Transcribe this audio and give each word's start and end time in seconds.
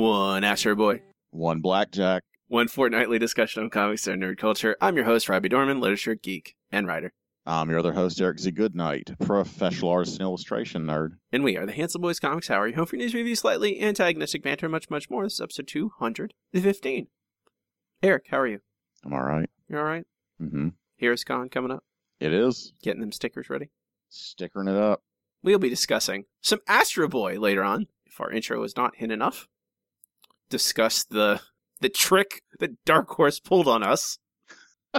One 0.00 0.44
Astro 0.44 0.74
Boy, 0.76 1.02
One 1.30 1.60
blackjack. 1.60 2.22
one 2.48 2.68
fortnightly 2.68 3.18
discussion 3.18 3.62
of 3.64 3.70
comics 3.70 4.06
and 4.06 4.22
nerd 4.22 4.38
culture. 4.38 4.74
I'm 4.80 4.96
your 4.96 5.04
host, 5.04 5.28
Robbie 5.28 5.50
Dorman, 5.50 5.78
literature 5.78 6.14
geek 6.14 6.56
and 6.72 6.86
writer. 6.86 7.12
I'm 7.44 7.68
your 7.68 7.80
other 7.80 7.92
host, 7.92 8.18
Eric 8.18 8.38
Z. 8.38 8.52
Goodnight, 8.52 9.10
professional 9.20 9.90
artist 9.90 10.14
and 10.14 10.22
illustration 10.22 10.86
nerd. 10.86 11.18
And 11.30 11.44
we 11.44 11.58
are 11.58 11.66
the 11.66 11.72
Handsome 11.72 12.00
Boys 12.00 12.18
Comics 12.18 12.50
Hour, 12.50 12.68
your 12.68 12.76
home 12.76 12.86
for 12.86 12.96
news 12.96 13.12
reviews, 13.12 13.40
slightly 13.40 13.78
antagonistic 13.78 14.42
banter, 14.42 14.70
much, 14.70 14.88
much 14.88 15.10
more. 15.10 15.24
This 15.24 15.34
is 15.34 15.40
episode 15.42 15.66
215. 15.68 17.08
Eric, 18.02 18.24
how 18.30 18.38
are 18.38 18.46
you? 18.46 18.60
I'm 19.04 19.12
all 19.12 19.22
right. 19.22 19.50
You're 19.68 19.80
all 19.80 19.84
right? 19.84 20.06
Mm-hmm. 20.40 20.68
Here's 20.96 21.24
Con 21.24 21.50
coming 21.50 21.72
up, 21.72 21.84
It 22.18 22.32
is. 22.32 22.72
getting 22.82 23.02
them 23.02 23.12
stickers 23.12 23.50
ready. 23.50 23.68
Stickering 24.08 24.68
it 24.68 24.76
up. 24.76 25.02
We'll 25.42 25.58
be 25.58 25.68
discussing 25.68 26.24
some 26.40 26.60
Astro 26.66 27.06
Boy 27.06 27.38
later 27.38 27.62
on, 27.62 27.88
if 28.06 28.18
our 28.18 28.30
intro 28.30 28.62
is 28.62 28.78
not 28.78 28.96
hint 28.96 29.12
enough. 29.12 29.46
Discuss 30.50 31.04
the 31.04 31.40
the 31.80 31.88
trick 31.88 32.42
that 32.58 32.84
Dark 32.84 33.08
Horse 33.10 33.40
pulled 33.40 33.68
on 33.68 33.82
us. 33.82 34.18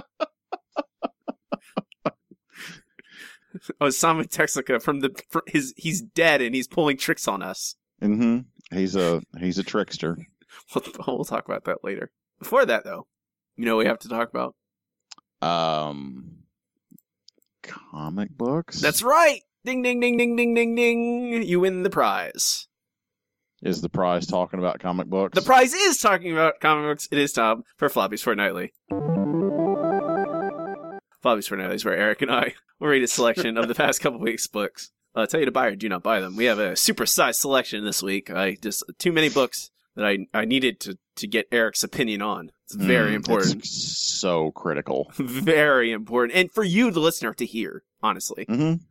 Osamu 3.80 4.26
Tezuka 4.26 4.82
from 4.82 5.00
the 5.00 5.10
fr 5.28 5.40
his 5.46 5.74
he's 5.76 6.00
dead 6.00 6.40
and 6.40 6.54
he's 6.54 6.66
pulling 6.66 6.96
tricks 6.96 7.28
on 7.28 7.42
us. 7.42 7.76
Mm-hmm. 8.02 8.76
He's 8.76 8.96
a 8.96 9.22
he's 9.38 9.58
a 9.58 9.62
trickster. 9.62 10.16
We'll, 10.74 10.84
we'll 11.06 11.24
talk 11.24 11.46
about 11.46 11.64
that 11.64 11.82
later. 11.82 12.10
Before 12.38 12.66
that, 12.66 12.84
though, 12.84 13.06
you 13.56 13.64
know 13.64 13.76
what 13.76 13.84
we 13.84 13.88
have 13.88 14.00
to 14.00 14.08
talk 14.08 14.28
about. 14.28 14.54
Um, 15.40 16.42
comic 17.62 18.36
books. 18.36 18.78
That's 18.78 19.02
right. 19.02 19.40
Ding 19.64 19.82
ding 19.82 19.98
ding 20.00 20.18
ding 20.18 20.36
ding 20.36 20.54
ding 20.54 20.74
ding. 20.74 21.42
You 21.42 21.60
win 21.60 21.84
the 21.84 21.90
prize. 21.90 22.68
Is 23.62 23.80
the 23.80 23.88
prize 23.88 24.26
talking 24.26 24.58
about 24.58 24.80
comic 24.80 25.06
books. 25.06 25.34
The 25.38 25.44
prize 25.44 25.72
is 25.72 25.98
talking 25.98 26.32
about 26.32 26.60
comic 26.60 26.84
books. 26.84 27.08
It 27.10 27.18
is 27.18 27.32
time 27.32 27.62
for 27.76 27.88
Floppies 27.88 28.22
Fortnightly. 28.22 28.72
Floppies 31.24 31.48
Fortnightly 31.48 31.76
is 31.76 31.84
where 31.84 31.96
Eric 31.96 32.22
and 32.22 32.30
I 32.30 32.54
will 32.80 32.88
read 32.88 33.02
a 33.02 33.06
selection 33.08 33.56
of 33.56 33.68
the 33.68 33.74
past 33.74 34.00
couple 34.00 34.18
weeks' 34.20 34.46
books. 34.46 34.90
Uh, 35.14 35.26
tell 35.26 35.40
you 35.40 35.46
to 35.46 35.52
buy 35.52 35.66
or 35.66 35.76
do 35.76 35.88
not 35.88 36.02
buy 36.02 36.20
them. 36.20 36.36
We 36.36 36.46
have 36.46 36.58
a 36.58 36.72
supersized 36.72 37.36
selection 37.36 37.84
this 37.84 38.02
week. 38.02 38.30
I 38.30 38.56
just 38.60 38.82
too 38.98 39.12
many 39.12 39.28
books 39.28 39.70
that 39.94 40.04
I 40.06 40.18
I 40.34 40.44
needed 40.46 40.80
to 40.80 40.98
to 41.16 41.26
get 41.28 41.46
Eric's 41.52 41.84
opinion 41.84 42.22
on. 42.22 42.50
It's 42.64 42.74
very 42.74 43.12
Mm, 43.12 43.16
important, 43.16 43.56
It's 43.56 43.70
so 44.18 44.50
critical. 44.52 45.12
very 45.18 45.92
important, 45.92 46.36
and 46.38 46.50
for 46.50 46.64
you, 46.64 46.90
the 46.90 47.00
listener, 47.00 47.34
to 47.34 47.44
hear. 47.46 47.82
Honestly, 48.02 48.46
Mm-hmm. 48.46 48.82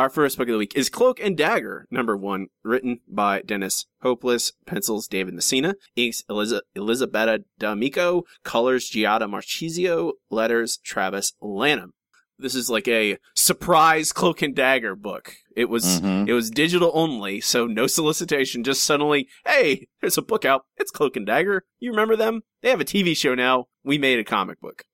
Our 0.00 0.08
first 0.08 0.38
book 0.38 0.48
of 0.48 0.52
the 0.52 0.58
week 0.58 0.74
is 0.74 0.88
Cloak 0.88 1.20
and 1.20 1.36
Dagger, 1.36 1.86
number 1.90 2.16
one, 2.16 2.46
written 2.64 3.00
by 3.06 3.42
Dennis 3.42 3.84
Hopeless, 4.00 4.52
pencils 4.66 5.06
David 5.06 5.34
Messina, 5.34 5.74
inks 5.94 6.24
Eliza- 6.30 6.62
Elisabetta 6.74 7.44
D'Amico, 7.58 8.24
colors 8.42 8.90
Giada 8.90 9.28
Marchisio, 9.28 10.12
letters 10.30 10.78
Travis 10.78 11.34
Lanham. 11.42 11.92
This 12.38 12.54
is 12.54 12.70
like 12.70 12.88
a 12.88 13.18
surprise 13.34 14.12
Cloak 14.14 14.40
and 14.40 14.56
Dagger 14.56 14.96
book. 14.96 15.34
It 15.54 15.68
was 15.68 16.00
Mhm. 16.00 16.26
it 16.26 16.32
was 16.32 16.50
digital 16.50 16.90
only, 16.94 17.42
so 17.42 17.66
no 17.66 17.86
solicitation. 17.86 18.64
Just 18.64 18.82
suddenly, 18.82 19.28
hey, 19.44 19.86
there's 20.00 20.16
a 20.16 20.22
book 20.22 20.46
out. 20.46 20.64
It's 20.78 20.90
Cloak 20.90 21.16
and 21.16 21.26
Dagger. 21.26 21.64
You 21.78 21.90
remember 21.90 22.16
them? 22.16 22.40
They 22.62 22.70
have 22.70 22.80
a 22.80 22.86
TV 22.86 23.14
show 23.14 23.34
now. 23.34 23.66
We 23.84 23.98
made 23.98 24.18
a 24.18 24.24
comic 24.24 24.58
book. 24.60 24.84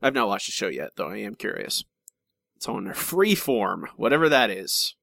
I've 0.00 0.14
not 0.14 0.28
watched 0.28 0.46
the 0.46 0.52
show 0.52 0.68
yet, 0.68 0.92
though. 0.96 1.08
I 1.10 1.18
am 1.18 1.34
curious. 1.34 1.84
It's 2.60 2.68
on 2.68 2.88
Freeform, 2.88 3.84
whatever 3.96 4.28
that 4.28 4.50
is. 4.50 4.94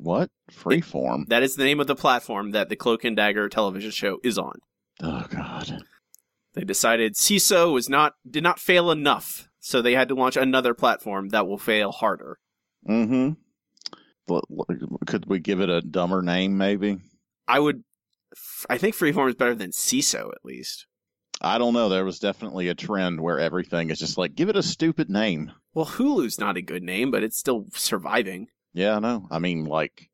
What 0.00 0.30
freeform? 0.50 1.28
That 1.28 1.44
is 1.44 1.54
the 1.54 1.62
name 1.62 1.78
of 1.78 1.86
the 1.86 1.94
platform 1.94 2.50
that 2.50 2.68
the 2.68 2.74
Cloak 2.74 3.04
and 3.04 3.14
Dagger 3.14 3.48
television 3.48 3.92
show 3.92 4.18
is 4.24 4.38
on. 4.38 4.58
Oh 5.00 5.24
God. 5.30 5.84
They 6.54 6.64
decided 6.64 7.14
Seeso 7.14 7.72
was 7.72 7.88
not 7.88 8.14
did 8.28 8.42
not 8.42 8.58
fail 8.58 8.90
enough, 8.90 9.48
so 9.60 9.80
they 9.80 9.92
had 9.92 10.08
to 10.08 10.16
launch 10.16 10.36
another 10.36 10.74
platform 10.74 11.28
that 11.28 11.46
will 11.46 11.58
fail 11.58 11.92
harder. 11.92 12.40
Mm-hmm. 12.88 13.34
Could 15.06 15.26
we 15.26 15.38
give 15.38 15.60
it 15.60 15.70
a 15.70 15.80
dumber 15.80 16.22
name, 16.22 16.58
maybe? 16.58 16.98
I 17.46 17.60
would, 17.60 17.84
I 18.68 18.78
think 18.78 18.96
Freeform 18.96 19.28
is 19.28 19.36
better 19.36 19.54
than 19.54 19.70
Seeso 19.70 20.32
at 20.32 20.44
least. 20.44 20.88
I 21.40 21.58
don't 21.58 21.74
know. 21.74 21.88
There 21.88 22.04
was 22.04 22.18
definitely 22.18 22.68
a 22.68 22.74
trend 22.74 23.20
where 23.20 23.38
everything 23.38 23.90
is 23.90 23.98
just 23.98 24.16
like, 24.16 24.34
give 24.34 24.48
it 24.48 24.56
a 24.56 24.62
stupid 24.62 25.10
name. 25.10 25.52
Well, 25.74 25.86
Hulu's 25.86 26.38
not 26.38 26.56
a 26.56 26.62
good 26.62 26.82
name, 26.82 27.10
but 27.10 27.22
it's 27.22 27.36
still 27.36 27.66
surviving. 27.74 28.48
Yeah, 28.72 28.96
I 28.96 28.98
know. 29.00 29.26
I 29.30 29.38
mean, 29.38 29.64
like, 29.64 30.08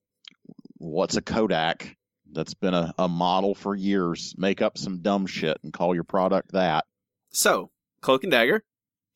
what's 0.79 1.17
a 1.17 1.23
Kodak 1.23 1.97
that's 2.31 2.55
been 2.55 2.75
a, 2.75 2.93
a 2.99 3.09
model 3.09 3.55
for 3.55 3.75
years? 3.75 4.35
Make 4.37 4.63
up 4.63 4.79
some 4.79 5.03
dumb 5.03 5.27
shit 5.27 5.59
and 5.63 5.73
call 5.73 5.95
your 5.95 6.05
product 6.05 6.53
that. 6.53 6.87
So, 7.31 7.71
Cloak 8.01 8.25
and 8.25 8.33
Dagger, 8.33 8.65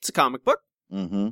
it's 0.00 0.08
a 0.08 0.12
comic 0.12 0.44
book. 0.44 0.60
Mm-hmm. 0.92 1.30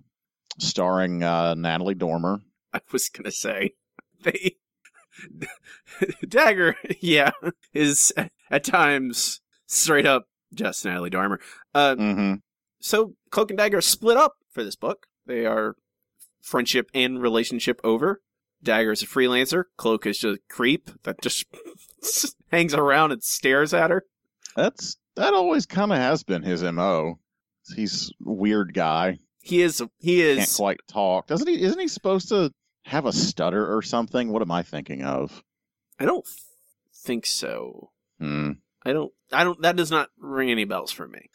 Starring 0.59 1.23
uh, 1.23 1.55
Natalie 1.55 1.95
Dormer. 1.95 2.41
I 2.73 2.81
was 2.91 3.09
gonna 3.09 3.31
say 3.31 3.75
they 4.23 4.57
Dagger, 6.29 6.77
yeah, 7.01 7.31
is 7.73 8.13
at 8.51 8.65
times 8.65 9.41
straight 9.67 10.07
up 10.07 10.27
just 10.55 10.85
Natalie 10.85 11.11
Dormer. 11.11 11.41
Uh, 11.75 11.95
Mm-hmm. 11.97 12.35
so 12.81 13.15
Cloak 13.31 13.51
and 13.51 13.59
Dagger 13.59 13.81
split 13.81 14.17
up 14.17 14.35
for 14.51 14.63
this 14.65 14.77
book. 14.77 15.07
They 15.27 15.47
are 15.47 15.77
friendship 16.43 16.91
and 16.95 17.21
relationship 17.21 17.81
over. 17.85 18.21
Dagger 18.63 18.93
is 18.93 19.03
a 19.03 19.07
freelancer. 19.07 19.65
Cloak 19.77 20.07
is 20.07 20.19
just 20.19 20.39
a 20.39 20.41
creep 20.55 20.91
that 21.03 21.21
just 21.21 21.45
hangs 22.51 22.75
around 22.75 23.13
and 23.13 23.23
stares 23.23 23.75
at 23.75 23.91
her. 23.91 24.05
That's 24.57 24.97
that 25.17 25.35
always 25.35 25.67
kind 25.67 25.93
of 25.93 25.99
has 25.99 26.23
been 26.25 26.43
his 26.43 26.63
mo. 26.63 27.19
He's 27.75 28.11
a 28.27 28.31
weird 28.33 28.75
guy. 28.75 29.19
He 29.41 29.61
is 29.63 29.83
he 29.99 30.23
is 30.23 30.39
Can't 30.39 30.55
quite 30.57 30.81
talk. 30.89 31.27
Doesn't 31.27 31.49
he? 31.49 31.61
Isn't 31.63 31.79
he 31.79 31.89
supposed 31.89 32.29
to 32.31 32.51
have 32.85 33.05
a 33.07 33.13
stutter 33.13 33.75
or 33.75 33.83
something? 33.83 34.31
What 34.31 34.43
am 34.43 34.51
I 34.51 34.63
thinking 34.63 35.03
of? 35.03 35.43
I 35.99 36.05
don't 36.07 36.27
think 36.95 37.27
so. 37.27 37.91
Hmm. 38.19 38.53
I 38.85 38.93
don't 38.93 39.13
I 39.33 39.45
don't 39.45 39.61
that 39.63 39.77
does 39.77 39.91
not 39.91 40.11
ring 40.19 40.51
any 40.51 40.65
bells 40.65 40.93
for 40.93 41.07
me. 41.09 41.31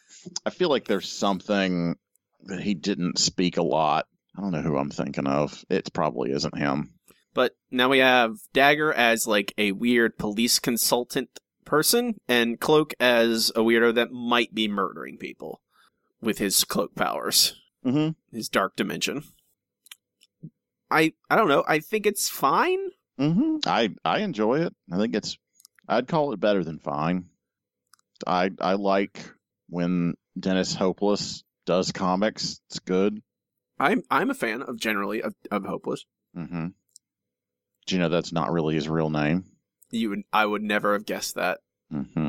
I 0.46 0.50
feel 0.50 0.68
like 0.68 0.84
there's 0.86 1.10
something 1.10 1.96
that 2.44 2.60
he 2.60 2.74
didn't 2.74 3.18
speak 3.18 3.56
a 3.56 3.62
lot. 3.62 4.06
I 4.36 4.40
don't 4.42 4.52
know 4.52 4.62
who 4.62 4.76
I'm 4.76 4.90
thinking 4.90 5.26
of. 5.26 5.64
It 5.68 5.92
probably 5.92 6.30
isn't 6.32 6.56
him. 6.56 6.94
But 7.34 7.52
now 7.70 7.88
we 7.88 7.98
have 7.98 8.36
Dagger 8.52 8.92
as 8.92 9.26
like 9.26 9.52
a 9.58 9.72
weird 9.72 10.18
police 10.18 10.58
consultant 10.58 11.40
person, 11.64 12.16
and 12.28 12.58
Cloak 12.60 12.94
as 12.98 13.50
a 13.50 13.60
weirdo 13.60 13.94
that 13.94 14.10
might 14.10 14.52
be 14.54 14.66
murdering 14.68 15.16
people 15.18 15.60
with 16.20 16.38
his 16.38 16.64
cloak 16.64 16.94
powers, 16.94 17.54
Mm-hmm. 17.84 18.10
his 18.36 18.48
dark 18.48 18.76
dimension. 18.76 19.22
I 20.90 21.12
I 21.30 21.36
don't 21.36 21.48
know. 21.48 21.64
I 21.66 21.78
think 21.78 22.06
it's 22.06 22.28
fine. 22.28 22.90
Mm-hmm. 23.18 23.56
I 23.66 23.90
I 24.04 24.18
enjoy 24.20 24.60
it. 24.60 24.74
I 24.92 24.96
think 24.98 25.14
it's. 25.14 25.38
I'd 25.88 26.08
call 26.08 26.32
it 26.32 26.40
better 26.40 26.62
than 26.62 26.78
fine. 26.78 27.29
I 28.26 28.50
I 28.60 28.74
like 28.74 29.24
when 29.68 30.14
Dennis 30.38 30.74
Hopeless 30.74 31.44
does 31.66 31.92
comics. 31.92 32.60
It's 32.68 32.78
good. 32.80 33.22
I'm 33.78 34.02
I'm 34.10 34.30
a 34.30 34.34
fan 34.34 34.62
of 34.62 34.78
generally 34.78 35.22
of, 35.22 35.34
of 35.50 35.64
Hopeless. 35.64 36.04
Mm-hmm. 36.36 36.68
Do 37.86 37.94
you 37.94 38.00
know 38.00 38.08
that's 38.08 38.32
not 38.32 38.52
really 38.52 38.74
his 38.74 38.88
real 38.88 39.10
name? 39.10 39.44
You 39.90 40.10
would 40.10 40.22
I 40.32 40.44
would 40.46 40.62
never 40.62 40.92
have 40.92 41.06
guessed 41.06 41.34
that. 41.36 41.58
Mm-hmm. 41.92 42.28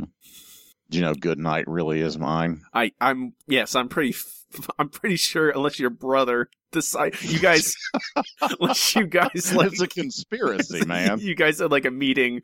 Do 0.89 0.97
you 0.97 1.03
know 1.03 1.13
Goodnight 1.13 1.67
really 1.67 2.01
is 2.01 2.17
mine? 2.17 2.61
I 2.73 2.91
I'm 2.99 3.33
yes 3.47 3.75
I'm 3.75 3.89
pretty 3.89 4.15
I'm 4.79 4.89
pretty 4.89 5.15
sure 5.17 5.49
unless 5.49 5.79
your 5.79 5.89
brother 5.89 6.49
decide 6.71 7.15
you 7.21 7.39
guys 7.39 7.75
unless 8.41 8.95
you 8.95 9.05
guys 9.05 9.53
like 9.53 9.73
it's 9.73 9.81
a 9.81 9.87
conspiracy, 9.87 10.85
man. 10.87 11.19
you 11.19 11.35
guys 11.35 11.59
had 11.59 11.69
like 11.71 11.85
a 11.85 11.91
meeting 11.91 12.41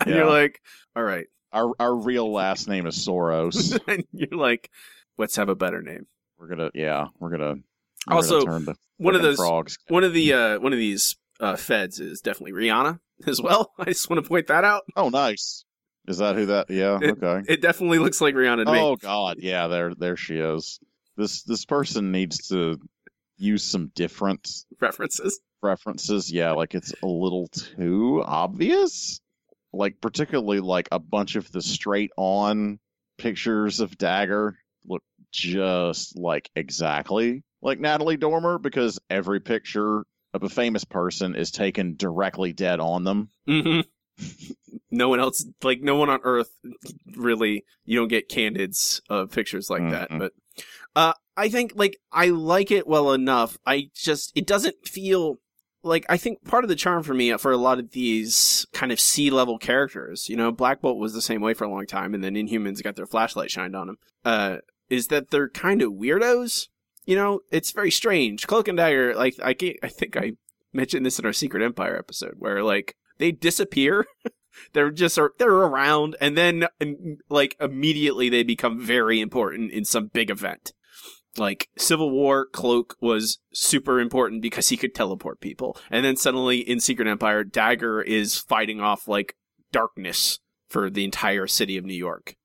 and 0.00 0.10
Yeah. 0.10 0.16
you're 0.16 0.26
like 0.30 0.60
all 0.94 1.02
right 1.02 1.26
Our 1.52 1.72
our 1.80 1.94
real 1.94 2.30
last 2.32 2.68
name 2.68 2.86
is 2.86 2.96
Soros. 3.06 3.78
and 3.88 4.04
you're 4.12 4.38
like 4.38 4.70
let's 5.18 5.36
have 5.36 5.48
a 5.48 5.54
better 5.54 5.80
name 5.82 6.06
we're 6.38 6.48
gonna 6.48 6.70
yeah, 6.74 7.06
we're 7.18 7.30
gonna 7.30 7.54
we're 8.08 8.16
Also, 8.16 8.44
gonna 8.44 8.74
one 8.98 9.14
of 9.14 9.22
those 9.22 9.36
frogs. 9.36 9.78
one 9.88 10.04
of 10.04 10.12
the 10.12 10.32
uh 10.32 10.58
one 10.60 10.72
of 10.72 10.78
these 10.78 11.16
uh 11.40 11.56
feds 11.56 11.98
is 12.00 12.20
definitely 12.20 12.52
Rihanna 12.52 12.98
as 13.26 13.40
well. 13.40 13.72
I 13.78 13.84
just 13.84 14.08
want 14.10 14.22
to 14.22 14.28
point 14.28 14.48
that 14.48 14.64
out. 14.64 14.82
Oh, 14.96 15.08
nice. 15.08 15.64
Is 16.08 16.18
that 16.18 16.36
who 16.36 16.46
that? 16.46 16.70
Yeah. 16.70 16.98
It- 17.00 17.22
okay. 17.22 17.52
It 17.52 17.60
definitely 17.62 17.98
looks 17.98 18.20
like 18.20 18.34
Rihanna 18.34 18.64
to 18.66 18.72
me. 18.72 18.78
Oh 18.78 18.96
God, 18.96 19.38
yeah. 19.40 19.66
There, 19.68 19.94
there 19.94 20.16
she 20.16 20.36
is. 20.36 20.78
This 21.16 21.42
this 21.44 21.64
person 21.64 22.12
needs 22.12 22.48
to 22.48 22.78
use 23.38 23.64
some 23.64 23.90
different 23.94 24.48
References. 24.80 25.40
references. 25.62 26.30
Yeah, 26.30 26.52
like 26.52 26.74
it's 26.74 26.92
a 27.02 27.06
little 27.06 27.48
too 27.48 28.22
obvious. 28.24 29.20
Like 29.76 30.00
particularly 30.00 30.60
like 30.60 30.88
a 30.92 30.98
bunch 30.98 31.36
of 31.36 31.50
the 31.52 31.62
straight 31.62 32.10
on 32.16 32.78
pictures 33.18 33.80
of 33.80 33.96
Dagger 33.96 34.58
look 34.86 35.02
just 35.32 36.18
like 36.18 36.50
exactly 36.54 37.42
like 37.62 37.80
Natalie 37.80 38.16
Dormer 38.16 38.58
because 38.58 38.98
every 39.10 39.40
picture 39.40 40.04
of 40.32 40.42
a 40.42 40.48
famous 40.48 40.84
person 40.84 41.34
is 41.34 41.50
taken 41.50 41.96
directly 41.96 42.52
dead 42.52 42.80
on 42.80 43.04
them. 43.04 43.28
Mm-hmm. 43.48 43.80
no 44.90 45.08
one 45.08 45.20
else, 45.20 45.44
like 45.62 45.80
no 45.80 45.96
one 45.96 46.10
on 46.10 46.20
Earth, 46.22 46.50
really. 47.16 47.64
You 47.84 47.98
don't 47.98 48.08
get 48.08 48.28
candids 48.28 49.00
of 49.08 49.32
pictures 49.32 49.68
like 49.70 49.90
that. 49.90 50.10
Mm-mm. 50.10 50.18
But 50.18 50.32
uh, 50.94 51.12
I 51.36 51.48
think 51.48 51.72
like 51.74 51.98
I 52.12 52.26
like 52.26 52.70
it 52.70 52.86
well 52.86 53.12
enough. 53.12 53.58
I 53.66 53.90
just 53.94 54.32
it 54.34 54.46
doesn't 54.46 54.86
feel 54.86 55.38
like 55.86 56.04
I 56.08 56.16
think 56.16 56.44
part 56.44 56.64
of 56.64 56.68
the 56.68 56.76
charm 56.76 57.02
for 57.02 57.14
me 57.14 57.36
for 57.38 57.52
a 57.52 57.56
lot 57.56 57.78
of 57.78 57.92
these 57.92 58.66
kind 58.72 58.92
of 58.92 59.00
sea 59.00 59.30
level 59.30 59.58
characters, 59.58 60.28
you 60.28 60.36
know, 60.36 60.52
Black 60.52 60.80
Bolt 60.80 60.98
was 60.98 61.14
the 61.14 61.22
same 61.22 61.40
way 61.40 61.54
for 61.54 61.64
a 61.64 61.70
long 61.70 61.86
time, 61.86 62.14
and 62.14 62.22
then 62.22 62.34
Inhumans 62.34 62.82
got 62.82 62.96
their 62.96 63.06
flashlight 63.06 63.50
shined 63.50 63.76
on 63.76 63.86
them. 63.86 63.98
Uh, 64.24 64.56
is 64.90 65.08
that 65.08 65.30
they're 65.30 65.48
kind 65.48 65.82
of 65.82 65.92
weirdos? 65.92 66.68
You 67.04 67.16
know, 67.16 67.40
it's 67.50 67.72
very 67.72 67.90
strange. 67.90 68.46
Cloak 68.46 68.68
and 68.68 68.76
Dagger, 68.76 69.14
like 69.14 69.36
I, 69.42 69.56
I 69.82 69.88
think 69.88 70.16
I 70.16 70.32
mentioned 70.72 71.06
this 71.06 71.18
in 71.18 71.26
our 71.26 71.32
Secret 71.32 71.62
Empire 71.62 71.96
episode, 71.96 72.34
where 72.38 72.62
like 72.62 72.96
they 73.18 73.32
disappear. 73.32 74.06
they're 74.72 74.90
just 74.90 75.18
they're 75.38 75.50
around, 75.50 76.16
and 76.20 76.36
then 76.36 76.66
like 77.28 77.56
immediately 77.60 78.28
they 78.28 78.42
become 78.42 78.80
very 78.80 79.20
important 79.20 79.70
in 79.70 79.84
some 79.84 80.08
big 80.08 80.30
event. 80.30 80.72
Like 81.38 81.68
Civil 81.76 82.10
War, 82.10 82.46
Cloak 82.46 82.96
was 83.00 83.38
super 83.52 84.00
important 84.00 84.42
because 84.42 84.68
he 84.68 84.76
could 84.76 84.94
teleport 84.94 85.40
people, 85.40 85.76
and 85.90 86.04
then 86.04 86.16
suddenly 86.16 86.58
in 86.58 86.80
Secret 86.80 87.08
Empire, 87.08 87.44
Dagger 87.44 88.02
is 88.02 88.38
fighting 88.38 88.80
off 88.80 89.08
like 89.08 89.36
darkness 89.72 90.38
for 90.68 90.90
the 90.90 91.04
entire 91.04 91.46
city 91.46 91.76
of 91.76 91.84
New 91.84 91.94
York. 91.94 92.36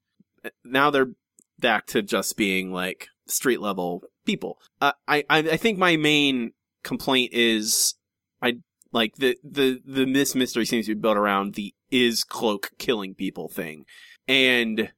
Now 0.63 0.89
they're 0.89 1.11
back 1.59 1.85
to 1.87 2.01
just 2.01 2.35
being 2.37 2.71
like 2.71 3.07
street 3.27 3.61
level 3.61 4.03
people. 4.25 4.59
Uh, 4.79 4.93
I, 5.07 5.23
I 5.29 5.39
I 5.39 5.57
think 5.57 5.77
my 5.77 5.97
main 5.97 6.51
complaint 6.83 7.33
is 7.33 7.95
I 8.41 8.57
like 8.91 9.15
the 9.15 9.37
the 9.43 9.81
the 9.85 10.05
this 10.05 10.35
mystery 10.35 10.65
seems 10.65 10.87
to 10.87 10.95
be 10.95 11.01
built 11.01 11.17
around 11.17 11.55
the 11.55 11.73
is 11.89 12.23
cloak 12.23 12.71
killing 12.77 13.15
people 13.15 13.47
thing, 13.47 13.85
and 14.27 14.91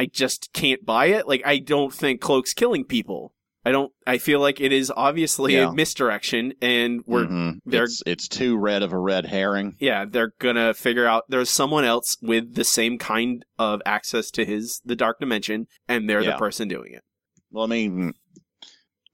I 0.00 0.06
just 0.06 0.52
can't 0.54 0.84
buy 0.84 1.06
it. 1.06 1.28
Like 1.28 1.42
I 1.44 1.58
don't 1.58 1.92
think 1.92 2.20
cloak's 2.20 2.54
killing 2.54 2.84
people. 2.84 3.34
I 3.66 3.72
don't. 3.72 3.92
I 4.06 4.16
feel 4.16 4.40
like 4.40 4.58
it 4.58 4.72
is 4.72 4.90
obviously 4.96 5.52
Yeah. 5.54 5.68
a 5.68 5.72
misdirection, 5.72 6.54
and 6.62 7.02
we're 7.06 7.26
Mhm. 7.26 7.58
they're- 7.66 7.84
it's 7.84 8.02
it's 8.06 8.26
too 8.28 8.56
red 8.56 8.82
of 8.82 8.94
a 8.94 8.98
red 8.98 9.26
herring. 9.26 9.76
yeah, 9.78 10.06
they're 10.06 10.32
gonna 10.38 10.72
figure 10.72 11.06
out 11.06 11.24
there's 11.28 11.50
someone 11.50 11.84
else 11.84 12.16
with 12.22 12.54
the 12.54 12.64
same 12.64 12.96
kind 12.96 13.44
of 13.58 13.82
access 13.84 14.30
to 14.30 14.46
his 14.46 14.80
the 14.86 14.96
dark 14.96 15.20
dimension, 15.20 15.66
and 15.86 16.08
they're 16.08 16.24
the 16.24 16.32
person 16.38 16.68
doing 16.68 16.94
it. 16.94 17.02
Well, 17.50 17.64
I 17.64 17.68
mean, 17.68 18.14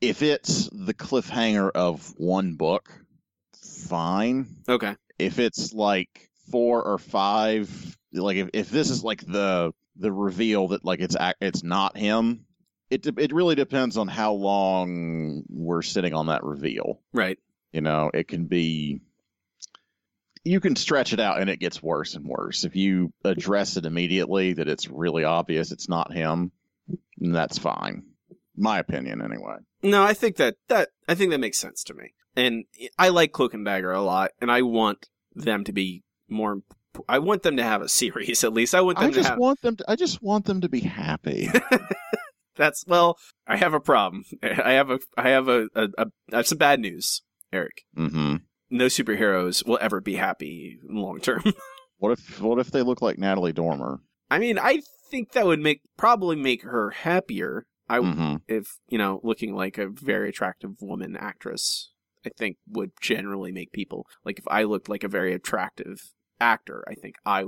if 0.00 0.22
it's 0.22 0.68
the 0.70 0.94
cliffhanger 0.94 1.72
of 1.74 2.14
one 2.16 2.54
book, 2.54 3.00
fine. 3.88 4.46
Okay. 4.68 4.94
If 5.18 5.40
it's 5.40 5.72
like 5.72 6.30
four 6.52 6.84
or 6.84 6.98
five, 6.98 7.96
like 8.12 8.36
if, 8.36 8.50
if 8.52 8.70
this 8.70 8.90
is 8.90 9.02
like 9.02 9.26
the 9.26 9.72
the 9.98 10.12
reveal 10.12 10.68
that 10.68 10.84
like 10.84 11.00
it's 11.00 11.16
it's 11.40 11.62
not 11.62 11.96
him, 11.96 12.46
it 12.90 13.02
de- 13.02 13.22
it 13.22 13.32
really 13.32 13.54
depends 13.54 13.96
on 13.96 14.08
how 14.08 14.32
long 14.32 15.42
we're 15.48 15.82
sitting 15.82 16.14
on 16.14 16.26
that 16.26 16.44
reveal. 16.44 17.00
Right. 17.12 17.38
You 17.72 17.80
know, 17.80 18.10
it 18.12 18.28
can 18.28 18.46
be. 18.46 19.00
You 20.44 20.60
can 20.60 20.76
stretch 20.76 21.12
it 21.12 21.18
out 21.18 21.40
and 21.40 21.50
it 21.50 21.58
gets 21.58 21.82
worse 21.82 22.14
and 22.14 22.24
worse. 22.24 22.64
If 22.64 22.76
you 22.76 23.12
address 23.24 23.76
it 23.76 23.84
immediately 23.84 24.52
that 24.52 24.68
it's 24.68 24.88
really 24.88 25.24
obvious 25.24 25.72
it's 25.72 25.88
not 25.88 26.12
him, 26.12 26.52
that's 27.18 27.58
fine. 27.58 28.04
My 28.56 28.78
opinion, 28.78 29.20
anyway. 29.22 29.56
No, 29.82 30.04
I 30.04 30.14
think 30.14 30.36
that 30.36 30.54
that 30.68 30.90
I 31.08 31.14
think 31.14 31.32
that 31.32 31.40
makes 31.40 31.58
sense 31.58 31.82
to 31.84 31.94
me, 31.94 32.14
and 32.36 32.64
I 32.98 33.08
like 33.08 33.32
Cloak 33.32 33.54
and 33.54 33.64
Dagger 33.64 33.92
a 33.92 34.02
lot, 34.02 34.30
and 34.40 34.50
I 34.50 34.62
want 34.62 35.08
them 35.34 35.64
to 35.64 35.72
be 35.72 36.04
more. 36.28 36.60
I 37.08 37.18
want 37.18 37.42
them 37.42 37.56
to 37.56 37.62
have 37.62 37.82
a 37.82 37.88
series 37.88 38.44
at 38.44 38.52
least. 38.52 38.74
I 38.74 38.80
want 38.80 38.98
them 38.98 39.06
I 39.08 39.10
to 39.10 39.14
just 39.16 39.28
have. 39.30 39.38
want 39.38 39.60
them. 39.62 39.76
To, 39.76 39.84
I 39.88 39.96
just 39.96 40.22
want 40.22 40.44
them 40.46 40.60
to 40.60 40.68
be 40.68 40.80
happy. 40.80 41.48
That's 42.56 42.84
well. 42.86 43.18
I 43.46 43.56
have 43.56 43.74
a 43.74 43.80
problem. 43.80 44.24
I 44.42 44.72
have 44.72 44.90
a. 44.90 44.98
I 45.16 45.28
have 45.30 45.48
a. 45.48 45.68
a, 45.74 45.88
a 45.98 46.06
I 46.32 46.36
have 46.36 46.46
some 46.46 46.58
bad 46.58 46.80
news, 46.80 47.22
Eric. 47.52 47.84
hmm 47.94 48.36
No 48.70 48.86
superheroes 48.86 49.66
will 49.66 49.78
ever 49.80 50.00
be 50.00 50.14
happy 50.16 50.78
long 50.88 51.20
term. 51.20 51.42
What 51.98 52.12
if? 52.12 52.42
What 52.42 52.58
if 52.58 52.72
they 52.72 52.82
look 52.82 53.00
like 53.00 53.16
Natalie 53.16 53.54
Dormer? 53.54 54.00
I 54.30 54.38
mean, 54.38 54.58
I 54.58 54.82
think 55.10 55.32
that 55.32 55.46
would 55.46 55.60
make 55.60 55.80
probably 55.96 56.36
make 56.36 56.62
her 56.62 56.90
happier. 56.90 57.64
I 57.88 58.00
hmm 58.00 58.36
if 58.48 58.76
you 58.88 58.98
know 58.98 59.20
looking 59.22 59.54
like 59.54 59.78
a 59.78 59.88
very 59.88 60.28
attractive 60.28 60.72
woman 60.80 61.16
actress 61.16 61.92
i 62.26 62.30
think 62.36 62.56
would 62.68 62.90
generally 63.00 63.52
make 63.52 63.70
people 63.72 64.04
like 64.24 64.38
if 64.40 64.44
i 64.48 64.64
looked 64.64 64.88
like 64.88 65.04
a 65.04 65.08
very 65.08 65.32
attractive 65.32 66.12
actor 66.40 66.84
i 66.88 66.94
think 66.94 67.16
i 67.24 67.44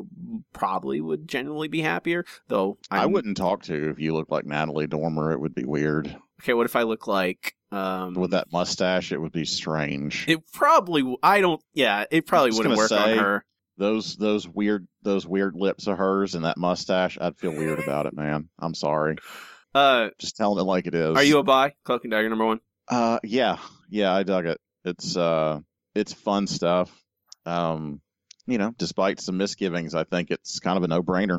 probably 0.53 1.01
would 1.01 1.29
genuinely 1.29 1.69
be 1.69 1.81
happier 1.83 2.25
though 2.49 2.79
I 2.91 3.01
I'm- 3.01 3.13
wouldn't 3.13 3.37
talk 3.37 3.65
to 3.65 3.91
if 3.91 3.99
you 3.99 4.15
looked 4.15 4.31
like 4.31 4.45
Natalie 4.47 4.87
Dormer. 4.87 5.33
It 5.33 5.41
would 5.41 5.55
be 5.55 5.65
weird. 5.65 6.15
okay 6.43 6.55
what 6.55 6.67
if 6.67 6.77
i 6.77 6.83
look 6.83 7.07
like 7.07 7.55
um 7.71 8.15
With 8.15 8.31
that 8.31 8.51
mustache, 8.51 9.13
it 9.13 9.21
would 9.21 9.33
be 9.33 9.45
strange. 9.45 10.25
it 10.27 10.41
probably 10.53 11.17
I 11.23 11.41
don't 11.43 11.61
yeah 11.75 12.05
it 12.11 12.27
probably 12.27 12.53
wouldn't 12.53 12.77
work 12.77 12.89
say- 12.89 13.13
on 13.13 13.19
her 13.19 13.45
those 13.77 14.17
those 14.17 14.49
weird 14.49 14.89
those 15.03 15.27
weird 15.27 15.55
lips 15.55 15.87
of 15.87 15.97
hers 15.99 16.35
and 16.35 16.45
that 16.45 16.57
mustache, 16.59 17.17
I'd 17.21 17.37
feel 17.37 17.53
weird 17.53 17.79
about 17.79 18.07
it, 18.07 18.13
man. 18.15 18.49
I'm 18.59 18.75
sorry. 18.75 19.17
uh 19.75 20.09
Just 20.19 20.37
telling 20.37 20.59
it 20.59 20.65
like 20.65 20.87
it 20.89 20.95
is. 20.97 21.15
are 21.17 21.23
you 21.23 21.39
a 21.39 21.43
buy 21.45 21.75
cloak 21.85 22.03
and 22.05 22.11
dagger 22.11 22.29
number 22.29 22.47
one 22.47 22.59
Uh, 22.91 23.21
yeah, 23.23 23.59
yeah, 23.91 24.13
I 24.13 24.23
dug 24.25 24.47
it. 24.47 24.59
It's 24.85 25.17
uh, 25.17 25.61
it's 25.95 26.13
fun 26.15 26.47
stuff. 26.47 26.91
Um, 27.47 28.01
you 28.49 28.59
know, 28.59 28.75
despite 28.79 29.21
some 29.21 29.37
misgivings, 29.37 29.95
I 29.95 30.05
think 30.05 30.31
it's 30.31 30.59
kind 30.59 30.77
of 30.77 30.83
a 30.83 30.89
no 30.89 31.03
brainer. 31.03 31.39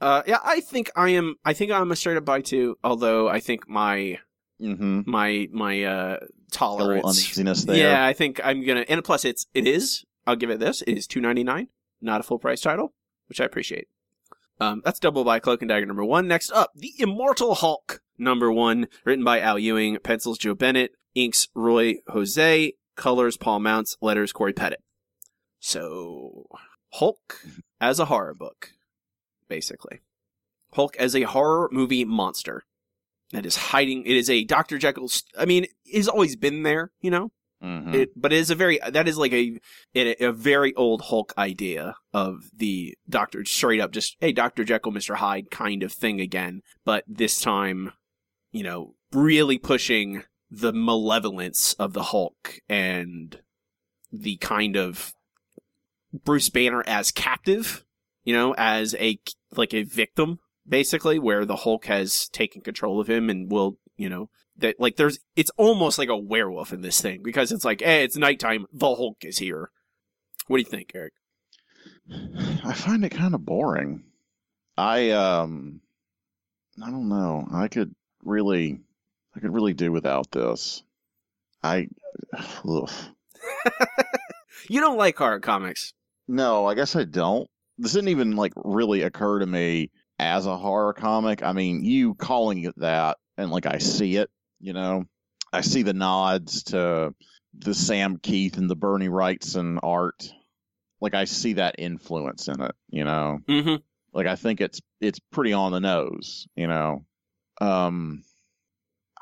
uh 0.00 0.22
yeah 0.26 0.38
i 0.44 0.60
think 0.60 0.90
i 0.96 1.10
am 1.10 1.36
i 1.44 1.52
think 1.52 1.70
i'm 1.70 1.92
a 1.92 1.96
straight 1.96 2.16
up 2.16 2.24
buy 2.24 2.40
too 2.40 2.76
although 2.82 3.28
i 3.28 3.40
think 3.40 3.68
my 3.68 4.18
Mm-hmm. 4.60 5.10
my 5.10 5.48
my 5.52 5.82
uh 5.82 6.18
A 6.22 6.26
tolerance 6.52 7.04
uneasiness 7.04 7.64
there. 7.68 7.76
Yeah, 7.76 8.06
I 8.06 8.12
think 8.12 8.40
I'm 8.44 8.64
gonna. 8.64 8.84
And 8.88 9.02
plus, 9.02 9.24
it's 9.24 9.46
it 9.54 9.66
is. 9.66 10.04
I'll 10.24 10.36
give 10.36 10.50
it 10.50 10.60
this. 10.60 10.82
It 10.82 10.96
is 10.96 11.08
two 11.08 11.20
ninety 11.20 11.42
nine, 11.42 11.66
not 12.00 12.20
a 12.20 12.22
full 12.22 12.38
price 12.38 12.60
title, 12.60 12.92
which 13.28 13.40
I 13.40 13.44
appreciate. 13.44 13.88
Um, 14.60 14.80
that's 14.84 15.00
double 15.00 15.24
by 15.24 15.40
Cloak 15.40 15.62
and 15.62 15.68
Dagger 15.68 15.86
number 15.86 16.04
one. 16.04 16.28
Next 16.28 16.52
up, 16.52 16.70
the 16.76 16.92
Immortal 17.00 17.56
Hulk 17.56 18.02
number 18.18 18.52
one, 18.52 18.86
written 19.04 19.24
by 19.24 19.40
Al 19.40 19.58
Ewing, 19.58 19.98
pencils 20.04 20.38
Joe 20.38 20.54
Bennett, 20.54 20.92
inks 21.16 21.48
Ruy 21.56 21.96
José, 22.08 22.74
colors 22.94 23.36
Paul 23.36 23.58
Mounts, 23.58 23.96
letters 24.00 24.30
Cory 24.32 24.52
Petit. 24.52 24.76
So 25.62 26.46
Hulk 26.94 27.40
as 27.80 28.00
a 28.00 28.06
horror 28.06 28.34
book, 28.34 28.72
basically. 29.48 30.00
Hulk 30.74 30.96
as 30.96 31.14
a 31.14 31.22
horror 31.22 31.68
movie 31.70 32.04
monster 32.04 32.64
that 33.30 33.46
is 33.46 33.56
hiding. 33.56 34.04
It 34.04 34.16
is 34.16 34.28
a 34.28 34.44
Dr. 34.44 34.76
Jekyll's. 34.76 35.22
I 35.38 35.44
mean, 35.44 35.66
has 35.94 36.08
always 36.08 36.34
been 36.34 36.64
there, 36.64 36.90
you 37.00 37.10
know. 37.10 37.30
Mhm. 37.62 37.94
It, 37.94 38.10
but 38.20 38.32
it 38.32 38.40
is 38.40 38.50
a 38.50 38.56
very 38.56 38.80
that 38.88 39.06
is 39.06 39.16
like 39.16 39.32
a 39.32 39.60
a, 39.94 40.16
a 40.24 40.32
very 40.32 40.74
old 40.74 41.02
Hulk 41.02 41.32
idea 41.38 41.94
of 42.12 42.50
the 42.52 42.98
Doctor 43.08 43.44
straight 43.44 43.80
up 43.80 43.92
just 43.92 44.16
hey 44.18 44.32
Doctor 44.32 44.64
Jekyll 44.64 44.90
Mister 44.90 45.14
Hyde 45.14 45.48
kind 45.52 45.84
of 45.84 45.92
thing 45.92 46.20
again, 46.20 46.62
but 46.84 47.04
this 47.06 47.40
time, 47.40 47.92
you 48.50 48.64
know, 48.64 48.96
really 49.12 49.58
pushing 49.58 50.24
the 50.50 50.72
malevolence 50.72 51.74
of 51.74 51.92
the 51.92 52.02
Hulk 52.02 52.58
and 52.68 53.40
the 54.10 54.38
kind 54.38 54.76
of 54.76 55.14
Bruce 56.12 56.48
Banner 56.48 56.82
as 56.86 57.10
captive, 57.10 57.84
you 58.24 58.34
know, 58.34 58.54
as 58.56 58.94
a 58.96 59.18
like 59.56 59.74
a 59.74 59.82
victim 59.82 60.38
basically, 60.68 61.18
where 61.18 61.44
the 61.44 61.56
Hulk 61.56 61.86
has 61.86 62.28
taken 62.28 62.62
control 62.62 63.00
of 63.00 63.08
him 63.08 63.30
and 63.30 63.50
will 63.50 63.78
you 63.96 64.08
know 64.08 64.30
that 64.56 64.78
like 64.78 64.96
there's 64.96 65.18
it's 65.36 65.50
almost 65.56 65.98
like 65.98 66.08
a 66.08 66.16
werewolf 66.16 66.72
in 66.72 66.82
this 66.82 67.00
thing 67.00 67.22
because 67.22 67.52
it's 67.52 67.64
like 67.64 67.80
hey 67.80 68.04
it's 68.04 68.16
nighttime 68.16 68.66
the 68.72 68.94
hulk 68.94 69.24
is 69.24 69.38
here 69.38 69.70
what 70.46 70.58
do 70.58 70.60
you 70.62 70.68
think 70.68 70.92
eric 70.94 71.12
I 72.64 72.72
find 72.74 73.04
it 73.04 73.10
kind 73.10 73.34
of 73.34 73.44
boring. 73.44 74.04
I 74.76 75.10
um, 75.10 75.80
I 76.82 76.90
don't 76.90 77.08
know. 77.08 77.46
I 77.52 77.68
could 77.68 77.94
really, 78.24 78.80
I 79.34 79.40
could 79.40 79.54
really 79.54 79.74
do 79.74 79.92
without 79.92 80.30
this. 80.30 80.82
I, 81.62 81.88
ugh. 82.68 82.90
You 84.68 84.80
don't 84.80 84.96
like 84.96 85.18
horror 85.18 85.40
comics. 85.40 85.92
No, 86.28 86.66
I 86.66 86.74
guess 86.74 86.96
I 86.96 87.04
don't. 87.04 87.48
This 87.78 87.92
didn't 87.92 88.08
even 88.08 88.36
like 88.36 88.52
really 88.56 89.02
occur 89.02 89.40
to 89.40 89.46
me 89.46 89.90
as 90.18 90.46
a 90.46 90.56
horror 90.56 90.92
comic. 90.92 91.42
I 91.42 91.52
mean, 91.52 91.84
you 91.84 92.14
calling 92.14 92.64
it 92.64 92.78
that, 92.78 93.18
and 93.36 93.50
like 93.50 93.66
I 93.66 93.78
see 93.78 94.16
it, 94.16 94.30
you 94.60 94.72
know, 94.72 95.04
I 95.52 95.62
see 95.62 95.82
the 95.82 95.94
nods 95.94 96.64
to 96.64 97.14
the 97.54 97.74
Sam 97.74 98.18
Kieth 98.18 98.56
and 98.56 98.70
the 98.70 98.76
Bernie 98.76 99.08
Wrightson 99.08 99.78
art. 99.82 100.32
Like 101.00 101.14
I 101.14 101.24
see 101.24 101.54
that 101.54 101.76
influence 101.78 102.48
in 102.48 102.60
it, 102.60 102.74
you 102.88 103.04
know. 103.04 103.38
Mm-hmm. 103.48 103.76
Like 104.14 104.26
I 104.26 104.36
think 104.36 104.60
it's 104.60 104.80
it's 105.00 105.18
pretty 105.32 105.52
on 105.52 105.72
the 105.72 105.80
nose, 105.80 106.46
you 106.54 106.68
know. 106.68 107.04
Um, 107.60 108.22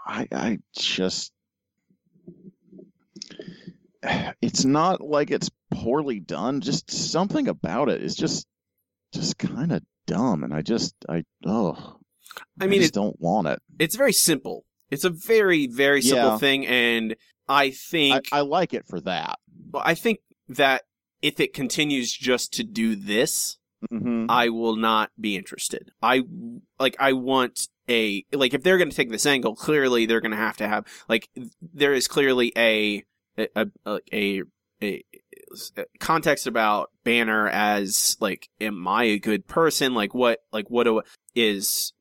I 0.07 0.28
I 0.33 0.59
just 0.76 1.33
it's 4.42 4.64
not 4.64 5.00
like 5.00 5.30
it's 5.30 5.50
poorly 5.71 6.21
done. 6.21 6.61
Just 6.61 6.90
something 6.90 7.49
about 7.49 7.88
it 7.88 8.02
is 8.02 8.14
just 8.16 8.47
just 9.12 9.38
kind 9.38 9.73
of 9.73 9.83
dumb, 10.07 10.45
and 10.45 10.54
I 10.54 10.62
just 10.62 10.95
I 11.09 11.25
oh 11.45 11.97
I 12.61 12.66
mean, 12.66 12.80
I 12.80 12.83
just 12.83 12.92
it, 12.97 13.00
don't 13.00 13.21
want 13.21 13.49
it. 13.49 13.61
it's 13.78 13.97
very 13.97 14.12
simple. 14.12 14.64
It's 14.90 15.04
a 15.04 15.11
very, 15.11 15.66
very 15.69 16.02
simple 16.02 16.30
Yeah. 16.30 16.38
thing, 16.38 16.66
and 16.66 17.16
I 17.49 17.64
I, 17.64 17.71
think 17.71 18.28
I 18.33 18.40
like 18.40 18.75
it 18.75 18.87
for 18.88 19.00
that. 19.02 19.38
well, 19.73 19.83
I 19.85 19.95
think 19.95 20.19
that 20.49 20.83
if 21.23 21.38
it 21.40 21.52
continues 21.52 22.12
just 22.12 22.52
to 22.54 22.64
do 22.64 22.97
this, 22.97 23.57
Mm-hmm. 23.90 24.26
I 24.28 24.50
will 24.50 24.76
not 24.76 25.11
be 25.19 25.37
interested. 25.37 25.90
I 26.02 26.23
like 26.78 26.97
I 27.00 27.14
want 27.14 27.66
a 27.88 28.23
like 28.30 28.52
if 28.52 28.62
they're 28.62 28.76
going 28.76 28.90
to 28.90 28.95
take 28.97 29.11
this 29.11 29.25
angle, 29.25 29.54
clearly 29.57 30.04
they're 30.04 30.21
going 30.21 30.33
to 30.33 30.37
have 30.37 30.59
to 30.59 30.69
have 30.69 30.85
like 31.09 31.30
there 31.73 31.95
is 31.95 32.07
clearly 32.07 32.52
a 32.59 33.04
a 33.40 33.66
a, 33.87 34.00
a, 34.12 34.42
a 34.82 35.04
context 35.99 36.47
about 36.47 36.90
Banner 37.04 37.49
as 37.49 38.16
like 38.20 38.49
am 38.61 38.87
I 38.87 39.04
a 39.04 39.18
good 39.18 39.47
person? 39.47 39.94
Like 39.94 40.14
what 40.14 40.40
like 40.52 40.68
what 40.68 40.85
do, 40.85 41.02
is 41.35 41.92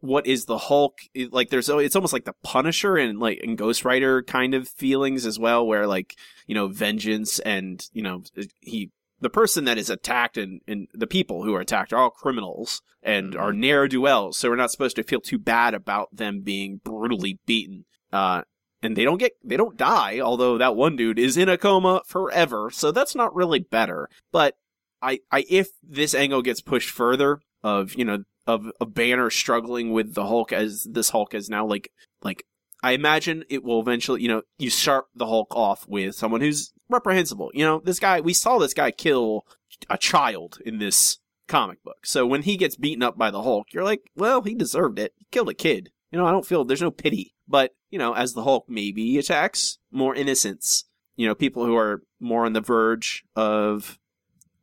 what 0.00 0.26
is 0.26 0.46
the 0.46 0.58
Hulk 0.58 0.98
like 1.30 1.50
there's 1.50 1.68
it's 1.68 1.96
almost 1.96 2.12
like 2.12 2.24
the 2.24 2.34
Punisher 2.42 2.96
and 2.96 3.18
like 3.18 3.40
and 3.42 3.58
Ghost 3.58 3.84
Rider 3.84 4.22
kind 4.22 4.54
of 4.54 4.68
feelings 4.68 5.26
as 5.26 5.38
well 5.38 5.66
where 5.66 5.86
like 5.86 6.16
you 6.46 6.54
know 6.54 6.68
vengeance 6.68 7.38
and 7.40 7.86
you 7.92 8.02
know 8.02 8.22
he 8.60 8.90
the 9.20 9.30
person 9.30 9.64
that 9.64 9.78
is 9.78 9.90
attacked 9.90 10.36
and, 10.36 10.60
and 10.68 10.88
the 10.92 11.06
people 11.06 11.42
who 11.42 11.54
are 11.54 11.60
attacked 11.60 11.92
are 11.92 11.98
all 11.98 12.10
criminals 12.10 12.82
and 13.02 13.36
are 13.36 13.52
ne'er 13.52 13.88
do 13.88 14.00
wells, 14.00 14.36
so 14.36 14.50
we're 14.50 14.56
not 14.56 14.70
supposed 14.70 14.96
to 14.96 15.02
feel 15.02 15.20
too 15.20 15.38
bad 15.38 15.74
about 15.74 16.14
them 16.14 16.40
being 16.40 16.80
brutally 16.84 17.38
beaten. 17.46 17.84
Uh, 18.12 18.42
and 18.86 18.96
they 18.96 19.04
don't 19.04 19.18
get 19.18 19.32
they 19.44 19.56
don't 19.56 19.76
die, 19.76 20.20
although 20.20 20.56
that 20.58 20.76
one 20.76 20.96
dude 20.96 21.18
is 21.18 21.36
in 21.36 21.48
a 21.48 21.58
coma 21.58 22.02
forever, 22.06 22.70
so 22.70 22.92
that's 22.92 23.14
not 23.14 23.34
really 23.34 23.58
better. 23.58 24.08
But 24.32 24.54
I, 25.02 25.20
I 25.30 25.44
if 25.50 25.68
this 25.82 26.14
angle 26.14 26.40
gets 26.42 26.60
pushed 26.60 26.90
further 26.90 27.40
of 27.62 27.94
you 27.94 28.04
know 28.04 28.24
of 28.46 28.70
a 28.80 28.86
banner 28.86 29.28
struggling 29.28 29.92
with 29.92 30.14
the 30.14 30.26
Hulk 30.26 30.52
as 30.52 30.86
this 30.90 31.10
Hulk 31.10 31.34
is 31.34 31.50
now 31.50 31.66
like 31.66 31.90
like 32.22 32.44
I 32.82 32.92
imagine 32.92 33.44
it 33.48 33.64
will 33.64 33.80
eventually, 33.80 34.22
you 34.22 34.28
know, 34.28 34.42
you 34.58 34.70
start 34.70 35.06
the 35.14 35.26
Hulk 35.26 35.54
off 35.56 35.88
with 35.88 36.14
someone 36.14 36.40
who's 36.40 36.72
reprehensible. 36.88 37.50
You 37.52 37.64
know, 37.64 37.82
this 37.84 37.98
guy, 37.98 38.20
we 38.20 38.32
saw 38.32 38.58
this 38.58 38.74
guy 38.74 38.92
kill 38.92 39.44
a 39.90 39.98
child 39.98 40.58
in 40.64 40.78
this 40.78 41.18
comic 41.48 41.82
book. 41.82 42.06
So 42.06 42.26
when 42.26 42.42
he 42.42 42.56
gets 42.56 42.76
beaten 42.76 43.02
up 43.02 43.18
by 43.18 43.32
the 43.32 43.42
Hulk, 43.42 43.68
you're 43.72 43.82
like, 43.82 44.02
well, 44.14 44.42
he 44.42 44.54
deserved 44.54 45.00
it. 45.00 45.14
He 45.16 45.26
killed 45.32 45.48
a 45.48 45.54
kid. 45.54 45.90
You 46.12 46.18
know, 46.18 46.26
I 46.26 46.30
don't 46.30 46.46
feel, 46.46 46.64
there's 46.64 46.82
no 46.82 46.92
pity. 46.92 47.34
But, 47.48 47.72
you 47.96 47.98
know, 47.98 48.12
as 48.12 48.34
the 48.34 48.42
Hulk 48.42 48.66
maybe 48.68 49.16
attacks 49.16 49.78
more 49.90 50.14
innocents, 50.14 50.84
you 51.16 51.26
know, 51.26 51.34
people 51.34 51.64
who 51.64 51.74
are 51.78 52.02
more 52.20 52.44
on 52.44 52.52
the 52.52 52.60
verge 52.60 53.24
of, 53.34 53.98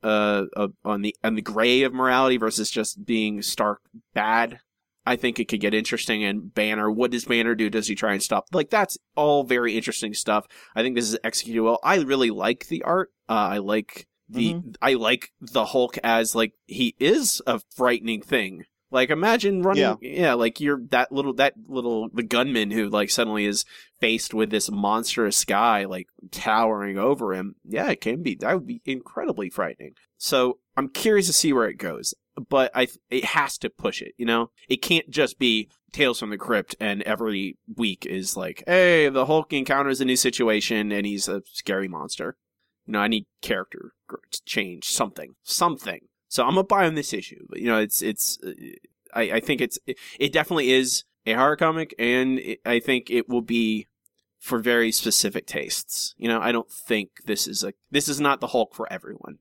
uh, 0.03 0.43
of, 0.55 0.73
on 0.85 1.01
the, 1.01 1.15
on 1.23 1.33
the 1.33 1.41
gray 1.41 1.81
of 1.81 1.95
morality 1.95 2.37
versus 2.37 2.69
just 2.69 3.03
being 3.07 3.41
stark 3.41 3.81
bad. 4.13 4.59
I 5.03 5.15
think 5.15 5.39
it 5.39 5.47
could 5.47 5.61
get 5.61 5.73
interesting 5.73 6.23
and 6.23 6.53
Banner, 6.53 6.91
what 6.91 7.09
does 7.09 7.25
Banner 7.25 7.55
do? 7.55 7.71
Does 7.71 7.87
he 7.87 7.95
try 7.95 8.13
and 8.13 8.21
stop? 8.21 8.45
Like 8.51 8.69
that's 8.69 8.99
all 9.15 9.43
very 9.43 9.75
interesting 9.75 10.13
stuff. 10.13 10.45
I 10.75 10.83
think 10.83 10.95
this 10.95 11.09
is 11.09 11.17
executed 11.23 11.63
well. 11.63 11.79
I 11.83 11.95
really 11.95 12.29
like 12.29 12.67
the 12.67 12.83
art. 12.83 13.09
Uh, 13.27 13.33
I 13.33 13.57
like 13.57 14.05
the, 14.29 14.61
I 14.79 14.93
like 14.93 15.31
the 15.41 15.65
Hulk 15.65 15.97
as 16.03 16.35
like, 16.35 16.53
he 16.67 16.95
is 16.99 17.41
a 17.47 17.61
frightening 17.75 18.21
thing. 18.21 18.65
Like 18.93 19.09
imagine 19.09 19.61
running, 19.61 19.81
yeah. 19.83 19.95
Yeah. 20.01 20.33
like 20.35 20.59
you're 20.61 20.81
that 20.91 21.11
little, 21.11 21.33
that 21.33 21.55
little, 21.67 22.09
the 22.13 22.23
gunman 22.23 22.71
who 22.71 22.89
like 22.89 23.09
suddenly 23.09 23.45
is 23.45 23.65
faced 23.99 24.33
with 24.33 24.49
this 24.49 24.71
monstrous 24.71 25.43
guy 25.43 25.85
like 25.85 26.07
towering 26.31 26.97
over 26.97 27.33
him. 27.33 27.55
Yeah, 27.65 27.89
it 27.89 28.01
can 28.01 28.23
be, 28.23 28.35
that 28.35 28.53
would 28.53 28.67
be 28.67 28.81
incredibly 28.85 29.49
frightening. 29.49 29.95
So 30.17 30.59
I'm 30.77 30.89
curious 30.89 31.27
to 31.27 31.33
see 31.33 31.51
where 31.51 31.67
it 31.67 31.77
goes 31.77 32.13
but 32.49 32.71
I 32.73 32.87
it 33.09 33.25
has 33.25 33.57
to 33.59 33.69
push 33.69 34.01
it. 34.01 34.13
You 34.17 34.25
know, 34.25 34.51
it 34.67 34.77
can't 34.81 35.09
just 35.09 35.39
be 35.39 35.69
Tales 35.91 36.19
from 36.19 36.31
the 36.31 36.37
Crypt 36.37 36.75
and 36.79 37.01
every 37.03 37.57
week 37.75 38.05
is 38.05 38.35
like, 38.35 38.63
hey, 38.65 39.09
the 39.09 39.25
Hulk 39.25 39.53
encounters 39.53 40.01
a 40.01 40.05
new 40.05 40.15
situation 40.15 40.91
and 40.91 41.05
he's 41.05 41.27
a 41.27 41.43
scary 41.45 41.87
monster. 41.87 42.35
You 42.85 42.93
know, 42.93 42.99
I 42.99 43.07
need 43.07 43.25
character 43.41 43.93
change, 44.45 44.89
something, 44.89 45.35
something. 45.43 46.01
So 46.33 46.43
I'm 46.43 46.55
gonna 46.55 46.63
buy 46.63 46.87
on 46.87 46.95
this 46.95 47.13
issue. 47.13 47.45
But 47.47 47.59
you 47.59 47.67
know, 47.67 47.77
it's 47.77 48.01
it's 48.01 48.39
uh, 48.43 48.53
I 49.13 49.33
I 49.33 49.39
think 49.39 49.61
it's 49.61 49.77
it, 49.85 49.99
it 50.19 50.33
definitely 50.33 50.71
is 50.71 51.03
a 51.27 51.33
horror 51.33 51.55
comic, 51.55 51.93
and 51.99 52.39
it, 52.39 52.59
I 52.65 52.79
think 52.79 53.11
it 53.11 53.29
will 53.29 53.43
be 53.43 53.85
for 54.39 54.57
very 54.57 54.91
specific 54.91 55.45
tastes. 55.45 56.15
You 56.17 56.29
know, 56.29 56.41
I 56.41 56.51
don't 56.51 56.71
think 56.71 57.09
this 57.25 57.45
is 57.45 57.63
a 57.63 57.73
this 57.91 58.09
is 58.09 58.19
not 58.19 58.41
the 58.41 58.47
Hulk 58.47 58.73
for 58.73 58.91
everyone. 58.91 59.37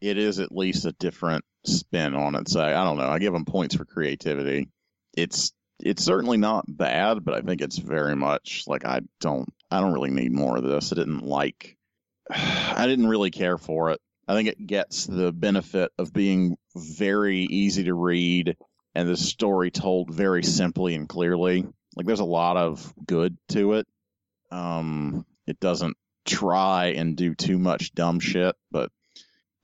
It 0.00 0.18
is 0.18 0.40
at 0.40 0.50
least 0.50 0.86
a 0.86 0.92
different 0.98 1.44
spin 1.64 2.16
on 2.16 2.34
it. 2.34 2.48
So 2.48 2.60
I 2.60 2.82
don't 2.82 2.96
know. 2.96 3.08
I 3.08 3.20
give 3.20 3.32
them 3.32 3.44
points 3.44 3.76
for 3.76 3.84
creativity. 3.84 4.68
It's 5.16 5.52
it's 5.78 6.02
certainly 6.02 6.36
not 6.36 6.64
bad, 6.66 7.24
but 7.24 7.34
I 7.34 7.42
think 7.42 7.60
it's 7.60 7.78
very 7.78 8.16
much 8.16 8.64
like 8.66 8.84
I 8.84 9.02
don't 9.20 9.48
I 9.70 9.80
don't 9.80 9.92
really 9.92 10.10
need 10.10 10.32
more 10.32 10.56
of 10.56 10.64
this. 10.64 10.92
I 10.92 10.96
didn't 10.96 11.22
like 11.22 11.76
I 12.28 12.86
didn't 12.88 13.06
really 13.06 13.30
care 13.30 13.56
for 13.56 13.92
it. 13.92 14.00
I 14.30 14.34
think 14.34 14.48
it 14.48 14.64
gets 14.64 15.06
the 15.06 15.32
benefit 15.32 15.90
of 15.98 16.12
being 16.12 16.56
very 16.76 17.38
easy 17.38 17.82
to 17.84 17.94
read 17.94 18.56
and 18.94 19.08
the 19.08 19.16
story 19.16 19.72
told 19.72 20.14
very 20.14 20.44
simply 20.44 20.94
and 20.94 21.08
clearly. 21.08 21.66
Like 21.96 22.06
there's 22.06 22.20
a 22.20 22.24
lot 22.24 22.56
of 22.56 22.94
good 23.04 23.36
to 23.48 23.72
it. 23.72 23.88
Um 24.52 25.26
it 25.48 25.58
doesn't 25.58 25.96
try 26.24 26.92
and 26.96 27.16
do 27.16 27.34
too 27.34 27.58
much 27.58 27.92
dumb 27.92 28.20
shit, 28.20 28.54
but 28.70 28.92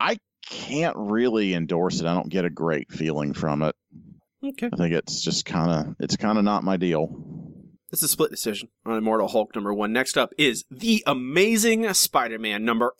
I 0.01 0.19
can't 0.51 0.97
really 0.97 1.55
endorse 1.55 2.01
it. 2.01 2.07
I 2.09 2.15
don't 2.15 2.29
get 2.29 2.45
a 2.45 2.51
great 2.51 2.91
feeling 2.91 3.35
from 3.35 3.63
it. 3.63 3.77
Okay. 4.45 4.69
I 4.73 4.77
think 4.77 4.95
it's 4.95 5.23
just 5.23 5.45
kind 5.45 5.71
of 5.71 5.97
it's 6.01 6.17
kind 6.17 6.39
of 6.39 6.45
not 6.45 6.65
my 6.65 6.77
deal. 6.77 7.47
It's 7.93 8.03
a 8.03 8.09
split 8.09 8.33
decision 8.33 8.69
on 8.85 8.99
Immortal 8.99 9.29
Hulk 9.29 9.55
number 9.55 9.73
one. 9.73 9.93
Next 9.93 10.19
up 10.19 10.33
is 10.37 10.65
The 10.73 11.05
Amazing 11.07 11.95
Spider 11.95 12.39
Man 12.39 12.65
number 12.65 12.95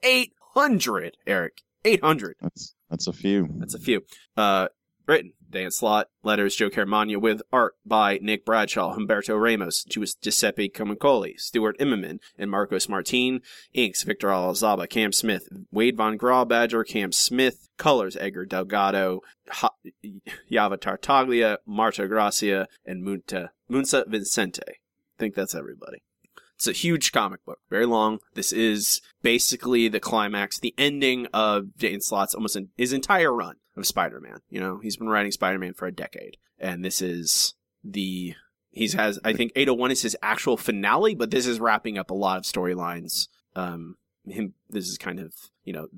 800. 0.57 1.17
Eric, 1.27 1.63
800. 1.85 2.37
That's 2.41 2.75
that's 2.91 3.07
a 3.07 3.13
few. 3.13 3.49
That's 3.59 3.75
a 3.75 3.79
few. 3.79 4.03
Uh, 4.37 4.69
written 5.07 5.33
Dan 5.49 5.71
Slott, 5.71 6.09
letters 6.23 6.57
Joe 6.57 6.71
Caramagna 6.71 7.21
with 7.21 7.43
art 7.53 7.75
by 7.85 8.19
Nick 8.23 8.45
Bradshaw, 8.45 8.97
Humberto 8.97 9.41
Ramos, 9.41 9.85
Giuseppe 9.85 10.69
Camuncoli, 10.69 11.39
Stuart 11.39 11.79
Immonen, 11.79 12.19
and 12.39 12.51
Marcos 12.51 12.89
Martin. 12.89 13.41
Inks 13.73 14.03
Victor 14.03 14.29
Olazaba, 14.29 14.89
Cam 14.89 15.13
Smith, 15.13 15.49
Wade 15.71 15.97
Von 15.97 16.19
Grawbadger, 16.19 16.87
Cam 16.87 17.13
Smith. 17.13 17.69
Colors 17.79 18.17
Edgar 18.19 18.47
Delgado, 18.47 19.21
ha- 19.51 19.75
Java 20.51 20.77
Tartaglia, 20.79 21.59
Marte 21.67 22.09
Gracia, 22.09 22.69
and 22.85 23.05
Munta, 23.05 23.51
Muntsa 23.71 24.05
Vincente. 24.09 24.63
I 24.67 25.19
think 25.19 25.35
that's 25.35 25.55
everybody. 25.55 26.03
It's 26.57 26.67
a 26.67 26.73
huge 26.73 27.13
comic 27.13 27.45
book, 27.45 27.59
very 27.69 27.87
long. 27.87 28.19
This 28.35 28.53
is 28.53 29.03
basically 29.23 29.89
the 29.89 30.01
climax, 30.01 30.59
the 30.59 30.75
ending 30.79 31.27
of 31.33 31.77
Dan 31.77 32.01
Slott's 32.01 32.35
almost 32.35 32.57
in, 32.57 32.71
his 32.77 32.93
entire 32.93 33.33
run 33.33 33.57
of 33.77 33.87
Spider-Man. 33.87 34.41
You 34.49 34.61
know, 34.61 34.81
he's 34.83 34.97
been 34.97 35.09
writing 35.09 35.33
Spider-Man 35.33 35.75
for 35.75 35.87
a 35.87 35.93
decade, 35.93 36.39
and 36.59 36.85
this 36.85 37.03
is 37.03 37.55
the 37.85 38.35
he's 38.71 38.95
has 38.95 39.19
I 39.25 39.33
think 39.35 39.53
801 39.55 39.91
is 39.91 40.03
his 40.03 40.17
actual 40.23 40.57
finale, 40.57 41.15
but 41.15 41.31
this 41.31 41.47
is 41.47 41.61
wrapping 41.61 41.99
up 41.99 42.11
a 42.11 42.15
lot 42.15 42.39
of 42.39 42.45
storylines. 42.45 43.29
Um, 43.55 43.97
him 44.27 44.55
this 44.69 44.89
is 44.89 44.99
kind 44.99 45.21
of 45.21 45.33
you 45.65 45.73
know 45.73 45.89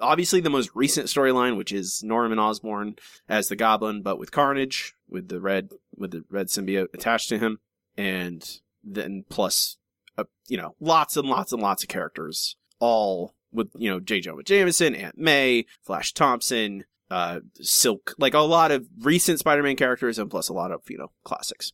obviously 0.00 0.40
the 0.40 0.50
most 0.50 0.70
recent 0.74 1.08
storyline, 1.08 1.56
which 1.56 1.72
is 1.72 2.02
Norman 2.04 2.38
Osborn 2.38 2.96
as 3.28 3.48
the 3.48 3.56
Goblin, 3.56 4.02
but 4.02 4.18
with 4.18 4.30
Carnage, 4.30 4.94
with 5.08 5.28
the 5.28 5.40
red 5.40 5.70
with 5.96 6.12
the 6.12 6.24
red 6.30 6.46
symbiote 6.46 6.94
attached 6.94 7.28
to 7.30 7.38
him, 7.38 7.58
and 7.96 8.60
then 8.82 9.24
plus 9.28 9.76
uh, 10.16 10.24
you 10.48 10.56
know 10.56 10.74
lots 10.80 11.16
and 11.16 11.28
lots 11.28 11.52
and 11.52 11.62
lots 11.62 11.82
of 11.82 11.88
characters, 11.88 12.56
all 12.78 13.34
with 13.52 13.70
you 13.76 13.90
know 13.90 14.00
J. 14.00 14.20
Jonah 14.20 14.42
Jameson, 14.42 14.94
Aunt 14.94 15.18
May, 15.18 15.66
Flash 15.82 16.12
Thompson, 16.12 16.84
uh, 17.10 17.40
Silk, 17.60 18.14
like 18.18 18.34
a 18.34 18.40
lot 18.40 18.70
of 18.70 18.86
recent 19.00 19.38
Spider-Man 19.38 19.76
characters, 19.76 20.18
and 20.18 20.30
plus 20.30 20.48
a 20.48 20.54
lot 20.54 20.72
of 20.72 20.82
you 20.88 20.98
know 20.98 21.10
classics. 21.24 21.72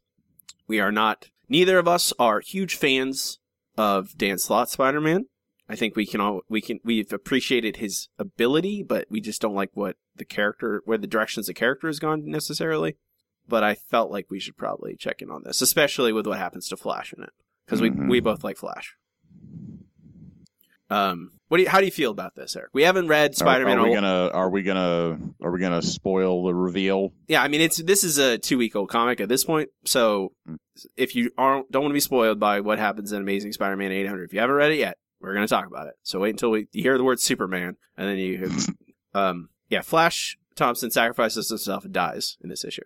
We 0.67 0.81
are 0.81 0.93
not. 0.93 1.31
Neither 1.49 1.79
of 1.79 1.89
us 1.89 2.13
are 2.19 2.41
huge 2.41 2.77
fans 2.77 3.41
of 3.77 4.17
Dan 4.17 4.39
Slott 4.39 4.71
Spider-Man. 4.71 5.27
I 5.71 5.77
think 5.77 5.95
we 5.95 6.05
can 6.05 6.21
all 6.21 6.43
we 6.49 6.61
can 6.61 6.81
we've 6.83 7.13
appreciated 7.13 7.77
his 7.77 8.09
ability, 8.19 8.83
but 8.83 9.07
we 9.09 9.21
just 9.21 9.41
don't 9.41 9.55
like 9.55 9.71
what 9.75 9.97
the 10.17 10.25
character 10.25 10.83
where 10.85 10.99
the 10.99 11.07
directions 11.07 11.47
the 11.47 11.55
character 11.55 11.87
has 11.87 12.01
gone 12.01 12.29
necessarily. 12.29 12.97
But 13.49 13.63
I 13.63 13.75
felt 13.75 14.11
like 14.11 14.27
we 14.31 14.41
should 14.41 14.57
probably 14.57 14.97
check 14.97 15.23
in 15.23 15.31
on 15.31 15.43
this, 15.45 15.63
especially 15.63 16.13
with 16.13 16.27
what 16.27 16.39
happens 16.39 16.69
to 16.69 16.77
Flash 16.77 17.13
in 17.13 17.23
it, 17.23 17.31
because 17.71 17.81
Mhm. 17.81 18.01
we 18.03 18.09
we 18.09 18.21
both 18.21 18.43
like 18.43 18.57
Flash. 18.57 18.97
Um, 20.89 21.31
what 21.47 21.59
do 21.59 21.63
you, 21.63 21.69
how 21.69 21.79
do 21.79 21.85
you 21.85 21.93
feel 21.93 22.11
about 22.11 22.35
this, 22.35 22.57
Eric? 22.57 22.71
We 22.73 22.83
haven't 22.83 23.07
read 23.07 23.37
Spider-Man. 23.37 23.79
Are, 23.79 23.85
we 23.89 23.95
gonna 23.95 24.29
are 24.33 24.51
we 24.51 24.63
gonna 24.63 25.19
are 25.41 25.51
we 25.53 25.61
gonna 25.61 25.83
spoil 25.83 26.45
the 26.45 26.55
reveal? 26.55 27.13
Yeah, 27.29 27.43
I 27.43 27.49
mean 27.49 27.61
it's 27.61 27.77
this 27.77 28.03
is 28.03 28.19
a 28.19 28.39
two 28.39 28.59
week 28.59 28.75
old 28.75 28.89
comic 28.91 29.21
at 29.21 29.29
this 29.29 29.45
point, 29.45 29.69
so 29.85 30.33
Mm. 30.49 30.57
if 30.97 31.15
you 31.15 31.31
aren't 31.39 31.71
don't 31.71 31.83
want 31.83 31.93
to 31.93 31.95
be 31.95 32.01
spoiled 32.01 32.41
by 32.41 32.61
what 32.61 32.79
happens 32.81 33.13
in 33.13 33.21
Amazing 33.23 33.53
Spider-Man 33.53 33.93
800, 33.93 34.25
if 34.25 34.33
you 34.33 34.41
haven't 34.41 34.57
read 34.57 34.73
it 34.73 34.79
yet, 34.79 34.97
we're 35.21 35.33
going 35.35 35.47
to 35.47 35.51
talk 35.51 35.67
about 35.67 35.87
it. 35.87 35.95
So 36.03 36.19
wait 36.21 36.31
until 36.31 36.51
we 36.51 36.67
you 36.73 36.83
hear 36.83 36.99
the 36.99 37.05
word 37.05 37.21
Superman, 37.21 37.77
and 37.97 38.09
then 38.09 38.17
you, 38.19 38.51
um, 39.15 39.51
yeah, 39.69 39.83
Flash 39.83 40.39
Thompson 40.57 40.91
sacrifices 40.91 41.49
himself 41.49 41.85
and 41.85 41.95
dies 41.95 42.37
in 42.43 42.49
this 42.49 42.65
issue. 42.65 42.83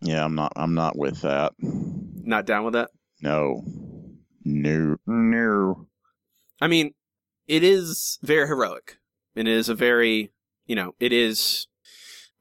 Yeah, 0.00 0.24
I'm 0.24 0.36
not 0.36 0.52
I'm 0.54 0.74
not 0.74 0.96
with 0.96 1.22
that. 1.22 1.52
Not 1.58 2.46
down 2.46 2.64
with 2.64 2.74
that. 2.74 2.90
No. 3.22 3.64
No. 4.44 4.96
No. 5.06 5.86
I 6.60 6.66
mean, 6.68 6.94
it 7.46 7.62
is 7.62 8.18
very 8.22 8.46
heroic. 8.46 8.98
It 9.34 9.46
is 9.48 9.68
a 9.68 9.74
very, 9.74 10.32
you 10.66 10.74
know, 10.76 10.94
it 11.00 11.12
is. 11.12 11.66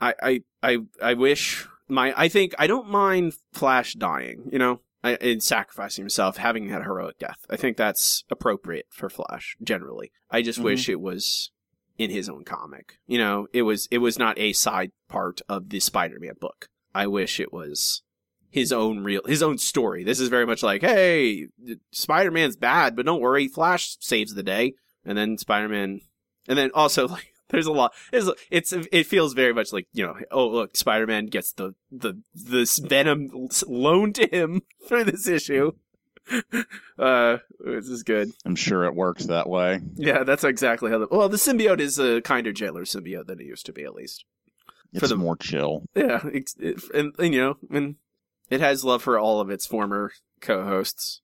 I 0.01 0.13
I 0.21 0.41
I 0.63 0.77
I 1.01 1.13
wish 1.13 1.67
my 1.87 2.13
I 2.15 2.29
think 2.29 2.53
I 2.57 2.67
don't 2.67 2.89
mind 2.89 3.33
Flash 3.53 3.93
dying. 3.93 4.49
You 4.51 4.59
know, 4.59 4.81
I, 5.03 5.15
and 5.15 5.41
sacrificing 5.43 6.03
himself, 6.03 6.37
having 6.37 6.67
that 6.69 6.83
heroic 6.83 7.19
death. 7.19 7.45
I 7.49 7.55
think 7.57 7.77
that's 7.77 8.23
appropriate 8.29 8.87
for 8.89 9.09
Flash 9.09 9.55
generally. 9.61 10.11
I 10.29 10.41
just 10.41 10.59
Mhm. 10.59 10.63
wish 10.63 10.89
it 10.89 11.01
was 11.01 11.51
in 11.97 12.09
his 12.09 12.29
own 12.29 12.43
comic. 12.45 12.99
You 13.07 13.17
know, 13.17 13.47
it 13.53 13.63
was 13.63 13.87
it 13.91 13.97
was 13.99 14.17
not 14.17 14.37
a 14.39 14.53
side 14.53 14.91
part 15.09 15.41
of 15.49 15.69
the 15.69 15.79
Spider-Man 15.79 16.35
book. 16.39 16.69
I 16.95 17.07
wish 17.07 17.39
it 17.39 17.51
was 17.53 18.03
his 18.49 18.71
own 18.71 19.03
real 19.03 19.21
his 19.25 19.43
own 19.43 19.57
story. 19.57 20.03
This 20.03 20.19
is 20.19 20.29
very 20.29 20.45
much 20.45 20.63
like, 20.63 20.81
hey, 20.81 21.47
Spider-Man's 21.91 22.55
bad, 22.55 22.95
but 22.95 23.05
don't 23.05 23.21
worry, 23.21 23.47
Flash 23.47 23.97
saves 23.99 24.33
the 24.33 24.43
day. 24.43 24.73
And 25.05 25.17
then 25.17 25.37
Spider-Man 25.37 26.01
and 26.47 26.57
then 26.57 26.71
also 26.73 27.07
like 27.15 27.33
there's 27.49 27.65
a 27.67 27.71
lot 27.71 27.93
it's 28.11 28.29
it's 28.51 28.73
it 28.73 29.05
feels 29.07 29.33
very 29.33 29.53
much 29.53 29.71
like, 29.73 29.87
you 29.93 30.05
know, 30.05 30.15
oh 30.31 30.47
look, 30.47 30.75
Spider-Man 30.75 31.27
gets 31.27 31.51
the 31.53 31.73
the 31.91 32.15
this 32.33 32.79
venom 32.79 33.49
loaned 33.67 34.15
to 34.15 34.27
him 34.27 34.61
through 34.87 35.05
this 35.05 35.27
issue. 35.27 35.71
Uh 36.99 37.37
this 37.59 37.87
is 37.87 38.03
good. 38.03 38.31
I'm 38.45 38.55
sure 38.55 38.83
it 38.85 38.93
works 38.93 39.25
that 39.27 39.49
way. 39.49 39.79
Yeah, 39.95 40.23
that's 40.23 40.43
exactly 40.43 40.91
how 40.91 40.99
the 40.99 41.07
Well, 41.09 41.29
the 41.29 41.37
symbiote 41.37 41.79
is 41.79 41.97
a 41.97 42.21
kinder 42.21 42.51
gentler 42.51 42.83
symbiote 42.83 43.25
than 43.25 43.39
it 43.39 43.45
used 43.45 43.65
to 43.67 43.73
be 43.73 43.83
at 43.83 43.95
least. 43.95 44.25
It's 44.93 45.09
the- 45.09 45.15
more 45.15 45.37
chill. 45.37 45.83
Yeah, 45.95 46.19
it's, 46.25 46.55
it, 46.59 46.83
and, 46.93 47.13
and 47.17 47.33
you 47.33 47.41
know, 47.41 47.57
and 47.71 47.95
it 48.49 48.59
has 48.61 48.83
love 48.83 49.03
for 49.03 49.17
all 49.19 49.39
of 49.41 49.49
its 49.49 49.65
former 49.65 50.11
co-hosts, 50.41 51.21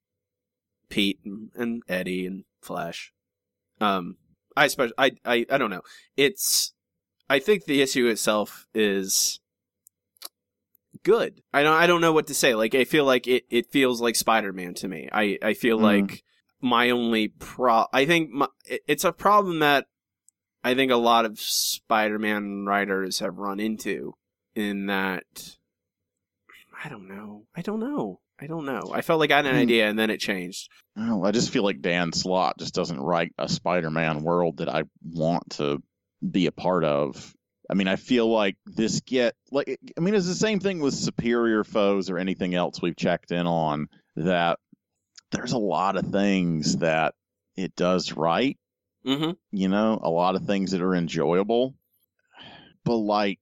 Pete 0.90 1.20
and, 1.26 1.50
and 1.56 1.84
Eddie 1.88 2.26
and 2.26 2.44
Flash. 2.62 3.12
Um, 3.82 4.18
I 4.56 4.66
especially, 4.66 4.94
I, 4.98 5.12
I, 5.26 5.46
I 5.50 5.58
don't 5.58 5.70
know. 5.72 5.82
It's, 6.16 6.74
I 7.30 7.40
think 7.40 7.66
the 7.66 7.82
issue 7.82 8.08
itself 8.08 8.68
is 8.74 9.40
good. 11.04 11.42
I 11.54 11.64
don't, 11.64 11.74
I 11.74 11.88
don't 11.88 12.02
know 12.02 12.14
what 12.14 12.28
to 12.28 12.34
say. 12.34 12.56
Like, 12.56 12.76
I 12.76 12.84
feel 12.84 13.06
like 13.06 13.28
it, 13.28 13.44
it 13.50 13.72
feels 13.72 14.02
like 14.02 14.16
Spider-Man 14.16 14.74
to 14.76 14.88
me. 14.88 15.10
I, 15.12 15.38
I 15.42 15.54
feel 15.54 15.78
Mhm. 15.80 15.82
like 15.82 16.24
my 16.62 16.90
only 16.90 17.28
pro, 17.28 17.86
I 17.92 18.06
think 18.06 18.32
my, 18.32 18.48
it's 18.88 19.04
a 19.04 19.12
problem 19.12 19.60
that 19.60 19.86
I 20.64 20.74
think 20.74 20.92
a 20.92 20.96
lot 20.98 21.26
of 21.26 21.40
Spider-Man 21.40 22.66
writers 22.66 23.20
have 23.20 23.38
run 23.38 23.60
into 23.60 24.14
in 24.56 24.88
that 24.88 25.58
I 26.86 26.90
don't 26.90 27.08
know. 27.08 27.46
I 27.56 27.62
don't 27.64 27.80
know. 27.80 28.20
I 28.40 28.46
don't 28.48 28.66
know. 28.66 28.92
I 28.94 29.02
felt 29.02 29.20
like 29.20 29.32
I 29.32 29.38
had 29.38 29.46
an 29.48 29.54
Hmm. 29.56 29.62
idea 29.62 29.90
and 29.90 29.98
then 29.98 30.10
it 30.12 30.20
changed. 30.20 30.70
Well, 30.96 31.26
I 31.26 31.32
just 31.32 31.50
feel 31.50 31.64
like 31.64 31.82
Dan 31.82 32.12
Slott 32.12 32.60
just 32.60 32.76
doesn't 32.76 33.00
write 33.00 33.34
a 33.40 33.50
Spider-Man 33.50 34.20
world 34.24 34.58
that 34.58 34.70
I 34.70 34.84
want 35.04 35.50
to 35.52 35.82
be 36.30 36.46
a 36.46 36.52
part 36.52 36.84
of. 36.84 37.34
I 37.70 37.74
mean, 37.74 37.88
I 37.88 37.96
feel 37.96 38.28
like 38.30 38.58
this 38.68 39.02
get 39.02 39.36
like 39.52 39.80
I 39.98 40.00
mean, 40.00 40.14
it's 40.14 40.28
the 40.28 40.36
same 40.36 40.60
thing 40.60 40.80
with 40.80 40.94
superior 40.94 41.64
foes 41.64 42.10
or 42.12 42.20
anything 42.20 42.54
else 42.54 42.80
we've 42.82 42.96
checked 42.96 43.32
in 43.32 43.48
on 43.48 43.88
that 44.18 44.60
there's 45.32 45.54
a 45.54 45.58
lot 45.58 45.96
of 45.98 46.06
things 46.12 46.78
that 46.78 47.16
it 47.56 47.76
does 47.76 48.14
right, 48.14 48.58
Mm-hmm. 49.08 49.32
you 49.52 49.68
know, 49.70 50.00
a 50.04 50.10
lot 50.10 50.36
of 50.36 50.46
things 50.46 50.72
that 50.72 50.82
are 50.84 50.94
enjoyable. 50.94 51.74
But 52.84 52.98
like 52.98 53.40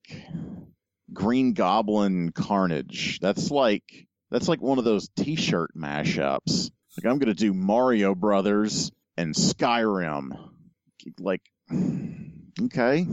Green 1.13 1.53
Goblin 1.53 2.31
Carnage, 2.31 3.19
that's 3.19 3.51
like 3.51 3.83
that's 4.31 4.47
like 4.47 4.61
one 4.61 4.79
of 4.79 4.83
those 4.85 5.09
t-shirt 5.15 5.71
mashups. 5.77 6.71
Like 6.97 7.11
I'm 7.11 7.19
gonna 7.19 7.33
do 7.33 7.53
Mario 7.53 8.15
Brothers 8.15 8.91
and 9.17 9.33
Skyrim. 9.35 10.29
Like 11.19 11.41
okay. 12.61 13.07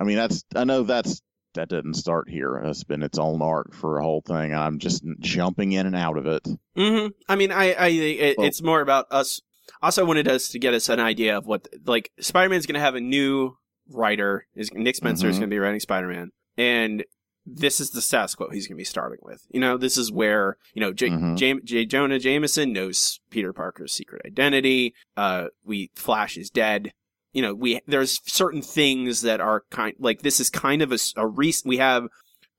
I 0.00 0.04
mean 0.04 0.16
that's 0.16 0.44
I 0.54 0.64
know 0.64 0.82
that's 0.82 1.20
that 1.54 1.68
didn't 1.68 1.94
start 1.94 2.30
here. 2.30 2.56
It's 2.64 2.84
been 2.84 3.02
its 3.02 3.18
own 3.18 3.42
arc 3.42 3.74
for 3.74 3.98
a 3.98 4.02
whole 4.02 4.22
thing. 4.22 4.54
I'm 4.54 4.78
just 4.78 5.04
jumping 5.20 5.72
in 5.72 5.86
and 5.86 5.94
out 5.94 6.16
of 6.16 6.26
it. 6.26 6.42
Mm-hmm. 6.78 7.08
I 7.28 7.36
mean, 7.36 7.52
I, 7.52 7.72
I, 7.74 7.88
it, 7.88 8.38
Well- 8.38 8.46
it's 8.46 8.62
more 8.62 8.80
about 8.80 9.06
us. 9.10 9.42
Also, 9.82 10.06
wanted 10.06 10.28
us 10.28 10.48
to 10.48 10.58
get 10.58 10.72
us 10.72 10.88
an 10.88 10.98
idea 10.98 11.36
of 11.36 11.46
what, 11.46 11.68
like, 11.84 12.10
Spider-Man's 12.18 12.64
going 12.64 12.74
to 12.74 12.80
have 12.80 12.94
a 12.94 13.02
new 13.02 13.58
writer. 13.90 14.46
Is 14.54 14.72
Nick 14.72 14.96
Spencer 14.96 15.28
is 15.28 15.36
Mhm. 15.36 15.40
going 15.40 15.50
to 15.50 15.54
be 15.54 15.58
writing 15.58 15.80
Spider-Man, 15.80 16.30
and 16.56 17.04
this 17.44 17.80
is 17.80 17.90
the 17.90 18.00
status 18.00 18.34
quo 18.36 18.48
he's 18.50 18.68
going 18.68 18.76
to 18.76 18.80
be 18.80 18.84
starting 18.84 19.18
with. 19.22 19.44
You 19.50 19.58
know, 19.60 19.76
this 19.76 19.96
is 19.96 20.12
where 20.12 20.58
you 20.74 20.80
know 20.80 20.92
J, 20.92 21.08
Mhm. 21.08 21.36
Jam- 21.36 21.60
J. 21.64 21.84
Jonah 21.86 22.18
Jameson 22.20 22.72
knows 22.72 23.20
Peter 23.30 23.52
Parker's 23.52 23.92
secret 23.92 24.22
identity. 24.24 24.94
Uh, 25.16 25.48
we 25.64 25.90
Flash 25.94 26.36
is 26.36 26.50
dead. 26.50 26.92
You 27.32 27.42
know, 27.42 27.54
we 27.54 27.80
there's 27.86 28.20
certain 28.30 28.62
things 28.62 29.22
that 29.22 29.40
are 29.40 29.64
kind 29.70 29.94
like 29.98 30.22
this 30.22 30.38
is 30.38 30.50
kind 30.50 30.82
of 30.82 30.92
a 31.16 31.26
recent. 31.26 31.68
We 31.68 31.78
have 31.78 32.06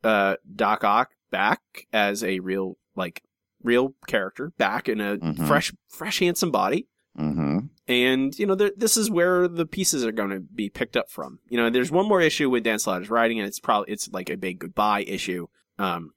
uh 0.03 0.35
Doc 0.53 0.83
Ock 0.83 1.11
back 1.31 1.61
as 1.93 2.23
a 2.23 2.39
real 2.39 2.77
like 2.95 3.21
real 3.63 3.93
character 4.07 4.51
back 4.57 4.89
in 4.89 4.99
a 4.99 5.17
Mhm. 5.17 5.47
fresh 5.47 5.71
fresh 5.87 6.19
handsome 6.19 6.51
body 6.51 6.87
Mm-hmm. 7.19 7.59
and 7.87 8.39
you 8.39 8.47
know 8.47 8.55
there, 8.55 8.71
this 8.75 8.97
is 8.97 9.11
where 9.11 9.47
the 9.47 9.67
pieces 9.67 10.03
are 10.03 10.11
going 10.11 10.31
to 10.31 10.39
be 10.39 10.69
picked 10.69 10.97
up 10.97 11.11
from 11.11 11.37
you 11.47 11.57
know 11.57 11.69
there's 11.69 11.91
one 11.91 12.07
more 12.07 12.19
issue 12.21 12.49
with 12.49 12.63
dan 12.63 12.79
slotter's 12.79 13.09
writing 13.11 13.39
and 13.39 13.47
it's 13.47 13.59
probably 13.59 13.93
it's 13.93 14.09
like 14.11 14.31
a 14.31 14.35
big 14.35 14.57
goodbye 14.57 15.03
issue 15.03 15.45
um 15.77 16.11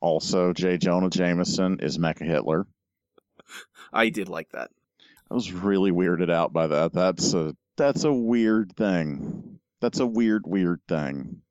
Also, 0.00 0.52
J. 0.52 0.78
Jonah 0.78 1.10
Jameson 1.10 1.80
is 1.80 1.98
Mecha 1.98 2.24
Hitler. 2.24 2.66
i 3.92 4.08
did 4.08 4.28
like 4.28 4.50
that 4.50 4.70
I 5.28 5.34
was 5.34 5.50
really 5.52 5.90
weirded 5.90 6.30
out 6.30 6.52
by 6.52 6.68
that. 6.68 6.92
That's 6.92 7.34
a 7.34 7.56
that's 7.76 8.04
a 8.04 8.12
weird 8.12 8.76
thing. 8.76 9.58
That's 9.80 9.98
a 9.98 10.06
weird 10.06 10.44
weird 10.46 10.80
thing. 10.88 11.42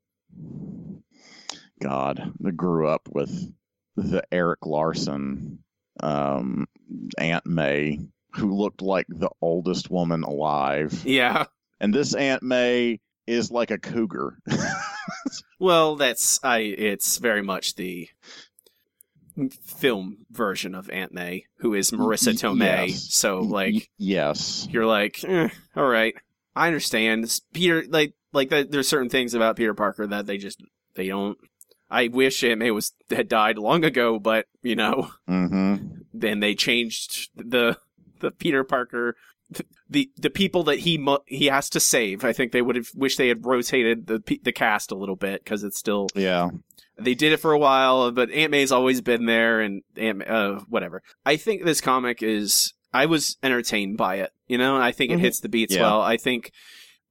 God, 1.82 2.32
I 2.46 2.52
grew 2.52 2.88
up 2.88 3.10
with 3.12 3.52
the 3.98 4.24
Erik 4.32 4.66
Larsen 4.66 5.60
um, 6.02 6.68
Aunt 7.18 7.46
May, 7.46 8.00
who 8.36 8.56
looked 8.56 8.82
like 8.82 9.08
the 9.10 9.30
oldest 9.42 9.90
woman 9.90 10.24
alive, 10.24 11.04
yeah 11.06 11.46
and 11.80 11.94
this 11.94 12.14
Aunt 12.14 12.44
May 12.44 13.00
is 13.28 13.52
like 13.52 13.72
a 13.72 13.78
cougar. 13.78 14.38
well 15.60 15.96
that's 15.96 16.40
i 16.44 16.60
it's 16.60 17.18
very 17.18 17.42
much 17.42 17.76
the 17.76 18.08
film 19.66 20.26
version 20.32 20.76
of 20.76 20.90
aunt 20.90 21.14
may 21.14 21.46
who 21.58 21.74
is 21.74 21.92
marisa 21.92 22.34
tomei 22.34 22.88
yes. 22.90 23.14
so 23.14 23.42
Y- 23.42 23.48
like 23.48 23.90
yes, 23.98 24.68
you're 24.70 24.86
like, 24.86 25.24
eh, 25.24 25.50
all 25.76 25.88
right, 25.88 26.16
I 26.56 26.68
understand. 26.68 27.40
Peter, 27.54 27.84
like, 27.88 28.14
like 28.32 28.50
that. 28.50 28.72
There's 28.72 28.88
certain 28.88 29.10
things 29.10 29.34
about 29.34 29.58
Peter 29.58 29.74
Parker 29.74 30.08
that 30.08 30.26
they 30.26 30.38
just 30.38 30.62
they 30.96 31.08
don't. 31.08 31.38
I 31.90 32.08
wish 32.08 32.44
Aunt 32.44 32.60
May 32.60 32.72
was 32.72 32.94
had 33.10 33.28
died 33.28 33.58
long 33.58 33.84
ago, 33.84 34.20
but 34.20 34.46
you 34.62 34.76
know, 34.76 35.12
mm-hmm. 35.30 35.76
then 36.14 36.40
they 36.40 36.56
changed 36.56 37.30
the 37.36 37.78
the 38.26 38.32
Peter 38.32 38.64
Parker. 38.64 39.16
The 39.88 40.10
the 40.18 40.32
people 40.32 40.64
that 40.64 40.80
he 40.80 40.98
mu- 40.98 41.20
he 41.28 41.46
has 41.46 41.70
to 41.70 41.80
save, 41.80 42.24
I 42.26 42.34
think 42.34 42.52
they 42.52 42.64
would 42.64 42.76
have 42.76 42.88
wished 42.96 43.20
they 43.20 43.28
had 43.28 43.46
rotated 43.46 44.08
the 44.08 44.40
the 44.42 44.52
cast 44.52 44.92
a 44.92 44.96
little 44.96 45.16
bit 45.16 45.44
because 45.44 45.64
it's 45.64 45.78
still 45.78 46.08
yeah, 46.16 46.50
they 46.98 47.14
did 47.14 47.32
it 47.32 47.38
for 47.38 47.52
a 47.52 47.60
while, 47.60 48.12
but 48.12 48.32
Aunt 48.32 48.50
May's 48.50 48.72
always 48.72 49.02
been 49.02 49.26
there, 49.28 49.62
and 49.62 49.84
Aunt 49.98 50.18
May, 50.18 50.26
uh, 50.26 50.62
whatever. 50.68 51.04
I 51.26 51.36
think 51.38 51.64
this 51.64 51.80
comic 51.80 52.24
is. 52.24 52.74
I 52.92 53.06
was 53.06 53.38
entertained 53.44 53.98
by 53.98 54.16
it. 54.16 54.32
You 54.48 54.58
know, 54.58 54.78
I 54.78 54.92
think 54.92 55.12
it 55.12 55.18
Mhm. 55.20 55.22
hits 55.22 55.40
the 55.42 55.50
beats 55.50 55.76
Yeah. 55.76 55.82
well. 55.84 56.02
I 56.02 56.18
think. 56.18 56.52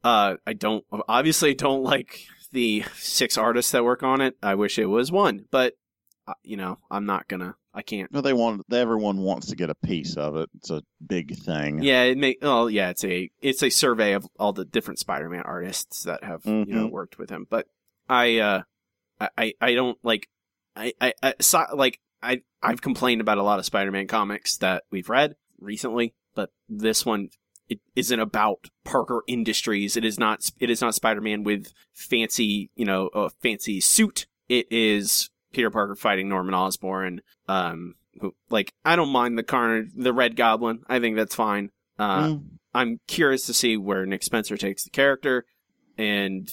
Uh, 0.02 0.36
I 0.46 0.54
don't 0.54 0.84
obviously 1.08 1.54
don't 1.54 1.82
like 1.84 2.26
the 2.50 2.82
six 2.96 3.38
artists 3.38 3.70
that 3.72 3.84
work 3.84 4.02
on 4.02 4.20
it. 4.20 4.36
I 4.42 4.54
wish 4.56 4.76
it 4.78 4.86
was 4.86 5.12
one, 5.12 5.44
but 5.52 5.74
you 6.42 6.56
know, 6.56 6.78
I'm 6.90 7.06
not 7.06 7.28
gonna. 7.28 7.56
I 7.72 7.82
can't. 7.82 8.12
No, 8.12 8.20
they 8.20 8.32
want. 8.32 8.62
Everyone 8.72 9.18
wants 9.18 9.48
to 9.48 9.56
get 9.56 9.68
a 9.70 9.74
piece 9.74 10.16
of 10.16 10.36
it. 10.36 10.48
It's 10.56 10.70
a 10.70 10.82
big 11.04 11.36
thing. 11.36 11.82
Yeah, 11.82 12.04
it 12.04 12.16
may. 12.18 12.36
Oh, 12.40 12.66
yeah. 12.68 12.90
It's 12.90 13.04
a 13.04 13.30
it's 13.40 13.62
a 13.62 13.70
survey 13.70 14.12
of 14.12 14.26
all 14.38 14.52
the 14.52 14.64
different 14.64 14.98
Spider-Man 15.00 15.42
artists 15.44 16.04
that 16.04 16.22
have 16.24 16.42
you 16.46 16.64
know 16.66 16.86
Mhm. 16.88 16.90
worked 16.92 17.18
with 17.18 17.30
him. 17.30 17.46
But 17.50 17.66
I, 18.08 18.38
uh, 18.38 18.62
I, 19.20 19.28
I, 19.36 19.54
I 19.60 19.74
don't 19.74 19.98
like. 20.02 20.28
I, 20.76 20.92
I, 21.00 21.12
I 21.22 21.34
so, 21.40 21.64
like. 21.74 22.00
I, 22.22 22.40
I've 22.62 22.80
complained 22.80 23.20
about 23.20 23.36
a 23.36 23.42
lot 23.42 23.58
of 23.58 23.66
Spider-Man 23.66 24.06
comics 24.06 24.56
that 24.56 24.84
we've 24.90 25.10
read 25.10 25.36
recently, 25.60 26.14
but 26.34 26.50
this 26.70 27.04
one 27.04 27.28
it 27.68 27.80
isn't 27.94 28.18
about 28.18 28.70
Parker 28.84 29.22
Industries. 29.26 29.94
It 29.96 30.04
is 30.06 30.18
not. 30.18 30.50
It 30.58 30.70
is 30.70 30.80
not 30.80 30.94
Spider-Man 30.94 31.42
with 31.44 31.72
fancy, 31.92 32.70
you 32.76 32.84
know, 32.86 33.08
a 33.14 33.28
fancy 33.28 33.80
suit. 33.80 34.26
It 34.48 34.66
is 34.70 35.28
Peter 35.54 35.70
Parker 35.70 35.94
fighting 35.94 36.28
Norman 36.28 36.54
Osborn. 36.54 37.20
Um, 37.48 37.94
who 38.20 38.34
like 38.50 38.72
I 38.84 38.96
don't 38.96 39.08
mind 39.10 39.36
the 39.38 39.42
Carnage, 39.42 39.90
the 39.96 40.12
Red 40.12 40.36
Goblin. 40.36 40.80
I 40.88 41.00
think 41.00 41.16
that's 41.16 41.34
fine. 41.34 41.70
Uh, 41.98 42.22
Mm. 42.28 42.44
I'm 42.76 43.00
curious 43.06 43.46
to 43.46 43.54
see 43.54 43.76
where 43.76 44.04
Nick 44.04 44.24
Spencer 44.24 44.56
takes 44.56 44.82
the 44.82 44.90
character, 44.90 45.44
and 45.96 46.48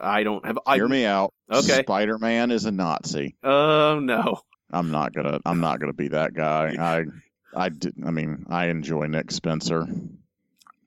I 0.00 0.22
don't 0.22 0.44
have. 0.46 0.58
I, 0.66 0.76
Hear 0.76 0.88
me 0.88 1.04
out. 1.04 1.34
Okay. 1.52 1.82
Spider 1.82 2.18
Man 2.18 2.50
is 2.50 2.64
a 2.64 2.70
Nazi. 2.70 3.36
Oh 3.42 3.98
no. 4.02 4.40
I'm 4.70 4.90
not 4.90 5.12
gonna. 5.14 5.38
I'm 5.44 5.60
not 5.60 5.80
gonna 5.80 5.92
be 5.92 6.08
that 6.08 6.32
guy. 6.34 6.74
I. 6.78 7.04
I 7.54 7.68
did. 7.70 7.94
I 8.04 8.10
mean, 8.10 8.46
I 8.50 8.66
enjoy 8.66 9.06
Nick 9.06 9.30
Spencer. 9.30 9.86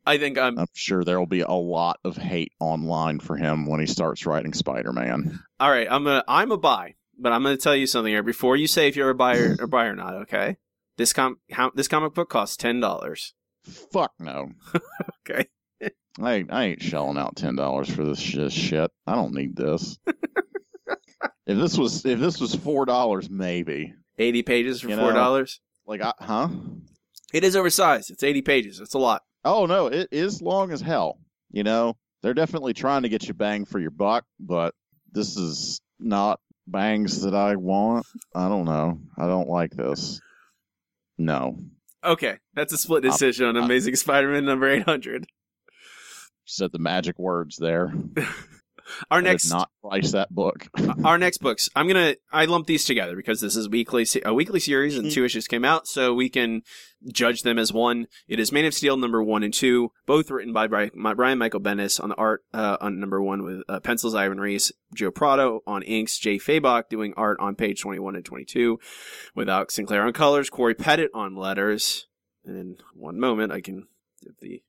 I 0.05 0.17
think 0.17 0.37
I'm 0.39 0.57
I'm 0.57 0.67
sure 0.73 1.03
there 1.03 1.19
will 1.19 1.27
be 1.27 1.41
a 1.41 1.51
lot 1.51 1.99
of 2.03 2.17
hate 2.17 2.51
online 2.59 3.19
for 3.19 3.35
him 3.37 3.67
when 3.67 3.79
he 3.79 3.85
starts 3.85 4.25
writing 4.25 4.53
Spider 4.53 4.91
Man. 4.91 5.39
all 5.59 5.69
right. 5.69 5.87
I'm 5.89 6.07
a 6.07 6.23
I'm 6.27 6.51
a 6.51 6.57
buy, 6.57 6.95
but 7.19 7.31
I'm 7.31 7.43
going 7.43 7.55
to 7.55 7.61
tell 7.61 7.75
you 7.75 7.87
something 7.87 8.11
here 8.11 8.23
before 8.23 8.55
you 8.55 8.67
say 8.67 8.87
if 8.87 8.95
you're 8.95 9.09
a 9.09 9.15
buyer 9.15 9.55
or 9.59 9.67
buyer 9.67 9.91
or 9.91 9.95
not. 9.95 10.15
Okay. 10.23 10.57
This 10.97 11.13
com 11.13 11.37
how, 11.51 11.71
this 11.73 11.87
comic 11.87 12.13
book 12.13 12.29
costs 12.29 12.57
ten 12.57 12.79
dollars. 12.79 13.33
Fuck 13.91 14.13
no. 14.19 14.51
Okay. 15.29 15.47
I 16.19 16.33
ain't, 16.33 16.51
I 16.51 16.63
ain't 16.65 16.81
shelling 16.81 17.17
out 17.17 17.35
ten 17.35 17.55
dollars 17.55 17.89
for 17.89 18.03
this 18.03 18.19
sh- 18.19 18.51
shit. 18.51 18.89
I 19.05 19.15
don't 19.15 19.33
need 19.33 19.55
this. 19.55 19.97
if 20.07 21.57
this 21.57 21.77
was 21.77 22.03
if 22.05 22.19
this 22.19 22.39
was 22.39 22.55
four 22.55 22.85
dollars, 22.85 23.29
maybe. 23.29 23.93
Eighty 24.17 24.41
pages 24.41 24.81
for 24.81 24.89
You 24.89 24.97
four 24.97 25.13
dollars. 25.13 25.61
Like, 25.85 26.01
I, 26.01 26.13
huh? 26.19 26.49
It 27.33 27.43
is 27.43 27.55
oversized. 27.55 28.09
It's 28.11 28.23
eighty 28.23 28.41
pages. 28.41 28.79
It's 28.79 28.95
a 28.95 28.99
lot. 28.99 29.21
Oh 29.45 29.65
no, 29.65 29.87
it 29.87 30.09
is 30.11 30.41
long 30.41 30.71
as 30.71 30.81
hell. 30.81 31.19
You 31.51 31.63
know, 31.63 31.95
they're 32.21 32.33
definitely 32.33 32.73
trying 32.73 33.03
to 33.03 33.09
get 33.09 33.27
you 33.27 33.33
bang 33.33 33.65
for 33.65 33.79
your 33.79 33.91
buck, 33.91 34.25
but 34.39 34.73
this 35.11 35.37
is 35.37 35.79
not 35.99 36.39
bangs 36.71 37.21
that 37.23 37.35
I 37.35 37.55
want. 37.55 38.05
I 38.35 38.47
don't 38.47 38.65
know. 38.65 38.99
I 39.17 39.27
don't 39.27 39.49
like 39.49 39.71
this. 39.71 40.21
No. 41.17 41.57
Okay, 42.03 42.37
that's 42.53 42.73
a 42.73 42.77
split 42.77 43.03
decision 43.03 43.45
on 43.45 43.57
Amazing 43.57 43.95
Spider-Man 43.95 44.45
number 44.45 44.69
eight 44.69 44.83
hundred. 44.83 45.27
Said 46.45 46.71
the 46.71 46.79
magic 46.79 47.19
words 47.19 47.57
there. 47.57 47.93
Our 49.11 49.19
I 49.19 49.21
next 49.21 49.49
not 49.49 49.69
price 49.81 50.11
that 50.11 50.33
book. 50.33 50.67
our 51.03 51.17
next 51.17 51.37
books 51.37 51.69
i'm 51.75 51.87
gonna 51.87 52.15
i 52.31 52.45
lump 52.45 52.67
these 52.67 52.85
together 52.85 53.15
because 53.15 53.39
this 53.41 53.55
is 53.55 53.69
weekly 53.69 54.05
a 54.25 54.33
weekly 54.33 54.59
series 54.59 54.97
and 54.97 55.11
two 55.11 55.23
issues 55.23 55.47
came 55.47 55.63
out 55.63 55.87
so 55.87 56.13
we 56.13 56.29
can 56.29 56.61
judge 57.07 57.43
them 57.43 57.57
as 57.57 57.71
one. 57.71 58.07
It 58.27 58.41
is 58.41 58.51
man 58.51 58.65
of 58.65 58.73
steel 58.73 58.97
number 58.97 59.23
one 59.23 59.43
and 59.43 59.53
two 59.53 59.91
both 60.05 60.29
written 60.29 60.51
by 60.53 60.67
Bri- 60.67 60.91
brian 61.15 61.37
michael 61.37 61.61
bendis 61.61 62.01
on 62.01 62.09
the 62.09 62.15
art 62.15 62.43
uh, 62.53 62.77
on 62.81 62.99
number 62.99 63.21
one 63.21 63.43
with 63.43 63.61
uh, 63.69 63.79
pencils 63.79 64.15
ivan 64.15 64.39
reis 64.39 64.71
joe 64.93 65.11
prado 65.11 65.61
on 65.65 65.81
inks 65.83 66.17
jay 66.17 66.37
fabok 66.37 66.89
doing 66.89 67.13
art 67.15 67.39
on 67.39 67.55
page 67.55 67.81
21 67.81 68.15
and 68.15 68.25
22 68.25 68.79
with 69.35 69.49
alex 69.49 69.75
sinclair 69.75 70.03
on 70.05 70.13
colors 70.13 70.49
cory 70.49 70.75
petit 70.75 71.07
on 71.13 71.35
letters. 71.35 72.07
And 72.45 72.57
in 72.57 72.77
one 72.93 73.19
moment 73.19 73.51
i 73.51 73.61
can 73.61 73.87
give 74.21 74.33
the 74.41 74.61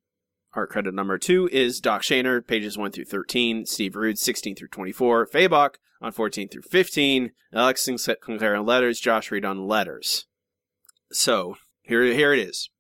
Art 0.53 0.71
credit 0.71 0.95
number 0.95 1.17
two 1.17 1.49
is 1.53 1.81
Doc 1.81 2.03
Shaner, 2.03 2.45
pages 2.45 2.77
1 2.77 2.91
through 2.91 3.05
13, 3.05 3.67
Steve 3.67 3.95
Rude, 3.95 4.19
16 4.19 4.57
through 4.57 4.69
24, 4.69 5.27
Fabok 5.27 5.77
on 6.01 6.11
14 6.11 6.49
through 6.49 6.63
15, 6.63 7.31
Alex 7.53 7.83
Sinclair 7.83 8.57
on 8.57 8.67
letters, 8.67 8.99
Josh 8.99 9.31
Reed 9.31 9.45
on 9.45 9.67
letters. 9.67 10.27
So, 11.13 11.57
here, 11.83 12.03
here 12.03 12.33
it 12.33 12.41
is. 12.41 12.71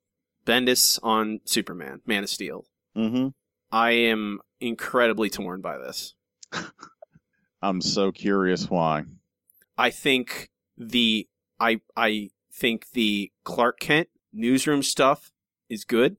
Bendis 0.44 0.98
on 1.02 1.40
Superman, 1.44 2.00
Man 2.06 2.24
of 2.24 2.30
Steel. 2.30 2.64
mm-hmm. 2.96 3.28
I 3.70 3.92
am 3.92 4.40
incredibly 4.61 5.30
torn 5.30 5.61
by 5.61 5.78
this. 5.78 6.14
I'm 7.62 7.80
so 7.80 8.11
curious 8.11 8.68
why. 8.68 9.04
I 9.78 9.90
think 9.90 10.50
the 10.76 11.28
I 11.61 11.80
I 11.96 12.30
think 12.52 12.90
the 12.92 13.30
Clark 13.44 13.78
Kent 13.78 14.09
newsroom 14.33 14.83
stuff 14.83 15.30
is 15.68 15.85
good. 15.85 16.16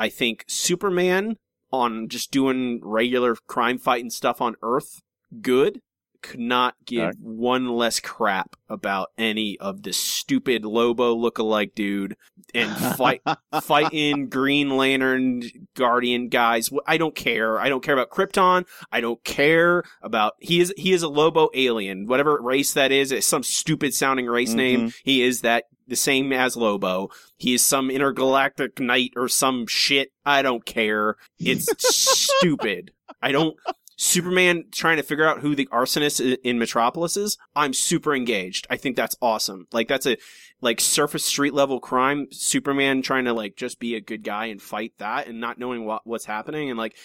I 0.00 0.08
think 0.08 0.46
Superman 0.48 1.36
on 1.70 2.08
just 2.08 2.30
doing 2.30 2.80
regular 2.82 3.36
crime 3.46 3.76
fighting 3.76 4.08
stuff 4.08 4.40
on 4.40 4.56
Earth, 4.62 5.02
good. 5.42 5.82
Could 6.22 6.40
not 6.40 6.74
give 6.84 7.08
Okay. 7.08 7.18
one 7.20 7.68
less 7.68 7.98
crap 8.00 8.56
about 8.68 9.08
any 9.16 9.56
of 9.58 9.82
this 9.82 9.96
stupid 9.96 10.64
Lobo 10.64 11.14
look-alike 11.14 11.72
dude 11.74 12.16
and 12.54 12.70
fight 12.96 13.22
fighting 13.62 14.28
Green 14.28 14.76
Lantern 14.76 15.42
Guardian 15.76 16.28
guys. 16.28 16.68
I 16.86 16.98
don't 16.98 17.14
care. 17.14 17.58
I 17.58 17.68
don't 17.68 17.82
care 17.82 17.94
about 17.94 18.10
Krypton. 18.10 18.66
I 18.92 19.00
don't 19.00 19.22
care 19.24 19.82
about 20.02 20.34
he 20.40 20.60
is 20.60 20.74
he 20.76 20.92
is 20.92 21.02
a 21.02 21.08
Lobo 21.08 21.48
alien, 21.54 22.06
whatever 22.06 22.38
race 22.40 22.74
that 22.74 22.92
is. 22.92 23.12
It's 23.12 23.26
some 23.26 23.42
stupid 23.42 23.94
sounding 23.94 24.26
race 24.26 24.52
name. 24.52 24.80
Mm-hmm. 24.80 24.88
He 25.04 25.22
is 25.22 25.40
that 25.40 25.64
the 25.88 25.96
same 25.96 26.32
as 26.32 26.56
Lobo. 26.56 27.08
He 27.36 27.54
is 27.54 27.64
some 27.64 27.90
intergalactic 27.90 28.78
knight 28.78 29.12
or 29.16 29.28
some 29.28 29.66
shit. 29.66 30.10
I 30.24 30.42
don't 30.42 30.64
care. 30.64 31.16
It's 31.38 31.66
stupid. 31.78 32.92
I 33.22 33.32
don't. 33.32 33.56
Superman 34.02 34.64
trying 34.72 34.96
to 34.96 35.02
figure 35.02 35.28
out 35.28 35.40
who 35.40 35.54
the 35.54 35.66
arsonist 35.66 36.38
in 36.42 36.58
Metropolis 36.58 37.18
is. 37.18 37.36
I'm 37.54 37.74
super 37.74 38.14
engaged. 38.14 38.66
I 38.70 38.78
think 38.78 38.96
that's 38.96 39.14
awesome. 39.20 39.66
Like 39.72 39.88
that's 39.88 40.06
a 40.06 40.16
like 40.62 40.80
surface 40.80 41.22
street 41.22 41.52
level 41.52 41.80
crime. 41.80 42.28
Superman 42.30 43.02
trying 43.02 43.26
to 43.26 43.34
like 43.34 43.56
just 43.56 43.78
be 43.78 43.94
a 43.94 44.00
good 44.00 44.24
guy 44.24 44.46
and 44.46 44.60
fight 44.60 44.94
that 44.96 45.28
and 45.28 45.38
not 45.38 45.58
knowing 45.58 45.84
what 45.84 46.06
what's 46.06 46.24
happening 46.24 46.70
and 46.70 46.78
like 46.78 46.96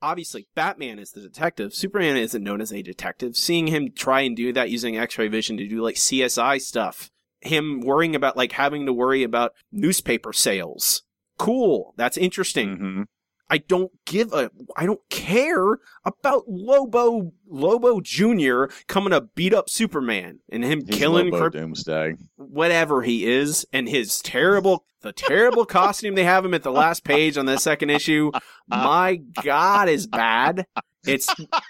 obviously 0.00 0.46
Batman 0.54 1.00
is 1.00 1.10
the 1.10 1.20
detective. 1.20 1.74
Superman 1.74 2.16
isn't 2.16 2.44
known 2.44 2.60
as 2.60 2.72
a 2.72 2.82
detective. 2.82 3.34
Seeing 3.36 3.66
him 3.66 3.90
try 3.90 4.20
and 4.20 4.36
do 4.36 4.52
that 4.52 4.70
using 4.70 4.96
X-ray 4.96 5.26
vision 5.26 5.56
to 5.56 5.66
do 5.66 5.82
like 5.82 5.96
CSI 5.96 6.60
stuff, 6.60 7.10
him 7.40 7.80
worrying 7.80 8.14
about 8.14 8.36
like 8.36 8.52
having 8.52 8.86
to 8.86 8.92
worry 8.92 9.24
about 9.24 9.54
newspaper 9.72 10.32
sales. 10.32 11.02
Cool. 11.36 11.94
That's 11.96 12.16
interesting. 12.16 12.76
hmm 12.76 13.02
I 13.50 13.58
don't 13.58 13.92
give 14.06 14.32
a 14.32 14.50
I 14.76 14.86
don't 14.86 15.00
care 15.10 15.78
about 16.04 16.44
Lobo 16.48 17.32
Lobo 17.46 18.00
Jr. 18.00 18.64
coming 18.88 19.10
to 19.10 19.20
beat 19.34 19.52
up 19.54 19.68
Superman 19.68 20.40
and 20.50 20.64
him 20.64 20.84
He's 20.86 20.96
killing 20.98 21.30
Lobo 21.30 21.48
Kryp- 21.50 21.52
Doomsday. 21.52 22.14
whatever 22.36 23.02
he 23.02 23.26
is 23.26 23.66
and 23.72 23.88
his 23.88 24.20
terrible 24.20 24.84
the 25.02 25.12
terrible 25.12 25.66
costume 25.66 26.14
they 26.14 26.24
have 26.24 26.44
him 26.44 26.54
at 26.54 26.62
the 26.62 26.72
last 26.72 27.04
page 27.04 27.36
on 27.36 27.44
the 27.46 27.58
second 27.58 27.90
issue 27.90 28.30
my 28.68 29.20
god 29.42 29.88
is 29.90 30.06
bad 30.06 30.66
it's 31.06 31.26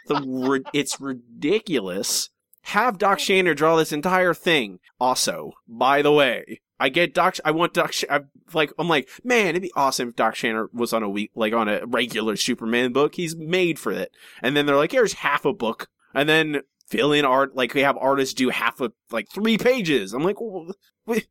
the 0.07 0.63
it's 0.73 1.01
ridiculous 1.01 2.31
have 2.63 2.97
doc 2.99 3.19
Shaner 3.19 3.57
draw 3.57 3.77
this 3.77 3.93
entire 3.93 4.35
thing 4.35 4.79
also 5.01 5.53
by 5.67 6.01
the 6.03 6.13
way 6.13 6.61
i 6.79 6.89
get 6.89 7.15
doc 7.15 7.37
i 7.45 7.51
want 7.51 7.75
doc 7.75 7.93
Sh- 7.93 8.05
I, 8.11 8.21
like 8.53 8.73
i'm 8.79 8.89
like 8.89 9.09
man 9.23 9.49
it'd 9.49 9.63
be 9.63 9.73
awesome 9.77 10.09
if 10.09 10.17
doc 10.17 10.35
shaner 10.35 10.67
was 10.73 10.93
on 10.93 11.03
a 11.03 11.09
week 11.09 11.31
like 11.35 11.53
on 11.53 11.69
a 11.69 11.85
regular 11.87 12.37
superman 12.37 12.93
book 12.93 13.15
he's 13.15 13.37
made 13.37 13.79
for 13.79 13.93
it 13.93 14.13
and 14.43 14.57
then 14.57 14.67
they're 14.67 14.77
like 14.77 14.93
here's 14.93 15.15
half 15.15 15.45
a 15.45 15.53
book 15.53 15.89
and 16.15 16.29
then 16.29 16.63
fill 16.87 17.13
in 17.13 17.25
art 17.25 17.55
like 17.55 17.73
they 17.73 17.83
have 17.83 17.97
artists 17.99 18.35
do 18.35 18.51
half 18.51 18.81
of 18.81 18.93
like 19.11 19.29
three 19.31 19.59
pages 19.59 20.13
i'm 20.13 20.23
like 20.23 20.41
well, 20.41 20.73
wait, 21.07 21.27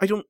i 0.00 0.06
don't 0.06 0.26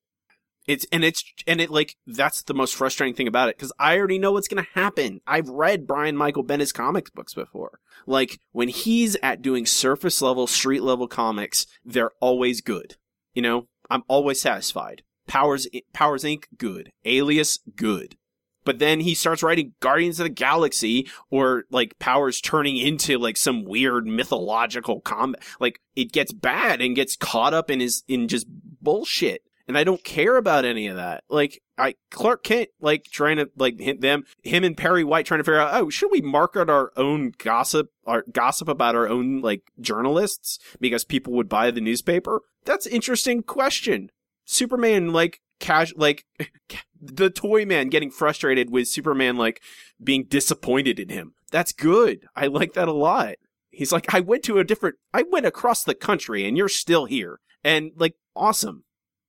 it's 0.67 0.87
and 0.91 1.05
it's 1.05 1.25
and 1.47 1.61
it 1.61 1.71
like 1.71 1.97
that's 2.07 2.43
the 2.43 2.55
most 2.55 2.75
frustrating 2.75 3.15
thing 3.15 3.29
about 3.29 3.49
it 3.49 3.57
because 3.57 3.73
I 3.79 3.99
already 3.99 4.19
know 4.19 4.33
what's 4.33 4.49
gonna 4.49 4.67
happen. 4.75 5.21
I've 5.27 5.49
read 5.49 5.87
Brian 5.87 6.17
Michael 6.17 6.45
Bendis 6.45 6.73
comics 6.73 7.11
books 7.11 7.35
before. 7.35 7.81
Like 8.07 8.41
when 8.53 8.69
he's 8.69 9.17
at 9.23 9.43
doing 9.43 9.67
surface 9.67 10.23
level, 10.23 10.47
street 10.47 10.83
level 10.83 11.07
comics, 11.07 11.67
they're 11.85 12.13
always 12.21 12.61
good. 12.61 12.97
You 13.35 13.43
know, 13.43 13.69
I'm 13.95 14.03
always 14.09 14.41
satisfied. 14.41 15.03
Powers 15.29 15.69
Powers 15.93 16.25
Inc. 16.25 16.45
good. 16.59 16.91
Alias 17.05 17.61
good. 17.77 18.17
But 18.65 18.79
then 18.79 19.01
he 19.01 19.15
starts 19.15 19.43
writing 19.43 19.75
Guardians 19.81 20.19
of 20.19 20.25
the 20.25 20.31
Galaxy 20.31 21.09
or 21.31 21.65
like 21.71 21.99
Powers 21.99 22.41
turning 22.41 22.77
into 22.77 23.19
like 23.19 23.37
some 23.37 23.65
weird 23.65 24.07
mythological 24.07 25.01
combat. 25.01 25.43
Like 25.61 25.81
it 25.95 26.13
gets 26.13 26.33
bad 26.33 26.81
and 26.81 26.97
gets 26.97 27.15
caught 27.15 27.55
up 27.55 27.71
in 27.71 27.79
his 27.79 28.03
in 28.09 28.27
just 28.27 28.47
bullshit. 28.49 29.43
And 29.67 29.79
I 29.79 29.85
don't 29.85 30.05
care 30.05 30.37
about 30.37 30.65
any 30.65 30.87
of 30.87 30.97
that. 30.97 31.25
Like 31.29 31.61
I 31.79 31.95
Clark 32.11 32.45
Kent 32.45 32.69
like 32.81 33.05
trying 33.05 33.37
to 33.37 33.51
like 33.57 33.79
hit 33.79 34.01
them 34.01 34.25
him 34.43 34.65
and 34.65 34.77
Perry 34.77 35.05
White 35.05 35.27
trying 35.27 35.39
to 35.39 35.45
figure 35.45 35.61
out 35.61 35.75
oh 35.75 35.91
should 35.91 36.11
we 36.11 36.21
market 36.21 36.71
our 36.71 36.93
own 36.97 37.33
gossip 37.39 37.89
our 38.07 38.25
gossip 38.33 38.69
about 38.69 38.95
our 38.95 39.09
own 39.09 39.41
like 39.41 39.63
journalists 39.81 40.59
because 40.81 41.05
people 41.05 41.33
would 41.35 41.49
buy 41.49 41.71
the 41.71 41.81
newspaper? 41.81 42.43
That's 42.65 42.87
interesting 42.87 43.43
question. 43.43 44.11
Superman 44.45 45.13
like 45.13 45.41
cash 45.61 45.93
like 45.97 46.25
the 47.01 47.31
toy 47.31 47.65
man 47.65 47.89
getting 47.89 48.11
frustrated 48.11 48.71
with 48.71 48.89
Superman 48.89 49.37
like 49.37 49.61
being 50.03 50.25
disappointed 50.25 50.99
in 50.99 51.09
him. 51.09 51.35
That's 51.51 51.73
good. 51.73 52.27
I 52.35 52.47
like 52.47 52.73
that 52.75 52.89
a 52.89 52.93
lot. 52.93 53.37
He's 53.71 53.93
like, 53.93 54.15
I 54.15 54.21
went 54.21 54.43
to 54.45 54.59
a 54.59 54.65
different, 54.65 54.97
I 55.13 55.23
went 55.23 55.47
across 55.47 55.83
the 55.83 55.95
country 55.95 56.47
and 56.47 56.57
you're 56.57 56.69
still 56.69 57.07
here. 57.07 57.41
And 57.63 57.93
like, 57.97 58.15
awesome. 58.37 58.84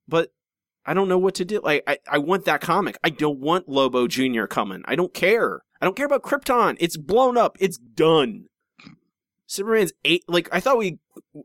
But 0.07 0.31
I 0.85 0.93
don't 0.93 1.09
know 1.09 1.17
what 1.17 1.35
to 1.35 1.45
do. 1.45 1.59
Like, 1.63 1.83
I, 1.87 1.97
I 2.07 2.17
want 2.19 2.45
that 2.45 2.61
comic. 2.61 2.97
I 3.03 3.09
don't 3.09 3.39
want 3.39 3.67
Lobo 3.67 4.07
Jr. 4.07 4.45
coming. 4.45 4.83
I 4.85 4.95
don't 4.95 5.13
care. 5.13 5.61
I 5.81 5.85
don't 5.85 5.95
care 5.95 6.05
about 6.05 6.23
Krypton. 6.23 6.77
It's 6.79 6.97
blown 6.97 7.37
up. 7.37 7.57
It's 7.59 7.77
done. 7.77 8.45
Superman's 9.47 9.93
eight, 10.03 10.23
like, 10.27 10.49
I 10.51 10.59
thought 10.59 10.77
we, 10.77 10.99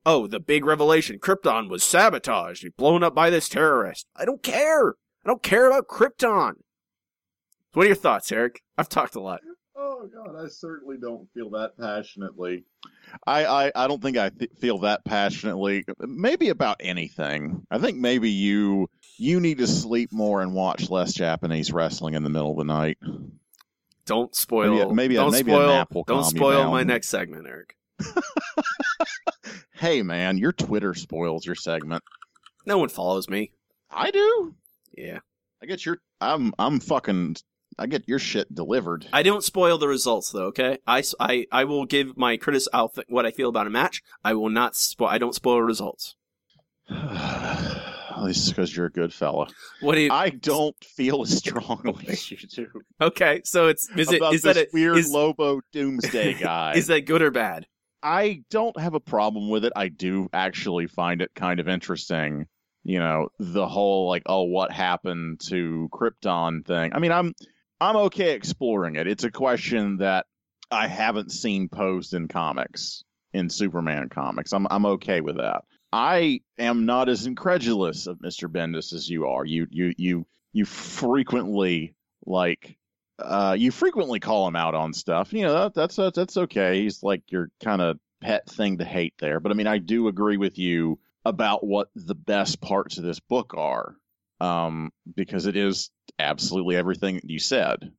oh, 0.07 0.27
the 0.27 0.41
big 0.41 0.65
revelation. 0.65 1.19
Krypton 1.19 1.69
was 1.69 1.85
sabotaged, 1.85 2.67
blown 2.77 3.03
up 3.03 3.15
by 3.15 3.29
this 3.29 3.49
terrorist. 3.49 4.07
I 4.17 4.25
don't 4.25 4.43
care. 4.43 4.91
I 5.25 5.29
don't 5.29 5.43
care 5.43 5.67
about 5.67 5.89
Krypton. 5.89 6.55
What 7.73 7.85
are 7.85 7.89
your 7.89 7.97
thoughts, 7.97 8.33
Eric? 8.33 8.63
I've 8.79 8.89
talked 8.89 9.15
a 9.15 9.21
lot. 9.21 9.41
Oh 9.77 10.09
God, 10.13 10.35
I 10.37 10.49
certainly 10.49 10.97
don't 10.99 11.29
feel 11.33 11.51
that 11.51 11.77
passionately. 11.79 12.65
I 13.27 13.45
I, 13.47 13.73
I 13.75 13.87
don't 13.89 14.03
think 14.03 14.17
I 14.17 14.31
th- 14.31 14.51
feel 14.59 14.79
that 14.79 15.05
passionately. 15.05 15.85
Maybe 16.01 16.49
about 16.49 16.77
anything. 16.81 17.67
I 17.71 17.79
think 17.79 17.99
maybe 17.99 18.31
you 18.31 18.89
you 19.17 19.41
need 19.41 19.59
to 19.59 19.67
sleep 19.67 20.13
more 20.13 20.43
and 20.43 20.55
watch 20.55 20.91
less 20.91 21.13
Japanese 21.13 21.73
wrestling 21.73 22.15
in 22.15 22.23
the 22.23 22.31
middle 22.31 22.51
of 22.53 22.57
the 22.59 22.65
night. 22.65 22.99
Don't 24.07 24.35
spoil. 24.35 24.71
Maybe 24.71 24.81
a- 24.83 24.95
maybe 24.95 25.17
a- 25.17 25.19
don't 25.21 25.33
maybe 25.33 25.53
a 25.53 25.59
nap 25.59 25.95
will 25.95 26.05
don't 26.05 26.25
spoil 26.25 26.71
my 26.71 26.83
next 26.83 27.09
segment, 27.09 27.47
Eric. 27.47 27.77
Hey 29.73 30.03
man, 30.03 30.37
your 30.37 30.53
Twitter 30.53 30.93
spoils 30.95 31.47
your 31.47 31.55
segment. 31.55 32.05
No 32.67 32.77
one 32.77 32.91
follows 32.91 33.31
me. 33.31 33.53
I 33.91 34.11
do. 34.11 34.55
Yeah, 34.97 35.21
I 35.63 35.67
get 35.67 35.87
your 35.87 36.03
I'm 36.21 36.53
I'm 36.59 36.81
fucking 36.81 37.37
I 37.79 37.87
get 37.87 38.09
your 38.09 38.19
shit 38.19 38.55
delivered. 38.55 39.07
I 39.13 39.23
don't 39.23 39.45
spoil 39.45 39.79
the 39.79 39.89
results 39.89 40.31
though. 40.31 40.47
Okay, 40.47 40.79
I, 40.87 41.03
I, 41.19 41.47
I 41.51 41.65
will 41.65 41.87
give 41.87 42.17
my 42.17 42.37
critic 42.37 42.63
I'll 42.73 42.89
th- 42.89 43.07
what 43.09 43.27
I 43.27 43.31
feel 43.31 43.49
about 43.49 43.67
a 43.67 43.71
match. 43.71 44.03
I 44.25 44.35
will 44.35 44.51
not 44.51 44.77
spoil. 44.77 45.09
I 45.09 45.19
don't 45.19 45.35
spoil 45.35 45.63
results. 45.63 46.17
At 46.91 48.25
least 48.25 48.51
because 48.51 48.77
you're 48.77 48.87
a 48.87 48.91
good 48.91 49.15
fella. 49.15 49.49
What 49.81 49.95
do 49.95 50.03
you? 50.03 50.11
I 50.11 50.31
don't 50.31 50.77
feel 50.85 51.23
as 51.23 51.39
strongly 51.39 52.07
as 52.09 52.31
you 52.31 52.37
do. 52.37 52.67
okay, 53.01 53.41
so 53.45 53.69
it's 53.69 53.89
is 53.97 54.13
it 54.13 54.17
about 54.17 54.35
is 54.35 54.43
this 54.43 54.57
that 54.57 54.67
a, 54.67 54.69
weird 54.73 54.99
is, 54.99 55.11
Lobo 55.11 55.61
Doomsday 55.73 56.35
guy? 56.41 56.75
is 56.75 56.89
that 56.89 57.07
good 57.07 57.23
or 57.23 57.31
bad? 57.31 57.67
I 58.03 58.43
don't 58.51 58.79
have 58.79 58.95
a 58.95 59.01
problem 59.01 59.49
with 59.49 59.65
it. 59.65 59.73
I 59.77 59.89
do 59.89 60.29
actually 60.33 60.87
find 60.87 61.23
it 61.23 61.31
kind 61.35 61.61
of 61.61 61.69
interesting. 61.69 62.47
You 62.83 62.99
know, 62.99 63.29
the 63.39 63.69
whole 63.69 64.09
like, 64.09 64.23
oh, 64.27 64.43
what 64.45 64.73
happened 64.73 65.41
to 65.49 65.89
Krypton 65.93 66.67
thing. 66.67 66.93
I 66.95 66.99
mean, 66.99 67.13
I'm 67.13 67.35
I'm 67.81 67.97
okay 67.97 68.33
exploring 68.33 68.97
it. 68.97 69.07
It's 69.07 69.25
a 69.25 69.31
question 69.31 69.99
that 69.99 70.27
I 70.71 70.87
haven't 70.87 71.33
seen 71.33 71.69
posed 71.69 72.15
in 72.15 72.29
comics, 72.29 73.05
in 73.33 73.49
Superman 73.49 74.09
comics. 74.09 74.53
I'm 74.53 74.67
I'm 74.71 74.87
okay 74.87 75.21
with 75.21 75.37
that. 75.37 75.65
I 75.93 76.41
am 76.59 76.87
not 76.87 77.09
as 77.09 77.27
incredulous 77.27 78.07
of 78.07 78.19
Mr. 78.19 78.49
Bendis 78.49 78.93
as 78.93 79.09
you 79.09 79.27
are. 79.27 79.45
You 79.45 79.67
you 79.71 79.95
you 79.97 80.27
you 80.53 80.65
frequently 80.65 81.95
like 82.27 82.77
uh, 83.19 83.57
you 83.59 83.71
frequently 83.71 84.21
call 84.21 84.47
him 84.47 84.57
out 84.57 84.75
on 84.75 84.93
stuff. 84.93 85.33
You 85.33 85.43
know 85.43 85.53
that, 85.55 85.75
that's 85.75 85.97
that's 85.97 86.17
that's 86.17 86.37
okay. 86.37 86.83
He's 86.83 87.03
like 87.03 87.23
your 87.31 87.51
kind 87.63 87.83
of 87.83 87.99
pet 88.21 88.49
thing 88.49 88.79
to 88.79 88.85
hate 88.85 89.15
there. 89.19 89.41
But 89.41 89.53
I 89.53 89.55
mean, 89.55 89.67
I 89.67 89.79
do 89.79 90.09
agree 90.09 90.37
with 90.37 90.59
you 90.59 90.99
about 91.25 91.65
what 91.65 91.89
the 91.95 92.15
best 92.15 92.61
parts 92.61 92.99
of 92.99 93.05
this 93.05 93.21
book 93.21 93.55
are, 93.57 93.95
um, 94.41 94.91
because 95.15 95.47
it 95.47 95.57
is 95.57 95.91
absolutely 96.19 96.77
everything 96.77 97.21
you 97.25 97.39
said. 97.39 97.93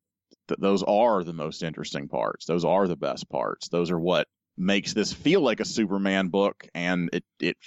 That 0.47 0.59
those 0.59 0.83
are 0.83 1.23
the 1.23 1.33
most 1.33 1.63
interesting 1.63 2.07
parts. 2.07 2.45
Those 2.45 2.65
are 2.65 2.87
the 2.87 2.97
best 2.97 3.29
parts. 3.29 3.69
Those 3.69 3.91
are 3.91 3.99
what 3.99 4.27
makes 4.57 4.93
this 4.93 5.13
feel 5.13 5.41
like 5.41 5.59
a 5.59 5.65
Superman 5.65 6.27
book, 6.27 6.67
and 6.73 7.09
it 7.13 7.23
it 7.39 7.57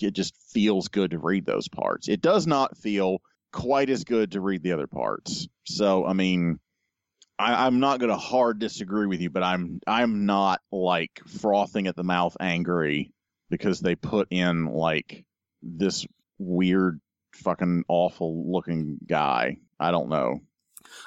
it 0.00 0.12
just 0.12 0.34
feels 0.52 0.88
good 0.88 1.12
to 1.12 1.18
read 1.18 1.46
those 1.46 1.68
parts. 1.68 2.08
It 2.08 2.20
does 2.20 2.46
not 2.46 2.76
feel 2.76 3.18
quite 3.52 3.90
as 3.90 4.04
good 4.04 4.32
to 4.32 4.40
read 4.40 4.62
the 4.62 4.72
other 4.72 4.86
parts. 4.86 5.48
So 5.64 6.04
I 6.04 6.12
mean, 6.12 6.58
I, 7.38 7.66
I'm 7.66 7.80
not 7.80 8.00
going 8.00 8.10
to 8.10 8.18
hard 8.18 8.58
disagree 8.58 9.06
with 9.06 9.20
you, 9.20 9.30
but 9.30 9.42
I'm 9.42 9.80
I'm 9.86 10.26
not 10.26 10.60
like 10.72 11.20
frothing 11.40 11.86
at 11.86 11.96
the 11.96 12.04
mouth, 12.04 12.36
angry 12.40 13.12
because 13.50 13.80
they 13.80 13.94
put 13.94 14.28
in 14.30 14.66
like 14.66 15.24
this 15.62 16.06
weird, 16.38 17.00
fucking 17.36 17.84
awful 17.88 18.50
looking 18.50 18.98
guy. 19.06 19.56
I 19.78 19.90
don't 19.90 20.08
know. 20.08 20.40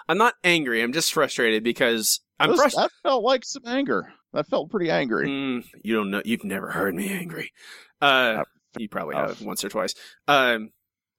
I'm 0.08 0.18
not 0.18 0.36
angry. 0.44 0.82
I'm 0.82 0.94
just 0.94 1.14
frustrated 1.14 1.64
because 1.64 2.20
I'm 2.40 2.56
frustrated. 2.56 2.90
That 2.92 3.10
felt 3.10 3.24
like 3.24 3.46
some 3.46 3.64
anger. 3.66 4.14
That 4.34 4.48
felt 4.48 4.70
pretty 4.70 4.92
angry. 4.92 5.28
Mm, 5.28 5.66
you 5.84 5.96
don't 5.96 6.12
know. 6.12 6.22
You've 6.26 6.44
never 6.44 6.70
heard 6.70 6.94
me 6.96 7.10
angry. 7.10 7.52
Uh, 8.02 8.44
you 8.78 8.88
probably 8.90 9.16
Oh. 9.16 9.28
have 9.28 9.42
once 9.42 9.64
or 9.64 9.70
twice. 9.70 9.96
Um, 10.28 10.70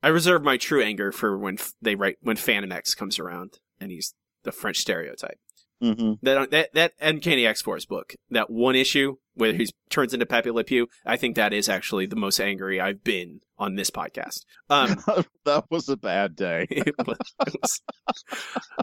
I 0.03 0.09
reserve 0.09 0.43
my 0.43 0.57
true 0.57 0.83
anger 0.83 1.11
for 1.13 1.37
when 1.39 1.59
f- 1.59 1.73
they 1.83 1.95
write 1.95 2.17
when 2.23 2.37
Fantomex 2.37 2.97
comes 2.97 3.19
around 3.19 3.59
and 3.81 3.91
he's 3.91 4.15
the 4.45 4.53
French 4.53 4.79
stereotype. 4.79 5.39
Hmm 5.81 6.13
That 6.23 6.51
that 6.51 6.75
that 6.75 6.93
Uncanny 7.01 7.47
X 7.47 7.63
Force 7.63 7.85
book, 7.87 8.15
that 8.31 8.51
one 8.51 8.77
issue 8.77 9.17
where 9.35 9.53
he 9.53 9.69
turns 9.89 10.13
into 10.13 10.27
Pepe 10.27 10.51
Le 10.51 10.65
Pew, 10.65 10.89
I 11.07 11.17
think 11.17 11.37
that 11.37 11.53
is 11.53 11.69
actually 11.69 12.07
the 12.07 12.17
most 12.17 12.41
angry 12.41 12.81
I've 12.81 13.03
been 13.03 13.41
on 13.59 13.75
this 13.77 13.91
podcast. 13.91 14.45
Um, 14.69 15.03
that 15.45 15.65
was 15.71 15.89
a 15.89 15.97
bad 15.97 16.37
day. 16.37 16.67
was- 17.07 17.81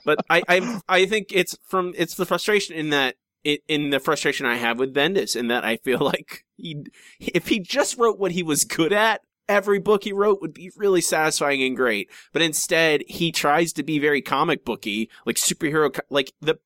but 0.06 0.20
I, 0.30 0.44
I 0.48 0.80
I 0.88 1.06
think 1.06 1.28
it's 1.32 1.58
from 1.68 1.94
it's 1.98 2.16
the 2.16 2.26
frustration 2.26 2.76
in 2.76 2.90
that 2.90 3.16
it, 3.44 3.62
in 3.68 3.90
the 3.92 4.00
frustration 4.00 4.46
I 4.46 4.56
have 4.56 4.80
with 4.80 4.94
Bendis 4.94 5.36
in 5.36 5.48
that 5.48 5.64
I 5.64 5.78
feel 5.78 6.00
like 6.02 6.46
he 6.56 6.86
if 7.20 7.48
he 7.48 7.60
just 7.60 7.98
wrote 7.98 8.20
what 8.20 8.32
he 8.32 8.44
was 8.44 8.64
good 8.66 8.94
at 8.94 9.22
every 9.50 9.80
book 9.80 10.04
he 10.04 10.12
wrote 10.12 10.42
would 10.42 10.54
be 10.54 10.70
really 10.76 11.00
satisfying 11.00 11.64
and 11.64 11.76
great 11.78 12.10
but 12.34 12.42
instead 12.42 13.02
he 13.08 13.32
tries 13.32 13.72
to 13.72 13.82
be 13.82 13.98
very 13.98 14.22
comic 14.22 14.66
booky 14.66 15.10
like 15.26 15.38
superhero 15.38 15.98
like 16.10 16.34
the 16.42 16.60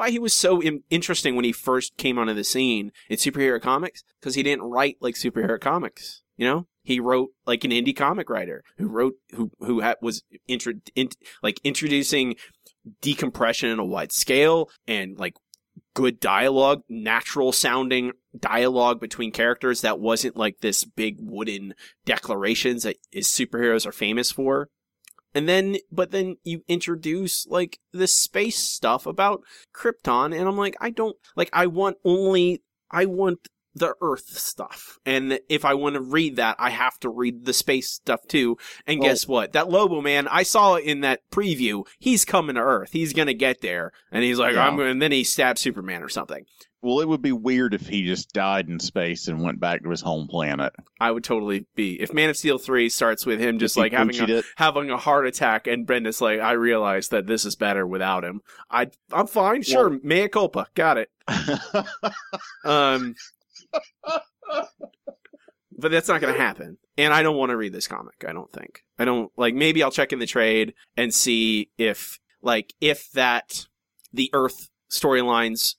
why 0.00 0.10
he 0.10 0.18
was 0.18 0.32
so 0.32 0.62
Im- 0.62 0.82
interesting 0.88 1.36
when 1.36 1.44
he 1.44 1.52
first 1.52 1.94
came 1.98 2.18
onto 2.18 2.32
the 2.32 2.42
scene 2.42 2.90
in 3.10 3.18
superhero 3.18 3.60
comics 3.60 4.02
because 4.18 4.34
he 4.34 4.42
didn't 4.42 4.64
write 4.64 4.96
like 5.00 5.14
superhero 5.14 5.60
comics 5.60 6.22
you 6.38 6.46
know 6.46 6.66
he 6.82 6.98
wrote 6.98 7.28
like 7.46 7.64
an 7.64 7.70
indie 7.70 7.94
comic 7.94 8.30
writer 8.30 8.64
who 8.78 8.88
wrote 8.88 9.14
who 9.34 9.50
who 9.60 9.82
ha- 9.82 9.96
was 10.00 10.22
intro, 10.48 10.72
in, 10.94 11.10
like 11.42 11.60
introducing 11.64 12.34
decompression 13.02 13.70
on 13.70 13.78
a 13.78 13.84
wide 13.84 14.10
scale 14.10 14.70
and 14.88 15.18
like 15.18 15.34
good 15.94 16.18
dialogue, 16.18 16.82
natural 16.88 17.52
sounding 17.52 18.12
dialogue 18.38 19.00
between 19.00 19.32
characters 19.32 19.82
that 19.82 20.00
wasn't 20.00 20.36
like 20.36 20.60
this 20.60 20.84
big 20.84 21.16
wooden 21.18 21.74
declarations 22.06 22.84
that 22.84 22.96
is 23.12 23.26
superheroes 23.26 23.86
are 23.86 23.92
famous 23.92 24.30
for. 24.30 24.68
And 25.34 25.48
then, 25.48 25.76
but 25.92 26.10
then 26.10 26.36
you 26.42 26.62
introduce 26.66 27.46
like 27.46 27.78
this 27.92 28.16
space 28.16 28.58
stuff 28.58 29.06
about 29.06 29.42
Krypton, 29.74 30.36
and 30.36 30.48
I'm 30.48 30.56
like, 30.56 30.76
I 30.80 30.90
don't 30.90 31.16
like. 31.36 31.50
I 31.52 31.66
want 31.66 31.98
only. 32.04 32.62
I 32.90 33.04
want 33.06 33.46
the 33.72 33.94
Earth 34.02 34.26
stuff, 34.30 34.98
and 35.06 35.38
if 35.48 35.64
I 35.64 35.74
want 35.74 35.94
to 35.94 36.00
read 36.00 36.34
that, 36.36 36.56
I 36.58 36.70
have 36.70 36.98
to 37.00 37.08
read 37.08 37.44
the 37.44 37.52
space 37.52 37.88
stuff 37.88 38.26
too. 38.26 38.58
And 38.84 38.98
Well- 38.98 39.08
guess 39.08 39.28
what? 39.28 39.52
That 39.52 39.70
Lobo 39.70 40.00
man, 40.00 40.26
I 40.26 40.42
saw 40.42 40.74
it 40.74 40.84
in 40.84 41.02
that 41.02 41.20
preview. 41.30 41.86
He's 42.00 42.24
coming 42.24 42.56
to 42.56 42.60
Earth. 42.60 42.90
He's 42.92 43.12
gonna 43.12 43.32
get 43.32 43.60
there, 43.60 43.92
and 44.10 44.24
he's 44.24 44.40
like, 44.40 44.54
Yeah. 44.54 44.66
I'm 44.66 44.76
going. 44.76 44.90
And 44.90 45.00
then 45.00 45.12
he 45.12 45.22
stabs 45.22 45.60
Superman 45.60 46.02
or 46.02 46.08
something. 46.08 46.44
Well, 46.82 47.00
it 47.00 47.08
would 47.08 47.20
be 47.20 47.32
weird 47.32 47.74
if 47.74 47.86
he 47.86 48.06
just 48.06 48.32
died 48.32 48.68
in 48.68 48.80
space 48.80 49.28
and 49.28 49.42
went 49.42 49.60
back 49.60 49.82
to 49.82 49.90
his 49.90 50.00
home 50.00 50.28
planet. 50.28 50.72
I 50.98 51.10
would 51.10 51.24
totally 51.24 51.66
be 51.74 52.00
if 52.00 52.14
Man 52.14 52.30
of 52.30 52.36
Steel 52.36 52.56
three 52.56 52.88
starts 52.88 53.26
with 53.26 53.38
him 53.38 53.58
just 53.58 53.76
like 53.76 53.92
having 53.92 54.18
a, 54.18 54.38
it. 54.38 54.44
having 54.56 54.90
a 54.90 54.96
heart 54.96 55.26
attack, 55.26 55.66
and 55.66 55.86
Bendis' 55.86 56.22
like, 56.22 56.40
I 56.40 56.52
realize 56.52 57.08
that 57.08 57.26
this 57.26 57.44
is 57.44 57.54
better 57.54 57.86
without 57.86 58.24
him. 58.24 58.40
I 58.70 58.90
I'm 59.12 59.26
fine, 59.26 59.62
sure, 59.62 59.98
mea 60.02 60.28
culpa, 60.28 60.68
got 60.74 60.98
it. 60.98 61.10
Um, 62.64 63.14
but 65.78 65.90
that's 65.90 66.08
not 66.08 66.20
going 66.20 66.34
to 66.34 66.40
happen. 66.40 66.78
And 66.96 67.14
I 67.14 67.22
don't 67.22 67.36
want 67.36 67.50
to 67.50 67.56
read 67.56 67.72
this 67.72 67.88
comic. 67.88 68.24
I 68.26 68.32
don't 68.32 68.52
think. 68.52 68.84
I 68.98 69.04
don't 69.04 69.32
like. 69.36 69.54
Maybe 69.54 69.82
I'll 69.82 69.90
check 69.90 70.12
in 70.12 70.18
the 70.18 70.26
trade 70.26 70.74
and 70.96 71.14
see 71.14 71.70
if 71.78 72.20
like 72.42 72.74
if 72.80 73.10
that 73.12 73.66
the 74.12 74.30
Earth 74.32 74.68
storylines 74.90 75.76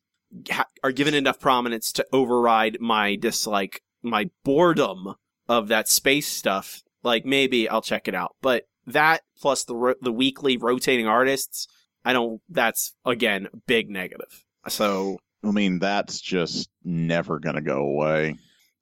ha- 0.50 0.67
are 0.84 0.91
given 0.91 1.13
enough 1.13 1.39
prominence 1.39 1.91
to 1.94 2.06
override 2.12 2.78
my 2.80 3.15
dislike, 3.15 3.82
my 4.02 4.30
boredom 4.44 5.15
of 5.48 5.67
that 5.67 5.88
space 5.88 6.28
stuff 6.28 6.84
like 7.04 7.26
maybe 7.26 7.67
I'll 7.70 7.82
check 7.82 8.08
it 8.08 8.15
out. 8.15 8.36
But 8.41 8.67
that 8.88 9.22
plus 9.39 9.63
the 9.63 9.76
ro- 9.76 9.96
the 10.02 10.12
weekly 10.12 10.58
rotating 10.58 11.08
artists, 11.08 11.67
I 12.06 12.13
don't. 12.13 12.41
That's 12.50 12.96
again 13.06 13.48
big 13.67 13.89
negative. 13.89 14.44
So 14.67 15.17
I 15.44 15.52
mean, 15.52 15.80
that's 15.80 16.20
just 16.20 16.70
never 16.84 17.39
to 17.56 17.62
go 17.62 17.80
away. 17.80 18.38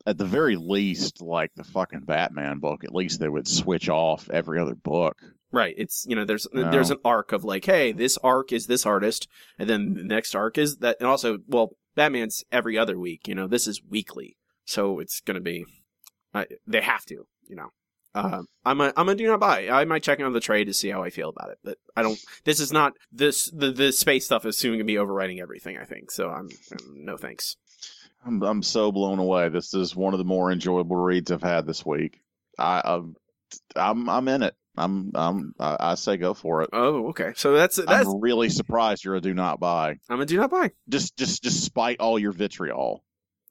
At 0.06 0.18
the 0.18 0.26
very 0.26 0.56
least, 0.56 1.22
like 1.22 1.52
the 1.56 1.64
fucking 1.64 2.02
Batman 2.02 2.60
book, 2.60 2.84
at 2.84 2.96
least 2.96 3.20
they 3.20 3.30
would 3.30 3.48
switch 3.48 3.90
off 3.90 4.30
every 4.30 4.60
other 4.60 4.76
book. 4.76 5.18
Right, 5.52 5.74
it's 5.78 6.06
you 6.08 6.16
know 6.16 6.26
there's 6.26 6.48
No. 6.54 6.72
there's 6.72 6.92
an 6.92 7.00
arc 7.04 7.32
of 7.32 7.44
like, 7.44 7.66
hey, 7.66 7.92
this 7.92 8.18
arc 8.24 8.52
is 8.52 8.68
this 8.68 8.86
artist, 8.86 9.28
and 9.58 9.70
then 9.70 9.94
the 9.94 10.04
next 10.04 10.36
arc 10.36 10.58
is 10.58 10.78
that, 10.78 10.98
and 11.00 11.08
also 11.08 11.40
well, 11.48 11.72
Batman's 11.96 12.44
every 12.52 12.78
other 12.78 12.98
week. 13.00 13.28
You 13.28 13.36
know, 13.36 13.48
this 13.48 13.68
is 13.68 13.82
weekly, 13.88 14.38
so 14.66 15.00
it's 15.00 15.22
gonna 15.22 15.42
be. 15.42 15.66
Uh, 16.34 16.46
they 16.68 16.82
have 16.82 17.06
to, 17.06 17.26
you 17.48 17.56
know. 17.56 17.70
Uh, 18.16 18.42
I'm 18.66 18.82
a 18.82 18.92
I'm 18.98 19.08
a 19.10 19.16
do 19.16 19.26
not 19.28 19.40
buy. 19.40 19.70
I 19.70 19.86
might 19.86 20.02
check 20.04 20.20
on 20.20 20.34
the 20.34 20.40
trade 20.40 20.66
to 20.66 20.74
see 20.74 20.90
how 20.90 21.04
I 21.04 21.10
feel 21.12 21.30
about 21.30 21.52
it, 21.52 21.60
but 21.64 21.78
I 21.96 22.02
don't. 22.02 22.20
This 22.44 22.60
is 22.60 22.72
not 22.72 22.94
this 23.12 23.52
the 23.52 23.72
the 23.72 23.92
space 23.92 24.26
stuff 24.26 24.46
is 24.46 24.58
soon 24.58 24.74
gonna 24.74 24.84
be 24.84 24.96
overwriting 24.96 25.40
everything. 25.40 25.78
I 25.78 25.86
think 25.86 26.10
so. 26.12 26.30
I'm, 26.30 26.50
I'm 26.72 27.06
no 27.06 27.18
thanks. 27.18 27.56
I'm 28.26 28.42
I'm 28.42 28.64
so 28.64 28.92
blown 28.92 29.20
away. 29.20 29.50
This 29.50 29.74
is 29.74 29.96
one 29.96 30.14
of 30.14 30.18
the 30.18 30.24
more 30.26 30.52
enjoyable 30.52 30.96
reads 30.96 31.32
I've 31.32 31.44
had 31.44 31.68
this 31.68 31.86
week. 31.86 32.20
I 32.58 32.82
I'm 32.84 33.16
I'm, 33.76 34.10
I'm 34.10 34.28
in 34.28 34.42
it. 34.44 34.56
I'm 34.80 35.12
I'm 35.14 35.54
I, 35.60 35.78
I 35.80 35.96
say 35.96 36.18
go 36.18 36.34
for 36.34 36.62
it. 36.64 36.70
Oh, 36.72 37.10
okay. 37.10 37.34
So 37.36 37.54
that's 37.54 37.76
that's 37.76 38.08
I'm 38.08 38.22
really 38.22 38.50
surprised 38.50 39.04
you're 39.04 39.16
a 39.16 39.22
do 39.22 39.34
not 39.34 39.60
buy. 39.60 39.98
I'm 40.10 40.22
a 40.22 40.26
do 40.26 40.38
not 40.38 40.50
buy. 40.50 40.72
Just 40.88 41.18
just 41.18 41.44
despite 41.44 42.00
all 42.00 42.18
your 42.18 42.32
vitriol. 42.32 43.04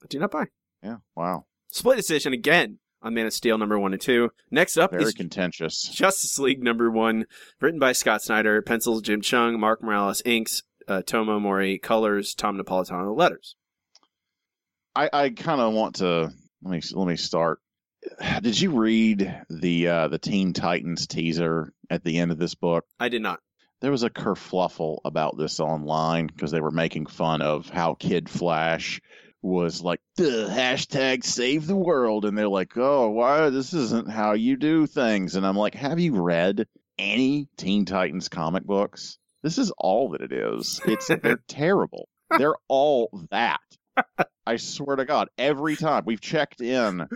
Do 0.08 0.18
not 0.18 0.30
buy. 0.30 0.46
Yeah. 0.82 0.96
Wow. 1.14 1.44
Split 1.68 1.96
decision 1.96 2.32
again 2.32 2.78
on 3.02 3.14
Man 3.14 3.26
of 3.26 3.32
Steel 3.32 3.58
number 3.58 3.78
one 3.78 3.92
and 3.92 4.00
two. 4.00 4.30
Next 4.50 4.76
up 4.78 4.92
Very 4.92 5.04
is 5.04 5.12
contentious. 5.12 5.82
Justice 5.82 6.38
League 6.38 6.62
number 6.62 6.90
one, 6.90 7.26
written 7.60 7.78
by 7.78 7.92
Scott 7.92 8.22
Snyder, 8.22 8.62
pencils 8.62 9.02
Jim 9.02 9.20
Cheung, 9.20 9.58
Mark 9.58 9.82
Morales 9.82 10.22
inks, 10.24 10.62
uh, 10.88 11.02
Tomeu 11.04 11.40
Morey 11.40 11.78
colors, 11.78 12.34
Tom 12.34 12.58
Napolitano 12.58 13.16
letters. 13.16 13.54
I 14.96 15.10
I 15.12 15.28
kind 15.30 15.60
of 15.60 15.74
want 15.74 15.96
to 15.96 16.32
let 16.62 16.72
me 16.72 16.80
let 16.92 17.06
me 17.06 17.16
start. 17.16 17.60
Did 18.42 18.60
you 18.60 18.70
read 18.70 19.44
the 19.50 19.88
uh, 19.88 20.08
the 20.08 20.18
Teen 20.18 20.52
Titans 20.52 21.06
teaser 21.06 21.72
at 21.90 22.04
the 22.04 22.18
end 22.18 22.30
of 22.30 22.38
this 22.38 22.54
book? 22.54 22.84
I 23.00 23.08
did 23.08 23.22
not. 23.22 23.40
there 23.80 23.90
was 23.90 24.02
a 24.02 24.10
kerfluffle 24.10 24.98
about 25.04 25.36
this 25.36 25.60
online 25.60 26.26
because 26.26 26.50
they 26.50 26.60
were 26.60 26.70
making 26.70 27.06
fun 27.06 27.42
of 27.42 27.68
how 27.68 27.94
Kid 27.94 28.28
Flash 28.28 29.00
was 29.40 29.80
like 29.82 30.00
the 30.16 30.48
hashtag 30.50 31.24
save 31.24 31.66
the 31.68 31.76
world 31.76 32.24
and 32.24 32.36
they're 32.36 32.48
like 32.48 32.76
oh 32.76 33.08
why 33.10 33.50
this 33.50 33.72
isn't 33.72 34.10
how 34.10 34.32
you 34.32 34.56
do 34.56 34.84
things. 34.86 35.36
And 35.36 35.46
i'm 35.46 35.56
like 35.56 35.74
have 35.76 36.00
you 36.00 36.20
read 36.20 36.66
any 36.98 37.48
teen 37.56 37.84
titans 37.84 38.28
comic 38.28 38.64
books? 38.64 39.16
This 39.44 39.58
is 39.58 39.70
all 39.78 40.10
that 40.10 40.22
it 40.22 40.32
is. 40.32 40.80
It's 40.86 41.06
they're 41.06 41.40
terrible. 41.48 42.08
They're 42.36 42.56
all 42.66 43.10
that. 43.30 43.60
I 44.44 44.56
swear 44.56 44.96
to 44.96 45.04
god 45.04 45.28
every 45.38 45.76
time 45.76 46.02
we've 46.04 46.20
checked 46.20 46.60
in 46.60 47.06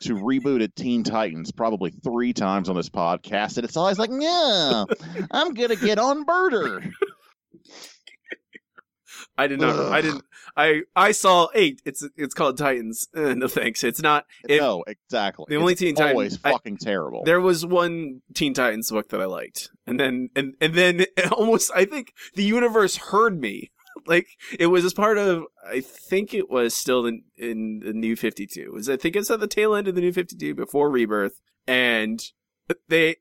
to 0.00 0.14
reboot 0.14 0.40
rebooted 0.40 0.74
Teen 0.74 1.02
Titans 1.02 1.52
probably 1.52 1.90
three 1.90 2.32
times 2.32 2.68
on 2.68 2.76
this 2.76 2.88
podcast, 2.88 3.56
and 3.56 3.64
it's 3.64 3.76
always 3.76 3.98
like, 3.98 4.10
"Yeah, 4.12 4.84
I'm 5.30 5.54
gonna 5.54 5.76
get 5.76 5.98
on 5.98 6.24
Birder." 6.24 6.90
I 9.36 9.46
did 9.46 9.60
not. 9.60 9.78
I 9.92 10.00
didn't. 10.00 10.24
I 10.56 10.82
I 10.96 11.12
saw 11.12 11.48
eight. 11.54 11.80
It's 11.84 12.06
it's 12.16 12.34
called 12.34 12.58
Titans. 12.58 13.08
Uh, 13.14 13.34
no 13.36 13.48
thanks. 13.48 13.84
It's 13.84 14.02
not. 14.02 14.24
It, 14.48 14.60
no, 14.60 14.84
exactly. 14.86 15.46
the 15.48 15.56
only 15.56 15.72
It's 15.72 15.80
Teen 15.80 15.94
Titans- 15.94 16.12
always 16.14 16.38
I- 16.44 16.52
fucking 16.52 16.78
terrible. 16.78 17.22
There 17.24 17.40
was 17.40 17.64
one 17.64 18.22
Teen 18.34 18.54
Titans 18.54 18.90
book 18.90 19.08
that 19.10 19.20
I 19.20 19.26
liked, 19.26 19.70
and 19.86 19.98
then 19.98 20.30
and 20.36 20.54
and 20.60 20.74
then 20.74 21.06
almost 21.32 21.70
I 21.74 21.84
think 21.84 22.12
the 22.34 22.44
universe 22.44 22.96
heard 22.96 23.40
me. 23.40 23.70
Like 24.06 24.28
it 24.58 24.66
was 24.66 24.84
as 24.84 24.94
part 24.94 25.18
of 25.18 25.44
I 25.66 25.80
think 25.80 26.34
it 26.34 26.50
was 26.50 26.74
still 26.74 27.06
in 27.06 27.22
in 27.36 27.80
the 27.80 27.92
New 27.92 28.16
Fifty 28.16 28.46
Two. 28.46 28.72
Was 28.72 28.88
I 28.88 28.96
think 28.96 29.16
it's 29.16 29.30
at 29.30 29.40
the 29.40 29.46
tail 29.46 29.74
end 29.74 29.88
of 29.88 29.94
the 29.94 30.00
New 30.00 30.12
Fifty 30.12 30.36
Two 30.36 30.54
before 30.54 30.90
Rebirth, 30.90 31.40
and 31.66 32.22
they 32.88 33.16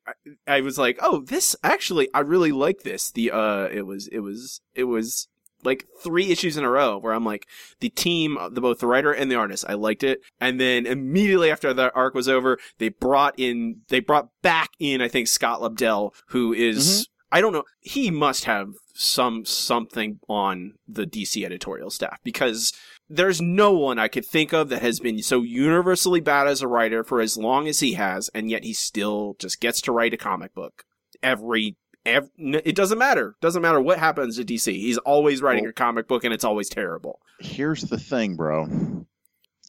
I- 0.47 0.61
was 0.61 0.77
like, 0.77 0.97
oh, 1.01 1.21
this 1.21 1.55
actually 1.63 2.09
I 2.13 2.19
really 2.21 2.51
like 2.51 2.81
this. 2.81 3.11
The 3.11 3.31
uh, 3.31 3.67
it 3.71 3.85
was 3.85 4.07
it 4.07 4.19
was 4.19 4.61
it 4.73 4.85
was 4.85 5.27
like 5.63 5.85
three 6.01 6.31
issues 6.31 6.55
in 6.55 6.63
a 6.63 6.69
row 6.69 6.97
where 6.97 7.13
I'm 7.13 7.25
like 7.25 7.45
the 7.81 7.89
team, 7.89 8.37
the 8.51 8.61
both 8.61 8.79
the 8.79 8.87
writer 8.87 9.11
and 9.11 9.29
the 9.29 9.35
artist, 9.35 9.65
I 9.67 9.73
liked 9.73 10.03
it. 10.03 10.21
And 10.39 10.57
then 10.57 10.85
immediately 10.85 11.51
after 11.51 11.73
the 11.73 11.93
arc 11.93 12.13
was 12.13 12.29
over, 12.29 12.57
they 12.77 12.87
brought 12.87 13.33
in, 13.37 13.81
they 13.89 13.99
brought 13.99 14.29
back 14.41 14.69
in, 14.79 15.01
I 15.01 15.09
think 15.09 15.27
Scott 15.27 15.59
Lobdell, 15.59 16.11
who 16.27 16.53
is, 16.53 17.08
I 17.31 17.41
don't 17.41 17.53
know, 17.53 17.63
he 17.79 18.09
must 18.11 18.45
have 18.45 18.69
some 18.93 19.45
something 19.45 20.19
on 20.27 20.73
the 20.87 21.05
DC 21.05 21.45
editorial 21.45 21.89
staff 21.89 22.19
because 22.23 22.73
there's 23.09 23.41
no 23.41 23.71
one 23.71 23.97
I 23.99 24.07
could 24.07 24.25
think 24.25 24.53
of 24.53 24.69
that 24.69 24.81
has 24.81 24.99
been 24.99 25.21
so 25.23 25.41
universally 25.41 26.19
bad 26.19 26.47
as 26.47 26.61
a 26.61 26.67
writer 26.67 27.03
for 27.03 27.21
as 27.21 27.37
long 27.37 27.67
as 27.67 27.79
he 27.79 27.93
has, 27.93 28.29
and 28.33 28.49
yet 28.51 28.63
he 28.63 28.73
still 28.73 29.35
just 29.39 29.59
gets 29.59 29.81
to 29.81 29.91
write 29.91 30.13
a 30.13 30.17
comic 30.17 30.53
book 30.53 30.83
every. 31.23 31.75
Ev- 32.05 32.29
it 32.37 32.75
doesn't 32.75 32.97
matter. 32.97 33.35
Doesn't 33.41 33.61
matter 33.61 33.81
what 33.81 33.99
happens 33.99 34.37
to 34.37 34.45
DC. 34.45 34.71
He's 34.73 34.97
always 34.99 35.41
writing 35.41 35.65
Well- 35.65 35.71
a 35.71 35.73
comic 35.73 36.07
book, 36.07 36.23
and 36.23 36.33
it's 36.33 36.45
always 36.45 36.69
terrible. 36.69 37.19
Here's 37.39 37.81
the 37.81 37.99
thing, 37.99 38.35
bro. 38.35 39.05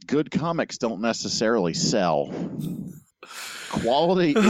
Good 0.07 0.31
comics 0.31 0.79
don't 0.79 1.01
necessarily 1.01 1.75
sell. 1.75 2.33
Quality 3.71 4.31
is 4.37 4.45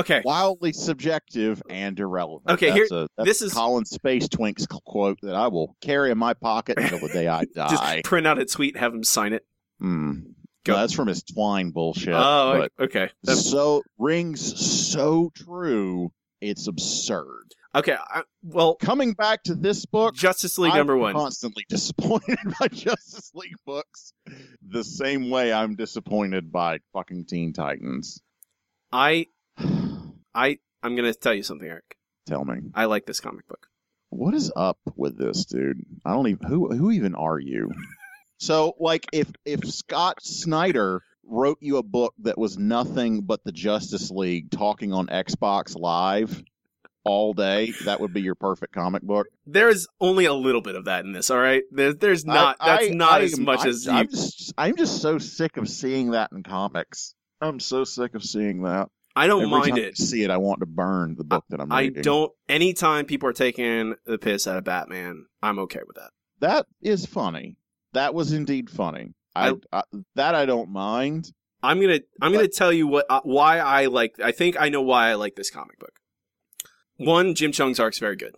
okay. 0.00 0.22
wildly 0.24 0.72
subjective 0.72 1.62
and 1.68 1.98
irrelevant. 1.98 2.50
Okay, 2.50 2.68
that's 2.78 2.90
here- 2.90 3.06
a, 3.18 3.24
this 3.24 3.42
is- 3.42 3.52
Colin 3.52 3.84
Space 3.84 4.28
Twinks 4.28 4.66
quote 4.84 5.18
that 5.22 5.34
I 5.34 5.48
will 5.48 5.74
carry 5.80 6.10
in 6.10 6.18
my 6.18 6.34
pocket 6.34 6.78
until 6.78 7.00
the 7.00 7.08
day 7.08 7.28
I 7.28 7.44
die. 7.54 7.68
Just 7.70 8.04
print 8.04 8.26
out 8.26 8.38
a 8.38 8.44
tweet, 8.44 8.76
have 8.76 8.94
him 8.94 9.02
sign 9.04 9.32
it. 9.32 9.44
Hmm. 9.80 10.20
Go. 10.64 10.74
No, 10.74 10.80
that's 10.80 10.92
from 10.92 11.08
his 11.08 11.22
Twine 11.22 11.70
bullshit. 11.70 12.14
oh, 12.14 12.66
okay. 12.78 13.10
That's- 13.24 13.48
so 13.50 13.82
rings 13.98 14.60
so 14.90 15.30
true. 15.34 16.10
It's 16.40 16.68
absurd. 16.68 17.52
Okay. 17.74 17.96
I, 17.98 18.22
well, 18.42 18.76
Coming 18.76 19.12
back 19.12 19.42
to 19.44 19.54
this 19.54 19.86
book, 19.86 20.14
Justice 20.14 20.58
League 20.58 20.72
I'm 20.72 20.78
number 20.78 20.96
one. 20.96 21.14
Constantly 21.14 21.64
disappointed 21.68 22.38
by 22.60 22.68
Justice 22.68 23.30
League 23.34 23.56
books, 23.66 24.12
the 24.66 24.84
same 24.84 25.30
way 25.30 25.52
I'm 25.52 25.76
disappointed 25.76 26.50
by 26.52 26.78
fucking 26.92 27.26
Teen 27.26 27.52
Titans. 27.52 28.20
I, 28.92 29.26
I, 30.34 30.58
I'm 30.82 30.96
gonna 30.96 31.14
tell 31.14 31.34
you 31.34 31.42
something, 31.42 31.68
Eric. 31.68 31.96
Tell 32.26 32.44
me, 32.44 32.60
I 32.74 32.86
like 32.86 33.06
this 33.06 33.20
comic 33.20 33.46
book. 33.48 33.66
what 34.10 34.34
is 34.34 34.52
up 34.54 34.78
with 34.96 35.18
this, 35.18 35.44
dude? 35.46 35.80
I 36.04 36.12
don't 36.12 36.26
even 36.28 36.46
who 36.46 36.74
who 36.76 36.90
even 36.90 37.14
are 37.14 37.38
you? 37.38 37.70
So, 38.38 38.74
like, 38.78 39.06
if 39.12 39.30
if 39.44 39.68
Scott 39.68 40.22
Snyder 40.22 41.02
wrote 41.24 41.58
you 41.60 41.76
a 41.78 41.82
book 41.82 42.14
that 42.20 42.38
was 42.38 42.56
nothing 42.56 43.22
but 43.22 43.42
the 43.44 43.52
Justice 43.52 44.10
League 44.10 44.50
talking 44.50 44.92
on 44.92 45.08
Xbox 45.08 45.76
Live 45.78 46.42
all 47.08 47.32
day, 47.34 47.72
that 47.84 48.00
would 48.00 48.12
be 48.12 48.20
your 48.20 48.34
perfect 48.34 48.72
comic 48.74 49.02
book. 49.02 49.26
There's 49.46 49.86
only 50.00 50.24
a 50.26 50.34
little 50.34 50.60
bit 50.60 50.74
of 50.76 50.84
that 50.84 51.04
in 51.04 51.12
this. 51.12 51.30
All 51.30 51.38
right. 51.38 51.62
There's, 51.70 51.96
there's 51.96 52.24
not. 52.24 52.56
I- 52.60 52.76
that's 52.76 52.90
I- 52.90 52.94
not 52.94 53.12
I 53.20 53.24
as 53.24 53.38
much 53.38 53.66
as 53.66 53.86
you. 53.86 53.92
I'm 53.92 54.08
just 54.08 54.54
I'm 54.58 54.76
just 54.76 55.00
so 55.02 55.18
sick 55.18 55.56
of 55.56 55.68
seeing 55.68 56.12
that 56.12 56.30
in 56.32 56.42
comics. 56.42 57.14
I'm 57.40 57.60
so 57.60 57.84
sick 57.84 58.14
of 58.14 58.24
seeing 58.24 58.62
that. 58.62 58.88
I 59.16 59.26
don't 59.26 59.42
Every 59.42 59.58
mind 59.58 59.78
it. 59.78 59.94
I 60.00 60.02
see 60.02 60.22
it, 60.22 60.30
I 60.30 60.36
want 60.36 60.60
to 60.60 60.66
burn 60.66 61.16
the 61.16 61.24
book 61.24 61.44
that 61.48 61.60
I'm 61.60 61.70
reading. 61.72 61.98
I 61.98 62.02
don't. 62.02 62.32
Anytime 62.48 63.04
people 63.04 63.28
are 63.28 63.32
taking 63.32 63.96
the 64.06 64.18
piss 64.18 64.46
out 64.46 64.56
of 64.56 64.64
Batman, 64.64 65.26
I'm 65.42 65.58
okay 65.60 65.80
with 65.86 65.96
that. 65.96 66.10
That 66.40 66.66
is 66.80 67.04
funny. 67.04 67.56
That 67.94 68.14
was 68.14 68.32
indeed 68.32 68.70
funny. 68.70 69.14
I, 69.34 69.54
I 69.72 69.82
that 70.14 70.34
I 70.34 70.46
don't 70.46 70.70
mind. 70.70 71.32
I'm 71.62 71.80
gonna 71.80 72.00
I'm 72.22 72.32
gonna 72.32 72.46
tell 72.48 72.72
you 72.72 72.86
what 72.86 73.06
uh, 73.10 73.20
why 73.24 73.58
I 73.58 73.86
like. 73.86 74.20
I 74.22 74.30
think 74.30 74.60
I 74.60 74.68
know 74.68 74.82
why 74.82 75.08
I 75.08 75.14
like 75.14 75.34
this 75.34 75.50
comic 75.50 75.78
book. 75.80 75.97
One, 76.98 77.34
Jim 77.34 77.52
Cheung's 77.52 77.80
arc's 77.80 77.98
very 77.98 78.16
good. 78.16 78.34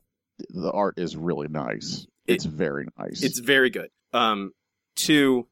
The 0.51 0.71
art 0.71 0.99
is 0.99 1.17
really 1.17 1.49
nice. 1.49 2.07
It- 2.27 2.35
It's 2.35 2.45
very 2.45 2.87
nice. 2.99 3.23
It's 3.23 3.39
very 3.41 3.71
good. 3.71 3.91
Um, 4.13 4.53
two, 4.97 5.49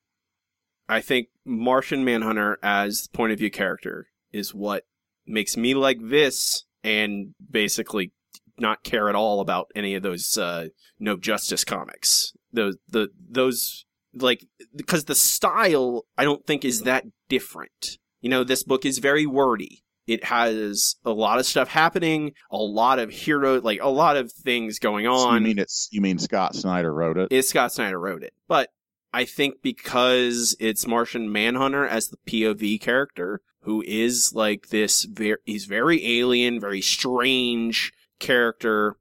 I 0.89 1.01
think 1.01 1.29
Martian 1.45 2.05
Manhunter 2.05 2.59
as 2.63 3.09
point 3.09 3.33
of 3.33 3.39
view 3.39 3.51
character 3.51 4.07
is 4.33 4.55
what 4.55 4.85
makes 5.27 5.57
me 5.57 5.75
like 5.75 5.99
this, 6.01 6.65
and 6.85 7.35
basically 7.51 8.13
not 8.59 8.83
care 8.85 9.09
at 9.09 9.15
all 9.15 9.41
about 9.41 9.71
any 9.75 9.95
of 9.95 10.03
those 10.03 10.37
uh, 10.39 10.69
No 10.99 11.17
Justice 11.17 11.65
comics. 11.65 12.33
Those 12.53 12.77
the 12.89 13.09
those 13.29 13.85
like 14.15 14.47
because 14.75 15.05
the 15.05 15.15
style 15.15 16.07
I 16.17 16.25
don't 16.25 16.47
think 16.47 16.65
is 16.65 16.83
that 16.83 17.05
different. 17.29 17.99
You 18.21 18.31
know, 18.31 18.43
this 18.45 18.63
book 18.65 18.85
is 18.87 18.99
very 18.99 19.27
wordy. 19.27 19.83
It 20.09 20.25
has 20.25 20.97
a 21.05 21.11
lot 21.11 21.39
of 21.39 21.47
stuff 21.47 21.69
happening, 21.69 22.33
a 22.51 22.57
lot 22.57 22.99
of 22.99 23.11
hero, 23.11 23.61
like 23.61 23.81
a 23.81 23.89
lot 23.89 24.17
of 24.17 24.33
things 24.33 24.79
going 24.79 25.05
So 25.05 25.13
on 25.13 25.43
you 25.43 25.49
mean 25.49 25.59
it's 25.59 25.89
you 25.93 26.01
mean 26.01 26.19
Scott 26.19 26.57
Snyder 26.57 26.93
wrote 26.93 27.19
it? 27.19 27.29
it? 27.31 27.37
is 27.37 27.49
Scott 27.49 27.73
Snyder 27.73 28.01
wrote 28.01 28.23
it. 28.23 28.33
But 28.49 28.71
I 29.13 29.27
think 29.27 29.63
because 29.63 30.57
it's 30.59 30.87
Martian 30.87 31.31
Manhunter 31.31 31.87
as 31.87 32.09
the 32.09 32.17
POV 32.27 32.81
character, 32.81 33.43
who 33.63 33.85
is 33.87 34.33
like 34.35 34.69
this 34.71 35.05
very 35.05 35.37
he's 35.45 35.67
very 35.67 36.19
alien, 36.19 36.59
very 36.59 36.81
strange 36.81 37.93
character 38.19 38.97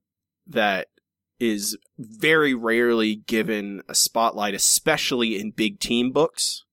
that 0.46 0.88
is 1.40 1.78
very 1.98 2.54
rarely 2.54 3.16
given 3.16 3.82
a 3.88 3.96
spotlight, 3.96 4.54
especially 4.54 5.40
in 5.40 5.52
big 5.52 5.80
team 5.80 6.12
books. 6.12 6.66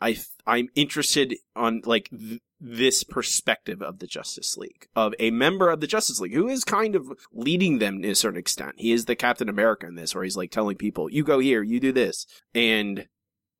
I 0.00 0.18
I'm 0.46 0.68
interested 0.74 1.36
on 1.54 1.82
like 1.84 2.08
th- 2.10 2.40
this 2.60 3.04
perspective 3.04 3.82
of 3.82 3.98
the 3.98 4.06
Justice 4.06 4.56
League 4.56 4.86
of 4.94 5.14
a 5.18 5.30
member 5.30 5.70
of 5.70 5.80
the 5.80 5.86
Justice 5.86 6.20
League 6.20 6.34
who 6.34 6.48
is 6.48 6.64
kind 6.64 6.94
of 6.94 7.12
leading 7.32 7.78
them 7.78 8.02
to 8.02 8.10
a 8.10 8.14
certain 8.14 8.38
extent. 8.38 8.74
He 8.76 8.92
is 8.92 9.04
the 9.04 9.16
Captain 9.16 9.48
America 9.48 9.86
in 9.86 9.96
this, 9.96 10.14
where 10.14 10.24
he's 10.24 10.36
like 10.36 10.50
telling 10.50 10.76
people, 10.76 11.10
"You 11.10 11.24
go 11.24 11.38
here, 11.38 11.62
you 11.62 11.80
do 11.80 11.92
this," 11.92 12.26
and 12.54 13.06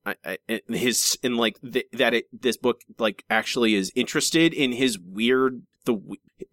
I, 0.06 0.16
I, 0.24 0.60
his 0.68 1.18
and 1.22 1.36
like 1.36 1.58
th- 1.60 1.88
that 1.92 2.14
it, 2.14 2.26
this 2.32 2.56
book 2.56 2.82
like 2.98 3.24
actually 3.30 3.74
is 3.74 3.92
interested 3.94 4.52
in 4.52 4.72
his 4.72 4.98
weird 4.98 5.62
the 5.84 5.98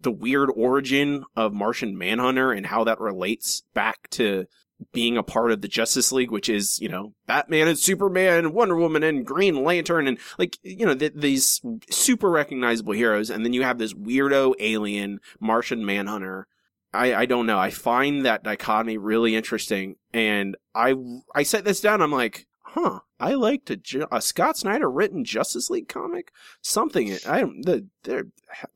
the 0.00 0.10
weird 0.10 0.50
origin 0.54 1.24
of 1.36 1.52
Martian 1.52 1.96
Manhunter 1.96 2.52
and 2.52 2.66
how 2.66 2.84
that 2.84 3.00
relates 3.00 3.62
back 3.74 4.08
to 4.10 4.46
being 4.92 5.16
a 5.16 5.22
part 5.22 5.52
of 5.52 5.60
the 5.60 5.68
Justice 5.68 6.12
League, 6.12 6.30
which 6.30 6.48
is, 6.48 6.78
you 6.80 6.88
know, 6.88 7.14
Batman 7.26 7.68
and 7.68 7.78
Superman, 7.78 8.38
and 8.38 8.54
Wonder 8.54 8.76
Woman 8.76 9.02
and 9.02 9.24
Green 9.26 9.62
Lantern 9.62 10.06
and 10.08 10.18
like, 10.38 10.58
you 10.62 10.84
know, 10.86 10.94
th- 10.94 11.12
these 11.14 11.60
super 11.90 12.30
recognizable 12.30 12.92
heroes. 12.92 13.30
And 13.30 13.44
then 13.44 13.52
you 13.52 13.62
have 13.62 13.78
this 13.78 13.94
weirdo 13.94 14.54
alien 14.58 15.20
Martian 15.40 15.84
Manhunter. 15.84 16.46
I, 16.92 17.14
I 17.14 17.26
don't 17.26 17.46
know. 17.46 17.58
I 17.58 17.70
find 17.70 18.26
that 18.26 18.42
dichotomy 18.42 18.98
really 18.98 19.34
interesting. 19.34 19.96
And 20.12 20.56
I, 20.74 20.94
I 21.34 21.42
set 21.42 21.64
this 21.64 21.80
down. 21.80 22.02
I'm 22.02 22.12
like, 22.12 22.46
huh, 22.60 23.00
I 23.18 23.34
liked 23.34 23.70
a, 23.70 24.08
a 24.10 24.20
Scott 24.20 24.58
Snyder 24.58 24.90
written 24.90 25.24
Justice 25.24 25.70
League 25.70 25.88
comic. 25.88 26.32
Something, 26.60 27.16
I 27.26 27.40
don't, 27.40 27.64
the, 27.64 27.86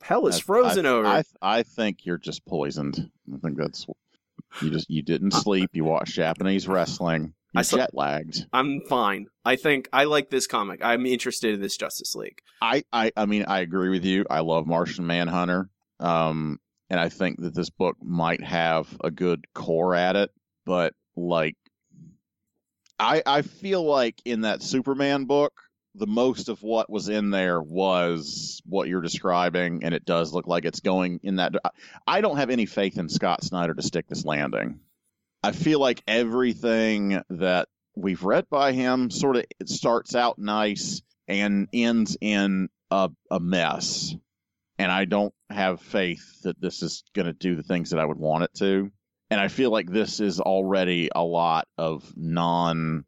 hell 0.00 0.26
is 0.28 0.36
I- 0.36 0.40
frozen 0.40 0.86
I, 0.86 0.88
over. 0.88 1.06
I 1.06 1.24
I 1.42 1.62
think 1.62 2.06
you're 2.06 2.16
just 2.16 2.46
poisoned. 2.46 3.10
I 3.32 3.36
think 3.38 3.58
that's 3.58 3.86
you 4.62 4.70
just 4.70 4.88
you 4.90 5.02
didn't 5.02 5.32
sleep. 5.32 5.70
You 5.72 5.84
watched 5.84 6.14
Japanese 6.14 6.66
wrestling. 6.68 7.34
I 7.54 7.60
You 7.60 7.64
slept- 7.64 7.92
jet 7.92 7.94
lagged. 7.96 8.46
I'm 8.52 8.80
fine. 8.88 9.26
I 9.44 9.56
think 9.56 9.88
I 9.92 10.04
like 10.04 10.28
this 10.30 10.46
comic. 10.46 10.80
I'm 10.84 11.06
interested 11.06 11.54
in 11.54 11.60
this 11.60 11.76
Justice 11.76 12.14
League. 12.14 12.38
I, 12.60 12.84
I 12.92 13.12
I 13.16 13.26
mean 13.26 13.44
I 13.46 13.60
agree 13.60 13.88
with 13.90 14.04
you. 14.04 14.24
I 14.28 14.40
love 14.40 14.66
Martian 14.66 15.06
Manhunter. 15.06 15.70
Um, 16.00 16.58
and 16.90 17.00
I 17.00 17.08
think 17.08 17.40
that 17.40 17.54
this 17.54 17.70
book 17.70 17.96
might 18.02 18.42
have 18.44 18.88
a 19.02 19.10
good 19.10 19.44
core 19.54 19.94
at 19.94 20.16
it, 20.16 20.30
but 20.66 20.92
like 21.16 21.56
I 22.98 23.22
I 23.26 23.42
feel 23.42 23.82
like 23.84 24.20
in 24.24 24.42
that 24.42 24.62
Superman 24.62 25.24
book, 25.24 25.52
the 25.96 26.06
most 26.06 26.48
of 26.48 26.62
what 26.62 26.90
was 26.90 27.08
in 27.08 27.30
there 27.30 27.60
was 27.60 28.60
what 28.66 28.88
you're 28.88 29.00
describing, 29.00 29.84
and 29.84 29.94
it 29.94 30.04
does 30.04 30.32
look 30.32 30.46
like 30.46 30.64
it's 30.64 30.80
going 30.80 31.20
in 31.22 31.36
that. 31.36 31.54
I 32.06 32.20
don't 32.20 32.36
have 32.36 32.50
any 32.50 32.66
faith 32.66 32.98
in 32.98 33.08
Scott 33.08 33.42
Snyder 33.42 33.74
to 33.74 33.82
stick 33.82 34.06
this 34.08 34.24
landing. 34.24 34.80
I 35.42 35.52
feel 35.52 35.80
like 35.80 36.02
everything 36.06 37.22
that 37.30 37.68
we've 37.94 38.22
read 38.22 38.48
by 38.50 38.72
him 38.72 39.10
sort 39.10 39.36
of 39.36 39.44
it 39.58 39.68
starts 39.68 40.14
out 40.14 40.38
nice 40.38 41.02
and 41.28 41.68
ends 41.72 42.16
in 42.20 42.68
a, 42.90 43.10
a 43.30 43.40
mess. 43.40 44.14
And 44.78 44.92
I 44.92 45.06
don't 45.06 45.34
have 45.48 45.80
faith 45.80 46.42
that 46.42 46.60
this 46.60 46.82
is 46.82 47.02
going 47.14 47.26
to 47.26 47.32
do 47.32 47.56
the 47.56 47.62
things 47.62 47.90
that 47.90 47.98
I 48.00 48.04
would 48.04 48.18
want 48.18 48.44
it 48.44 48.54
to. 48.58 48.90
And 49.30 49.40
I 49.40 49.48
feel 49.48 49.70
like 49.70 49.90
this 49.90 50.20
is 50.20 50.40
already 50.40 51.08
a 51.14 51.22
lot 51.22 51.66
of 51.78 52.12
non 52.16 53.04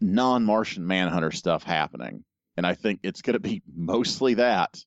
non 0.00 0.44
Martian 0.44 0.86
Manhunter 0.86 1.30
stuff 1.30 1.62
happening. 1.62 2.24
And 2.56 2.66
I 2.66 2.74
think 2.74 3.00
it's 3.02 3.22
going 3.22 3.34
to 3.34 3.40
be 3.40 3.62
mostly 3.74 4.34
that. 4.34 4.78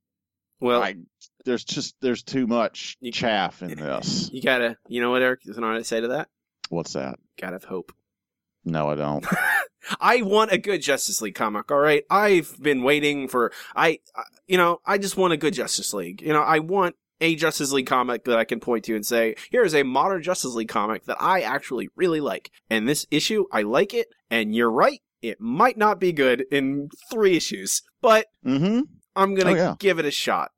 Well, 0.59 0.81
I, 0.81 0.95
there's 1.45 1.63
just 1.65 1.95
there's 2.01 2.23
too 2.23 2.47
much 2.47 2.95
You- 3.01 3.11
chaff 3.11 3.61
in 3.61 3.77
this. 3.77 4.29
you 4.31 4.41
gotta, 4.41 4.77
you 4.87 5.01
know 5.01 5.11
what, 5.11 5.21
Eric? 5.21 5.41
is 5.45 5.57
what 5.59 5.65
I 5.65 5.81
say 5.81 5.99
to 6.01 6.07
that? 6.09 6.29
What's 6.69 6.93
that? 6.93 7.19
Gotta 7.39 7.53
have 7.55 7.65
hope. 7.65 7.91
No, 8.63 8.89
I 8.89 8.95
don't. 8.95 9.25
I 9.99 10.21
want 10.21 10.53
a 10.53 10.57
good 10.57 10.81
Justice 10.81 11.21
League 11.21 11.35
comic. 11.35 11.69
All 11.69 11.79
right, 11.79 12.03
I've 12.09 12.55
been 12.61 12.83
waiting 12.83 13.27
for. 13.27 13.51
I, 13.75 13.99
I- 14.15 14.23
you 14.47 14.57
know, 14.57 14.79
I 14.85 14.97
just 14.97 15.17
want 15.17 15.33
a 15.33 15.37
good 15.37 15.53
Justice 15.53 15.93
League. 15.93 16.21
You 16.21 16.31
know, 16.31 16.41
I 16.41 16.59
want 16.59 16.95
a 17.19 17.35
Justice 17.35 17.71
League 17.73 17.87
comic 17.87 18.23
that 18.25 18.37
I 18.37 18.45
can 18.45 18.61
point 18.61 18.85
to 18.85 18.95
and 18.95 19.05
say, 19.05 19.35
here 19.51 19.63
is 19.63 19.75
a 19.75 19.83
modern 19.83 20.23
Justice 20.23 20.53
League 20.53 20.69
comic 20.69 21.05
that 21.05 21.17
I 21.19 21.41
actually 21.41 21.89
really 21.97 22.21
like. 22.21 22.51
And 22.69 22.87
this 22.87 23.05
issue, 23.11 23.45
I 23.51 23.61
like 23.63 23.93
it. 23.93 24.07
And 24.29 24.55
you're 24.55 24.71
right, 24.71 25.01
it 25.23 25.39
might 25.39 25.77
not 25.77 25.99
be 25.99 26.11
good 26.11 26.45
in 26.51 26.89
three 27.09 27.35
issues, 27.35 27.81
but 28.01 28.27
mm-hmm. 28.45 28.81
I'm 29.15 29.35
gonna 29.35 29.51
Oh, 29.51 29.55
yeah. 29.55 29.75
give 29.79 29.97
it 29.97 30.05
a 30.05 30.11
shot. 30.11 30.51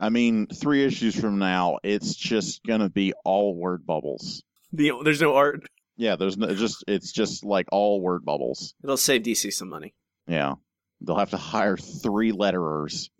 I 0.00 0.08
mean, 0.08 0.46
three 0.46 0.84
issues 0.84 1.18
from 1.18 1.38
now, 1.38 1.78
it's 1.82 2.14
just 2.14 2.64
gonna 2.64 2.88
be 2.88 3.12
all 3.24 3.54
word 3.56 3.84
bubbles. 3.84 4.42
The, 4.72 4.92
there's 5.04 5.20
no 5.20 5.34
art. 5.34 5.66
Yeah, 5.96 6.16
there's 6.16 6.36
no 6.36 6.54
just 6.54 6.84
it's 6.88 7.12
just 7.12 7.44
like 7.44 7.66
all 7.70 8.00
word 8.00 8.24
bubbles. 8.24 8.74
It'll 8.82 8.96
save 8.96 9.22
DC 9.22 9.52
some 9.52 9.68
money. 9.68 9.94
Yeah. 10.26 10.54
They'll 11.00 11.18
have 11.18 11.30
to 11.30 11.36
hire 11.36 11.76
three 11.76 12.32
letterers. 12.32 13.10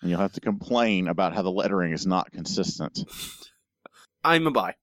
And 0.00 0.10
you'll 0.10 0.20
have 0.20 0.32
to 0.34 0.40
complain 0.40 1.08
about 1.08 1.34
how 1.34 1.42
the 1.42 1.50
lettering 1.50 1.92
is 1.92 2.06
not 2.06 2.30
consistent. 2.32 3.00
I'm 4.24 4.46
a 4.46 4.50
buy. 4.50 4.74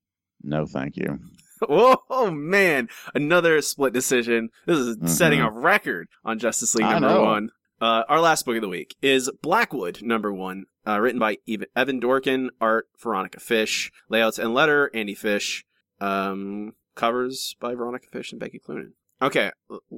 No, 0.43 0.65
thank 0.65 0.97
you. 0.97 1.19
Oh 1.67 2.31
man, 2.31 2.89
another 3.13 3.61
split 3.61 3.93
decision. 3.93 4.49
This 4.65 4.77
is 4.77 4.97
setting 5.17 5.41
a 5.41 5.49
record 5.49 6.07
on 6.23 6.39
Justice 6.39 6.75
League 6.75 6.85
Mm-hmm. 6.85 7.01
Number 7.01 7.21
one. 7.23 7.49
Uh, 7.81 8.03
our 8.07 8.21
last 8.21 8.45
book 8.45 8.55
of 8.55 8.61
the 8.61 8.69
week 8.69 8.95
is 9.01 9.29
Blackwood 9.41 10.01
number 10.01 10.31
one, 10.31 10.65
uh, 10.87 10.97
written 10.99 11.19
by 11.19 11.37
Evan 11.75 11.99
Dorkin, 11.99 12.47
art 12.61 12.87
Veronica 12.97 13.39
Fish, 13.39 13.91
layouts 14.07 14.39
and 14.39 14.53
letter 14.53 14.89
Andy 14.93 15.13
Fish, 15.13 15.65
um, 15.99 16.71
covers 16.95 17.55
by 17.59 17.75
Veronica 17.75 18.07
Fish 18.07 18.31
and 18.31 18.39
Becky 18.39 18.59
Cloonan. 18.59 18.93
Okay, 19.21 19.51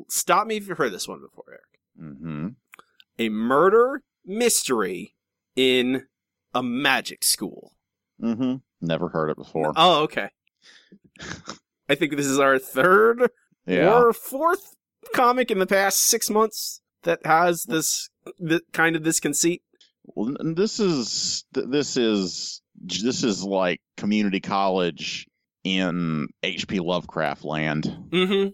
stop 0.09 0.47
me 0.47 0.57
if 0.57 0.67
you've 0.67 0.77
heard 0.77 0.91
this 0.91 1.07
one 1.07 1.21
before, 1.21 1.45
Eric. 1.49 2.13
Mm-hmm. 2.13 2.47
A 3.19 3.29
murder 3.29 4.03
mystery 4.25 5.15
in 5.55 6.07
a 6.53 6.63
magic 6.63 7.23
school. 7.23 7.73
Mm-hmm. 8.21 8.55
Never 8.81 9.09
heard 9.09 9.29
it 9.29 9.37
before. 9.37 9.73
Oh, 9.75 10.03
okay. 10.03 10.29
I 11.89 11.95
think 11.95 12.15
this 12.15 12.25
is 12.25 12.39
our 12.39 12.59
third 12.59 13.29
Yeah. 13.65 13.93
or 13.93 14.13
fourth 14.13 14.75
comic 15.13 15.51
in 15.51 15.59
the 15.59 15.65
past 15.67 15.99
six 15.99 16.29
months 16.29 16.81
that 17.03 17.25
has 17.25 17.63
this, 17.63 18.09
th- 18.45 18.61
kind 18.73 18.95
of 18.95 19.03
this 19.03 19.19
conceit. 19.19 19.61
Well, 20.05 20.35
this 20.55 20.79
is 20.79 21.43
this 21.51 21.97
is 21.97 22.61
this 22.75 23.23
is 23.23 23.43
like 23.43 23.81
community 23.97 24.39
college 24.39 25.27
in 25.63 26.27
H.P. 26.43 26.79
Lovecraft 26.79 27.43
land, 27.43 27.83
Mm-hmm. 28.09 28.49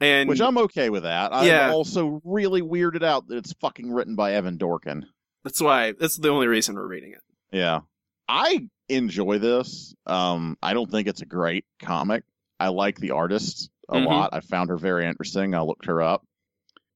And 0.00 0.28
which 0.28 0.40
I'm 0.40 0.56
okay 0.58 0.88
with 0.90 1.02
that. 1.04 1.34
I'm 1.34 1.46
Yeah. 1.46 1.70
also 1.72 2.20
really 2.24 2.62
weirded 2.62 3.02
out 3.02 3.28
that 3.28 3.36
it's 3.38 3.52
fucking 3.54 3.90
written 3.92 4.14
by 4.16 4.32
Evan 4.34 4.56
Dorkin. 4.58 5.02
that's 5.44 5.60
why 5.60 5.92
that's 5.92 6.16
the 6.18 6.28
only 6.30 6.46
reason 6.46 6.74
we're 6.76 6.86
reading 6.86 7.12
it. 7.12 7.20
Yeah. 7.52 7.80
I 8.28 8.68
enjoy 8.88 9.38
this. 9.38 9.94
Um, 10.06 10.56
I 10.62 10.74
don't 10.74 10.90
think 10.90 11.08
it's 11.08 11.22
a 11.22 11.26
great 11.26 11.64
comic. 11.80 12.24
I 12.58 12.68
like 12.68 12.98
the 12.98 13.10
artist 13.12 13.70
a 13.88 13.96
Mhm. 13.96 14.06
lot. 14.06 14.30
I 14.32 14.40
found 14.40 14.70
her 14.70 14.76
very 14.76 15.06
interesting. 15.06 15.54
I 15.54 15.60
looked 15.62 15.86
her 15.86 16.02
up. 16.02 16.24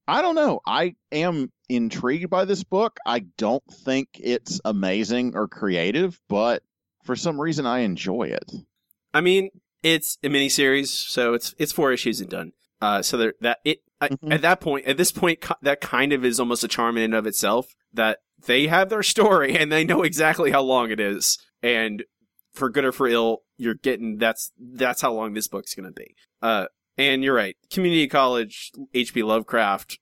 I 0.07 0.21
don't 0.21 0.35
know. 0.35 0.59
I 0.65 0.95
am 1.11 1.51
intrigued 1.69 2.29
by 2.29 2.43
this 2.45 2.63
book. 2.63 2.97
I 3.05 3.19
don't 3.37 3.63
think 3.71 4.09
it's 4.15 4.59
amazing 4.65 5.35
or 5.35 5.47
creative, 5.47 6.19
but 6.27 6.63
for 7.03 7.15
some 7.15 7.39
reason 7.39 7.65
I 7.65 7.79
enjoy 7.79 8.23
it. 8.23 8.51
I 9.13 9.21
mean, 9.21 9.49
it's 9.83 10.17
a 10.23 10.27
miniseries, 10.27 10.87
so 10.87 11.33
it's 11.33 11.55
it's 11.57 11.71
four 11.71 11.91
issues 11.93 12.19
and 12.19 12.29
done. 12.29 12.53
Uh, 12.81 13.01
so 13.01 13.17
there 13.17 13.33
that 13.41 13.59
it 13.63 13.81
I- 14.01 14.09
Mhm. 14.09 14.33
at 14.33 14.41
that 14.41 14.59
point, 14.59 14.87
at 14.87 14.97
this 14.97 15.11
point, 15.11 15.45
that 15.61 15.79
kind 15.79 16.11
of 16.11 16.25
is 16.25 16.39
almost 16.39 16.63
a 16.63 16.67
charm 16.67 16.97
in 16.97 17.03
and 17.03 17.13
of 17.13 17.27
itself. 17.27 17.75
That 17.93 18.19
they 18.45 18.67
have 18.67 18.89
their 18.89 19.03
story 19.03 19.55
and 19.57 19.71
they 19.71 19.83
know 19.83 20.03
exactly 20.03 20.51
how 20.51 20.61
long 20.61 20.91
it 20.91 20.99
is, 20.99 21.37
and 21.61 22.03
for 22.53 22.69
good 22.69 22.85
or 22.85 22.91
for 22.91 23.07
ill, 23.07 23.39
you're 23.57 23.75
getting 23.75 24.17
that's 24.17 24.51
that's 24.59 25.01
how 25.01 25.13
long 25.13 25.33
this 25.33 25.47
book's 25.47 25.73
gonna 25.75 25.91
be. 25.91 26.15
Uh, 26.41 26.65
and 26.97 27.23
you're 27.23 27.35
right, 27.35 27.55
community 27.71 28.07
college 28.07 28.71
H.P. 28.93 29.23
Lovecraft 29.23 29.99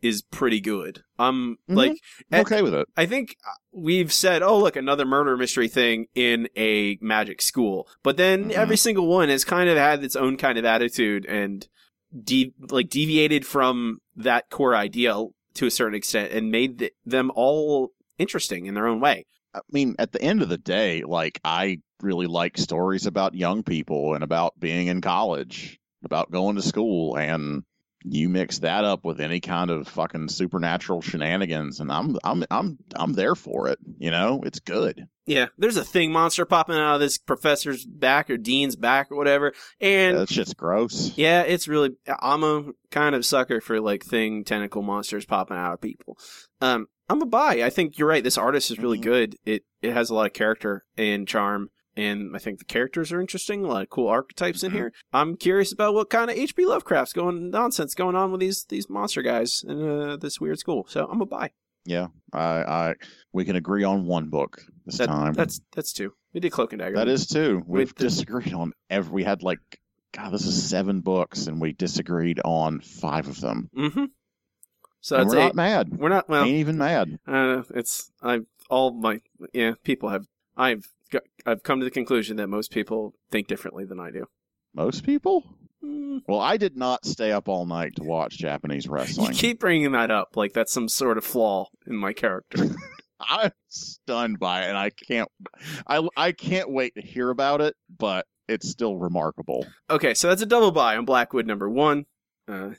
is 0.00 0.22
pretty 0.22 0.60
good. 0.60 1.02
Um, 1.18 1.56
Mhm. 1.68 1.76
like 1.76 1.90
I'm 2.30 2.40
at- 2.40 2.46
okay 2.46 2.62
with 2.62 2.72
it. 2.74 2.86
I 2.96 3.04
think 3.06 3.34
uh, 3.44 3.50
we've 3.72 4.12
said, 4.12 4.42
oh, 4.42 4.58
look, 4.58 4.76
another 4.76 5.04
murder 5.04 5.36
mystery 5.36 5.66
thing 5.66 6.06
in 6.14 6.48
a 6.56 6.98
magic 7.00 7.42
school. 7.42 7.88
But 8.04 8.16
then 8.16 8.50
Mhm. 8.50 8.52
every 8.52 8.76
single 8.76 9.08
one 9.08 9.28
has 9.28 9.44
kind 9.44 9.68
of 9.68 9.76
had 9.76 10.04
its 10.04 10.14
own 10.14 10.36
kind 10.36 10.56
of 10.56 10.64
attitude 10.64 11.26
and 11.26 11.66
de- 12.24 12.54
like 12.70 12.88
deviated 12.88 13.44
from 13.44 13.98
that 14.14 14.50
core 14.50 14.76
ideal 14.76 15.34
to 15.58 15.66
a 15.66 15.70
certain 15.70 15.96
extent 15.96 16.32
and 16.32 16.52
made 16.52 16.78
th- 16.78 16.92
them 17.04 17.32
all 17.34 17.90
interesting 18.16 18.66
in 18.66 18.74
their 18.74 18.86
own 18.86 19.00
way. 19.00 19.26
I 19.52 19.60
mean, 19.72 19.96
at 19.98 20.12
the 20.12 20.22
end 20.22 20.40
of 20.40 20.48
the 20.48 20.58
day, 20.58 21.02
like 21.02 21.40
I 21.44 21.80
really 22.00 22.28
like 22.28 22.56
stories 22.56 23.06
about 23.06 23.34
young 23.34 23.64
people 23.64 24.14
and 24.14 24.22
about 24.22 24.58
being 24.60 24.86
in 24.86 25.00
college, 25.00 25.80
about 26.04 26.30
going 26.30 26.54
to 26.54 26.62
school, 26.62 27.16
and 27.16 27.64
you 28.04 28.28
mix 28.28 28.58
that 28.60 28.84
up 28.84 29.04
with 29.04 29.20
any 29.20 29.40
kind 29.40 29.70
of 29.70 29.88
fucking 29.88 30.28
supernatural 30.28 31.02
shenanigans, 31.02 31.80
and 31.80 31.90
I'm 31.90 32.16
I'm 32.24 32.44
I'm 32.50 32.78
I'm 32.94 33.12
there 33.12 33.34
for 33.34 33.68
it. 33.68 33.78
You 33.98 34.10
know, 34.10 34.40
it's 34.44 34.60
good. 34.60 35.06
Yeah, 35.26 35.48
there's 35.58 35.76
a 35.76 35.84
thing 35.84 36.10
monster 36.12 36.44
popping 36.46 36.76
out 36.76 36.94
of 36.94 37.00
this 37.00 37.18
professor's 37.18 37.84
back 37.84 38.30
or 38.30 38.36
dean's 38.38 38.76
back 38.76 39.10
or 39.10 39.16
whatever, 39.16 39.52
and 39.80 40.16
That 40.16 40.30
shit's 40.30 40.54
gross. 40.54 41.12
Yeah, 41.16 41.42
it's 41.42 41.68
really. 41.68 41.90
I'm 42.20 42.42
a 42.44 42.64
kind 42.90 43.14
of 43.14 43.26
sucker 43.26 43.60
for 43.60 43.80
like 43.80 44.04
thing 44.04 44.44
tentacle 44.44 44.82
monsters 44.82 45.26
popping 45.26 45.56
out 45.56 45.74
of 45.74 45.80
people. 45.80 46.16
Um, 46.60 46.86
I'm 47.10 47.20
a 47.22 47.26
buy. 47.26 47.62
I 47.62 47.70
think 47.70 47.98
you're 47.98 48.08
right. 48.08 48.24
This 48.24 48.38
artist 48.38 48.70
is 48.70 48.78
really 48.78 48.98
Mhm. 48.98 49.02
good. 49.02 49.36
It 49.44 49.64
it 49.82 49.92
has 49.92 50.08
a 50.10 50.14
lot 50.14 50.26
of 50.26 50.32
character 50.32 50.84
and 50.96 51.26
charm, 51.28 51.70
and 51.98 52.34
I 52.34 52.38
think 52.38 52.58
the 52.58 52.64
characters 52.64 53.12
are 53.12 53.20
interesting. 53.20 53.64
A 53.64 53.68
lot 53.68 53.82
of 53.82 53.90
cool 53.90 54.08
archetypes 54.08 54.62
in 54.62 54.70
Mhm. 54.70 54.74
here. 54.74 54.92
I'm 55.12 55.36
curious 55.36 55.72
about 55.72 55.94
what 55.94 56.08
kind 56.10 56.30
of 56.30 56.36
H.P. 56.36 56.64
Lovecraft's 56.66 57.12
going 57.12 57.50
nonsense 57.50 57.94
going 57.94 58.16
on 58.16 58.30
with 58.32 58.40
these 58.40 58.64
these 58.64 58.88
monster 58.88 59.22
guys 59.22 59.64
in 59.66 59.82
uh, 59.82 60.16
this 60.16 60.40
weird 60.40 60.58
school. 60.58 60.86
So 60.88 61.06
I'm 61.10 61.20
a 61.20 61.26
buy. 61.26 61.50
Yeah, 61.84 62.08
I 62.32 62.62
I 62.62 62.94
we 63.32 63.44
can 63.44 63.56
agree 63.56 63.84
on 63.84 64.06
one 64.06 64.28
book 64.28 64.62
this 64.86 64.98
That, 64.98 65.06
time. 65.08 65.32
That's 65.34 65.60
that's 65.74 65.92
two. 65.92 66.14
We 66.34 66.40
did 66.40 66.50
Cloak 66.52 66.72
and 66.72 66.80
Dagger. 66.80 66.96
That 66.96 67.08
is 67.08 67.26
two. 67.26 67.62
We've 67.66 67.94
the- 67.94 68.04
disagreed 68.04 68.52
on 68.54 68.72
every. 68.90 69.12
We 69.12 69.24
had 69.24 69.42
like, 69.42 69.60
God, 70.12 70.32
this 70.32 70.44
is 70.44 70.68
seven 70.68 71.00
books, 71.00 71.46
and 71.46 71.60
we 71.60 71.72
disagreed 71.72 72.40
on 72.44 72.80
five 72.80 73.26
of 73.28 73.40
them. 73.40 73.70
Mm-hmm. 73.76 74.04
So 75.00 75.16
and 75.16 75.24
that's 75.30 75.34
we're 75.34 75.40
eight. 75.40 75.44
not 75.46 75.54
mad. 75.54 75.96
We're 75.96 76.08
not 76.10 76.28
well. 76.28 76.44
Ain't 76.44 76.56
even 76.56 76.76
mad. 76.76 77.18
Uh, 77.26 77.62
it's 77.74 78.10
I've 78.22 78.44
all 78.68 78.90
my 78.92 79.20
yeah 79.54 79.72
people 79.84 80.08
have 80.10 80.26
I've 80.56 80.86
I've 81.46 81.62
come 81.62 81.80
to 81.80 81.84
the 81.84 81.90
conclusion 81.90 82.36
that 82.36 82.48
most 82.48 82.70
people 82.70 83.14
think 83.30 83.46
differently 83.48 83.84
than 83.84 84.00
I 84.00 84.10
do. 84.10 84.26
Most 84.74 85.04
people. 85.04 85.44
Mm, 85.84 86.22
Well, 86.28 86.40
I 86.40 86.56
did 86.56 86.76
not 86.76 87.06
stay 87.06 87.32
up 87.32 87.48
all 87.48 87.64
night 87.66 87.96
to 87.96 88.02
watch 88.04 88.36
Japanese 88.38 88.88
wrestling. 88.88 89.28
You 89.28 89.34
keep 89.34 89.60
bringing 89.60 89.92
that 89.92 90.10
up 90.10 90.36
like 90.36 90.52
that's 90.52 90.72
some 90.72 90.88
sort 90.88 91.18
of 91.18 91.24
flaw 91.24 91.68
in 91.86 91.96
my 91.96 92.12
character. 92.12 92.66
I'm 93.20 93.50
stunned 93.68 94.38
by 94.38 94.62
it, 94.64 94.68
and 94.68 94.78
I 94.78 94.90
can't. 94.90 95.28
I 95.86 96.06
I 96.16 96.32
can't 96.32 96.70
wait 96.70 96.94
to 96.94 97.00
hear 97.02 97.30
about 97.30 97.60
it, 97.60 97.74
but 97.98 98.26
it's 98.48 98.68
still 98.68 98.96
remarkable. 98.96 99.66
okay, 99.90 100.14
so 100.14 100.28
that's 100.28 100.42
a 100.42 100.46
double 100.46 100.70
buy 100.70 100.96
on 100.96 101.04
Blackwood 101.04 101.46
number 101.46 101.68
one. 101.68 102.06
Uh, 102.46 102.70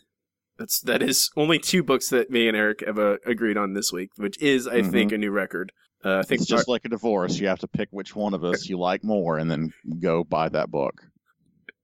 that's 0.57 0.79
that 0.81 1.01
is 1.03 1.29
only 1.35 1.59
two 1.59 1.83
books 1.83 2.09
that 2.09 2.29
me 2.29 2.47
and 2.47 2.55
Eric 2.55 2.83
have 2.85 2.97
uh, 2.99 3.17
agreed 3.25 3.57
on 3.57 3.73
this 3.73 3.91
week, 3.91 4.11
which 4.17 4.41
is 4.41 4.65
I 4.67 4.81
think 4.81 5.11
a 5.11 5.17
new 5.17 5.31
record. 5.31 5.71
Uh, 6.03 6.19
I 6.19 6.21
think 6.23 6.41
It's 6.41 6.49
just 6.49 6.67
like 6.67 6.85
a 6.85 6.89
divorce. 6.89 7.37
You 7.39 7.47
have 7.47 7.59
to 7.59 7.67
pick 7.67 7.89
which 7.91 8.15
one 8.15 8.33
of 8.33 8.43
us 8.43 8.69
you 8.69 8.77
like 8.77 9.03
more, 9.03 9.37
and 9.37 9.51
then 9.51 9.73
go 9.99 10.23
buy 10.23 10.47
that 10.49 10.71
book. 10.71 11.03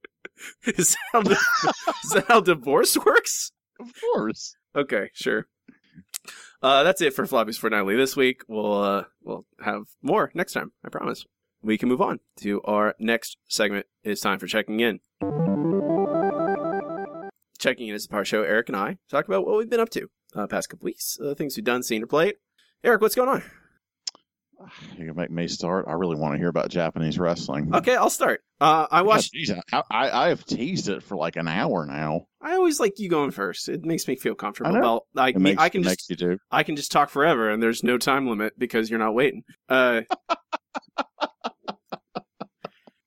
is, 0.66 0.92
that 0.92 0.98
how 1.12 1.22
di- 1.22 1.32
is 2.04 2.10
that 2.12 2.26
how 2.28 2.40
divorce 2.40 2.98
works? 2.98 3.52
Of 3.80 3.92
course. 4.00 4.56
Okay, 4.76 5.10
sure. 5.14 5.48
Uh, 6.62 6.84
that's 6.84 7.02
it 7.02 7.14
for 7.14 7.26
Floppies 7.26 7.56
for 7.56 7.62
Fortnightly 7.62 7.96
this 7.96 8.16
week. 8.16 8.42
We'll 8.48 8.82
uh, 8.82 9.04
we'll 9.22 9.46
have 9.62 9.84
more 10.02 10.32
next 10.34 10.54
time. 10.54 10.72
I 10.84 10.90
promise. 10.90 11.26
We 11.62 11.78
can 11.78 11.90
move 11.90 12.02
on 12.02 12.20
to 12.42 12.62
our 12.64 12.96
next 13.00 13.38
segment. 13.48 13.86
It's 14.04 14.22
time 14.22 14.40
for 14.40 14.48
checking 14.48 14.80
in. 14.80 15.00
Checking 17.58 17.88
in 17.88 17.96
is 17.96 18.04
the 18.04 18.10
part 18.10 18.28
show. 18.28 18.44
Eric 18.44 18.70
and 18.70 18.76
I 18.76 18.98
talk 19.10 19.28
about 19.28 19.46
what 19.46 19.58
we've 19.58 19.70
been 19.70 19.80
up 19.80 19.90
to 19.92 20.10
uh, 20.36 20.48
past 20.48 20.70
couple 20.70 20.86
weeks, 20.86 21.18
uh, 21.20 21.34
things 21.34 21.58
we've 21.58 21.64
done, 21.66 21.84
seen, 21.84 22.04
or 22.04 22.08
played. 22.08 22.36
Eric, 22.84 23.02
what's 23.02 23.16
going 23.16 23.30
on? 23.30 23.44
You 24.98 25.08
can 25.08 25.16
make 25.16 25.32
me 25.32 25.48
start. 25.48 25.86
I 25.88 25.94
really 25.94 26.16
want 26.16 26.34
to 26.34 26.38
hear 26.38 26.48
about 26.48 26.70
Japanese 26.70 27.20
wrestling. 27.20 27.74
Okay, 27.76 27.96
I'll 27.96 28.10
start. 28.10 28.42
Uh, 28.60 28.88
I 28.90 29.02
watched. 29.02 29.34
Jeez, 29.34 29.58
I, 29.72 29.84
I 29.92 30.26
I 30.26 30.30
have 30.30 30.46
teased 30.46 30.90
it 30.90 31.04
for 31.04 31.18
like 31.18 31.36
an 31.36 31.48
hour 31.48 31.86
now. 31.86 32.26
I 32.42 32.56
always 32.56 32.80
like 32.80 32.94
you 32.98 33.10
going 33.10 33.32
first. 33.32 33.68
It 33.68 33.84
makes 33.84 34.08
me 34.08 34.16
feel 34.16 34.36
comfortable. 34.36 34.76
I. 34.76 34.80
About 34.80 35.04
I, 35.18 35.32
makes, 35.38 35.62
I 35.62 35.70
can 35.70 35.84
just 35.84 36.10
you 36.10 36.16
do. 36.16 36.38
I 36.52 36.64
can 36.64 36.76
just 36.76 36.92
talk 36.92 37.10
forever 37.10 37.50
and 37.50 37.62
there's 37.62 37.84
no 37.84 37.98
time 37.98 38.28
limit 38.28 38.54
because 38.58 38.90
you're 38.90 39.00
not 39.00 39.14
waiting. 39.14 39.44
Uh, 39.68 40.02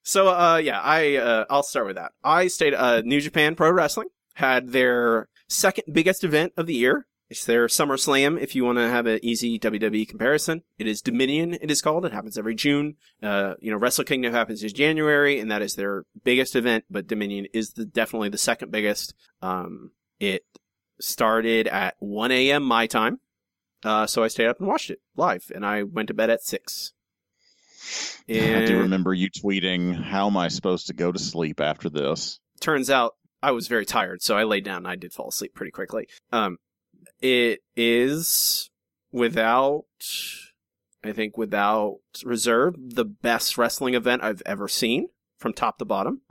so 0.03 0.29
uh, 0.29 0.61
yeah, 0.63 0.81
I 0.81 1.17
uh, 1.17 1.45
I'll 1.49 1.63
start 1.63 1.87
with 1.87 1.97
that. 1.97 2.13
I 2.23 2.49
stayed 2.49 2.75
uh, 2.75 3.01
New 3.03 3.21
Japan 3.21 3.55
Pro 3.55 3.71
Wrestling 3.71 4.09
had 4.39 4.69
their 4.69 5.29
second 5.49 5.83
biggest 5.93 6.23
event 6.23 6.53
of 6.57 6.67
the 6.67 6.75
year. 6.75 7.07
It's 7.31 7.45
their 7.45 7.67
SummerSlam. 7.67 8.41
If 8.41 8.55
you 8.55 8.65
want 8.65 8.79
to 8.79 8.89
have 8.89 9.07
an 9.07 9.21
easy 9.23 9.59
WWE 9.59 10.09
comparison, 10.09 10.63
it 10.79 10.87
is 10.87 11.03
Dominion. 11.03 11.59
It 11.61 11.71
is 11.71 11.83
called. 11.83 12.07
It 12.07 12.13
happens 12.13 12.39
every 12.39 12.55
June. 12.55 12.97
Uh, 13.23 13.55
you 13.61 13.71
know, 13.71 13.77
Wrestle 13.77 14.05
Kingdom 14.05 14.33
happens 14.33 14.63
in 14.63 14.71
January, 14.71 15.39
and 15.39 15.51
that 15.51 15.61
is 15.61 15.75
their 15.75 16.05
biggest 16.25 16.57
event. 16.57 16.85
But 16.91 17.07
Dominion 17.07 17.47
is 17.53 17.73
the, 17.73 17.85
definitely 17.85 18.31
the 18.31 18.39
second 18.39 18.73
biggest. 18.73 19.15
Um, 19.43 19.91
it 20.19 20.45
started 21.01 21.69
at 21.69 21.97
1 21.99 22.31
a.m. 22.33 22.63
my 22.63 22.87
time. 22.87 23.21
Uh, 23.85 24.07
so 24.07 24.25
I 24.25 24.29
stayed 24.29 24.49
up 24.49 24.59
and 24.59 24.67
watched 24.67 24.91
it 24.91 25.01
live, 25.15 25.53
and 25.55 25.65
I 25.65 25.83
went 25.83 26.09
to 26.09 26.15
bed 26.15 26.31
at 26.31 26.43
six. 26.43 26.93
I 28.29 28.67
do 28.67 28.81
remember 28.81 29.15
you 29.15 29.31
tweeting, 29.31 29.95
"How 29.95 30.27
am 30.27 30.37
I 30.37 30.49
supposed 30.49 30.89
to 30.89 30.95
go 30.95 31.13
to 31.13 31.19
sleep 31.19 31.61
after 31.61 31.89
this?" 31.89 32.41
turns 32.61 32.91
out 32.91 33.15
I 33.43 33.53
was 33.53 33.69
very 33.69 33.87
tired, 33.87 34.23
so 34.23 34.37
I 34.37 34.45
laid 34.45 34.65
down 34.65 34.79
and 34.79 34.89
I 34.89 34.97
did 34.97 35.13
fall 35.13 35.29
asleep 35.29 35.55
pretty 35.55 35.71
quickly. 35.71 36.09
Um, 36.33 36.59
it 37.21 37.61
is 37.77 38.71
without, 39.13 39.85
I 41.05 41.13
think, 41.13 41.37
without 41.37 41.99
reserve, 42.25 42.75
the 42.79 43.05
best 43.05 43.59
wrestling 43.59 43.95
event 43.95 44.23
I've 44.23 44.43
ever 44.47 44.69
seen 44.69 45.09
from 45.39 45.53
top 45.53 45.79
to 45.79 45.85
bottom, 45.85 46.23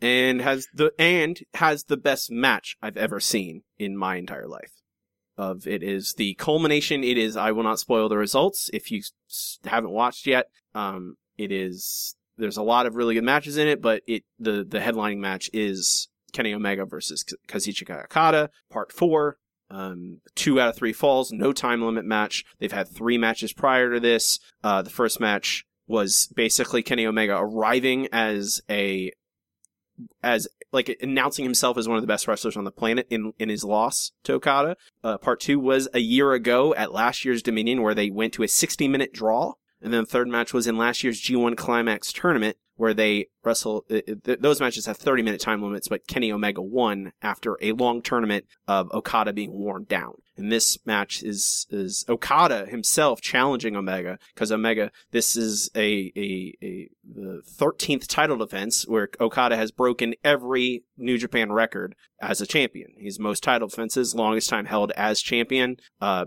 and 0.00 0.40
has 0.40 0.66
the 0.74 0.92
and 0.98 1.40
has 1.54 1.84
the 1.84 1.96
best 1.96 2.30
match 2.30 2.76
I've 2.82 2.96
ever 2.96 3.20
seen 3.20 3.62
in 3.78 3.96
my 3.96 4.16
entire 4.16 4.48
life. 4.48 4.72
Of 5.36 5.66
it 5.66 5.82
is 5.82 6.14
the 6.14 6.34
culmination. 6.34 7.02
It 7.02 7.16
is. 7.16 7.36
I 7.36 7.52
will 7.52 7.62
not 7.62 7.78
spoil 7.78 8.08
the 8.08 8.18
results 8.18 8.68
if 8.74 8.90
you 8.90 9.02
haven't 9.64 9.90
watched 9.90 10.26
yet. 10.26 10.46
Um, 10.74 11.16
it 11.38 11.50
is. 11.50 12.14
There's 12.36 12.58
a 12.58 12.62
lot 12.62 12.86
of 12.86 12.94
really 12.94 13.14
good 13.14 13.24
matches 13.24 13.56
in 13.56 13.66
it, 13.66 13.80
but 13.80 14.02
it 14.06 14.24
the 14.38 14.64
the 14.68 14.80
headlining 14.80 15.18
match 15.18 15.48
is 15.54 16.08
Kenny 16.32 16.52
Omega 16.52 16.84
versus 16.84 17.24
Kazuchika 17.48 18.04
Okada, 18.04 18.50
part 18.70 18.92
four. 18.92 19.38
Um, 19.70 20.20
two 20.34 20.60
out 20.60 20.70
of 20.70 20.76
three 20.76 20.92
falls, 20.92 21.32
no 21.32 21.52
time 21.52 21.82
limit 21.82 22.04
match. 22.04 22.44
They've 22.58 22.72
had 22.72 22.88
three 22.88 23.18
matches 23.18 23.52
prior 23.52 23.92
to 23.92 24.00
this. 24.00 24.40
Uh, 24.64 24.82
the 24.82 24.90
first 24.90 25.20
match 25.20 25.64
was 25.86 26.28
basically 26.34 26.82
Kenny 26.82 27.06
Omega 27.06 27.36
arriving 27.36 28.08
as 28.12 28.60
a, 28.68 29.12
as 30.22 30.48
like 30.72 30.96
announcing 31.00 31.44
himself 31.44 31.76
as 31.78 31.88
one 31.88 31.96
of 31.96 32.02
the 32.02 32.08
best 32.08 32.28
wrestlers 32.28 32.56
on 32.56 32.64
the 32.64 32.70
planet 32.70 33.06
in, 33.10 33.32
in 33.38 33.48
his 33.48 33.64
loss 33.64 34.12
to 34.24 34.34
Okada. 34.34 34.76
Uh, 35.02 35.18
part 35.18 35.40
two 35.40 35.58
was 35.58 35.88
a 35.94 35.98
year 35.98 36.32
ago 36.32 36.74
at 36.74 36.92
last 36.92 37.24
year's 37.24 37.42
Dominion 37.42 37.82
where 37.82 37.94
they 37.94 38.10
went 38.10 38.32
to 38.34 38.42
a 38.42 38.48
60 38.48 38.88
minute 38.88 39.12
draw. 39.12 39.54
And 39.82 39.92
then 39.92 40.02
the 40.02 40.10
third 40.10 40.28
match 40.28 40.52
was 40.52 40.66
in 40.66 40.76
last 40.76 41.02
year's 41.02 41.20
G1 41.20 41.56
Climax 41.56 42.12
tournament 42.12 42.56
where 42.80 42.94
they 42.94 43.26
wrestle. 43.44 43.84
uh, 43.90 44.00
th- 44.24 44.38
those 44.40 44.58
matches 44.58 44.86
have 44.86 44.96
30 44.96 45.22
minute 45.22 45.40
time 45.40 45.62
limits, 45.62 45.86
but 45.86 46.06
Kenny 46.06 46.32
Omega 46.32 46.62
won 46.62 47.12
after 47.20 47.58
a 47.60 47.72
long 47.72 48.00
tournament 48.00 48.46
of 48.66 48.90
Okada 48.92 49.34
being 49.34 49.52
worn 49.52 49.84
down. 49.84 50.14
And 50.38 50.50
this 50.50 50.78
match 50.86 51.22
is 51.22 51.66
is 51.68 52.06
Okada 52.08 52.64
himself 52.64 53.20
challenging 53.20 53.76
Omega 53.76 54.18
because 54.34 54.50
Omega. 54.50 54.90
This 55.10 55.36
is 55.36 55.70
a 55.76 56.10
a, 56.16 56.56
a 56.62 56.90
the 57.04 57.42
13th 57.58 58.06
title 58.06 58.38
defense 58.38 58.88
where 58.88 59.10
Okada 59.20 59.56
has 59.56 59.70
broken 59.70 60.14
every 60.24 60.84
New 60.96 61.18
Japan 61.18 61.52
record 61.52 61.94
as 62.22 62.40
a 62.40 62.46
champion. 62.46 62.92
He's 62.96 63.18
most 63.18 63.42
title 63.42 63.68
defenses, 63.68 64.14
longest 64.14 64.48
time 64.48 64.64
held 64.64 64.90
as 64.92 65.20
champion. 65.20 65.76
Uh, 66.00 66.26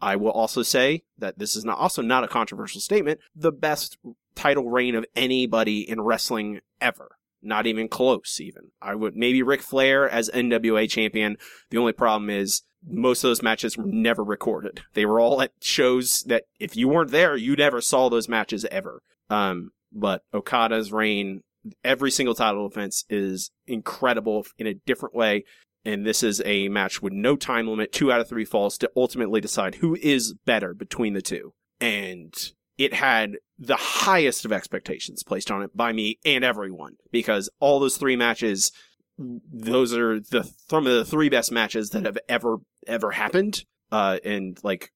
I 0.00 0.16
will 0.16 0.30
also 0.30 0.62
say 0.62 1.04
that 1.18 1.38
this 1.38 1.56
is 1.56 1.64
not 1.64 1.78
also 1.78 2.02
not 2.02 2.24
a 2.24 2.28
controversial 2.28 2.80
statement. 2.80 3.20
The 3.34 3.52
best 3.52 3.98
title 4.34 4.70
reign 4.70 4.94
of 4.94 5.06
anybody 5.14 5.88
in 5.88 6.00
wrestling 6.00 6.60
ever. 6.80 7.16
Not 7.42 7.66
even 7.66 7.88
close, 7.88 8.40
even. 8.40 8.70
I 8.80 8.94
would 8.94 9.16
maybe 9.16 9.42
Ric 9.42 9.60
Flair 9.60 10.08
as 10.08 10.30
NWA 10.30 10.88
champion. 10.88 11.36
The 11.70 11.78
only 11.78 11.92
problem 11.92 12.30
is 12.30 12.62
most 12.86 13.22
of 13.22 13.28
those 13.28 13.42
matches 13.42 13.76
were 13.76 13.86
never 13.86 14.24
recorded. 14.24 14.82
They 14.94 15.06
were 15.06 15.20
all 15.20 15.42
at 15.42 15.52
shows 15.60 16.22
that 16.24 16.44
if 16.58 16.76
you 16.76 16.88
weren't 16.88 17.10
there, 17.10 17.36
you 17.36 17.54
never 17.56 17.80
saw 17.80 18.08
those 18.08 18.28
matches 18.28 18.64
ever. 18.66 19.02
Um, 19.30 19.70
but 19.92 20.22
Okada's 20.32 20.92
reign, 20.92 21.42
every 21.82 22.10
single 22.10 22.34
title 22.34 22.68
defense 22.68 23.04
is 23.08 23.50
incredible 23.66 24.46
in 24.58 24.66
a 24.66 24.74
different 24.74 25.14
way. 25.14 25.44
And 25.84 26.06
this 26.06 26.22
is 26.22 26.42
a 26.44 26.68
match 26.68 27.02
with 27.02 27.12
no 27.12 27.36
time 27.36 27.68
limit, 27.68 27.92
two 27.92 28.10
out 28.10 28.20
of 28.20 28.28
three 28.28 28.44
falls 28.44 28.78
to 28.78 28.90
ultimately 28.96 29.40
decide 29.40 29.76
who 29.76 29.96
is 29.96 30.34
better 30.46 30.72
between 30.72 31.12
the 31.12 31.22
two. 31.22 31.52
And 31.80 32.34
it 32.78 32.94
had 32.94 33.36
the 33.58 33.76
highest 33.76 34.44
of 34.44 34.52
expectations 34.52 35.22
placed 35.22 35.50
on 35.50 35.62
it 35.62 35.76
by 35.76 35.92
me 35.92 36.18
and 36.24 36.42
everyone 36.42 36.96
because 37.12 37.50
all 37.60 37.78
those 37.78 37.96
three 37.96 38.16
matches, 38.16 38.72
those 39.18 39.94
are 39.94 40.18
the 40.18 40.50
some 40.68 40.86
of 40.86 40.92
the 40.92 41.04
three 41.04 41.28
best 41.28 41.52
matches 41.52 41.90
that 41.90 42.04
have 42.04 42.18
ever 42.28 42.56
ever 42.86 43.12
happened. 43.12 43.64
Uh, 43.92 44.18
and 44.24 44.58
like 44.64 44.90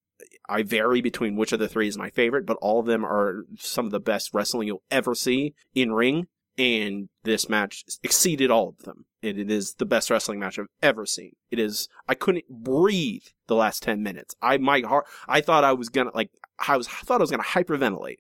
I 0.49 0.63
vary 0.63 1.01
between 1.01 1.37
which 1.37 1.53
of 1.53 1.61
the 1.61 1.69
three 1.69 1.89
is 1.89 1.99
my 1.99 2.11
favorite, 2.11 2.47
but 2.47 2.57
all 2.61 2.81
of 2.81 2.87
them 2.87 3.05
are 3.05 3.45
some 3.59 3.85
of 3.85 3.93
the 3.93 4.01
best 4.01 4.33
wrestling 4.33 4.69
you'll 4.69 4.83
ever 4.91 5.15
see 5.15 5.55
in 5.75 5.93
ring. 5.93 6.27
And 6.59 7.09
this 7.23 7.49
match 7.49 7.85
exceeded 8.03 8.51
all 8.51 8.69
of 8.69 8.85
them. 8.85 9.07
It, 9.23 9.39
it 9.39 9.51
is 9.51 9.75
the 9.75 9.87
best 9.87 10.11
wrestling 10.11 10.41
match 10.41 10.59
I've 10.59 10.67
ever 10.83 11.07
seen. 11.07 11.33
It 11.51 11.59
is. 11.59 11.89
I 12.09 12.15
couldn't 12.15 12.49
breathe 12.51 13.23
the 13.47 13.55
last 13.55 13.83
ten 13.83 14.03
minutes. 14.03 14.35
I 14.43 14.59
my 14.59 14.81
heart. 14.81 15.07
I 15.27 15.41
thought 15.41 15.65
I 15.65 15.73
was 15.73 15.89
gonna 15.89 16.11
like. 16.15 16.31
I 16.67 16.77
was. 16.77 16.89
I 16.89 17.05
thought 17.05 17.21
I 17.21 17.23
was 17.23 17.31
gonna 17.31 17.43
hyperventilate. 17.43 18.19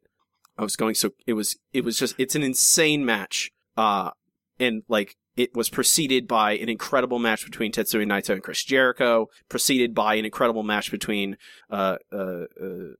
I 0.57 0.62
was 0.62 0.76
going 0.76 0.95
so. 0.95 1.11
It 1.26 1.34
was. 1.34 1.57
It 1.72 1.84
was 1.84 1.99
just. 1.99 2.14
It's 2.18 2.34
an 2.34 2.43
insane 2.43 3.05
match. 3.05 3.51
Uh, 3.76 4.11
and 4.59 4.82
like 4.89 5.16
it 5.36 5.55
was 5.55 5.68
preceded 5.68 6.26
by 6.26 6.53
an 6.53 6.68
incredible 6.68 7.20
match 7.20 7.45
between 7.45 7.70
Tetsuya 7.70 8.05
Naito 8.05 8.30
and 8.30 8.43
Chris 8.43 8.64
Jericho, 8.64 9.28
preceded 9.49 9.95
by 9.95 10.16
an 10.16 10.24
incredible 10.24 10.64
match 10.64 10.91
between 10.91 11.36
uh, 11.70 11.97
uh, 12.12 12.47
uh, 12.61 12.95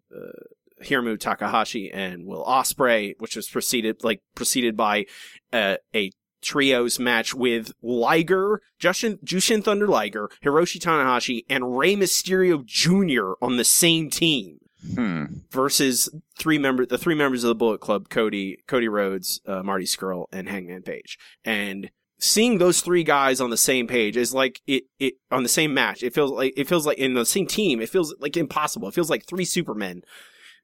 Hiromu 0.83 1.19
Takahashi 1.19 1.91
and 1.91 2.27
Will 2.27 2.45
Ospreay, 2.45 3.15
which 3.19 3.37
was 3.37 3.49
preceded 3.49 4.03
like 4.05 4.21
preceded 4.35 4.77
by 4.77 5.07
uh, 5.53 5.77
a 5.95 6.13
trios 6.41 6.99
match 6.99 7.35
with 7.35 7.73
Liger, 7.83 8.61
Jushin, 8.81 9.19
Jushin 9.25 9.63
Thunder 9.63 9.89
Liger, 9.89 10.31
Hiroshi 10.45 10.79
Tanahashi, 10.81 11.43
and 11.51 11.77
Rey 11.77 11.97
Mysterio 11.97 12.65
Jr. 12.65 13.33
on 13.45 13.57
the 13.57 13.65
same 13.65 14.11
team 14.11 14.59
Hmm. 14.95 15.25
versus 15.51 16.09
three 16.39 16.57
member 16.59 16.87
the 16.87 16.97
three 16.99 17.17
members 17.17 17.43
of 17.43 17.49
the 17.49 17.55
Bullet 17.57 17.81
Club, 17.81 18.09
Cody, 18.09 18.59
Cody 18.69 18.87
Rhodes, 18.89 19.41
uh, 19.45 19.63
Marty 19.65 19.85
Scurll, 19.87 20.27
and 20.31 20.49
Hangman 20.49 20.83
Page. 20.83 21.19
And 21.45 21.91
seeing 22.21 22.59
those 22.59 22.81
three 22.81 23.03
guys 23.03 23.41
on 23.41 23.51
the 23.51 23.57
same 23.57 23.89
page 23.89 24.17
is 24.17 24.33
like 24.33 24.61
it 24.69 24.85
it 25.01 25.15
on 25.33 25.43
the 25.43 25.49
same 25.49 25.75
match. 25.75 26.05
It 26.05 26.15
feels 26.15 26.31
like 26.31 26.53
it 26.57 26.69
feels 26.69 26.87
like 26.87 26.99
in 26.99 27.15
the 27.15 27.27
same 27.27 27.49
team. 27.49 27.81
It 27.81 27.89
feels 27.89 28.15
like 28.21 28.37
impossible. 28.37 28.87
It 28.87 28.95
feels 28.95 29.11
like 29.11 29.27
three 29.27 29.45
Supermen. 29.45 30.03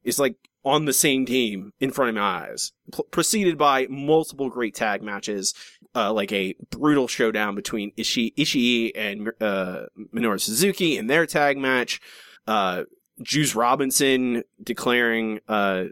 It's 0.04 0.18
like 0.18 0.36
on 0.64 0.84
the 0.84 0.92
same 0.92 1.26
team 1.26 1.72
in 1.80 1.90
front 1.90 2.10
of 2.10 2.14
my 2.14 2.48
eyes, 2.48 2.72
P- 2.94 3.02
preceded 3.10 3.58
by 3.58 3.86
multiple 3.88 4.48
great 4.48 4.74
tag 4.74 5.02
matches, 5.02 5.54
uh, 5.94 6.12
like 6.12 6.32
a 6.32 6.54
brutal 6.70 7.06
showdown 7.08 7.54
between 7.54 7.92
Ishii, 7.92 8.34
Ishii 8.36 8.92
and 8.94 9.30
uh, 9.40 9.86
Minoru 10.14 10.40
Suzuki 10.40 10.96
in 10.96 11.06
their 11.06 11.26
tag 11.26 11.58
match. 11.58 12.00
Uh, 12.46 12.84
Juice 13.22 13.54
Robinson 13.54 14.42
declaring 14.62 15.40
uh, 15.48 15.84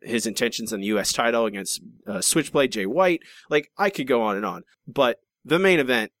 his 0.00 0.26
intentions 0.26 0.72
on 0.72 0.80
the 0.80 0.86
U.S. 0.86 1.12
title 1.12 1.46
against 1.46 1.80
uh, 2.06 2.20
Switchblade 2.20 2.72
Jay 2.72 2.86
White. 2.86 3.22
Like 3.50 3.70
I 3.76 3.90
could 3.90 4.06
go 4.06 4.22
on 4.22 4.36
and 4.36 4.46
on, 4.46 4.62
but 4.86 5.18
the 5.44 5.58
main 5.58 5.80
event, 5.80 6.12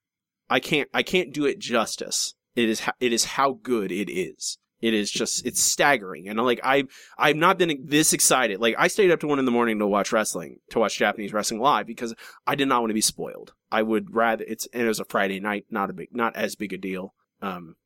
I 0.50 0.60
can't 0.60 0.88
I 0.92 1.02
can't 1.02 1.32
do 1.32 1.46
it 1.46 1.58
justice. 1.58 2.34
It 2.56 2.68
is 2.68 2.80
ho- 2.80 2.92
it 3.00 3.12
is 3.12 3.24
how 3.24 3.58
good 3.62 3.92
it 3.92 4.10
is. 4.10 4.58
It 4.80 4.92
is 4.92 5.10
just 5.10 5.46
it's 5.46 5.62
staggering, 5.62 6.28
and 6.28 6.38
like 6.38 6.60
I 6.62 6.84
I've 7.16 7.36
not 7.36 7.58
been 7.58 7.84
this 7.84 8.12
excited. 8.12 8.60
Like 8.60 8.74
I 8.78 8.88
stayed 8.88 9.10
up 9.10 9.20
to 9.20 9.26
one 9.26 9.38
in 9.38 9.46
the 9.46 9.50
morning 9.50 9.78
to 9.78 9.86
watch 9.86 10.12
wrestling, 10.12 10.58
to 10.70 10.78
watch 10.78 10.98
Japanese 10.98 11.32
wrestling 11.32 11.60
live 11.60 11.86
because 11.86 12.14
I 12.46 12.54
did 12.54 12.68
not 12.68 12.82
want 12.82 12.90
to 12.90 12.94
be 12.94 13.00
spoiled. 13.00 13.54
I 13.72 13.82
would 13.82 14.14
rather 14.14 14.44
it's 14.46 14.66
and 14.72 14.82
it 14.82 14.88
was 14.88 15.00
a 15.00 15.04
Friday 15.06 15.40
night, 15.40 15.66
not 15.70 15.90
a 15.90 15.94
big 15.94 16.08
not 16.12 16.36
as 16.36 16.56
big 16.56 16.72
a 16.74 16.78
deal. 16.78 17.14
Um, 17.40 17.76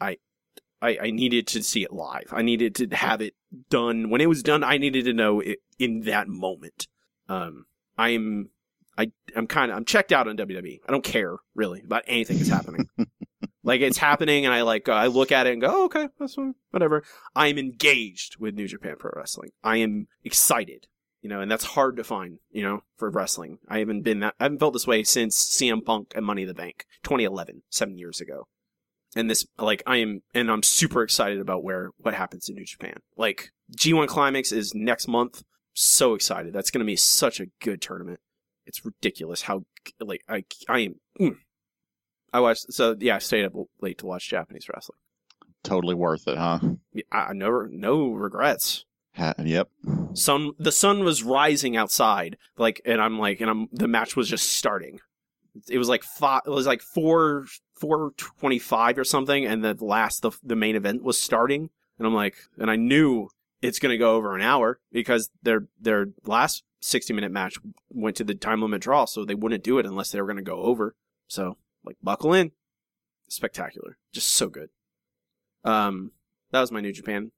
I 0.00 0.16
I, 0.84 0.98
I 1.04 1.10
needed 1.10 1.46
to 1.48 1.62
see 1.62 1.82
it 1.82 1.92
live. 1.92 2.28
I 2.30 2.42
needed 2.42 2.74
to 2.76 2.86
have 2.94 3.22
it 3.22 3.34
done. 3.70 4.10
When 4.10 4.20
it 4.20 4.28
was 4.28 4.42
done, 4.42 4.62
I 4.62 4.76
needed 4.76 5.06
to 5.06 5.14
know 5.14 5.40
it 5.40 5.60
in 5.78 6.02
that 6.02 6.28
moment. 6.28 6.88
Um, 7.26 7.64
I'm, 7.96 8.50
I, 8.98 9.10
I'm 9.34 9.46
kind 9.46 9.70
of, 9.70 9.78
I'm 9.78 9.86
checked 9.86 10.12
out 10.12 10.28
on 10.28 10.36
WWE. 10.36 10.80
I 10.86 10.92
don't 10.92 11.02
care 11.02 11.36
really 11.54 11.80
about 11.82 12.02
anything 12.06 12.36
that's 12.36 12.50
happening. 12.50 12.88
like 13.64 13.80
it's 13.80 13.98
happening 13.98 14.44
and 14.44 14.54
I 14.54 14.62
like, 14.62 14.88
I 14.88 15.06
look 15.06 15.32
at 15.32 15.46
it 15.46 15.52
and 15.52 15.60
go, 15.60 15.68
oh, 15.70 15.84
okay, 15.86 16.08
that's 16.18 16.34
fine, 16.34 16.54
whatever. 16.70 17.02
I'm 17.34 17.58
engaged 17.58 18.36
with 18.38 18.54
New 18.54 18.68
Japan 18.68 18.96
Pro 18.98 19.10
Wrestling. 19.16 19.50
I 19.64 19.78
am 19.78 20.06
excited, 20.22 20.86
you 21.22 21.28
know, 21.28 21.40
and 21.40 21.50
that's 21.50 21.64
hard 21.64 21.96
to 21.96 22.04
find, 22.04 22.38
you 22.50 22.62
know, 22.62 22.82
for 22.96 23.10
wrestling. 23.10 23.58
I 23.68 23.80
haven't 23.80 24.02
been 24.02 24.20
that, 24.20 24.34
I 24.38 24.44
haven't 24.44 24.58
felt 24.60 24.74
this 24.74 24.86
way 24.86 25.02
since 25.02 25.36
CM 25.36 25.84
Punk 25.84 26.12
and 26.14 26.24
Money 26.24 26.42
in 26.42 26.48
the 26.48 26.54
Bank, 26.54 26.84
2011, 27.02 27.62
seven 27.70 27.98
years 27.98 28.20
ago 28.20 28.46
and 29.16 29.30
this 29.30 29.46
like 29.58 29.82
I 29.86 29.98
am 29.98 30.22
and 30.34 30.50
I'm 30.50 30.62
super 30.62 31.02
excited 31.02 31.40
about 31.40 31.64
where 31.64 31.90
what 31.98 32.14
happens 32.14 32.48
in 32.48 32.54
New 32.54 32.64
Japan. 32.64 32.96
Like 33.16 33.50
G1 33.76 34.08
Climax 34.08 34.52
is 34.52 34.74
next 34.74 35.08
month. 35.08 35.42
So 35.72 36.14
excited. 36.14 36.52
That's 36.52 36.70
going 36.70 36.80
to 36.80 36.86
be 36.86 36.96
such 36.96 37.40
a 37.40 37.46
good 37.60 37.80
tournament. 37.80 38.20
It's 38.66 38.84
ridiculous 38.84 39.42
how 39.42 39.64
like 40.00 40.22
I 40.28 40.44
I 40.68 40.80
am 40.80 40.94
mm. 41.20 41.36
I 42.34 42.40
watched 42.40 42.72
so 42.72 42.96
yeah, 42.98 43.14
I 43.14 43.18
stayed 43.20 43.44
up 43.44 43.52
late 43.80 43.98
to 43.98 44.06
watch 44.06 44.28
Japanese 44.28 44.68
wrestling. 44.68 44.98
Totally 45.62 45.94
worth 45.94 46.26
it, 46.26 46.36
huh? 46.36 46.58
I, 47.12 47.18
I 47.18 47.32
no 47.32 47.68
no 47.70 48.10
regrets. 48.10 48.84
Ha- 49.14 49.34
yep. 49.38 49.68
Sun 50.14 50.50
the 50.58 50.72
sun 50.72 51.04
was 51.04 51.22
rising 51.22 51.76
outside 51.76 52.36
like 52.58 52.82
and 52.84 53.00
I'm 53.00 53.20
like 53.20 53.40
and 53.40 53.48
I'm 53.48 53.68
the 53.70 53.86
match 53.86 54.16
was 54.16 54.28
just 54.28 54.52
starting. 54.52 54.98
It 55.68 55.78
was 55.78 55.88
like 55.88 56.02
five. 56.02 56.42
It 56.44 56.50
was 56.50 56.66
like 56.66 56.82
four 56.82 57.46
four 57.76 58.10
twenty 58.16 58.58
five 58.58 58.98
or 58.98 59.04
something, 59.04 59.46
and 59.46 59.64
the 59.64 59.76
last 59.80 60.22
the 60.22 60.32
the 60.42 60.56
main 60.56 60.74
event 60.74 61.04
was 61.04 61.16
starting, 61.16 61.70
and 61.98 62.06
I'm 62.06 62.14
like, 62.14 62.34
and 62.58 62.68
I 62.68 62.74
knew 62.74 63.28
it's 63.62 63.78
gonna 63.78 63.96
go 63.96 64.16
over 64.16 64.34
an 64.34 64.42
hour 64.42 64.80
because 64.90 65.30
their 65.44 65.68
their 65.80 66.06
last 66.24 66.64
sixty 66.80 67.12
minute 67.12 67.30
match 67.30 67.54
went 67.90 68.16
to 68.16 68.24
the 68.24 68.34
time 68.34 68.60
limit 68.60 68.82
draw, 68.82 69.04
so 69.04 69.24
they 69.24 69.36
wouldn't 69.36 69.62
do 69.62 69.78
it 69.78 69.86
unless 69.86 70.10
they 70.10 70.20
were 70.20 70.26
gonna 70.26 70.42
go 70.42 70.62
over. 70.62 70.96
So 71.28 71.56
like, 71.84 71.96
buckle 72.02 72.32
in, 72.32 72.52
spectacular, 73.28 73.98
just 74.12 74.28
so 74.28 74.48
good. 74.48 74.70
Um, 75.64 76.12
that 76.50 76.60
was 76.60 76.72
my 76.72 76.80
New 76.80 76.92
Japan 76.92 77.32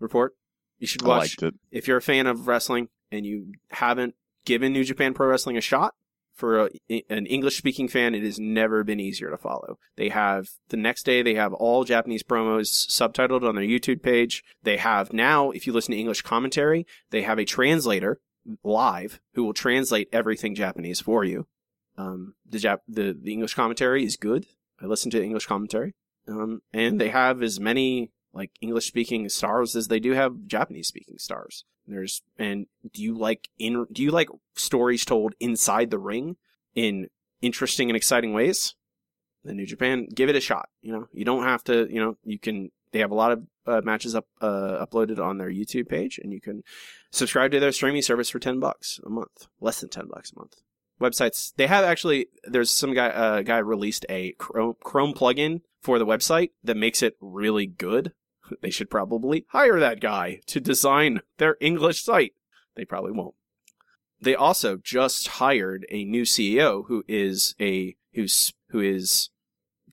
report. 0.00 0.34
You 0.78 0.86
should 0.86 1.02
watch 1.02 1.36
if 1.70 1.88
you're 1.88 1.96
a 1.96 2.02
fan 2.02 2.26
of 2.26 2.46
wrestling 2.46 2.88
and 3.10 3.24
you 3.24 3.52
haven't 3.70 4.14
given 4.44 4.72
New 4.72 4.84
Japan 4.84 5.14
Pro 5.14 5.28
Wrestling 5.28 5.56
a 5.56 5.60
shot, 5.60 5.94
for 6.34 6.66
a, 6.90 7.04
an 7.08 7.26
English 7.26 7.56
speaking 7.56 7.88
fan, 7.88 8.14
it 8.14 8.22
has 8.22 8.38
never 8.38 8.84
been 8.84 9.00
easier 9.00 9.30
to 9.30 9.38
follow. 9.38 9.78
They 9.96 10.08
have 10.08 10.48
the 10.68 10.76
next 10.76 11.04
day, 11.04 11.22
they 11.22 11.34
have 11.34 11.52
all 11.52 11.84
Japanese 11.84 12.22
promos 12.22 12.88
subtitled 12.88 13.48
on 13.48 13.54
their 13.54 13.64
YouTube 13.64 14.02
page. 14.02 14.42
They 14.62 14.76
have 14.76 15.12
now, 15.12 15.50
if 15.52 15.66
you 15.66 15.72
listen 15.72 15.92
to 15.92 15.98
English 15.98 16.22
commentary, 16.22 16.86
they 17.10 17.22
have 17.22 17.38
a 17.38 17.44
translator 17.44 18.20
live 18.62 19.20
who 19.34 19.44
will 19.44 19.54
translate 19.54 20.08
everything 20.12 20.54
Japanese 20.54 21.00
for 21.00 21.24
you. 21.24 21.46
Um, 21.96 22.34
the, 22.48 22.58
Jap- 22.58 22.80
the, 22.88 23.16
the 23.18 23.32
English 23.32 23.54
commentary 23.54 24.04
is 24.04 24.16
good. 24.16 24.46
I 24.80 24.86
listen 24.86 25.10
to 25.12 25.22
English 25.22 25.46
commentary. 25.46 25.94
Um, 26.26 26.62
and 26.72 27.00
they 27.00 27.10
have 27.10 27.42
as 27.42 27.60
many 27.60 28.10
like 28.32 28.50
English 28.60 28.86
speaking 28.86 29.28
stars 29.28 29.76
as 29.76 29.88
they 29.88 30.00
do 30.00 30.12
have 30.12 30.46
Japanese 30.46 30.88
speaking 30.88 31.18
stars. 31.18 31.64
There's 31.86 32.22
and 32.38 32.66
do 32.92 33.02
you 33.02 33.16
like 33.16 33.48
in 33.58 33.86
do 33.92 34.02
you 34.02 34.10
like 34.10 34.28
stories 34.56 35.04
told 35.04 35.34
inside 35.38 35.90
the 35.90 35.98
ring 35.98 36.36
in 36.74 37.08
interesting 37.42 37.90
and 37.90 37.96
exciting 37.96 38.32
ways? 38.32 38.74
The 39.44 39.52
New 39.52 39.66
Japan, 39.66 40.08
give 40.12 40.30
it 40.30 40.36
a 40.36 40.40
shot. 40.40 40.70
You 40.80 40.92
know, 40.92 41.08
you 41.12 41.26
don't 41.26 41.44
have 41.44 41.62
to. 41.64 41.86
You 41.90 42.00
know, 42.00 42.16
you 42.24 42.38
can. 42.38 42.70
They 42.92 43.00
have 43.00 43.10
a 43.10 43.14
lot 43.14 43.32
of 43.32 43.46
uh, 43.66 43.80
matches 43.84 44.14
up 44.14 44.26
uh, 44.40 44.84
uploaded 44.86 45.18
on 45.18 45.36
their 45.36 45.50
YouTube 45.50 45.88
page, 45.88 46.18
and 46.22 46.32
you 46.32 46.40
can 46.40 46.62
subscribe 47.10 47.50
to 47.50 47.60
their 47.60 47.72
streaming 47.72 48.02
service 48.02 48.30
for 48.30 48.38
ten 48.38 48.58
bucks 48.58 49.00
a 49.04 49.10
month, 49.10 49.48
less 49.60 49.80
than 49.80 49.90
ten 49.90 50.06
bucks 50.08 50.32
a 50.32 50.38
month. 50.38 50.54
Websites 51.00 51.52
they 51.56 51.66
have 51.66 51.84
actually. 51.84 52.28
There's 52.44 52.70
some 52.70 52.94
guy 52.94 53.08
uh, 53.08 53.42
guy 53.42 53.58
released 53.58 54.06
a 54.08 54.32
Chrome, 54.38 54.76
Chrome 54.82 55.12
plugin 55.12 55.62
for 55.82 55.98
the 55.98 56.06
website 56.06 56.50
that 56.62 56.76
makes 56.76 57.02
it 57.02 57.16
really 57.20 57.66
good 57.66 58.12
they 58.62 58.70
should 58.70 58.90
probably 58.90 59.46
hire 59.48 59.80
that 59.80 60.00
guy 60.00 60.40
to 60.46 60.60
design 60.60 61.20
their 61.38 61.56
English 61.60 62.02
site. 62.02 62.32
They 62.76 62.84
probably 62.84 63.12
won't. 63.12 63.34
They 64.20 64.34
also 64.34 64.76
just 64.76 65.28
hired 65.28 65.86
a 65.90 66.04
new 66.04 66.22
CEO 66.22 66.84
who 66.86 67.04
is 67.06 67.54
a 67.60 67.96
who's 68.14 68.52
who 68.70 68.80
is 68.80 69.30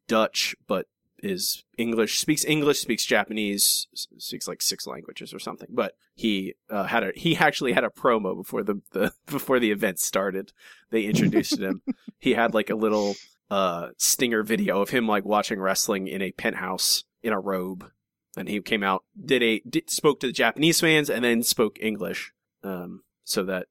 Dutch 0.07 0.55
but 0.67 0.87
is 1.21 1.63
English 1.77 2.19
speaks 2.19 2.43
English 2.45 2.79
speaks 2.79 3.05
Japanese 3.05 3.87
speaks 4.17 4.47
like 4.47 4.61
six 4.61 4.87
languages 4.87 5.33
or 5.33 5.39
something. 5.39 5.69
But 5.71 5.95
he 6.15 6.55
uh, 6.69 6.85
had 6.85 7.03
a 7.03 7.11
he 7.15 7.37
actually 7.37 7.73
had 7.73 7.83
a 7.83 7.89
promo 7.89 8.35
before 8.35 8.63
the, 8.63 8.81
the 8.91 9.13
before 9.25 9.59
the 9.59 9.71
event 9.71 9.99
started. 9.99 10.53
They 10.89 11.03
introduced 11.03 11.59
him. 11.59 11.81
He 12.19 12.35
had 12.35 12.53
like 12.53 12.69
a 12.69 12.75
little 12.75 13.15
uh 13.49 13.89
stinger 13.97 14.43
video 14.43 14.79
of 14.79 14.91
him 14.91 15.07
like 15.07 15.25
watching 15.25 15.59
wrestling 15.59 16.07
in 16.07 16.21
a 16.21 16.31
penthouse 16.31 17.03
in 17.23 17.33
a 17.33 17.39
robe 17.39 17.89
and 18.37 18.47
he 18.47 18.61
came 18.61 18.83
out 18.83 19.03
did 19.23 19.43
a 19.43 19.59
did, 19.67 19.89
spoke 19.89 20.19
to 20.19 20.27
the 20.27 20.33
Japanese 20.33 20.79
fans 20.79 21.09
and 21.09 21.23
then 21.23 21.43
spoke 21.43 21.77
English 21.81 22.31
um, 22.63 23.03
so 23.23 23.43
that 23.43 23.67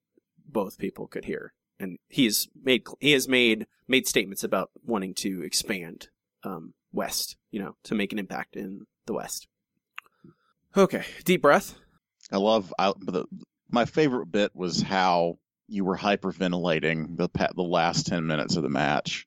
both 0.46 0.78
people 0.78 1.06
could 1.06 1.24
hear. 1.24 1.52
And 1.78 1.98
he's 2.08 2.48
made 2.62 2.84
he 3.00 3.12
has 3.12 3.28
made 3.28 3.66
made 3.88 4.06
statements 4.06 4.44
about 4.44 4.70
wanting 4.84 5.14
to 5.14 5.42
expand 5.42 6.08
um, 6.44 6.74
west, 6.92 7.36
you 7.50 7.60
know, 7.60 7.74
to 7.84 7.94
make 7.94 8.12
an 8.12 8.18
impact 8.18 8.56
in 8.56 8.86
the 9.06 9.12
west. 9.12 9.46
Okay, 10.76 11.04
deep 11.24 11.42
breath. 11.42 11.74
I 12.32 12.36
love. 12.36 12.72
I, 12.78 12.92
the, 12.98 13.24
my 13.70 13.84
favorite 13.84 14.26
bit 14.26 14.54
was 14.54 14.80
how 14.82 15.38
you 15.68 15.84
were 15.84 15.96
hyperventilating 15.96 17.16
the 17.16 17.28
the 17.54 17.62
last 17.62 18.06
ten 18.06 18.26
minutes 18.26 18.56
of 18.56 18.62
the 18.62 18.68
match. 18.68 19.26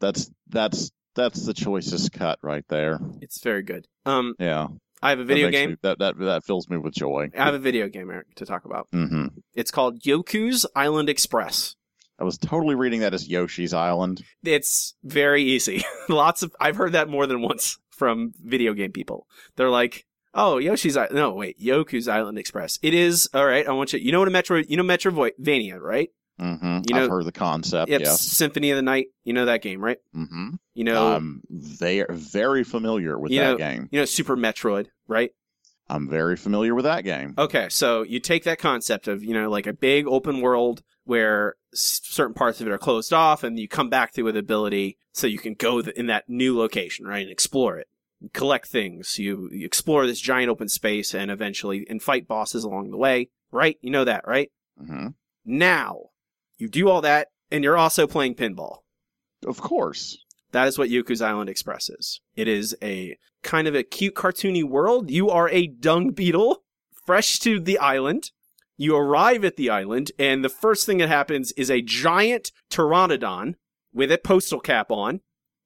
That's 0.00 0.30
that's 0.48 0.90
that's 1.14 1.44
the 1.46 1.54
choicest 1.54 2.12
cut 2.12 2.38
right 2.42 2.64
there. 2.68 2.98
It's 3.20 3.40
very 3.42 3.62
good. 3.62 3.86
Um, 4.06 4.34
Yeah, 4.38 4.68
I 5.02 5.10
have 5.10 5.20
a 5.20 5.24
video 5.24 5.48
makes 5.48 5.56
game. 5.58 5.70
me- 5.70 5.76
that 5.82 5.98
that 6.00 6.18
that 6.18 6.44
fills 6.44 6.68
me 6.68 6.78
with 6.78 6.94
joy. 6.94 7.30
I 7.38 7.44
have 7.44 7.54
a 7.54 7.58
video 7.60 7.88
game 7.88 8.10
Eric 8.10 8.34
to 8.36 8.46
talk 8.46 8.64
about. 8.64 8.88
Mm-hmm. 8.92 9.26
It's 9.54 9.70
called 9.70 10.00
Yoku's 10.02 10.66
Island 10.74 11.08
Express. 11.08 11.76
I 12.22 12.24
was 12.24 12.38
totally 12.38 12.76
reading 12.76 13.00
that 13.00 13.14
as 13.14 13.28
Yoshi's 13.28 13.74
Island. 13.74 14.22
It's 14.44 14.94
very 15.02 15.42
easy. 15.42 15.82
Lots 16.08 16.44
of 16.44 16.54
I've 16.60 16.76
heard 16.76 16.92
that 16.92 17.08
more 17.08 17.26
than 17.26 17.42
once 17.42 17.80
from 17.90 18.32
video 18.40 18.74
game 18.74 18.92
people. 18.92 19.26
They're 19.56 19.68
like, 19.68 20.06
"Oh, 20.32 20.58
Yoshi's 20.58 20.96
Island. 20.96 21.16
No, 21.16 21.32
wait, 21.32 21.58
Yoku's 21.58 22.06
Island 22.06 22.38
Express. 22.38 22.78
It 22.80 22.94
is 22.94 23.28
all 23.34 23.44
right. 23.44 23.66
I 23.66 23.72
want 23.72 23.92
you. 23.92 23.98
You 23.98 24.12
know 24.12 24.20
what 24.20 24.28
a 24.28 24.30
Metro? 24.30 24.58
You 24.58 24.76
know 24.76 24.84
Metrovania, 24.84 25.80
right? 25.80 26.10
Mm-hmm. 26.40 26.82
You 26.88 26.94
know- 26.94 27.02
I've 27.02 27.10
heard 27.10 27.24
the 27.26 27.32
concept. 27.32 27.90
Yep, 27.90 28.02
yes. 28.02 28.20
Symphony 28.20 28.70
of 28.70 28.76
the 28.76 28.82
Night. 28.82 29.06
You 29.24 29.32
know 29.32 29.46
that 29.46 29.60
game, 29.60 29.82
right? 29.82 29.98
Mm-hmm. 30.14 30.50
You 30.74 30.84
know, 30.84 31.14
I'm 31.14 31.42
very 31.50 32.06
very 32.08 32.62
familiar 32.62 33.18
with 33.18 33.32
that 33.32 33.36
know- 33.36 33.56
game. 33.56 33.88
you 33.90 33.98
know 33.98 34.04
Super 34.04 34.36
Metroid, 34.36 34.86
right? 35.08 35.32
I'm 35.88 36.08
very 36.08 36.36
familiar 36.36 36.74
with 36.76 36.84
that 36.84 37.02
game. 37.02 37.34
Okay, 37.36 37.68
so 37.68 38.02
you 38.02 38.20
take 38.20 38.44
that 38.44 38.58
concept 38.60 39.08
of, 39.08 39.22
you 39.22 39.34
know, 39.34 39.50
like 39.50 39.66
a 39.66 39.72
big 39.74 40.06
open 40.06 40.40
world 40.40 40.82
where 41.04 41.56
certain 41.74 42.34
parts 42.34 42.60
of 42.60 42.66
it 42.66 42.72
are 42.72 42.78
closed 42.78 43.12
off 43.12 43.42
and 43.42 43.58
you 43.58 43.68
come 43.68 43.88
back 43.88 44.12
to 44.12 44.20
it 44.20 44.24
with 44.24 44.36
ability 44.36 44.98
so 45.12 45.26
you 45.26 45.38
can 45.38 45.54
go 45.54 45.80
in 45.80 46.06
that 46.06 46.28
new 46.28 46.56
location, 46.56 47.06
right, 47.06 47.22
and 47.22 47.30
explore 47.30 47.78
it. 47.78 47.88
You 48.20 48.30
collect 48.32 48.68
things, 48.68 49.18
you, 49.18 49.48
you 49.52 49.66
explore 49.66 50.06
this 50.06 50.20
giant 50.20 50.48
open 50.48 50.68
space 50.68 51.14
and 51.14 51.30
eventually 51.30 51.86
and 51.90 52.00
fight 52.00 52.28
bosses 52.28 52.64
along 52.64 52.90
the 52.90 52.96
way, 52.96 53.30
right? 53.50 53.78
You 53.80 53.90
know 53.90 54.04
that, 54.04 54.26
right? 54.26 54.50
mm-hmm. 54.80 55.08
Now, 55.44 56.10
you 56.56 56.68
do 56.68 56.88
all 56.88 57.00
that 57.00 57.28
and 57.50 57.64
you're 57.64 57.76
also 57.76 58.06
playing 58.06 58.36
pinball. 58.36 58.78
Of 59.46 59.60
course. 59.60 60.18
That 60.52 60.68
is 60.68 60.78
what 60.78 60.90
Yoku's 60.90 61.22
Island 61.22 61.50
Express 61.50 61.88
is. 61.88 62.20
It 62.36 62.46
is 62.46 62.76
a 62.82 63.16
kind 63.42 63.66
of 63.66 63.74
a 63.74 63.82
cute 63.82 64.14
cartoony 64.14 64.62
world. 64.62 65.10
You 65.10 65.30
are 65.30 65.48
a 65.48 65.66
dung 65.66 66.10
beetle, 66.10 66.62
fresh 67.04 67.38
to 67.40 67.58
the 67.58 67.78
island. 67.78 68.30
You 68.82 68.96
arrive 68.96 69.44
at 69.44 69.54
the 69.54 69.70
island, 69.70 70.10
and 70.18 70.44
the 70.44 70.48
first 70.48 70.86
thing 70.86 70.98
that 70.98 71.08
happens 71.08 71.52
is 71.52 71.70
a 71.70 71.82
giant 71.82 72.50
pteranodon 72.68 73.54
with 73.94 74.10
a 74.10 74.18
postal 74.18 74.58
cap 74.58 74.90
on 74.90 75.20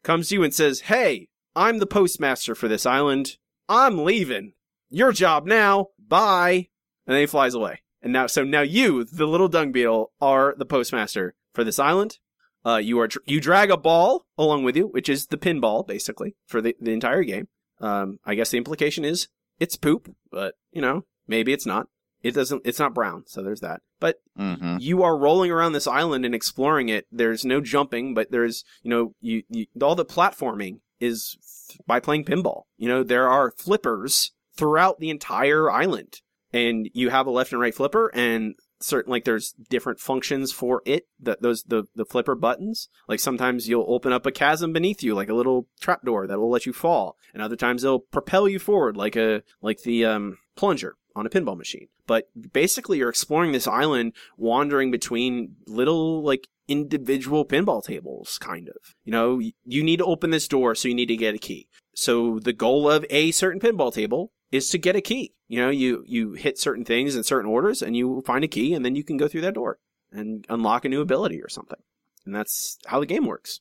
comes 0.05 0.29
to 0.29 0.35
you 0.35 0.43
and 0.43 0.53
says, 0.53 0.81
Hey, 0.81 1.29
I'm 1.55 1.79
the 1.79 1.87
postmaster 1.87 2.55
for 2.55 2.69
this 2.69 2.85
island. 2.85 3.39
I'm 3.71 4.05
leaving. 4.05 4.53
Your 4.91 5.13
job 5.13 5.47
now. 5.47 5.87
Bye. 5.99 6.69
And 7.07 7.15
then 7.15 7.21
he 7.21 7.27
flies 7.27 7.55
away. 7.55 7.81
And 8.03 8.13
now, 8.13 8.27
so 8.27 8.45
now 8.45 8.61
you, 8.61 9.05
the 9.05 9.25
little 9.25 9.49
dung 9.49 9.73
beetle, 9.73 10.13
are 10.21 10.55
the 10.59 10.67
postmaster 10.67 11.35
for 11.55 11.65
this 11.65 11.79
island. 11.79 12.19
Uh, 12.67 12.77
you 12.77 13.01
are 13.01 13.09
you 13.25 13.41
drag 13.41 13.71
a 13.71 13.79
ball 13.79 14.27
along 14.37 14.63
with 14.63 14.77
you, 14.77 14.89
which 14.89 15.09
is 15.09 15.29
the 15.29 15.39
pinball 15.39 15.87
basically 15.87 16.37
for 16.47 16.61
the, 16.61 16.77
the 16.83 16.93
entire 16.93 17.25
game. 17.25 17.49
Um, 17.81 18.19
I 18.27 18.35
guess 18.35 18.51
the 18.51 18.59
implication 18.59 19.07
is 19.07 19.29
it's 19.59 19.77
poop, 19.77 20.15
but 20.31 20.57
you 20.71 20.83
know 20.83 21.07
maybe 21.27 21.55
it's 21.55 21.65
not. 21.65 21.89
It 22.23 22.35
doesn't. 22.35 22.63
It's 22.65 22.79
not 22.79 22.95
brown, 22.95 23.25
so 23.27 23.43
there's 23.43 23.61
that. 23.61 23.81
But 24.01 24.17
hmm 24.37 24.77
you 24.79 25.03
are 25.03 25.17
rolling 25.17 25.51
around 25.51 25.73
this 25.73 25.87
island 25.87 26.25
and 26.25 26.35
exploring 26.35 26.89
it. 26.89 27.07
There's 27.11 27.45
no 27.45 27.61
jumping, 27.61 28.15
but 28.15 28.31
there's 28.31 28.65
you 28.83 28.91
know 28.91 29.15
you, 29.21 29.43
you 29.49 29.67
all 29.81 29.95
the 29.95 30.05
platforming 30.05 30.81
is 31.01 31.37
th- 31.69 31.81
by 31.87 32.01
playing 32.01 32.25
pinball. 32.25 32.63
You 32.77 32.89
know 32.89 33.03
there 33.03 33.29
are 33.29 33.53
flippers 33.57 34.33
throughout 34.57 34.99
the 34.99 35.11
entire 35.11 35.71
island, 35.71 36.21
and 36.53 36.89
you 36.95 37.11
have 37.11 37.27
a 37.27 37.31
left 37.31 37.53
and 37.53 37.61
right 37.61 37.75
flipper, 37.75 38.11
and 38.15 38.55
certain 38.81 39.11
like 39.11 39.25
there's 39.25 39.55
different 39.71 40.01
functions 40.01 40.53
for 40.53 40.83
it. 40.85 41.05
That 41.21 41.43
those 41.43 41.63
the 41.65 41.85
the 41.95 42.05
flipper 42.05 42.35
buttons. 42.35 42.89
Like 43.09 43.21
sometimes 43.21 43.69
you'll 43.69 43.87
open 43.89 44.13
up 44.13 44.27
a 44.27 44.33
chasm 44.33 44.73
beneath 44.73 45.03
you, 45.03 45.15
like 45.15 45.29
a 45.29 45.35
little 45.35 45.69
trapdoor 45.81 46.27
that 46.27 46.39
will 46.39 46.51
let 46.51 46.67
you 46.67 46.73
fall, 46.73 47.17
and 47.33 47.43
other 47.43 47.57
times 47.57 47.83
they'll 47.83 48.01
propel 48.01 48.49
you 48.49 48.59
forward, 48.59 48.97
like 48.97 49.17
a 49.17 49.43
like 49.63 49.83
the 49.83 50.05
um, 50.05 50.39
plunger 50.57 50.97
on 51.17 51.27
a 51.27 51.31
pinball 51.31 51.57
machine. 51.57 51.89
But 52.07 52.29
basically, 52.53 52.99
you're 52.99 53.09
exploring 53.09 53.53
this 53.53 53.67
island, 53.67 54.13
wandering 54.37 54.91
between 54.91 55.57
little 55.67 56.23
like 56.23 56.47
individual 56.69 57.45
pinball 57.45 57.83
tables, 57.83 58.39
kind 58.39 58.69
of. 58.69 58.95
You 59.05 59.13
know, 59.13 59.41
you 59.65 59.83
need 59.83 59.97
to 59.97 60.05
open 60.05 60.31
this 60.31 60.47
door, 60.47 60.75
so 60.75 60.89
you 60.89 60.95
need 60.95 61.07
to 61.07 61.17
get 61.17 61.35
a 61.35 61.39
key. 61.39 61.69
So 61.95 62.39
the 62.39 62.53
goal 62.53 62.89
of 62.91 63.05
a 63.09 63.33
certain 63.33 63.61
pinball 63.61 63.93
table 63.93 64.31
is 64.53 64.69
to 64.71 64.79
get 64.79 64.95
a 64.95 65.01
key. 65.01 65.33
You 65.49 65.61
know, 65.61 65.71
you 65.71 66.05
you 66.07 66.35
hit 66.35 66.59
certain 66.59 66.85
things 66.85 67.17
in 67.17 67.25
certain 67.25 67.51
orders, 67.51 67.83
and 67.83 67.97
you 67.97 68.23
find 68.27 68.45
a 68.45 68.49
key, 68.49 68.75
and 68.75 68.85
then 68.85 68.95
you 68.95 69.03
can 69.03 69.17
go 69.17 69.27
through 69.27 69.41
that 69.41 69.55
door 69.55 69.79
and 70.13 70.45
unlock 70.49 70.85
a 70.85 70.89
new 70.89 71.01
ability 71.01 71.41
or 71.43 71.49
something. 71.49 71.81
And 72.25 72.35
that's 72.35 72.79
how 72.87 73.01
the 73.01 73.07
game 73.07 73.25
works. 73.25 73.61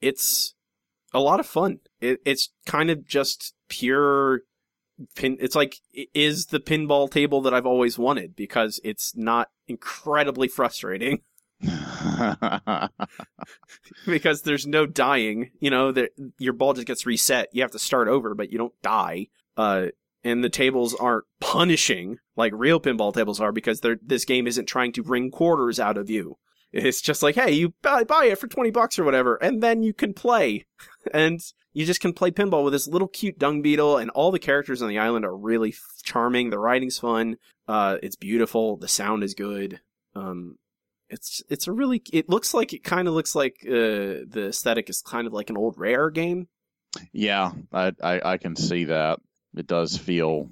It's 0.00 0.54
a 1.14 1.20
lot 1.20 1.40
of 1.40 1.46
fun. 1.46 1.78
It, 2.00 2.20
it's 2.26 2.50
kind 2.66 2.90
of 2.90 3.06
just 3.06 3.54
pure 3.68 4.42
pin. 5.14 5.36
It's 5.40 5.56
like 5.56 5.76
it 5.92 6.08
is 6.14 6.46
the 6.46 6.60
pinball 6.60 7.10
table 7.10 7.40
that 7.42 7.54
I've 7.54 7.66
always 7.66 7.98
wanted 7.98 8.36
because 8.36 8.80
it's 8.84 9.16
not 9.16 9.50
incredibly 9.66 10.48
frustrating 10.48 11.22
because 14.06 14.42
there's 14.42 14.66
no 14.66 14.86
dying. 14.86 15.50
You 15.60 15.70
know, 15.70 15.92
that 15.92 16.10
your 16.38 16.52
ball 16.52 16.74
just 16.74 16.86
gets 16.86 17.06
reset. 17.06 17.48
You 17.52 17.62
have 17.62 17.72
to 17.72 17.78
start 17.78 18.08
over, 18.08 18.34
but 18.34 18.50
you 18.52 18.58
don't 18.58 18.82
die. 18.82 19.28
Uh, 19.56 19.86
and 20.24 20.42
the 20.42 20.50
tables 20.50 20.94
aren't 20.94 21.24
punishing 21.40 22.18
like 22.36 22.52
real 22.54 22.80
pinball 22.80 23.12
tables 23.12 23.40
are 23.40 23.52
because 23.52 23.82
this 24.02 24.24
game 24.24 24.46
isn't 24.46 24.66
trying 24.66 24.92
to 24.92 25.02
wring 25.02 25.30
quarters 25.30 25.78
out 25.78 25.98
of 25.98 26.10
you. 26.10 26.38
It's 26.72 27.00
just 27.00 27.22
like, 27.22 27.36
hey, 27.36 27.52
you 27.52 27.72
buy, 27.82 28.02
buy 28.02 28.24
it 28.24 28.38
for 28.38 28.48
20 28.48 28.72
bucks 28.72 28.98
or 28.98 29.04
whatever, 29.04 29.36
and 29.36 29.62
then 29.62 29.82
you 29.82 29.94
can 29.94 30.12
play. 30.12 30.66
and 31.14 31.40
you 31.74 31.84
just 31.84 32.00
can 32.00 32.12
play 32.12 32.30
pinball 32.30 32.64
with 32.64 32.72
this 32.72 32.88
little 32.88 33.08
cute 33.08 33.38
dung 33.38 33.60
beetle, 33.60 33.98
and 33.98 34.10
all 34.10 34.30
the 34.30 34.38
characters 34.38 34.80
on 34.80 34.88
the 34.88 34.98
island 34.98 35.24
are 35.24 35.36
really 35.36 35.70
f- 35.70 35.80
charming. 36.02 36.50
The 36.50 36.58
writing's 36.58 36.98
fun. 36.98 37.36
Uh, 37.68 37.98
it's 38.02 38.16
beautiful. 38.16 38.76
The 38.76 38.88
sound 38.88 39.22
is 39.22 39.34
good. 39.34 39.80
Um, 40.14 40.56
it's 41.10 41.42
it's 41.50 41.66
a 41.66 41.72
really. 41.72 42.02
It 42.12 42.28
looks 42.30 42.54
like 42.54 42.72
it 42.72 42.84
kind 42.84 43.08
of 43.08 43.14
looks 43.14 43.34
like 43.34 43.56
uh, 43.66 44.24
the 44.26 44.46
aesthetic 44.48 44.88
is 44.88 45.02
kind 45.02 45.26
of 45.26 45.32
like 45.32 45.50
an 45.50 45.56
old 45.56 45.76
rare 45.76 46.10
game. 46.10 46.48
yeah, 47.12 47.52
I, 47.72 47.92
I 48.02 48.20
I 48.32 48.36
can 48.38 48.56
see 48.56 48.84
that. 48.84 49.20
It 49.56 49.66
does 49.66 49.96
feel 49.96 50.48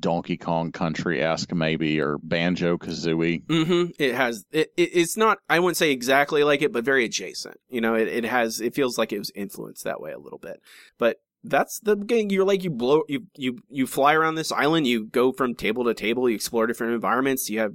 Donkey 0.00 0.36
Kong 0.36 0.72
Country 0.72 1.22
esque 1.22 1.52
maybe 1.52 2.00
or 2.00 2.18
Banjo 2.22 2.78
Kazooie. 2.78 3.44
Mm-hmm. 3.44 3.90
It 3.98 4.14
has. 4.14 4.44
It, 4.52 4.72
it. 4.76 4.90
It's 4.92 5.16
not. 5.16 5.38
I 5.48 5.58
wouldn't 5.58 5.76
say 5.76 5.90
exactly 5.90 6.44
like 6.44 6.62
it, 6.62 6.72
but 6.72 6.84
very 6.84 7.04
adjacent. 7.04 7.58
You 7.68 7.80
know, 7.80 7.94
it, 7.94 8.08
it 8.08 8.24
has. 8.24 8.60
It 8.60 8.74
feels 8.74 8.98
like 8.98 9.12
it 9.12 9.18
was 9.18 9.32
influenced 9.34 9.84
that 9.84 10.00
way 10.00 10.12
a 10.12 10.18
little 10.18 10.38
bit. 10.38 10.60
But 10.98 11.18
that's 11.44 11.78
the 11.80 11.94
game. 11.94 12.30
You're 12.30 12.46
like 12.46 12.64
you 12.64 12.70
blow. 12.70 13.02
You 13.08 13.26
you 13.36 13.58
you 13.68 13.86
fly 13.86 14.14
around 14.14 14.34
this 14.34 14.50
island. 14.50 14.86
You 14.86 15.04
go 15.04 15.32
from 15.32 15.54
table 15.54 15.84
to 15.84 15.94
table. 15.94 16.28
You 16.28 16.34
explore 16.34 16.66
different 16.66 16.94
environments. 16.94 17.50
You 17.50 17.60
have 17.60 17.74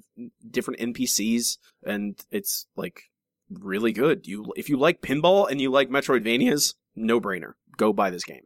different 0.50 0.80
NPCs, 0.80 1.58
and 1.86 2.20
it's 2.32 2.66
like 2.76 3.04
really 3.50 3.91
good. 3.91 4.28
You 4.28 4.52
if 4.56 4.70
you 4.70 4.78
like 4.78 5.02
pinball 5.02 5.50
and 5.50 5.62
you 5.62 5.72
like 5.72 5.89
Metroidvanias, 5.89 6.74
no 6.95 7.22
brainer. 7.22 7.54
Go 7.78 7.93
buy 7.93 8.10
this 8.10 8.24
game. 8.26 8.43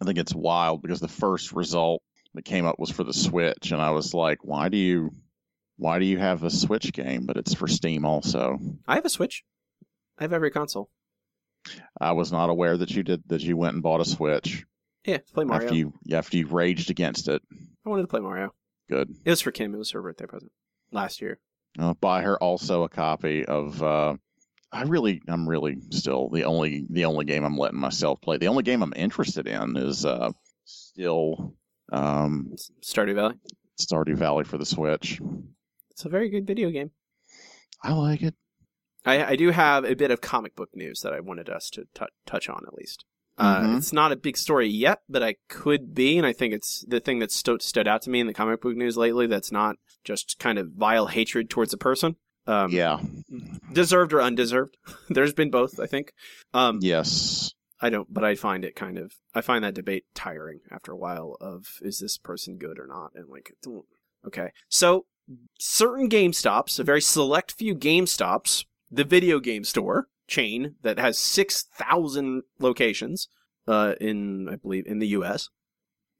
I 0.00 0.04
think 0.04 0.18
it's 0.18 0.34
wild 0.34 0.82
because 0.82 1.00
the 1.00 1.08
first 1.08 1.52
result 1.52 2.02
that 2.34 2.44
came 2.44 2.64
up 2.66 2.78
was 2.78 2.90
for 2.90 3.04
the 3.04 3.12
Switch, 3.12 3.72
and 3.72 3.80
I 3.80 3.90
was 3.90 4.14
like, 4.14 4.38
why 4.42 4.68
do 4.68 4.76
you 4.76 5.10
why 5.76 5.98
do 5.98 6.04
you 6.04 6.18
have 6.18 6.42
a 6.42 6.50
Switch 6.50 6.92
game? 6.92 7.26
But 7.26 7.36
it's 7.36 7.54
for 7.54 7.66
Steam 7.68 8.04
also. 8.04 8.58
I 8.86 8.94
have 8.96 9.04
a 9.04 9.10
Switch. 9.10 9.44
I 10.18 10.24
have 10.24 10.32
every 10.32 10.50
console. 10.50 10.90
I 12.00 12.12
was 12.12 12.32
not 12.32 12.50
aware 12.50 12.76
that 12.76 12.90
you 12.90 13.02
did 13.02 13.22
that 13.28 13.42
you 13.42 13.56
went 13.56 13.74
and 13.74 13.82
bought 13.82 14.00
a 14.00 14.04
Switch 14.04 14.64
Yeah, 15.04 15.18
play 15.32 15.44
Mario. 15.44 15.64
after 15.66 15.76
you 15.76 15.92
after 16.12 16.36
you 16.36 16.46
raged 16.46 16.90
against 16.90 17.28
it. 17.28 17.42
I 17.84 17.88
wanted 17.88 18.02
to 18.02 18.08
play 18.08 18.20
Mario. 18.20 18.52
Good. 18.88 19.10
It 19.24 19.30
was 19.30 19.40
for 19.40 19.52
Kim. 19.52 19.74
It 19.74 19.78
was 19.78 19.90
her 19.92 20.02
birthday 20.02 20.26
present 20.26 20.52
last 20.90 21.20
year. 21.20 21.38
I'll 21.78 21.94
buy 21.94 22.22
her 22.22 22.36
also 22.42 22.82
a 22.84 22.88
copy 22.88 23.44
of. 23.44 23.82
Uh, 23.82 24.16
I 24.74 24.82
really, 24.84 25.20
I'm 25.28 25.48
really 25.48 25.76
still 25.90 26.28
the 26.30 26.44
only 26.44 26.86
the 26.88 27.04
only 27.04 27.24
game 27.24 27.44
I'm 27.44 27.56
letting 27.58 27.78
myself 27.80 28.20
play. 28.20 28.38
The 28.38 28.48
only 28.48 28.62
game 28.62 28.82
I'm 28.82 28.92
interested 28.96 29.46
in 29.46 29.76
is 29.76 30.04
uh, 30.04 30.32
still 30.64 31.54
um, 31.90 32.54
Stardew 32.82 33.14
Valley. 33.14 33.34
Stardew 33.80 34.16
Valley 34.16 34.44
for 34.44 34.58
the 34.58 34.66
Switch. 34.66 35.20
It's 35.90 36.04
a 36.04 36.08
very 36.08 36.28
good 36.30 36.46
video 36.46 36.70
game. 36.70 36.90
I 37.82 37.92
like 37.94 38.22
it. 38.22 38.34
I, 39.04 39.24
I 39.32 39.36
do 39.36 39.50
have 39.50 39.84
a 39.84 39.96
bit 39.96 40.10
of 40.12 40.20
comic 40.20 40.54
book 40.54 40.70
news 40.74 41.00
that 41.00 41.12
I 41.12 41.20
wanted 41.20 41.48
us 41.50 41.68
to 41.70 41.84
t- 41.94 42.04
touch 42.26 42.48
on 42.48 42.62
at 42.66 42.74
least. 42.74 43.04
Uh, 43.38 43.60
Mhm. 43.62 43.78
It's 43.78 43.92
not 43.92 44.12
a 44.12 44.16
big 44.16 44.36
story 44.36 44.68
yet, 44.68 45.00
but 45.08 45.22
I 45.22 45.36
could 45.48 45.94
be, 45.94 46.16
and 46.18 46.26
I 46.26 46.32
think 46.32 46.54
it's 46.54 46.84
the 46.86 47.00
thing 47.00 47.18
that 47.18 47.32
sto- 47.32 47.58
stood 47.58 47.88
out 47.88 48.02
to 48.02 48.10
me 48.10 48.20
in 48.20 48.26
the 48.26 48.34
comic 48.34 48.60
book 48.60 48.76
news 48.76 48.96
lately. 48.96 49.26
That's 49.26 49.50
not 49.50 49.76
just 50.04 50.38
kind 50.38 50.58
of 50.58 50.72
vile 50.72 51.06
hatred 51.06 51.50
towards 51.50 51.72
a 51.72 51.78
person. 51.78 52.16
Um, 52.46 52.70
yeah. 52.72 52.98
deserved 53.72 54.12
or 54.12 54.20
undeserved. 54.20 54.76
There's 55.08 55.32
been 55.32 55.50
both, 55.50 55.78
I 55.80 55.86
think. 55.86 56.12
Um, 56.52 56.78
Yes. 56.82 57.54
I 57.82 57.90
don't, 57.90 58.14
but 58.14 58.24
I 58.24 58.36
find 58.36 58.64
it 58.64 58.76
kind 58.76 58.96
of, 58.96 59.14
I 59.34 59.40
find 59.40 59.64
that 59.64 59.74
debate 59.74 60.04
tiring 60.14 60.60
after 60.70 60.92
a 60.92 60.96
while 60.96 61.36
of 61.40 61.78
is 61.82 61.98
this 61.98 62.16
person 62.16 62.56
good 62.56 62.78
or 62.78 62.86
not? 62.86 63.10
And 63.16 63.28
like, 63.28 63.52
okay. 64.24 64.52
So 64.68 65.06
certain 65.58 66.08
Game 66.08 66.32
Stops, 66.32 66.78
a 66.78 66.84
very 66.84 67.00
select 67.02 67.52
few 67.52 67.74
Game 67.74 68.06
Stops, 68.06 68.64
the 68.90 69.04
video 69.04 69.40
game 69.40 69.64
store 69.64 70.06
chain 70.28 70.76
that 70.82 70.98
has 70.98 71.18
6,000 71.18 72.42
locations, 72.60 73.28
uh, 73.66 73.94
in, 74.00 74.48
I 74.48 74.56
believe, 74.56 74.86
in 74.86 75.00
the 75.00 75.08
US, 75.08 75.48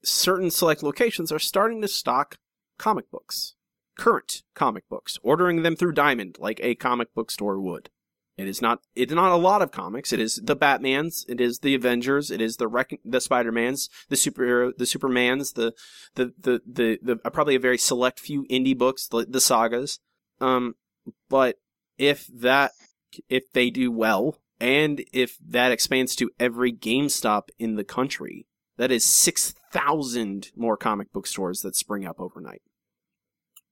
certain 0.04 0.50
select 0.50 0.82
locations 0.82 1.30
are 1.30 1.38
starting 1.38 1.80
to 1.82 1.88
stock 1.88 2.38
comic 2.78 3.10
books. 3.10 3.54
current 3.98 4.42
comic 4.54 4.88
books, 4.88 5.18
ordering 5.22 5.62
them 5.62 5.76
through 5.76 5.92
Diamond 5.92 6.36
like 6.40 6.58
a 6.62 6.74
comic 6.74 7.14
book 7.14 7.30
store 7.30 7.60
would. 7.60 7.90
It 8.38 8.48
is 8.48 8.62
not. 8.62 8.80
It's 8.94 9.12
not 9.12 9.30
a 9.30 9.36
lot 9.36 9.60
of 9.60 9.70
comics. 9.70 10.12
It 10.12 10.18
is 10.18 10.40
the 10.42 10.56
Batman's. 10.56 11.26
It 11.28 11.40
is 11.40 11.58
the 11.58 11.74
Avengers. 11.74 12.30
It 12.30 12.40
is 12.40 12.56
the 12.56 12.66
Rec- 12.66 13.00
the 13.04 13.20
Spider 13.20 13.52
Mans, 13.52 13.90
the 14.08 14.16
superhero, 14.16 14.72
the 14.76 14.84
Supermans, 14.84 15.54
the 15.54 15.74
the 16.14 16.32
the 16.38 16.62
the, 16.66 16.98
the 17.02 17.20
uh, 17.24 17.30
probably 17.30 17.54
a 17.54 17.60
very 17.60 17.76
select 17.76 18.18
few 18.18 18.44
indie 18.50 18.76
books, 18.76 19.06
the, 19.06 19.26
the 19.28 19.40
sagas. 19.40 20.00
Um, 20.40 20.76
but 21.28 21.56
if 21.98 22.26
that 22.28 22.72
if 23.28 23.52
they 23.52 23.68
do 23.68 23.92
well, 23.92 24.38
and 24.58 25.04
if 25.12 25.36
that 25.46 25.70
expands 25.70 26.16
to 26.16 26.30
every 26.40 26.72
GameStop 26.72 27.48
in 27.58 27.74
the 27.74 27.84
country, 27.84 28.46
that 28.78 28.90
is 28.90 29.04
six 29.04 29.54
thousand 29.70 30.52
more 30.56 30.78
comic 30.78 31.12
book 31.12 31.26
stores 31.26 31.60
that 31.60 31.76
spring 31.76 32.06
up 32.06 32.18
overnight. 32.18 32.62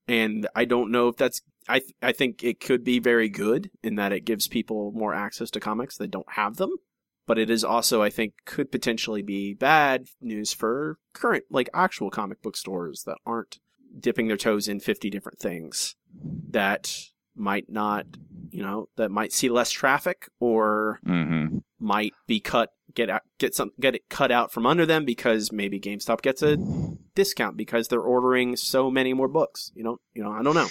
And 0.06 0.48
I 0.54 0.66
don't 0.66 0.90
know 0.90 1.08
if 1.08 1.16
that's 1.16 1.40
I 1.70 1.78
th- 1.78 1.94
I 2.02 2.12
think 2.12 2.42
it 2.44 2.60
could 2.60 2.84
be 2.84 2.98
very 2.98 3.28
good 3.28 3.70
in 3.82 3.94
that 3.96 4.12
it 4.12 4.24
gives 4.24 4.48
people 4.48 4.92
more 4.94 5.14
access 5.14 5.50
to 5.52 5.60
comics 5.60 5.96
that 5.98 6.10
don't 6.10 6.32
have 6.32 6.56
them, 6.56 6.76
but 7.26 7.38
it 7.38 7.48
is 7.50 7.64
also 7.64 8.02
I 8.02 8.10
think 8.10 8.34
could 8.44 8.70
potentially 8.72 9.22
be 9.22 9.54
bad 9.54 10.08
news 10.20 10.52
for 10.52 10.98
current 11.12 11.44
like 11.50 11.68
actual 11.72 12.10
comic 12.10 12.42
book 12.42 12.56
stores 12.56 13.04
that 13.04 13.18
aren't 13.24 13.58
dipping 13.98 14.28
their 14.28 14.36
toes 14.36 14.68
in 14.68 14.80
50 14.80 15.10
different 15.10 15.38
things 15.38 15.96
that 16.50 16.96
might 17.34 17.70
not, 17.70 18.06
you 18.50 18.62
know, 18.62 18.88
that 18.96 19.10
might 19.10 19.32
see 19.32 19.48
less 19.48 19.70
traffic 19.70 20.28
or 20.38 21.00
Mm-hmm. 21.06 21.58
might 21.78 22.12
be 22.26 22.40
cut 22.40 22.70
get 22.94 23.08
out 23.08 23.22
get 23.38 23.54
some 23.54 23.70
get 23.80 23.94
it 23.94 24.02
cut 24.10 24.32
out 24.32 24.52
from 24.52 24.66
under 24.66 24.84
them 24.84 25.04
because 25.04 25.52
maybe 25.52 25.78
GameStop 25.80 26.22
gets 26.22 26.42
a 26.42 26.56
discount 27.14 27.56
because 27.56 27.88
they're 27.88 28.00
ordering 28.00 28.56
so 28.56 28.90
many 28.90 29.12
more 29.14 29.28
books. 29.28 29.70
You 29.74 29.84
know, 29.84 29.98
you 30.12 30.22
know, 30.22 30.32
I 30.32 30.42
don't 30.42 30.54
know. 30.54 30.68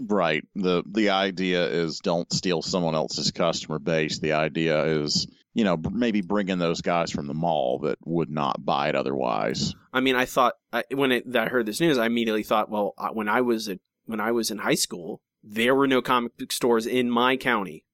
Right. 0.00 0.44
The 0.54 0.82
the 0.90 1.10
idea 1.10 1.66
is 1.66 2.00
don't 2.00 2.32
steal 2.32 2.62
someone 2.62 2.94
else's 2.94 3.30
customer 3.30 3.78
base. 3.78 4.18
The 4.18 4.32
idea 4.32 4.84
is, 4.84 5.26
you 5.54 5.64
know, 5.64 5.76
maybe 5.76 6.20
bring 6.22 6.48
in 6.48 6.58
those 6.58 6.80
guys 6.80 7.10
from 7.10 7.26
the 7.26 7.34
mall 7.34 7.80
that 7.80 7.98
would 8.04 8.30
not 8.30 8.64
buy 8.64 8.88
it 8.88 8.94
otherwise. 8.94 9.74
I 9.92 10.00
mean, 10.00 10.16
I 10.16 10.24
thought 10.24 10.54
I, 10.72 10.84
when 10.92 11.12
it, 11.12 11.32
that 11.32 11.46
I 11.46 11.48
heard 11.50 11.66
this 11.66 11.80
news, 11.80 11.98
I 11.98 12.06
immediately 12.06 12.42
thought, 12.42 12.70
well, 12.70 12.94
when 13.12 13.28
I 13.28 13.40
was 13.40 13.68
a, 13.68 13.78
when 14.06 14.20
I 14.20 14.32
was 14.32 14.50
in 14.50 14.58
high 14.58 14.74
school, 14.74 15.20
there 15.42 15.74
were 15.74 15.86
no 15.86 16.02
comic 16.02 16.36
book 16.36 16.52
stores 16.52 16.86
in 16.86 17.10
my 17.10 17.36
county, 17.36 17.84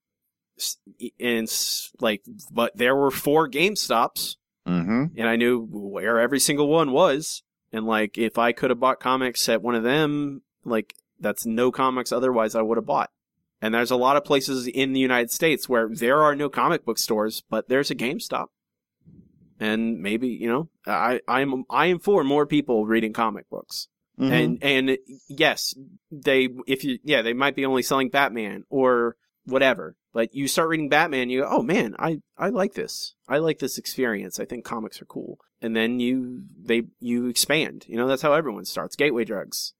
and 1.21 1.53
like, 2.01 2.23
but 2.51 2.77
there 2.77 2.97
were 2.97 3.11
four 3.11 3.49
GameStops, 3.49 4.37
Mm-hmm. 4.67 5.19
and 5.19 5.29
I 5.29 5.35
knew 5.35 5.67
where 5.69 6.21
every 6.21 6.39
single 6.39 6.69
one 6.69 6.93
was, 6.93 7.43
and 7.73 7.85
like, 7.85 8.17
if 8.17 8.39
I 8.39 8.53
could 8.53 8.71
have 8.71 8.79
bought 8.79 9.01
comics 9.01 9.49
at 9.49 9.61
one 9.61 9.75
of 9.75 9.83
them, 9.83 10.43
like, 10.65 10.95
that's 11.23 11.47
no 11.47 11.71
comics 11.71 12.13
otherwise 12.13 12.55
I 12.55 12.63
would 12.63 12.77
have 12.77 12.87
bought. 12.87 13.11
And 13.63 13.73
there's 13.73 13.93
a 13.93 13.97
lot 13.97 14.17
of 14.17 14.25
places 14.25 14.67
in 14.67 14.93
the 14.93 15.01
United 15.01 15.31
States 15.31 15.69
where 15.69 15.89
there 15.89 16.21
are 16.21 16.35
no 16.35 16.49
comic 16.49 16.85
book 16.85 16.99
stores, 16.99 17.45
but 17.49 17.69
there's 17.69 17.93
a 17.93 17.95
GameStop. 17.95 18.47
And 19.61 20.01
maybe, 20.01 20.29
you 20.29 20.49
know, 20.49 20.69
I, 20.85 21.21
I'm, 21.29 21.65
I 21.71 21.87
am 21.87 22.01
for 22.01 22.25
more 22.25 22.45
people 22.45 22.85
reading 22.85 23.13
comic 23.13 23.49
books. 23.49 23.87
Mm-hmm. 24.19 24.33
And, 24.33 24.59
and 24.63 24.99
yes, 25.29 25.75
they, 26.11 26.49
if 26.67 26.83
you, 26.83 26.99
yeah, 27.05 27.23
they 27.23 27.33
might 27.33 27.55
be 27.55 27.65
only 27.65 27.83
selling 27.83 28.11
Batman 28.11 28.65
or 28.69 29.17
whatever, 29.45 29.95
but 30.13 30.35
you 30.35 30.49
start 30.49 30.69
reading 30.69 30.89
Batman, 30.89 31.31
you 31.31 31.43
go, 31.43 31.49
oh 31.49 31.63
man, 31.63 31.95
I, 32.01 32.19
I 32.37 32.49
like 32.49 32.75
this. 32.75 33.15
I 33.29 33.39
like 33.39 33.61
this 33.61 33.79
experience. 33.79 34.41
I 34.41 34.45
think 34.45 34.65
comics 34.65 35.01
are 35.01 35.07
cool. 35.07 35.39
And 35.61 35.77
then 35.77 36.01
you, 36.01 36.43
they, 36.61 36.83
you 36.99 37.29
expand. 37.29 37.85
You 37.87 37.97
know, 37.97 38.09
that's 38.09 38.23
how 38.23 38.33
everyone 38.33 38.65
starts. 38.65 38.97
Gateway 38.97 39.25
drugs 39.25 39.75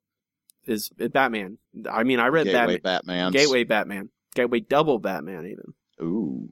is 0.67 0.91
uh, 1.01 1.09
Batman. 1.09 1.59
I 1.91 2.05
mean, 2.05 2.21
I 2.21 2.29
read 2.29 2.47
Gateway 2.47 2.79
Batman. 2.79 2.81
Batman. 2.83 3.33
Gateway 3.33 3.65
Batman. 3.65 4.09
Gateway 4.35 4.61
double 4.61 4.99
Batman 4.99 5.47
even. 5.47 5.75
Ooh. 6.01 6.49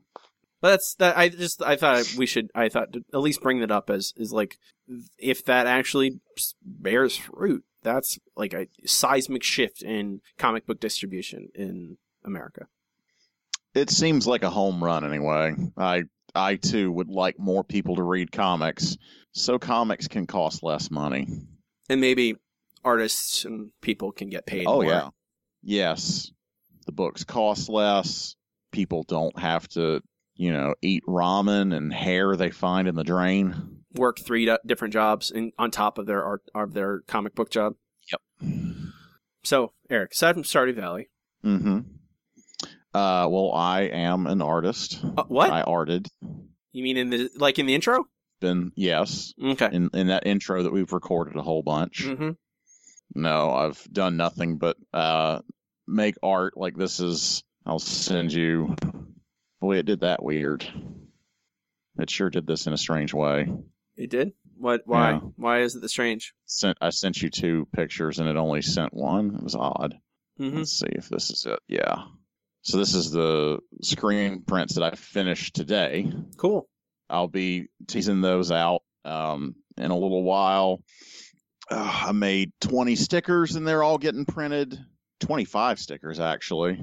But 0.61 0.71
that's 0.71 0.95
that. 0.97 1.17
I 1.17 1.29
just 1.31 1.63
I 1.63 1.77
thought 1.77 2.15
we 2.17 2.27
should. 2.27 2.51
I 2.55 2.69
thought 2.69 2.93
to 2.93 3.05
at 3.15 3.21
least 3.21 3.41
bring 3.41 3.61
that 3.61 3.71
up 3.71 3.89
as 3.89 4.13
is 4.17 4.33
like 4.33 4.59
if 5.19 5.45
that 5.47 5.67
actually 5.67 6.21
bears 6.63 7.17
fruit, 7.17 7.65
that's 7.83 8.19
like 8.37 8.53
a 8.53 8.67
seismic 8.85 9.43
shift 9.43 9.83
in 9.83 10.21
comic 10.39 10.67
book 10.67 10.81
distribution 10.81 11.49
in 11.55 11.97
America. 12.25 12.67
It 13.75 13.89
seems 13.89 14.27
like 14.27 14.43
a 14.43 14.51
home 14.51 14.83
run 14.83 15.05
anyway. 15.05 15.55
I 15.79 16.05
I 16.35 16.57
too 16.57 16.93
would 16.93 17.09
like 17.09 17.39
more 17.39 17.65
people 17.65 17.97
to 17.97 18.03
read 18.03 18.31
comics, 18.31 18.99
so 19.33 19.59
comics 19.59 20.09
can 20.09 20.27
cost 20.27 20.63
less 20.63 20.91
money. 20.91 21.29
And 21.89 22.01
maybe 22.01 22.37
artists 22.85 23.45
and 23.45 23.71
people 23.81 24.13
can 24.13 24.29
get 24.29 24.47
paid. 24.47 24.67
Oh 24.67 24.83
more. 24.83 24.85
yeah. 24.85 25.09
Yes. 25.63 26.31
The 26.87 26.93
books 26.93 27.25
cost 27.25 27.69
less. 27.69 28.35
People 28.73 29.05
don't 29.07 29.39
have 29.39 29.69
to, 29.71 30.01
you 30.35 30.53
know, 30.53 30.75
eat 30.83 31.03
ramen 31.07 31.75
and 31.77 31.93
hair 31.93 32.37
they 32.37 32.51
find 32.51 32.89
in 32.89 32.95
the 32.95 33.05
drain. 33.05 33.83
work 33.95 34.19
three 34.19 34.51
different 34.67 34.93
jobs 34.95 35.31
in, 35.31 35.53
on 35.59 35.71
top 35.71 35.99
of 35.99 36.07
their 36.07 36.25
art 36.25 36.43
of 36.55 36.73
their 36.73 37.01
comic 37.07 37.35
book 37.35 37.51
job. 37.51 37.75
Yep. 38.11 38.61
So 39.45 39.73
Eric, 39.89 40.13
aside 40.13 40.35
from 40.35 40.43
Stardew 40.45 40.75
Valley, 40.75 41.09
Mm-hmm. 41.45 41.81
Uh, 42.93 43.27
well, 43.29 43.53
I 43.55 43.83
am 43.83 44.27
an 44.27 44.43
artist. 44.43 45.01
uh, 45.17 45.23
what 45.29 45.51
I 45.51 45.63
arted. 45.63 46.09
you 46.73 46.83
mean 46.83 46.97
in 46.97 47.11
the 47.11 47.31
like 47.37 47.59
in 47.59 47.67
the 47.67 47.75
intro? 47.75 48.05
Been 48.41 48.73
yes, 48.75 49.33
Okay. 49.43 49.69
in 49.73 49.91
in 49.95 50.07
that 50.09 50.27
intro 50.27 50.63
that 50.63 50.73
we've 50.73 50.93
recorded 50.93 51.37
a 51.37 51.43
whole 51.43 51.63
bunch. 51.63 52.05
hmm 52.07 52.31
No, 53.15 53.51
I've 53.53 53.83
done 53.93 54.17
nothing 54.17 54.59
but 54.59 54.77
uh 54.93 55.41
make 55.87 56.17
art. 56.23 56.57
Like 56.57 56.77
this 56.77 57.01
is. 57.01 57.43
I'll 57.67 57.79
send 57.79 58.33
you. 58.33 58.75
Boy, 59.61 59.77
it 59.79 59.87
did 59.87 60.01
that 60.01 60.23
weird. 60.23 60.67
It 61.99 62.09
sure 62.09 62.31
did 62.31 62.47
this 62.47 62.67
in 62.67 62.73
a 62.73 62.79
strange 62.79 63.13
way. 63.13 63.49
It 63.97 64.09
did. 64.11 64.33
What? 64.57 64.83
Why? 64.87 65.13
Yeah. 65.13 65.19
Why 65.37 65.61
is 65.61 65.75
it 65.77 65.83
the 65.83 65.89
strange? 65.89 66.33
Sent 66.47 66.79
I 66.81 66.91
sent 66.91 67.21
you 67.21 67.29
two 67.31 67.67
pictures 67.75 68.19
and 68.19 68.29
it 68.29 68.37
only 68.37 68.63
sent 68.63 68.95
one. 68.95 69.35
It 69.37 69.43
was 69.43 69.55
odd. 69.55 69.97
hmm 70.39 70.57
Let's 70.59 70.79
see 70.79 70.87
if 70.91 71.09
this 71.09 71.31
is 71.31 71.45
it. 71.47 71.59
Yeah. 71.69 72.05
So 72.63 72.79
this 72.79 72.95
is 72.95 73.11
the 73.11 73.59
screen 73.83 74.43
prints 74.47 74.75
that 74.75 74.85
I 74.85 74.95
finished 74.97 75.55
today. 75.55 76.11
Cool. 76.37 76.69
I'll 77.09 77.29
be 77.29 77.69
teasing 77.89 78.21
those 78.21 78.53
out 78.53 78.83
um, 79.05 79.55
in 79.77 79.91
a 79.91 79.99
little 79.99 80.23
while. 80.23 80.83
Uh, 81.71 82.05
I 82.09 82.13
made 82.13 82.53
20 82.61 82.97
stickers 82.97 83.55
and 83.55 83.67
they're 83.67 83.83
all 83.83 83.99
getting 83.99 84.25
printed. 84.25 84.79
25 85.21 85.79
stickers, 85.79 86.19
actually. 86.19 86.83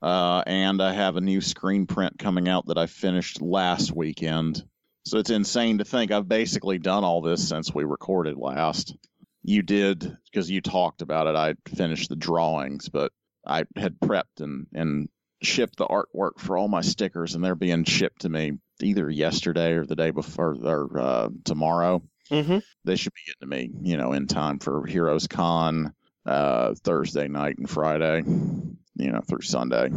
Uh, 0.00 0.42
and 0.46 0.80
I 0.80 0.92
have 0.92 1.16
a 1.16 1.20
new 1.20 1.40
screen 1.40 1.86
print 1.86 2.18
coming 2.18 2.48
out 2.48 2.66
that 2.66 2.78
I 2.78 2.86
finished 2.86 3.42
last 3.42 3.94
weekend. 3.94 4.62
So 5.04 5.18
it's 5.18 5.30
insane 5.30 5.78
to 5.78 5.84
think 5.84 6.12
I've 6.12 6.28
basically 6.28 6.78
done 6.78 7.02
all 7.02 7.22
this 7.22 7.48
since 7.48 7.74
we 7.74 7.84
recorded 7.84 8.36
last. 8.36 8.94
You 9.42 9.62
did, 9.62 10.16
because 10.30 10.50
you 10.50 10.60
talked 10.60 11.02
about 11.02 11.26
it. 11.26 11.34
I 11.34 11.54
finished 11.74 12.10
the 12.10 12.16
drawings, 12.16 12.88
but 12.88 13.10
I 13.46 13.64
had 13.74 13.98
prepped 13.98 14.40
and, 14.40 14.66
and 14.74 15.08
shipped 15.42 15.76
the 15.76 15.86
artwork 15.86 16.38
for 16.38 16.58
all 16.58 16.68
my 16.68 16.82
stickers, 16.82 17.34
and 17.34 17.42
they're 17.42 17.54
being 17.54 17.84
shipped 17.84 18.22
to 18.22 18.28
me 18.28 18.52
either 18.82 19.08
yesterday 19.10 19.72
or 19.72 19.86
the 19.86 19.96
day 19.96 20.10
before 20.10 20.56
or 20.62 21.00
uh, 21.00 21.28
tomorrow. 21.44 22.02
Mm-hmm. 22.30 22.58
They 22.84 22.96
should 22.96 23.12
be 23.14 23.20
getting 23.26 23.40
to 23.40 23.56
me, 23.56 23.90
you 23.90 23.96
know, 23.96 24.12
in 24.12 24.26
time 24.26 24.58
for 24.58 24.86
HeroesCon 24.86 25.92
uh, 26.26 26.74
Thursday 26.74 27.28
night 27.28 27.58
and 27.58 27.68
Friday, 27.68 28.22
you 28.26 29.12
know, 29.12 29.20
through 29.20 29.42
Sunday. 29.42 29.90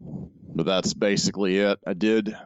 But 0.00 0.66
that's 0.66 0.94
basically 0.94 1.58
it. 1.58 1.78
I 1.86 1.94
did, 1.94 2.36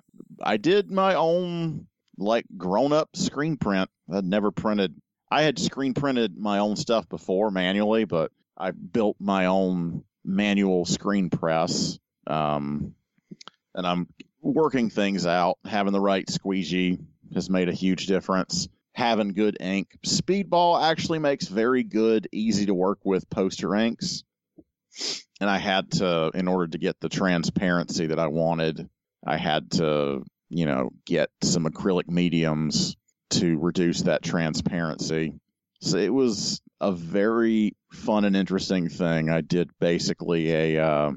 I 0.40 0.56
did 0.56 0.90
my 0.90 1.14
own 1.14 1.86
like 2.18 2.44
grown 2.56 2.92
up 2.92 3.10
screen 3.14 3.56
print. 3.56 3.90
I'd 4.12 4.24
never 4.24 4.50
printed. 4.50 4.94
I 5.30 5.42
had 5.42 5.58
screen 5.58 5.94
printed 5.94 6.36
my 6.36 6.58
own 6.58 6.76
stuff 6.76 7.08
before 7.08 7.50
manually, 7.50 8.04
but 8.04 8.30
I 8.56 8.70
built 8.70 9.16
my 9.18 9.46
own 9.46 10.04
manual 10.24 10.84
screen 10.84 11.30
press. 11.30 11.98
Um, 12.26 12.94
and 13.74 13.86
I'm 13.86 14.08
working 14.40 14.90
things 14.90 15.26
out. 15.26 15.58
Having 15.64 15.92
the 15.92 16.00
right 16.00 16.28
squeegee 16.30 16.98
has 17.34 17.50
made 17.50 17.68
a 17.68 17.72
huge 17.72 18.06
difference. 18.06 18.68
Having 18.96 19.34
good 19.34 19.58
ink. 19.60 19.88
Speedball 20.06 20.82
actually 20.82 21.18
makes 21.18 21.48
very 21.48 21.82
good, 21.82 22.28
easy 22.32 22.66
to 22.66 22.74
work 22.74 22.98
with 23.04 23.28
poster 23.28 23.74
inks. 23.74 24.24
And 25.38 25.50
I 25.50 25.58
had 25.58 25.90
to, 25.92 26.30
in 26.34 26.48
order 26.48 26.68
to 26.68 26.78
get 26.78 26.98
the 27.00 27.10
transparency 27.10 28.06
that 28.06 28.18
I 28.18 28.28
wanted, 28.28 28.88
I 29.26 29.36
had 29.36 29.70
to, 29.72 30.24
you 30.48 30.64
know, 30.64 30.90
get 31.04 31.28
some 31.42 31.66
acrylic 31.66 32.08
mediums 32.08 32.96
to 33.30 33.58
reduce 33.58 34.02
that 34.02 34.22
transparency. 34.22 35.34
So 35.82 35.98
it 35.98 36.12
was 36.12 36.62
a 36.80 36.90
very 36.90 37.76
fun 37.92 38.24
and 38.24 38.34
interesting 38.34 38.88
thing. 38.88 39.28
I 39.28 39.42
did 39.42 39.68
basically 39.78 40.52
a 40.52 40.82
uh, 40.82 41.12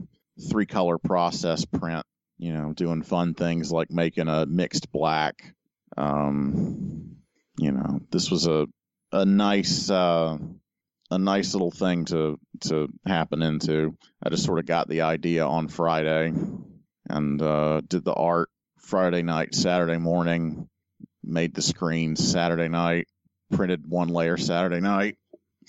three 0.51 0.65
color 0.65 0.97
process 0.97 1.63
print, 1.63 2.05
you 2.38 2.53
know, 2.53 2.73
doing 2.73 3.03
fun 3.03 3.36
things 3.36 3.71
like 3.71 3.89
making 3.89 4.27
a 4.27 4.45
mixed 4.45 4.91
black. 4.91 5.55
Um, 5.95 7.18
you 7.60 7.72
know, 7.72 7.99
this 8.10 8.32
was 8.32 8.47
a 8.47 8.68
a 9.12 9.26
nice 9.26 9.89
uh, 9.89 10.38
a 11.12 11.18
nice 11.18 11.53
little 11.53 11.72
thing 11.72 12.05
to 12.05 12.39
to 12.62 12.88
happen 13.05 13.41
into. 13.41 13.95
I 14.24 14.30
just 14.30 14.45
sort 14.45 14.60
of 14.60 14.66
got 14.66 14.88
the 14.88 15.01
idea 15.01 15.45
on 15.45 15.68
Friday 15.68 16.34
and 17.10 17.41
uh, 17.41 17.82
did 17.82 18.05
the 18.05 18.14
art 18.14 18.49
Friday 18.80 19.24
night, 19.24 19.53
Saturday 19.53 19.97
morning, 19.97 20.70
made 21.24 21.53
the 21.53 21.62
screens 21.62 22.32
Saturday 22.32 22.70
night, 22.70 23.07
printed 23.51 23.84
one 23.86 24.07
layer 24.07 24.38
Saturday 24.38 24.80
night, 24.80 25.18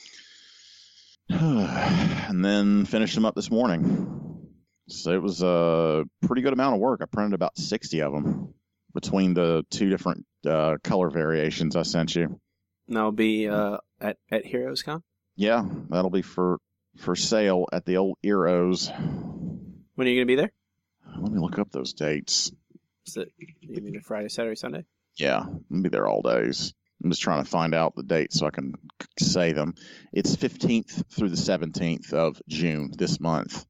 and 1.28 2.44
then 2.44 2.84
finished 2.84 3.16
them 3.16 3.24
up 3.24 3.34
this 3.34 3.50
morning. 3.50 4.46
So 4.88 5.12
it 5.12 5.22
was 5.22 5.42
a 5.42 6.04
pretty 6.26 6.42
good 6.42 6.52
amount 6.52 6.74
of 6.74 6.80
work. 6.80 7.00
I 7.02 7.06
printed 7.06 7.34
about 7.34 7.56
60 7.56 8.02
of 8.02 8.12
them 8.12 8.54
between 8.94 9.34
the 9.34 9.64
two 9.70 9.88
different 9.88 10.26
uh, 10.46 10.76
color 10.82 11.10
variations 11.10 11.76
I 11.76 11.82
sent 11.82 12.14
you. 12.14 12.40
And 12.88 12.96
that'll 12.96 13.12
be 13.12 13.48
uh, 13.48 13.78
at 14.00 14.16
at 14.30 14.44
HeroesCon. 14.44 15.02
Yeah, 15.36 15.64
that'll 15.88 16.10
be 16.10 16.22
for 16.22 16.58
for 16.96 17.14
sale 17.16 17.66
at 17.72 17.84
the 17.84 17.96
old 17.98 18.18
Eros. 18.22 18.90
When 18.90 20.06
are 20.06 20.10
you 20.10 20.18
gonna 20.18 20.26
be 20.26 20.36
there? 20.36 20.52
Let 21.16 21.32
me 21.32 21.40
look 21.40 21.58
up 21.58 21.70
those 21.70 21.92
dates. 21.92 22.52
Is 23.06 23.16
it 23.16 23.32
you 23.60 23.82
mean 23.82 24.00
Friday, 24.00 24.28
Saturday, 24.28 24.56
Sunday? 24.56 24.84
Yeah, 25.16 25.40
I'll 25.40 25.82
be 25.82 25.88
there 25.88 26.06
all 26.06 26.22
days. 26.22 26.74
I'm 27.02 27.10
just 27.10 27.22
trying 27.22 27.42
to 27.42 27.48
find 27.50 27.74
out 27.74 27.94
the 27.96 28.02
date 28.02 28.32
so 28.32 28.46
I 28.46 28.50
can 28.50 28.74
say 29.18 29.52
them. 29.52 29.74
It's 30.12 30.36
15th 30.36 31.10
through 31.10 31.30
the 31.30 31.36
17th 31.36 32.12
of 32.12 32.40
June 32.46 32.92
this 32.96 33.18
month. 33.18 33.64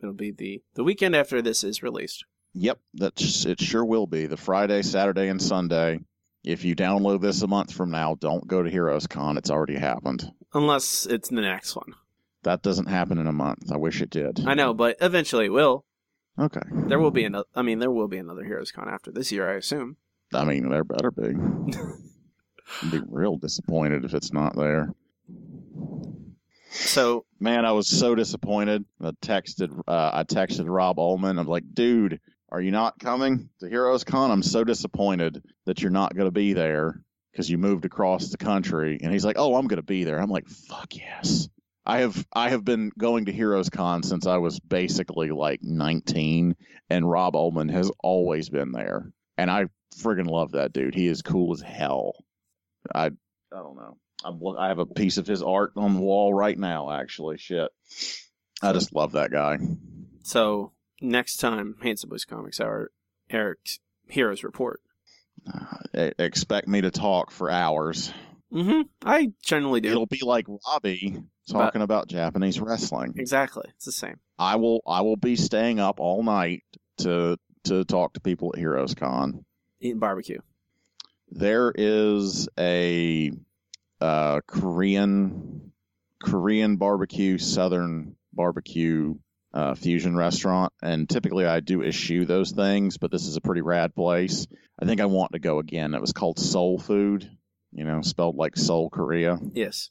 It'll 0.00 0.14
be 0.14 0.30
the 0.30 0.62
the 0.74 0.84
weekend 0.84 1.16
after 1.16 1.42
this 1.42 1.64
is 1.64 1.82
released. 1.82 2.24
Yep, 2.58 2.78
that's 2.94 3.44
it. 3.44 3.60
Sure 3.60 3.84
will 3.84 4.06
be 4.06 4.26
the 4.26 4.36
Friday, 4.36 4.80
Saturday, 4.80 5.28
and 5.28 5.40
Sunday. 5.40 6.00
If 6.42 6.64
you 6.64 6.74
download 6.74 7.20
this 7.20 7.42
a 7.42 7.46
month 7.46 7.72
from 7.72 7.90
now, 7.90 8.14
don't 8.14 8.46
go 8.46 8.62
to 8.62 8.70
HeroesCon. 8.70 9.36
It's 9.36 9.50
already 9.50 9.76
happened. 9.76 10.32
Unless 10.54 11.04
it's 11.06 11.28
the 11.28 11.42
next 11.42 11.76
one. 11.76 11.92
That 12.44 12.62
doesn't 12.62 12.86
happen 12.86 13.18
in 13.18 13.26
a 13.26 13.32
month. 13.32 13.70
I 13.70 13.76
wish 13.76 14.00
it 14.00 14.08
did. 14.08 14.46
I 14.46 14.54
know, 14.54 14.72
but 14.72 14.96
eventually 15.00 15.46
it 15.46 15.52
will. 15.52 15.84
Okay. 16.38 16.62
There 16.72 16.98
will 16.98 17.10
be 17.10 17.24
another. 17.24 17.46
I 17.54 17.60
mean, 17.60 17.78
there 17.78 17.90
will 17.90 18.08
be 18.08 18.18
another 18.18 18.44
HeroesCon 18.44 18.90
after 18.90 19.10
this 19.10 19.30
year, 19.30 19.50
I 19.50 19.56
assume. 19.56 19.96
I 20.32 20.44
mean, 20.44 20.70
there 20.70 20.84
better 20.84 21.10
be. 21.10 21.34
I'd 22.82 22.90
be 22.90 23.00
real 23.06 23.36
disappointed 23.36 24.04
if 24.04 24.14
it's 24.14 24.32
not 24.32 24.56
there. 24.56 24.94
So 26.70 27.26
Man, 27.38 27.66
I 27.66 27.72
was 27.72 27.86
so 27.86 28.14
disappointed. 28.14 28.84
I 29.00 29.10
texted, 29.22 29.78
uh, 29.86 30.10
I 30.12 30.24
texted 30.24 30.64
Rob 30.66 30.98
Ullman. 30.98 31.38
I'm 31.38 31.46
like, 31.46 31.64
dude, 31.74 32.18
are 32.56 32.62
you 32.62 32.70
not 32.70 32.98
coming 32.98 33.50
to 33.60 33.66
HeroesCon? 33.66 34.30
I'm 34.30 34.42
so 34.42 34.64
disappointed 34.64 35.42
that 35.66 35.82
you're 35.82 35.90
not 35.90 36.14
going 36.14 36.26
to 36.26 36.32
be 36.32 36.54
there 36.54 37.02
because 37.30 37.50
you 37.50 37.58
moved 37.58 37.84
across 37.84 38.30
the 38.30 38.38
country. 38.38 38.98
And 39.02 39.12
he's 39.12 39.26
like, 39.26 39.36
oh, 39.38 39.56
I'm 39.56 39.66
going 39.66 39.76
to 39.76 39.82
be 39.82 40.04
there. 40.04 40.18
I'm 40.18 40.30
like, 40.30 40.48
fuck 40.48 40.96
yes. 40.96 41.50
I 41.84 41.98
have 41.98 42.26
I 42.32 42.48
have 42.48 42.64
been 42.64 42.92
going 42.98 43.26
to 43.26 43.32
HeroesCon 43.34 44.06
since 44.06 44.26
I 44.26 44.38
was 44.38 44.58
basically 44.58 45.32
like 45.32 45.60
19, 45.62 46.56
and 46.88 47.10
Rob 47.10 47.36
Ullman 47.36 47.68
has 47.68 47.90
always 48.02 48.48
been 48.48 48.72
there, 48.72 49.12
and 49.36 49.50
I 49.50 49.66
friggin' 49.98 50.26
love 50.26 50.52
that 50.52 50.72
dude. 50.72 50.94
He 50.94 51.06
is 51.06 51.20
cool 51.20 51.52
as 51.52 51.60
hell. 51.60 52.14
I 52.92 53.04
I 53.04 53.10
don't 53.52 53.76
know. 53.76 53.98
I'm, 54.24 54.40
I 54.58 54.68
have 54.68 54.78
a 54.78 54.86
piece 54.86 55.18
of 55.18 55.26
his 55.26 55.42
art 55.42 55.74
on 55.76 55.94
the 55.94 56.00
wall 56.00 56.32
right 56.32 56.58
now. 56.58 56.90
Actually, 56.90 57.36
shit. 57.36 57.70
I 58.62 58.72
just 58.72 58.94
love 58.94 59.12
that 59.12 59.30
guy. 59.30 59.58
so 60.22 60.72
next 61.00 61.36
time 61.36 61.76
Handsome 61.82 62.10
Boys 62.10 62.24
Comics 62.24 62.60
Hour, 62.60 62.90
Eric's 63.30 63.80
Heroes 64.08 64.44
Report. 64.44 64.80
Uh, 65.46 66.10
expect 66.18 66.66
me 66.66 66.80
to 66.80 66.90
talk 66.90 67.30
for 67.30 67.50
hours. 67.50 68.12
Mm-hmm. 68.52 68.82
I 69.04 69.32
generally 69.42 69.80
do. 69.80 69.90
It'll 69.90 70.06
be 70.06 70.20
like 70.22 70.46
Robbie 70.48 71.22
talking 71.48 71.82
about 71.82 72.08
Japanese 72.08 72.60
wrestling. 72.60 73.14
Exactly. 73.16 73.64
It's 73.76 73.84
the 73.84 73.92
same. 73.92 74.18
I 74.38 74.56
will 74.56 74.82
I 74.86 75.02
will 75.02 75.16
be 75.16 75.36
staying 75.36 75.80
up 75.80 76.00
all 76.00 76.22
night 76.22 76.62
to 76.98 77.38
to 77.64 77.84
talk 77.84 78.14
to 78.14 78.20
people 78.20 78.52
at 78.54 78.60
HeroesCon. 78.60 79.44
Eating 79.80 79.98
barbecue. 79.98 80.40
There 81.30 81.72
is 81.74 82.48
a 82.58 83.32
uh, 84.00 84.40
Korean 84.46 85.72
Korean 86.22 86.76
barbecue, 86.76 87.38
Southern 87.38 88.16
barbecue 88.32 89.14
uh, 89.52 89.74
fusion 89.74 90.16
restaurant, 90.16 90.72
and 90.82 91.08
typically 91.08 91.46
I 91.46 91.60
do 91.60 91.82
eschew 91.82 92.24
those 92.26 92.52
things, 92.52 92.98
but 92.98 93.10
this 93.10 93.26
is 93.26 93.36
a 93.36 93.40
pretty 93.40 93.62
rad 93.62 93.94
place. 93.94 94.46
I 94.80 94.84
think 94.84 95.00
I 95.00 95.06
want 95.06 95.32
to 95.32 95.38
go 95.38 95.58
again. 95.58 95.94
It 95.94 96.00
was 96.00 96.12
called 96.12 96.38
Soul 96.38 96.78
Food, 96.78 97.30
you 97.72 97.84
know, 97.84 98.02
spelled 98.02 98.36
like 98.36 98.56
Seoul, 98.56 98.90
Korea. 98.90 99.38
Yes. 99.54 99.90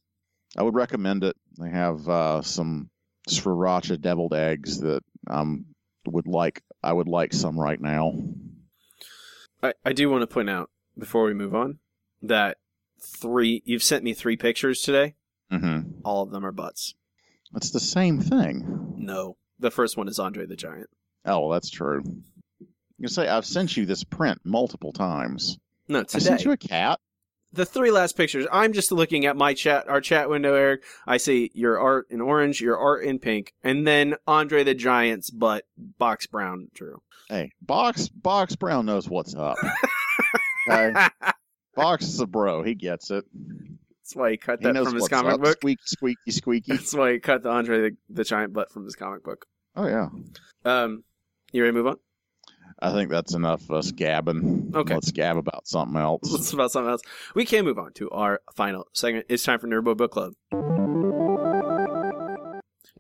I 0.58 0.64
would 0.64 0.76
recommend 0.76 1.24
it. 1.24 1.36
They 1.60 1.70
have 1.70 2.08
uh, 2.08 2.42
some 2.42 2.90
sriracha 3.28 4.00
deviled 4.00 4.34
eggs 4.34 4.80
that 4.82 5.04
um 5.28 5.66
would 6.06 6.28
like. 6.28 6.62
I 6.84 6.94
would 6.94 7.08
like 7.08 7.34
some 7.34 7.60
right 7.60 7.80
now. 7.80 8.14
I, 9.64 9.74
I 9.84 9.94
do 9.94 10.10
want 10.10 10.22
to 10.22 10.28
point 10.28 10.50
out 10.50 10.70
before 10.98 11.26
we 11.26 11.34
move 11.34 11.56
on 11.56 11.80
that 12.22 12.58
three 13.02 13.62
you've 13.66 13.84
sent 13.84 14.04
me 14.04 14.14
three 14.14 14.38
pictures 14.38 14.82
today. 14.82 15.16
Mm-hmm. 15.52 16.02
All 16.04 16.24
of 16.24 16.32
them 16.32 16.46
are 16.46 16.52
butts. 16.52 16.94
It's 17.56 17.72
the 17.72 17.80
same 17.80 18.20
thing. 18.20 18.96
No. 18.98 19.38
The 19.60 19.72
first 19.72 19.98
one 19.98 20.08
is 20.08 20.20
Andre 20.20 20.46
the 20.46 20.56
Giant. 20.56 20.90
Oh, 21.26 21.42
well, 21.42 21.50
that's 21.50 21.70
true. 21.70 22.04
You 22.98 23.08
say 23.08 23.28
I've 23.28 23.46
sent 23.46 23.76
you 23.78 23.86
this 23.86 24.04
print 24.04 24.40
multiple 24.44 24.92
times. 24.94 25.58
No, 25.88 26.00
I 26.14 26.20
sent 26.20 26.46
you 26.46 26.52
a 26.52 26.58
cat. 26.58 27.00
the 27.52 27.66
three 27.66 27.92
last 27.92 28.16
pictures. 28.18 28.48
I'm 28.52 28.74
just 28.74 28.92
looking 28.92 29.26
at 29.26 29.36
my 29.38 29.54
chat, 29.54 29.88
our 29.88 30.02
chat 30.02 30.30
window, 30.30 30.54
Eric. 30.56 30.84
I 31.08 31.18
see 31.18 31.52
your 31.54 31.80
art 31.80 32.08
in 32.10 32.22
orange, 32.22 32.62
your 32.62 32.78
art 32.78 33.04
in 33.04 33.20
pink, 33.20 33.54
and 33.64 33.86
then 33.88 34.16
Andre 34.28 34.64
the 34.64 34.74
Giant's 34.76 35.30
butt, 35.30 35.66
box 35.78 36.28
brown, 36.28 36.70
Drew. 36.74 37.02
Hey, 37.30 37.52
Box 37.62 38.08
Box 38.10 38.56
Brown 38.56 38.86
knows 38.86 39.10
what's 39.10 39.36
up. 39.36 39.58
Okay? 40.68 41.08
Box 41.76 42.06
is 42.08 42.20
a 42.22 42.26
bro. 42.26 42.64
He 42.64 42.74
gets 42.74 43.12
it. 43.12 43.24
That's 44.06 44.16
why 44.16 44.30
he 44.30 44.38
cut 44.38 44.60
He 44.60 44.72
that 44.72 44.84
from 44.84 44.94
his 44.94 45.08
comic 45.08 45.34
up. 45.34 45.42
book. 45.42 45.58
Squeaky, 45.58 45.82
squeaky, 45.84 46.32
squeaky. 46.32 46.72
That's 46.74 46.94
why 46.94 47.14
he 47.14 47.20
cut 47.20 47.42
the 47.42 47.50
Andre 47.50 47.90
the, 47.90 47.98
the 48.08 48.24
Giant 48.24 48.54
butt 48.54 48.72
from 48.72 48.86
his 48.86 48.96
comic 48.96 49.24
book. 49.24 49.48
Oh 49.76 49.88
yeah. 49.88 50.10
Um, 50.64 51.04
you 51.52 51.64
ready 51.64 51.72
to 51.72 51.78
move 51.78 51.88
on? 51.88 51.98
I 52.78 52.92
think 52.92 53.10
that's 53.10 53.34
enough 53.34 53.64
of 53.64 53.72
us 53.72 53.92
gabbing. 53.92 54.74
Okay. 54.76 54.94
Let's 54.94 55.10
gab 55.12 55.38
about 55.38 55.68
something 55.68 56.00
else. 56.00 56.32
Let's 56.32 56.54
about 56.54 56.72
something 56.72 56.92
else. 56.92 57.02
We 57.34 57.46
can 57.46 57.66
move 57.66 57.80
on 57.80 57.94
to 57.94 58.12
our 58.12 58.42
final 58.56 58.86
segment. 58.94 59.26
It's 59.28 59.44
time 59.44 59.58
for 59.60 59.68
Nerdbo 59.68 59.98
Book 59.98 60.12
Club. 60.12 60.34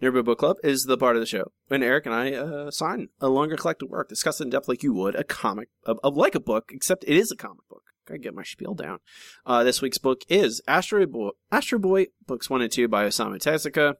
Nerdbo 0.01 0.25
Book 0.25 0.39
Club 0.39 0.57
is 0.63 0.85
the 0.85 0.97
part 0.97 1.15
of 1.17 1.19
the 1.19 1.27
show 1.27 1.51
when 1.67 1.83
Eric 1.83 2.07
and 2.07 2.15
I 2.15 2.33
uh, 2.33 2.71
sign 2.71 3.09
a 3.21 3.29
longer 3.29 3.57
collected 3.57 3.91
work, 3.91 4.09
discuss 4.09 4.41
it 4.41 4.45
in 4.45 4.49
depth 4.49 4.67
like 4.67 4.81
you 4.81 4.93
would 4.95 5.13
a 5.13 5.23
comic, 5.23 5.69
of 5.85 6.17
like 6.17 6.33
a 6.33 6.39
book, 6.39 6.71
except 6.73 7.03
it 7.03 7.15
is 7.15 7.31
a 7.31 7.35
comic 7.35 7.67
book. 7.69 7.83
Gotta 8.07 8.19
get 8.19 8.35
my 8.35 8.43
spiel 8.43 8.73
down. 8.75 8.99
Uh, 9.45 9.63
this 9.63 9.81
week's 9.81 9.97
book 9.97 10.21
is 10.29 10.61
Astro 10.67 11.05
Boy, 11.07 11.29
Astro 11.51 11.79
Boy, 11.79 12.07
books 12.27 12.49
one 12.49 12.61
and 12.61 12.71
two 12.71 12.87
by 12.87 13.05
Osamu 13.05 13.37
Tezuka. 13.37 13.95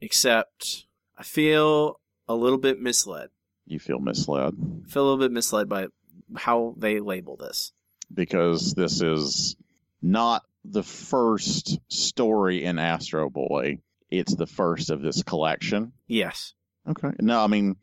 Except 0.00 0.86
I 1.18 1.22
feel 1.22 2.00
a 2.28 2.34
little 2.34 2.58
bit 2.58 2.80
misled. 2.80 3.30
You 3.66 3.78
feel 3.80 3.98
misled 3.98 4.54
I 4.84 4.88
feel 4.88 5.02
a 5.02 5.06
little 5.06 5.18
bit 5.18 5.32
misled 5.32 5.68
by 5.68 5.88
how 6.36 6.74
they 6.78 7.00
label 7.00 7.36
this. 7.36 7.72
because 8.12 8.74
this 8.74 9.00
is 9.02 9.56
not 10.02 10.42
the 10.64 10.82
first 10.82 11.78
story 11.88 12.64
in 12.64 12.78
Astro 12.78 13.30
Boy. 13.30 13.78
It's 14.10 14.34
the 14.34 14.46
first 14.46 14.90
of 14.90 15.00
this 15.02 15.22
collection. 15.22 15.92
Yes. 16.06 16.54
Okay. 16.88 17.10
No, 17.20 17.40
I 17.42 17.46
mean, 17.48 17.76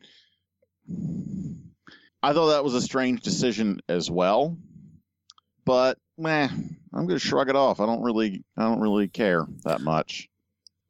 I 2.24 2.34
thought 2.34 2.52
that 2.52 2.64
was 2.64 2.76
a 2.76 2.82
strange 2.82 3.22
decision 3.22 3.82
as 3.89 4.10
well, 4.10 4.58
but 5.66 5.97
meh, 6.18 6.47
I'm 6.93 7.07
gonna 7.07 7.20
shrug 7.20 7.49
it 7.49 7.55
off. 7.55 7.80
I 7.80 7.86
don't 7.86 8.01
really, 8.03 8.43
I 8.57 8.64
don't 8.64 8.80
really 8.82 9.07
care 9.07 9.45
that 9.64 9.82
much. 9.82 10.28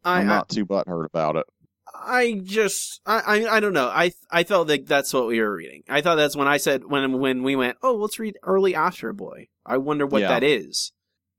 I, 0.04 0.20
I'm 0.20 0.30
I- 0.30 0.34
not 0.36 0.50
too 0.50 0.66
butthurt 0.66 1.06
about 1.06 1.36
it. 1.36 1.46
I 1.94 2.40
just 2.44 3.02
I, 3.06 3.20
I 3.20 3.58
I 3.58 3.60
don't 3.60 3.74
know. 3.74 3.88
I 3.88 4.12
I 4.32 4.44
felt 4.44 4.68
like 4.70 4.86
that's 4.86 5.14
what 5.14 5.28
we 5.28 5.40
were 5.42 5.54
reading. 5.54 5.84
I 5.90 6.02
thought 6.02 6.16
that's 6.16 6.36
when 6.36 6.48
I 6.48 6.58
said 6.58 6.86
when 6.86 7.20
when 7.20 7.44
we 7.44 7.56
went, 7.56 7.78
"Oh, 7.84 7.96
let's 7.96 8.18
read 8.18 8.38
early 8.44 8.74
Astro 8.74 9.14
Boy." 9.14 9.50
I 9.66 9.78
wonder 9.78 10.08
what 10.08 10.22
Yeah. 10.22 10.30
that 10.30 10.44
is. 10.44 10.94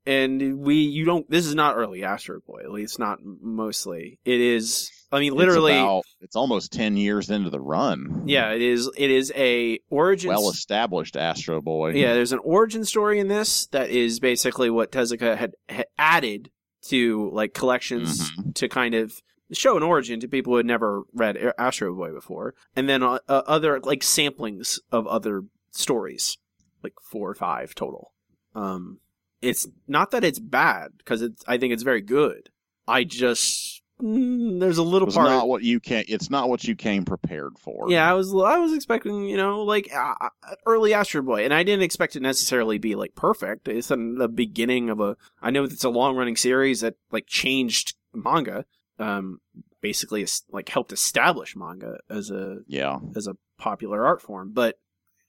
And 0.04 0.58
we 0.58 0.76
you 0.76 1.04
don't 1.04 1.28
this 1.30 1.46
is 1.46 1.54
not 1.54 1.76
early 1.76 2.04
Astro 2.04 2.40
Boy, 2.46 2.60
at 2.62 2.70
least 2.70 2.98
not 2.98 3.18
mostly. 3.24 4.18
It 4.24 4.40
is 4.40 4.90
I 5.12 5.20
mean 5.20 5.34
literally 5.34 5.72
it's, 5.74 5.80
about, 5.82 6.02
it's 6.20 6.36
almost 6.36 6.72
ten 6.72 6.96
years 6.96 7.30
into 7.30 7.50
the 7.50 7.60
run. 7.60 8.22
yeah, 8.26 8.50
it 8.52 8.62
is 8.62 8.90
it 8.96 9.10
is 9.10 9.32
a 9.36 9.78
origin 9.90 10.30
well 10.30 10.48
established 10.50 11.16
Astro 11.16 11.60
Boy. 11.60 11.92
Yeah, 11.92 12.14
there's 12.14 12.32
an 12.32 12.40
origin 12.42 12.84
story 12.84 13.18
in 13.20 13.28
this 13.28 13.66
that 13.68 13.90
is 13.90 14.18
basically 14.20 14.70
what 14.70 14.90
Tezuka 14.90 15.36
had, 15.36 15.52
had 15.68 15.86
added 15.98 16.50
to 16.88 17.30
like 17.32 17.54
collections 17.54 18.30
Mhm. 18.32 18.54
to 18.54 18.68
kind 18.68 18.94
of 18.94 19.22
show 19.52 19.76
an 19.76 19.82
origin 19.82 20.18
to 20.20 20.28
people 20.28 20.54
who 20.54 20.56
had 20.56 20.66
never 20.66 21.02
read 21.12 21.36
Astro 21.58 21.94
Boy 21.94 22.10
before, 22.12 22.54
and 22.74 22.88
then 22.88 23.02
uh, 23.02 23.18
uh, 23.28 23.42
other 23.46 23.78
like 23.80 24.00
samplings 24.00 24.78
of 24.90 25.06
other 25.06 25.42
stories, 25.72 26.38
like 26.82 26.94
four 27.02 27.30
or 27.30 27.34
five 27.34 27.74
total. 27.74 28.12
Um, 28.54 28.98
it's 29.40 29.68
not 29.86 30.10
that 30.12 30.24
it's 30.24 30.38
bad 30.38 30.92
because 30.98 31.22
it's 31.22 31.44
I 31.46 31.58
think 31.58 31.72
it's 31.72 31.82
very 31.82 32.00
good. 32.00 32.48
I 32.88 33.04
just 33.04 33.71
mm, 34.02 34.60
there's 34.60 34.78
a 34.78 34.82
little 34.82 35.08
It's 35.08 35.16
part. 35.16 35.28
not 35.28 35.48
what 35.48 35.62
you 35.62 35.80
can. 35.80 36.04
It's 36.08 36.30
not 36.30 36.48
what 36.48 36.64
you 36.64 36.74
came 36.74 37.04
prepared 37.04 37.58
for. 37.58 37.90
yeah, 37.90 38.08
I 38.08 38.14
was 38.14 38.32
I 38.34 38.58
was 38.58 38.72
expecting 38.72 39.24
you 39.24 39.36
know 39.36 39.62
like 39.62 39.88
uh, 39.94 40.14
uh, 40.20 40.28
early 40.66 40.94
Astro 40.94 41.22
Boy, 41.22 41.44
and 41.44 41.54
I 41.54 41.62
didn't 41.62 41.82
expect 41.84 42.16
it 42.16 42.20
to 42.20 42.22
necessarily 42.22 42.78
be 42.78 42.94
like 42.94 43.14
perfect. 43.14 43.68
It's 43.68 43.90
in 43.90 44.16
the 44.16 44.28
beginning 44.28 44.90
of 44.90 45.00
a. 45.00 45.16
I 45.40 45.50
know 45.50 45.64
it's 45.64 45.84
a 45.84 45.88
long 45.90 46.16
running 46.16 46.36
series 46.36 46.80
that 46.80 46.94
like 47.10 47.26
changed 47.26 47.94
manga. 48.14 48.64
Um, 48.98 49.40
basically, 49.80 50.26
like 50.50 50.68
helped 50.68 50.92
establish 50.92 51.56
manga 51.56 51.98
as 52.10 52.30
a 52.30 52.58
Yeah. 52.66 52.98
as 53.16 53.26
a 53.26 53.36
popular 53.58 54.04
art 54.06 54.20
form, 54.22 54.52
but 54.52 54.76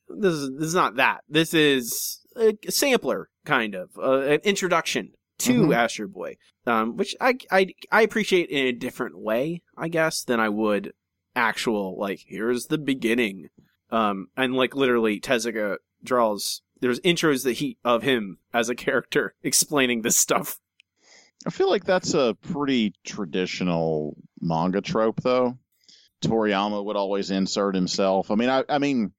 this 0.10 0.34
is 0.34 0.52
this 0.58 0.68
is 0.68 0.76
not 0.76 0.96
that. 0.98 1.22
This 1.30 1.54
is 1.54 2.20
a 2.36 2.56
sampler 2.70 3.30
kind 3.46 3.74
of 3.76 3.90
uh, 3.98 4.20
an 4.22 4.40
introduction 4.44 5.14
to 5.40 5.68
Mhm. 5.68 5.76
Astro 5.76 6.08
Boy, 6.08 6.38
um, 6.66 6.96
which 6.98 7.16
I, 7.20 7.38
I 7.52 7.68
I 7.92 8.02
appreciate 8.02 8.50
in 8.50 8.68
a 8.68 8.72
different 8.72 9.18
way, 9.18 9.62
I 9.78 9.88
guess, 9.88 10.24
than 10.24 10.40
I 10.40 10.50
would 10.50 10.94
actual 11.36 11.98
like 11.98 12.22
here's 12.28 12.68
the 12.68 12.78
beginning, 12.78 13.50
um, 13.90 14.28
and 14.38 14.54
like 14.56 14.76
literally 14.76 15.20
Tezuka 15.20 15.78
draws. 16.04 16.62
There's 16.80 17.00
intros 17.00 17.44
that 17.46 17.54
he 17.54 17.78
of 17.84 18.04
him 18.04 18.40
as 18.54 18.70
a 18.70 18.76
character 18.76 19.36
explaining 19.44 20.02
this 20.02 20.18
stuff. 20.18 20.60
I 21.46 21.50
feel 21.50 21.70
like 21.70 21.84
that's 21.86 22.14
a 22.14 22.38
pretty 22.42 22.94
traditional 23.06 24.16
manga 24.40 24.82
trope, 24.82 25.22
though. 25.22 25.58
Toriyama 26.24 26.84
would 26.86 26.96
always 26.96 27.32
insert 27.32 27.76
himself. 27.76 28.32
I 28.32 28.36
mean, 28.36 28.50
I, 28.50 28.64
I 28.70 28.78
mean, 28.80 29.12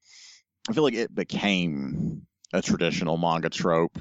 I 0.68 0.72
feel 0.72 0.84
like 0.84 0.94
it 0.94 1.14
became 1.14 2.26
a 2.52 2.62
traditional 2.62 3.18
manga 3.18 3.50
trope 3.50 3.98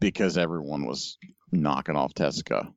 because 0.00 0.36
everyone 0.36 0.84
was 0.86 1.16
knocking 1.62 1.96
off 1.96 2.14
Tezuka. 2.14 2.72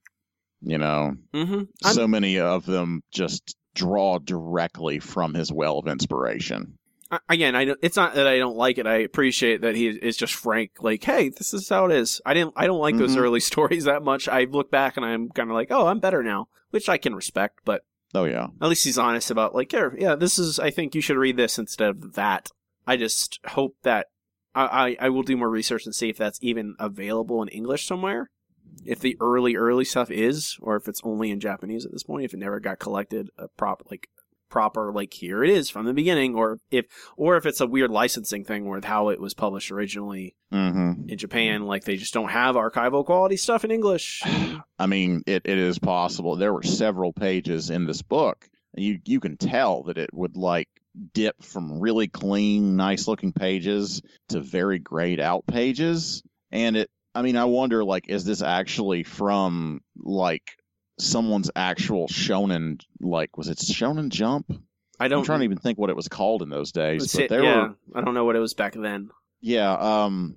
You 0.62 0.78
know, 0.80 1.16
Mm-hmm. 1.34 1.64
so 1.92 2.08
many 2.08 2.40
of 2.40 2.66
them 2.66 3.02
just 3.12 3.56
draw 3.76 4.18
directly 4.18 4.98
from 5.00 5.34
his 5.36 5.52
well 5.52 5.78
of 5.78 5.88
inspiration. 5.88 6.78
I- 7.12 7.20
again, 7.30 7.56
I 7.56 7.74
it's 7.84 7.96
not 7.96 8.16
that 8.16 8.26
I 8.28 8.38
don't 8.40 8.58
like 8.58 8.78
it. 8.80 8.88
I 8.88 8.96
appreciate 8.98 9.62
that 9.62 9.76
he 9.76 9.88
is 9.88 10.18
just 10.18 10.34
frank. 10.34 10.72
Like, 10.82 11.04
hey, 11.04 11.30
this 11.30 11.54
is 11.54 11.70
how 11.70 11.86
it 11.86 11.92
is. 11.92 12.20
I 12.26 12.34
didn't. 12.34 12.54
I 12.56 12.66
don't 12.66 12.80
like 12.82 12.98
those 12.98 13.16
Mhm. 13.16 13.20
early 13.20 13.40
stories 13.52 13.84
that 13.86 14.02
much. 14.04 14.28
I 14.28 14.46
look 14.46 14.72
back 14.72 14.98
and 14.98 15.06
I'm 15.06 15.30
kind 15.30 15.50
of 15.50 15.54
like, 15.56 15.72
oh, 15.72 15.88
I'm 15.88 16.00
better 16.00 16.24
now, 16.24 16.48
which 16.72 16.90
I 16.90 16.98
can 16.98 17.14
respect. 17.16 17.60
But 17.64 17.84
Oh 18.16 18.24
yeah, 18.26 18.48
at 18.62 18.68
least 18.70 18.84
he's 18.86 18.98
honest 18.98 19.30
about 19.30 19.54
like, 19.54 19.72
here, 19.72 19.96
yeah, 20.00 20.16
this 20.16 20.40
is. 20.40 20.60
I 20.60 20.72
think 20.72 20.96
you 20.96 21.02
should 21.02 21.18
read 21.18 21.38
this 21.38 21.60
instead 21.60 21.90
of 21.90 22.14
that. 22.16 22.50
I 22.88 22.98
just 22.98 23.40
hope 23.46 23.76
that 23.84 24.08
I, 24.56 24.96
I, 25.00 25.06
I 25.06 25.10
will 25.10 25.24
do 25.24 25.38
more 25.38 25.50
research 25.50 25.86
and 25.86 25.94
see 25.94 26.10
if 26.10 26.18
that's 26.18 26.40
even 26.42 26.76
available 26.80 27.42
in 27.44 27.48
English 27.50 27.86
somewhere. 27.86 28.30
If 28.86 29.00
the 29.00 29.18
early 29.20 29.56
early 29.56 29.86
stuff 29.86 30.10
is, 30.10 30.58
or 30.62 30.76
if 30.76 30.88
it's 30.88 31.02
only 31.04 31.32
in 31.32 31.40
Japanese 31.40 31.86
at 31.86 31.92
this 31.92 32.04
point, 32.04 32.26
if 32.26 32.34
it 32.34 32.38
never 32.38 32.60
got 32.60 32.80
collected 32.80 33.30
a 33.38 33.48
prop 33.50 33.84
like 33.90 34.10
proper 34.50 34.94
like 34.94 35.14
here 35.14 35.44
it 35.44 35.50
is 35.50 35.70
from 35.70 35.86
the 35.86 35.94
beginning, 35.94 36.36
or 36.36 36.60
if 36.72 36.86
or 37.18 37.36
if 37.38 37.46
it's 37.46 37.60
a 37.60 37.68
weird 37.68 37.92
licensing 37.92 38.44
thing 38.46 38.68
with 38.68 38.86
how 38.86 39.10
it 39.10 39.20
was 39.20 39.34
published 39.34 39.72
originally 39.72 40.36
hmm 40.52 40.94
in 41.08 41.18
Japan, 41.18 41.66
like 41.66 41.84
they 41.84 41.98
just 41.98 42.14
don't 42.14 42.30
have 42.30 42.56
archival 42.56 43.06
quality 43.06 43.38
stuff 43.38 43.66
in 43.66 43.72
English. 43.72 44.22
I 44.80 44.86
mean, 44.86 45.24
it, 45.26 45.44
it 45.46 45.58
is 45.58 45.80
possible. 45.80 46.36
There 46.36 46.54
were 46.54 46.64
several 46.64 47.14
pages 47.14 47.70
in 47.70 47.86
this 47.86 48.02
book. 48.02 48.48
and 48.74 48.84
You 48.84 49.00
you 49.06 49.20
can 49.20 49.38
tell 49.38 49.84
that 49.84 49.98
it 49.98 50.14
would 50.14 50.38
like 50.38 50.70
dip 51.14 51.44
from 51.44 51.80
really 51.80 52.08
clean, 52.08 52.76
nice 52.76 53.08
looking 53.08 53.34
pages 53.34 54.02
to 54.30 54.40
very 54.42 54.80
grayed 54.80 55.20
out 55.20 55.46
pages. 55.46 56.24
And 56.52 56.78
it 56.78 56.90
I 57.18 57.24
mean, 57.24 57.36
I 57.36 57.46
wonder 57.46 57.84
like 57.84 58.10
is 58.10 58.26
this 58.26 58.44
actually 58.44 59.02
from 59.04 59.82
like 59.98 60.44
someone's 61.00 61.50
actual 61.56 62.08
shonen 62.08 62.80
like 63.00 63.38
was 63.38 63.48
it 63.48 63.58
Shonen 63.58 64.10
Jump? 64.10 64.52
I 65.00 65.08
don't 65.08 65.20
I'm 65.20 65.26
trying 65.26 65.40
to 65.40 65.46
even 65.46 65.58
think 65.58 65.80
what 65.80 65.90
it 65.90 65.96
was 65.96 66.08
called 66.08 66.44
in 66.44 66.50
those 66.50 66.72
days. 66.72 67.16
But 67.16 67.30
there 67.30 67.44
yeah, 67.44 67.62
were 67.62 67.76
I 67.96 68.02
don't 68.02 68.14
know 68.14 68.26
what 68.26 68.36
it 68.36 68.40
was 68.40 68.54
back 68.54 68.74
then. 68.74 69.10
yeah, 69.42 69.74
um 69.74 70.36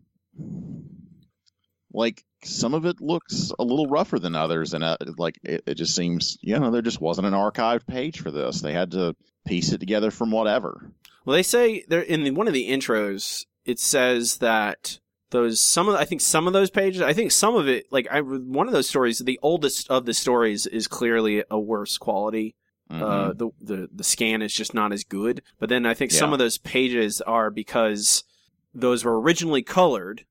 like 1.92 2.24
some 2.44 2.72
of 2.72 2.86
it 2.86 3.00
looks 3.02 3.52
a 3.58 3.64
little 3.64 3.86
rougher 3.86 4.18
than 4.18 4.34
others 4.34 4.72
and 4.72 4.82
uh, 4.82 4.96
like 5.18 5.38
it, 5.42 5.62
it 5.66 5.74
just 5.74 5.94
seems 5.94 6.38
you 6.40 6.58
know 6.58 6.70
there 6.70 6.80
just 6.80 7.00
wasn't 7.00 7.26
an 7.26 7.34
archived 7.34 7.86
page 7.86 8.20
for 8.20 8.30
this 8.30 8.62
they 8.62 8.72
had 8.72 8.92
to 8.92 9.14
piece 9.46 9.72
it 9.72 9.78
together 9.80 10.10
from 10.10 10.30
whatever 10.30 10.90
Well, 11.26 11.34
they 11.34 11.42
say 11.42 11.84
there 11.88 12.00
in 12.00 12.24
the, 12.24 12.30
one 12.30 12.48
of 12.48 12.54
the 12.54 12.70
intros. 12.70 13.44
It 13.66 13.78
says 13.78 14.38
that 14.38 14.99
those 15.30 15.60
some 15.60 15.88
of 15.88 15.94
I 15.94 16.04
think 16.04 16.20
some 16.20 16.46
of 16.46 16.52
those 16.52 16.70
pages. 16.70 17.02
I 17.02 17.12
think 17.12 17.30
some 17.32 17.54
of 17.54 17.68
it 17.68 17.86
like 17.90 18.06
I 18.10 18.20
one 18.20 18.66
of 18.66 18.72
those 18.72 18.88
stories. 18.88 19.18
The 19.18 19.38
oldest 19.42 19.88
of 19.90 20.04
the 20.06 20.14
stories 20.14 20.66
is 20.66 20.86
clearly 20.88 21.44
a 21.50 21.58
worse 21.58 21.98
quality. 21.98 22.54
Mhm. 22.90 23.02
Uh, 23.02 23.32
the 23.34 23.50
the 23.60 23.88
the 23.94 24.04
scan 24.04 24.42
is 24.42 24.52
just 24.52 24.74
not 24.74 24.92
as 24.92 25.04
good. 25.04 25.42
But 25.58 25.68
then 25.68 25.86
I 25.86 25.94
think 25.94 26.10
some 26.10 26.32
of 26.32 26.38
those 26.38 26.58
pages 26.58 27.20
are 27.20 27.50
because 27.50 28.24
those 28.74 29.04
were 29.04 29.20
originally 29.20 29.62
colored, 29.62 30.24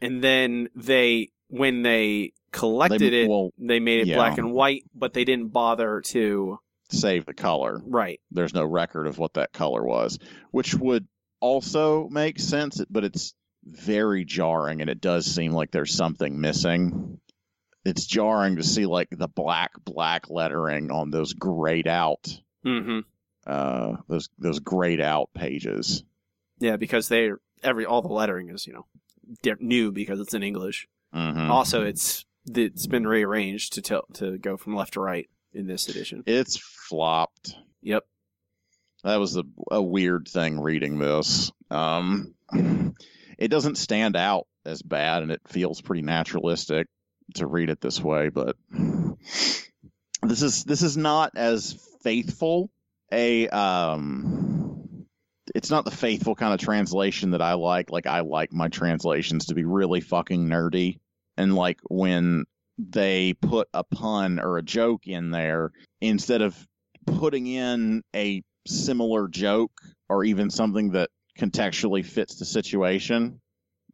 and 0.00 0.22
then 0.22 0.68
they 0.74 1.30
when 1.48 1.82
they 1.82 2.32
collected 2.52 3.12
They- 3.12 3.22
it, 3.22 3.28
well, 3.28 3.50
they 3.58 3.80
made 3.80 4.00
it 4.00 4.06
yeah. 4.08 4.16
black 4.16 4.38
and 4.38 4.52
white, 4.52 4.82
but 4.94 5.12
they 5.14 5.24
didn't 5.24 5.48
bother 5.52 6.00
to 6.06 6.58
save 6.88 7.26
the 7.26 7.34
color 7.34 7.80
right. 7.84 8.20
there's 8.30 8.54
no 8.54 8.64
record 8.64 9.08
of 9.08 9.18
what 9.18 9.34
that 9.34 9.52
color 9.52 9.82
was 9.84 10.20
which 10.52 10.72
would 10.74 11.04
also 11.40 12.08
make 12.10 12.38
sense 12.38 12.80
but 12.88 13.02
it's 13.02 13.34
very 13.66 14.24
jarring 14.24 14.80
and 14.80 14.88
it 14.88 15.00
does 15.00 15.26
seem 15.26 15.52
like 15.52 15.70
there's 15.72 15.94
something 15.94 16.40
missing 16.40 17.18
it's 17.84 18.06
jarring 18.06 18.56
to 18.56 18.62
see 18.62 18.86
like 18.86 19.08
the 19.10 19.28
black 19.28 19.72
black 19.84 20.30
lettering 20.30 20.90
on 20.90 21.10
those 21.10 21.32
grayed 21.32 21.88
out 21.88 22.40
hmm 22.64 23.00
uh 23.46 23.96
those 24.08 24.28
those 24.38 24.60
grayed 24.60 25.00
out 25.00 25.30
pages 25.34 26.04
Yeah, 26.60 26.76
because 26.76 27.08
they 27.08 27.30
every 27.62 27.84
all 27.86 28.02
the 28.02 28.08
lettering 28.08 28.50
is 28.50 28.66
you 28.66 28.72
know 28.72 28.86
di- 29.42 29.54
new 29.60 29.92
because 29.92 30.20
it's 30.20 30.34
in 30.34 30.42
English. 30.42 30.88
Mhm. 31.14 31.48
Also, 31.48 31.82
it's 31.84 32.24
it's 32.48 32.86
been 32.86 33.06
rearranged 33.06 33.72
to 33.74 33.82
tell 33.82 34.02
to 34.14 34.38
go 34.38 34.56
from 34.56 34.74
left 34.76 34.94
to 34.94 35.00
right 35.00 35.28
in 35.52 35.66
this 35.66 35.88
edition. 35.88 36.22
It's 36.26 36.56
flopped. 36.56 37.54
Yep. 37.82 38.04
That 39.04 39.16
was 39.20 39.36
a, 39.36 39.44
a 39.70 39.82
weird 39.82 40.26
thing 40.28 40.58
reading 40.60 40.98
this. 40.98 41.52
Um, 41.70 42.34
it 43.38 43.48
doesn't 43.48 43.76
stand 43.76 44.16
out 44.16 44.46
as 44.64 44.82
bad, 44.82 45.22
and 45.22 45.30
it 45.30 45.40
feels 45.46 45.80
pretty 45.80 46.02
naturalistic 46.02 46.86
to 47.34 47.46
read 47.46 47.70
it 47.70 47.80
this 47.80 48.00
way. 48.00 48.28
But 48.28 48.56
this 50.22 50.42
is 50.42 50.64
this 50.64 50.82
is 50.82 50.96
not 50.96 51.32
as 51.36 51.78
faithful 52.02 52.70
a 53.12 53.48
um. 53.48 55.06
It's 55.54 55.70
not 55.70 55.84
the 55.84 55.92
faithful 55.92 56.34
kind 56.34 56.52
of 56.52 56.60
translation 56.60 57.30
that 57.30 57.40
I 57.40 57.54
like. 57.54 57.90
Like 57.90 58.06
I 58.06 58.20
like 58.20 58.52
my 58.52 58.68
translations 58.68 59.46
to 59.46 59.54
be 59.54 59.64
really 59.64 60.00
fucking 60.00 60.48
nerdy, 60.48 60.98
and 61.36 61.54
like 61.54 61.78
when 61.88 62.44
they 62.78 63.32
put 63.34 63.68
a 63.72 63.84
pun 63.84 64.38
or 64.38 64.58
a 64.58 64.62
joke 64.62 65.06
in 65.06 65.30
there 65.30 65.72
instead 66.00 66.42
of 66.42 66.56
putting 67.06 67.46
in 67.46 68.02
a 68.14 68.42
similar 68.66 69.28
joke 69.28 69.72
or 70.08 70.24
even 70.24 70.50
something 70.50 70.90
that 70.90 71.10
contextually 71.38 72.04
fits 72.04 72.36
the 72.38 72.44
situation 72.44 73.40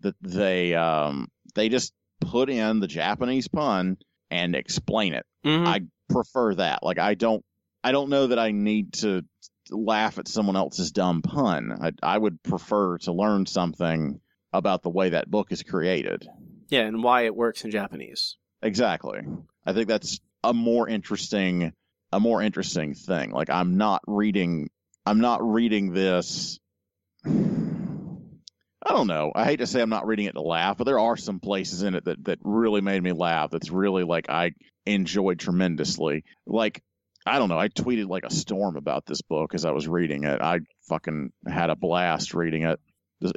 that 0.00 0.14
they 0.20 0.74
um 0.74 1.28
they 1.54 1.68
just 1.68 1.92
put 2.20 2.48
in 2.50 2.80
the 2.80 2.86
Japanese 2.86 3.48
pun 3.48 3.96
and 4.30 4.54
explain 4.54 5.12
it. 5.14 5.26
Mhm. 5.44 5.66
I 5.66 5.80
prefer 6.08 6.54
that. 6.56 6.82
Like 6.82 6.98
I 6.98 7.14
don't 7.14 7.44
I 7.84 7.92
don't 7.92 8.10
know 8.10 8.28
that 8.28 8.38
I 8.38 8.52
need 8.52 8.92
to 8.94 9.22
laugh 9.70 10.18
at 10.18 10.28
someone 10.28 10.56
else's 10.56 10.92
dumb 10.92 11.22
pun. 11.22 11.72
I 11.80 11.92
I 12.02 12.18
would 12.18 12.42
prefer 12.42 12.98
to 12.98 13.12
learn 13.12 13.46
something 13.46 14.20
about 14.52 14.82
the 14.82 14.90
way 14.90 15.10
that 15.10 15.30
book 15.30 15.50
is 15.52 15.62
created. 15.62 16.26
yeah, 16.68 16.82
and 16.82 17.02
why 17.02 17.22
it 17.22 17.34
works 17.34 17.64
in 17.64 17.70
Japanese. 17.70 18.36
Exactly. 18.62 19.20
I 19.66 19.72
think 19.72 19.88
that's 19.88 20.20
a 20.44 20.52
more 20.54 20.88
interesting 20.88 21.72
a 22.12 22.20
more 22.20 22.42
interesting 22.42 22.94
thing. 22.94 23.30
Like 23.30 23.50
I'm 23.50 23.76
not 23.76 24.02
reading 24.06 24.68
I'm 25.06 25.20
not 25.20 25.40
reading 25.42 25.92
this 25.92 26.58
I 27.24 28.90
don't 28.94 29.06
know. 29.06 29.30
I 29.34 29.44
hate 29.44 29.58
to 29.58 29.66
say 29.66 29.80
I'm 29.80 29.88
not 29.90 30.06
reading 30.06 30.26
it 30.26 30.32
to 30.32 30.42
laugh, 30.42 30.76
but 30.76 30.84
there 30.84 30.98
are 30.98 31.16
some 31.16 31.38
places 31.40 31.82
in 31.82 31.94
it 31.94 32.04
that 32.06 32.24
that 32.24 32.38
really 32.42 32.80
made 32.80 33.02
me 33.02 33.12
laugh. 33.12 33.50
That's 33.50 33.70
really 33.70 34.02
like 34.04 34.28
I 34.28 34.52
enjoyed 34.86 35.38
tremendously. 35.38 36.24
Like 36.46 36.82
I 37.24 37.38
don't 37.38 37.48
know. 37.48 37.58
I 37.58 37.68
tweeted 37.68 38.08
like 38.08 38.24
a 38.24 38.32
storm 38.32 38.76
about 38.76 39.06
this 39.06 39.22
book 39.22 39.54
as 39.54 39.64
I 39.64 39.70
was 39.70 39.86
reading 39.86 40.24
it. 40.24 40.40
I 40.40 40.60
fucking 40.88 41.30
had 41.46 41.70
a 41.70 41.76
blast 41.76 42.34
reading 42.34 42.64
it. 42.64 42.80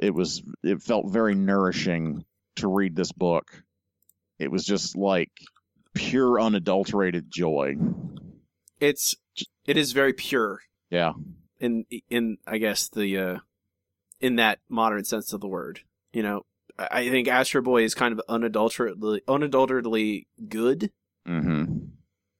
It 0.02 0.12
was 0.12 0.42
it 0.64 0.82
felt 0.82 1.12
very 1.12 1.36
nourishing 1.36 2.24
to 2.56 2.68
read 2.68 2.96
this 2.96 3.12
book. 3.12 3.62
It 4.40 4.50
was 4.50 4.64
just 4.64 4.96
like 4.96 5.30
pure 5.94 6.40
unadulterated 6.40 7.26
joy. 7.30 7.76
It's 8.80 9.14
it 9.64 9.76
is 9.76 9.92
very 9.92 10.12
pure 10.12 10.58
Yeah. 10.90 11.12
in 11.60 11.84
in 12.10 12.38
I 12.48 12.58
guess 12.58 12.88
the 12.88 13.16
uh 13.18 13.38
in 14.20 14.36
that 14.36 14.58
modern 14.68 15.04
sense 15.04 15.32
of 15.32 15.40
the 15.40 15.48
word. 15.48 15.80
You 16.12 16.22
know, 16.22 16.42
I 16.78 17.08
think 17.08 17.28
Astro 17.28 17.62
Boy 17.62 17.82
is 17.82 17.94
kind 17.94 18.12
of 18.12 18.20
unadulteratedly 18.28 19.22
unadulteratedly 19.26 20.26
good. 20.48 20.90
Mm-hmm. 21.26 21.86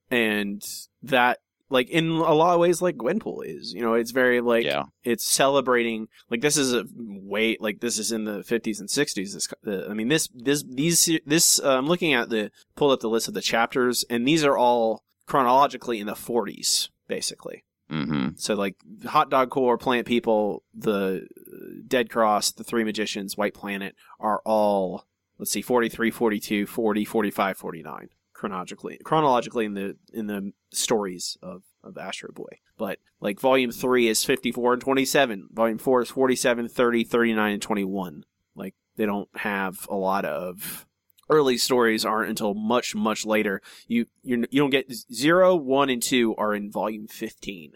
and 0.09 0.65
that 1.03 1.39
like 1.69 1.89
in 1.89 2.07
a 2.07 2.33
lot 2.33 2.53
of 2.53 2.59
ways 2.59 2.81
like 2.81 2.95
Gwenpool 2.95 3.45
is. 3.45 3.73
You 3.73 3.81
know, 3.81 3.93
it's 3.93 4.11
very 4.11 4.41
like 4.41 4.65
yeah. 4.65 4.83
it's 5.03 5.25
celebrating 5.25 6.07
like 6.29 6.41
this 6.41 6.57
is 6.57 6.73
a 6.73 6.85
way 6.95 7.57
like 7.59 7.79
this 7.79 7.97
is 7.97 8.11
in 8.11 8.25
the 8.25 8.39
50s 8.39 8.79
and 8.79 8.89
60s 8.89 9.33
this 9.33 9.47
the, 9.63 9.87
i 9.89 9.93
mean 9.93 10.07
this 10.07 10.29
this 10.33 10.63
these 10.63 11.09
this 11.25 11.59
uh, 11.59 11.77
i'm 11.77 11.87
looking 11.87 12.13
at 12.13 12.29
the 12.29 12.51
pulled 12.75 12.93
up 12.93 12.99
the 13.01 13.09
list 13.09 13.27
of 13.27 13.33
the 13.33 13.41
chapters 13.41 14.05
and 14.09 14.27
these 14.27 14.45
are 14.45 14.57
all 14.57 15.03
chronologically 15.25 15.99
in 15.99 16.07
the 16.07 16.13
40s 16.13 16.89
basically 17.07 17.63
Mm-hmm. 17.91 18.29
so 18.35 18.53
like 18.53 18.75
hot 19.05 19.29
dog 19.29 19.49
core 19.49 19.77
plant 19.77 20.05
people 20.05 20.63
the 20.73 21.25
uh, 21.25 21.57
dead 21.87 22.09
cross 22.09 22.51
the 22.51 22.65
three 22.65 22.83
magicians 22.83 23.37
white 23.37 23.53
planet 23.53 23.95
are 24.19 24.41
all 24.45 25.05
let's 25.37 25.51
see 25.51 25.61
43 25.61 26.11
42 26.11 26.65
40 26.65 27.05
45 27.05 27.57
49 27.57 28.09
chronologically 28.33 28.99
chronologically 29.03 29.65
in 29.65 29.73
the 29.73 29.95
in 30.13 30.27
the 30.27 30.51
stories 30.71 31.37
of 31.41 31.63
of 31.87 31.97
astro 31.97 32.31
boy. 32.31 32.59
But 32.77 32.99
like 33.19 33.39
volume 33.39 33.71
3 33.71 34.07
is 34.07 34.23
54 34.23 34.73
and 34.73 34.81
27 34.81 35.49
volume 35.51 35.77
4 35.79 36.01
is 36.03 36.09
47 36.09 36.69
30 36.69 37.03
39 37.03 37.53
and 37.53 37.61
21 37.61 38.23
like 38.55 38.75
they 38.95 39.05
don't 39.05 39.29
have 39.35 39.87
a 39.89 39.95
lot 39.95 40.25
of 40.25 40.85
early 41.29 41.57
stories 41.57 42.05
aren't 42.05 42.29
until 42.29 42.53
much 42.53 42.95
much 42.95 43.25
later. 43.25 43.61
You 43.87 44.05
you 44.23 44.45
you 44.49 44.61
don't 44.61 44.69
get 44.69 44.91
0 45.13 45.55
1 45.55 45.89
and 45.89 46.01
2 46.01 46.35
are 46.35 46.53
in 46.53 46.71
volume 46.71 47.07
15 47.07 47.73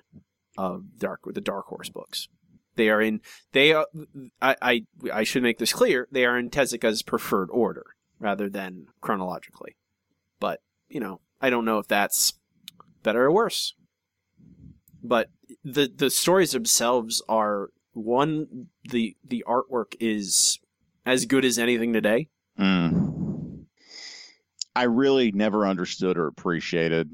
of 0.57 0.97
dark 0.97 1.21
the 1.25 1.41
dark 1.41 1.67
horse 1.67 1.89
books. 1.89 2.27
They 2.75 2.89
are 2.89 3.01
in 3.01 3.21
they 3.51 3.73
are 3.73 3.87
I, 4.41 4.55
I 4.61 4.85
I 5.13 5.23
should 5.23 5.43
make 5.43 5.59
this 5.59 5.73
clear 5.73 6.07
they 6.11 6.25
are 6.25 6.37
in 6.37 6.49
Tezuka's 6.49 7.03
preferred 7.03 7.49
order 7.51 7.85
rather 8.19 8.49
than 8.49 8.87
chronologically. 9.01 9.75
But 10.39 10.61
you 10.87 10.99
know 10.99 11.21
I 11.41 11.49
don't 11.49 11.65
know 11.65 11.79
if 11.79 11.87
that's 11.87 12.33
better 13.03 13.25
or 13.25 13.31
worse. 13.31 13.75
But 15.03 15.29
the 15.63 15.91
the 15.93 16.09
stories 16.09 16.51
themselves 16.51 17.21
are 17.27 17.69
one 17.93 18.67
the 18.83 19.15
the 19.27 19.43
artwork 19.47 19.95
is 19.99 20.59
as 21.05 21.25
good 21.25 21.43
as 21.43 21.57
anything 21.57 21.93
today. 21.93 22.29
Mm. 22.59 23.00
I 24.75 24.83
really 24.83 25.31
never 25.31 25.67
understood 25.67 26.17
or 26.17 26.27
appreciated 26.27 27.09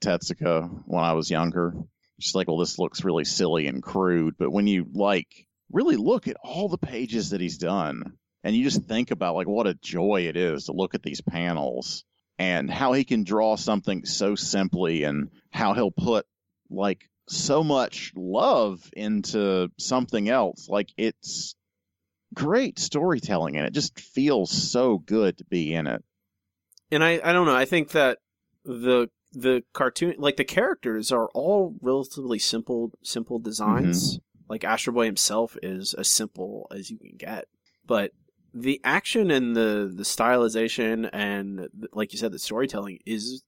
Tezuka 0.00 0.68
when 0.86 1.02
I 1.02 1.14
was 1.14 1.30
younger. 1.30 1.74
Just 2.18 2.34
like, 2.34 2.48
well, 2.48 2.58
this 2.58 2.78
looks 2.78 3.04
really 3.04 3.24
silly 3.24 3.66
and 3.66 3.82
crude. 3.82 4.34
But 4.38 4.50
when 4.50 4.66
you 4.66 4.86
like 4.92 5.46
really 5.72 5.96
look 5.96 6.28
at 6.28 6.36
all 6.42 6.68
the 6.68 6.78
pages 6.78 7.30
that 7.30 7.40
he's 7.40 7.58
done, 7.58 8.18
and 8.44 8.54
you 8.54 8.64
just 8.64 8.84
think 8.84 9.10
about 9.10 9.34
like 9.34 9.48
what 9.48 9.66
a 9.66 9.74
joy 9.74 10.26
it 10.28 10.36
is 10.36 10.64
to 10.64 10.72
look 10.72 10.94
at 10.94 11.02
these 11.02 11.20
panels 11.20 12.04
and 12.38 12.70
how 12.70 12.92
he 12.92 13.04
can 13.04 13.24
draw 13.24 13.56
something 13.56 14.04
so 14.04 14.34
simply 14.34 15.04
and 15.04 15.30
how 15.50 15.74
he'll 15.74 15.90
put 15.90 16.26
like 16.70 17.08
so 17.28 17.62
much 17.62 18.12
love 18.16 18.80
into 18.94 19.70
something 19.78 20.28
else. 20.28 20.68
Like 20.68 20.88
it's 20.96 21.54
great 22.34 22.78
storytelling 22.78 23.56
and 23.56 23.66
it 23.66 23.74
just 23.74 23.98
feels 24.00 24.50
so 24.50 24.98
good 24.98 25.38
to 25.38 25.44
be 25.44 25.74
in 25.74 25.86
it. 25.86 26.02
And 26.90 27.02
I 27.04 27.20
I 27.22 27.32
don't 27.32 27.46
know 27.46 27.54
I 27.54 27.64
think 27.64 27.90
that 27.90 28.18
the 28.64 29.08
the 29.32 29.62
cartoon 29.72 30.14
like 30.18 30.36
the 30.36 30.44
characters 30.44 31.12
are 31.12 31.28
all 31.34 31.76
relatively 31.80 32.38
simple 32.38 32.92
simple 33.02 33.38
designs. 33.38 34.18
Like 34.48 34.64
Astro 34.64 34.92
Boy 34.92 35.04
himself 35.06 35.56
is 35.62 35.94
as 35.94 36.08
simple 36.08 36.66
as 36.74 36.90
you 36.90 36.98
can 36.98 37.16
get. 37.16 37.46
But 37.86 38.12
the 38.52 38.80
action 38.82 39.30
and 39.30 39.54
the 39.54 39.92
the 39.94 40.02
stylization 40.02 41.08
and 41.12 41.68
like 41.92 42.12
you 42.12 42.18
said 42.18 42.32
the 42.32 42.38
storytelling 42.38 42.98
is 43.06 43.42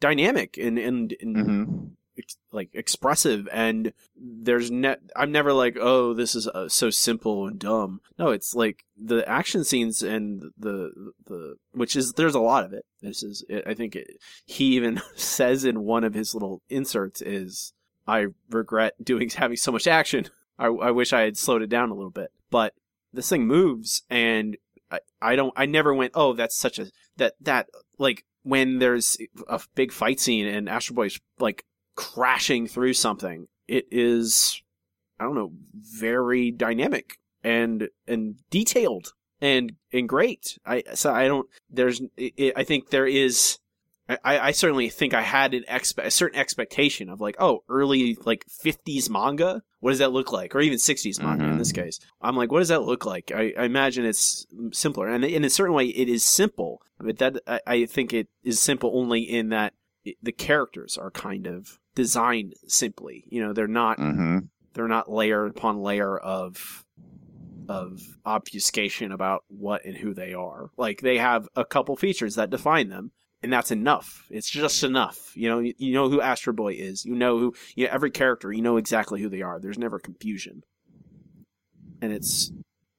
dynamic 0.00 0.56
and 0.56 0.78
and, 0.78 1.14
and 1.20 1.36
Mm-hmm. 1.36 1.86
Ex- 2.20 2.36
like 2.52 2.70
expressive 2.72 3.48
and 3.52 3.92
there's 4.16 4.70
ne- 4.70 4.96
I'm 5.16 5.32
never 5.32 5.52
like 5.52 5.76
oh 5.80 6.14
this 6.14 6.34
is 6.34 6.46
uh, 6.48 6.68
so 6.68 6.90
simple 6.90 7.46
and 7.46 7.58
dumb. 7.58 8.00
No 8.18 8.30
it's 8.30 8.54
like 8.54 8.84
the 8.96 9.28
action 9.28 9.64
scenes 9.64 10.02
and 10.02 10.42
the 10.58 11.12
the 11.26 11.56
which 11.72 11.96
is 11.96 12.12
there's 12.12 12.34
a 12.34 12.40
lot 12.40 12.64
of 12.64 12.72
it. 12.72 12.84
This 13.02 13.22
is 13.22 13.44
I 13.66 13.74
think 13.74 13.96
it, 13.96 14.18
he 14.44 14.76
even 14.76 15.00
says 15.16 15.64
in 15.64 15.84
one 15.84 16.04
of 16.04 16.14
his 16.14 16.34
little 16.34 16.62
inserts 16.68 17.20
is 17.22 17.72
I 18.06 18.26
regret 18.50 18.94
doing 19.02 19.30
having 19.36 19.56
so 19.56 19.72
much 19.72 19.86
action. 19.86 20.26
I, 20.58 20.66
I 20.66 20.90
wish 20.90 21.12
I 21.12 21.22
had 21.22 21.38
slowed 21.38 21.62
it 21.62 21.70
down 21.70 21.90
a 21.90 21.94
little 21.94 22.10
bit. 22.10 22.30
But 22.50 22.74
this 23.12 23.28
thing 23.28 23.46
moves 23.46 24.02
and 24.10 24.56
I, 24.90 25.00
I 25.20 25.36
don't 25.36 25.52
I 25.56 25.66
never 25.66 25.94
went 25.94 26.12
oh 26.14 26.32
that's 26.32 26.56
such 26.56 26.78
a 26.78 26.86
that 27.16 27.34
that 27.40 27.68
like 27.98 28.24
when 28.42 28.78
there's 28.78 29.18
a 29.48 29.60
big 29.74 29.92
fight 29.92 30.20
scene 30.20 30.46
and 30.46 30.68
Astro 30.68 30.94
Boy's 30.94 31.20
like 31.38 31.64
crashing 32.00 32.66
through 32.66 32.94
something 32.94 33.46
it 33.68 33.84
is 33.90 34.62
I 35.18 35.24
don't 35.24 35.34
know 35.34 35.52
very 35.74 36.50
dynamic 36.50 37.18
and 37.44 37.88
and 38.08 38.36
detailed 38.50 39.12
and 39.40 39.72
and 39.92 40.08
great 40.08 40.58
I 40.64 40.82
so 40.94 41.12
I 41.12 41.28
don't 41.28 41.46
there's 41.68 42.00
it, 42.16 42.54
I 42.56 42.64
think 42.64 42.88
there 42.88 43.06
is 43.06 43.58
I, 44.24 44.48
I 44.48 44.50
certainly 44.52 44.88
think 44.88 45.14
I 45.14 45.22
had 45.22 45.54
an 45.54 45.64
expe- 45.68 46.04
a 46.04 46.10
certain 46.10 46.40
expectation 46.40 47.08
of 47.08 47.20
like, 47.20 47.36
oh, 47.38 47.62
early 47.68 48.16
like 48.24 48.44
50s 48.64 49.08
manga. 49.08 49.62
What 49.78 49.90
does 49.90 50.00
that 50.00 50.10
look 50.10 50.32
like? 50.32 50.52
Or 50.56 50.60
even 50.60 50.78
60s 50.78 51.22
manga 51.22 51.44
in 51.44 51.54
Mhm. 51.54 51.58
this 51.58 51.70
case. 51.70 52.00
I'm 52.20 52.34
like, 52.34 52.50
what 52.50 52.58
does 52.58 52.70
that 52.70 52.82
look 52.82 53.06
like? 53.06 53.30
I, 53.32 53.54
I 53.56 53.64
imagine 53.66 54.04
it's 54.04 54.48
simpler, 54.72 55.06
and 55.06 55.24
in 55.24 55.44
a 55.44 55.48
certain 55.50 55.74
way, 55.74 55.86
it 55.86 56.08
is 56.08 56.24
simple. 56.24 56.82
But 56.98 57.18
that 57.18 57.36
I, 57.46 57.60
I 57.68 57.86
think 57.86 58.12
it 58.12 58.26
is 58.42 58.58
simple 58.58 58.90
only 58.98 59.20
in 59.20 59.50
that 59.50 59.74
the 60.22 60.32
characters 60.32 60.96
are 60.98 61.10
kind 61.10 61.46
of 61.46 61.78
designed 61.94 62.54
simply. 62.66 63.24
You 63.28 63.42
know, 63.44 63.52
they're 63.52 63.66
not 63.68 63.98
Mm-hmm. 63.98 64.38
they're 64.74 64.88
not 64.88 65.10
layer 65.10 65.46
upon 65.46 65.82
layer 65.82 66.16
of 66.18 66.84
of 67.68 68.00
obfuscation 68.26 69.12
about 69.12 69.44
what 69.48 69.84
and 69.84 69.96
who 69.96 70.12
they 70.14 70.34
are. 70.34 70.70
Like 70.76 71.00
they 71.02 71.18
have 71.18 71.48
a 71.54 71.64
couple 71.64 71.94
features 71.96 72.34
that 72.34 72.50
define 72.50 72.88
them, 72.88 73.12
and 73.42 73.52
that's 73.52 73.70
enough. 73.70 74.26
It's 74.30 74.50
just 74.50 74.82
enough. 74.82 75.32
You 75.36 75.48
know, 75.48 75.58
you, 75.60 75.74
you 75.78 75.92
know 75.92 76.08
who 76.08 76.20
Astro 76.20 76.52
Boy 76.52 76.72
is. 76.74 77.04
You 77.04 77.14
know 77.14 77.38
who 77.38 77.54
you 77.76 77.86
know, 77.86 77.92
every 77.92 78.10
character. 78.10 78.52
You 78.52 78.62
know 78.62 78.76
exactly 78.76 79.20
who 79.22 79.28
they 79.28 79.42
are. 79.42 79.60
There's 79.60 79.78
never 79.78 79.98
confusion, 80.00 80.62
and 82.00 82.12
it's 82.12 82.50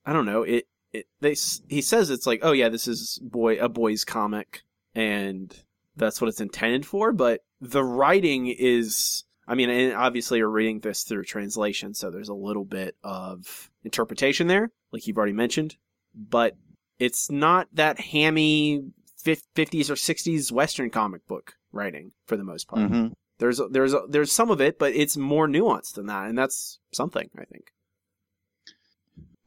I 0.05 0.13
don't 0.13 0.25
know 0.25 0.43
it. 0.43 0.67
It 0.93 1.07
they 1.21 1.31
s- 1.31 1.61
he 1.69 1.81
says 1.81 2.09
it's 2.09 2.27
like 2.27 2.39
oh 2.43 2.51
yeah 2.51 2.69
this 2.69 2.87
is 2.87 3.19
boy 3.21 3.57
a 3.59 3.69
boy's 3.69 4.03
comic 4.03 4.61
and 4.93 5.53
that's 5.95 6.21
what 6.21 6.27
it's 6.27 6.41
intended 6.41 6.85
for 6.85 7.11
but 7.11 7.41
the 7.59 7.83
writing 7.83 8.47
is 8.47 9.23
I 9.47 9.55
mean, 9.55 9.69
and 9.69 9.93
obviously 9.93 10.37
you're 10.37 10.49
reading 10.49 10.79
this 10.79 11.03
through 11.03 11.23
translation, 11.25 11.93
so 11.93 12.09
there's 12.09 12.29
a 12.29 12.33
little 12.33 12.63
bit 12.63 12.95
of 13.03 13.69
interpretation 13.83 14.47
there, 14.47 14.71
like 14.93 15.07
you've 15.07 15.17
already 15.17 15.33
mentioned, 15.33 15.75
but 16.15 16.55
it's 16.99 17.29
not 17.29 17.67
that 17.73 17.99
hammy 17.99 18.83
50s 19.25 19.89
or 19.89 19.95
60s 19.95 20.51
Western 20.51 20.89
comic 20.89 21.27
book 21.27 21.55
writing 21.71 22.11
for 22.25 22.37
the 22.37 22.43
most 22.43 22.67
part. 22.67 22.81
Mm-hmm. 22.81 23.07
There's 23.39 23.59
there's 23.71 23.95
there's 24.07 24.31
some 24.31 24.51
of 24.51 24.61
it, 24.61 24.77
but 24.77 24.93
it's 24.93 25.17
more 25.17 25.47
nuanced 25.47 25.95
than 25.95 26.05
that, 26.05 26.29
and 26.29 26.37
that's 26.37 26.79
something 26.93 27.27
I 27.37 27.45
think. 27.45 27.71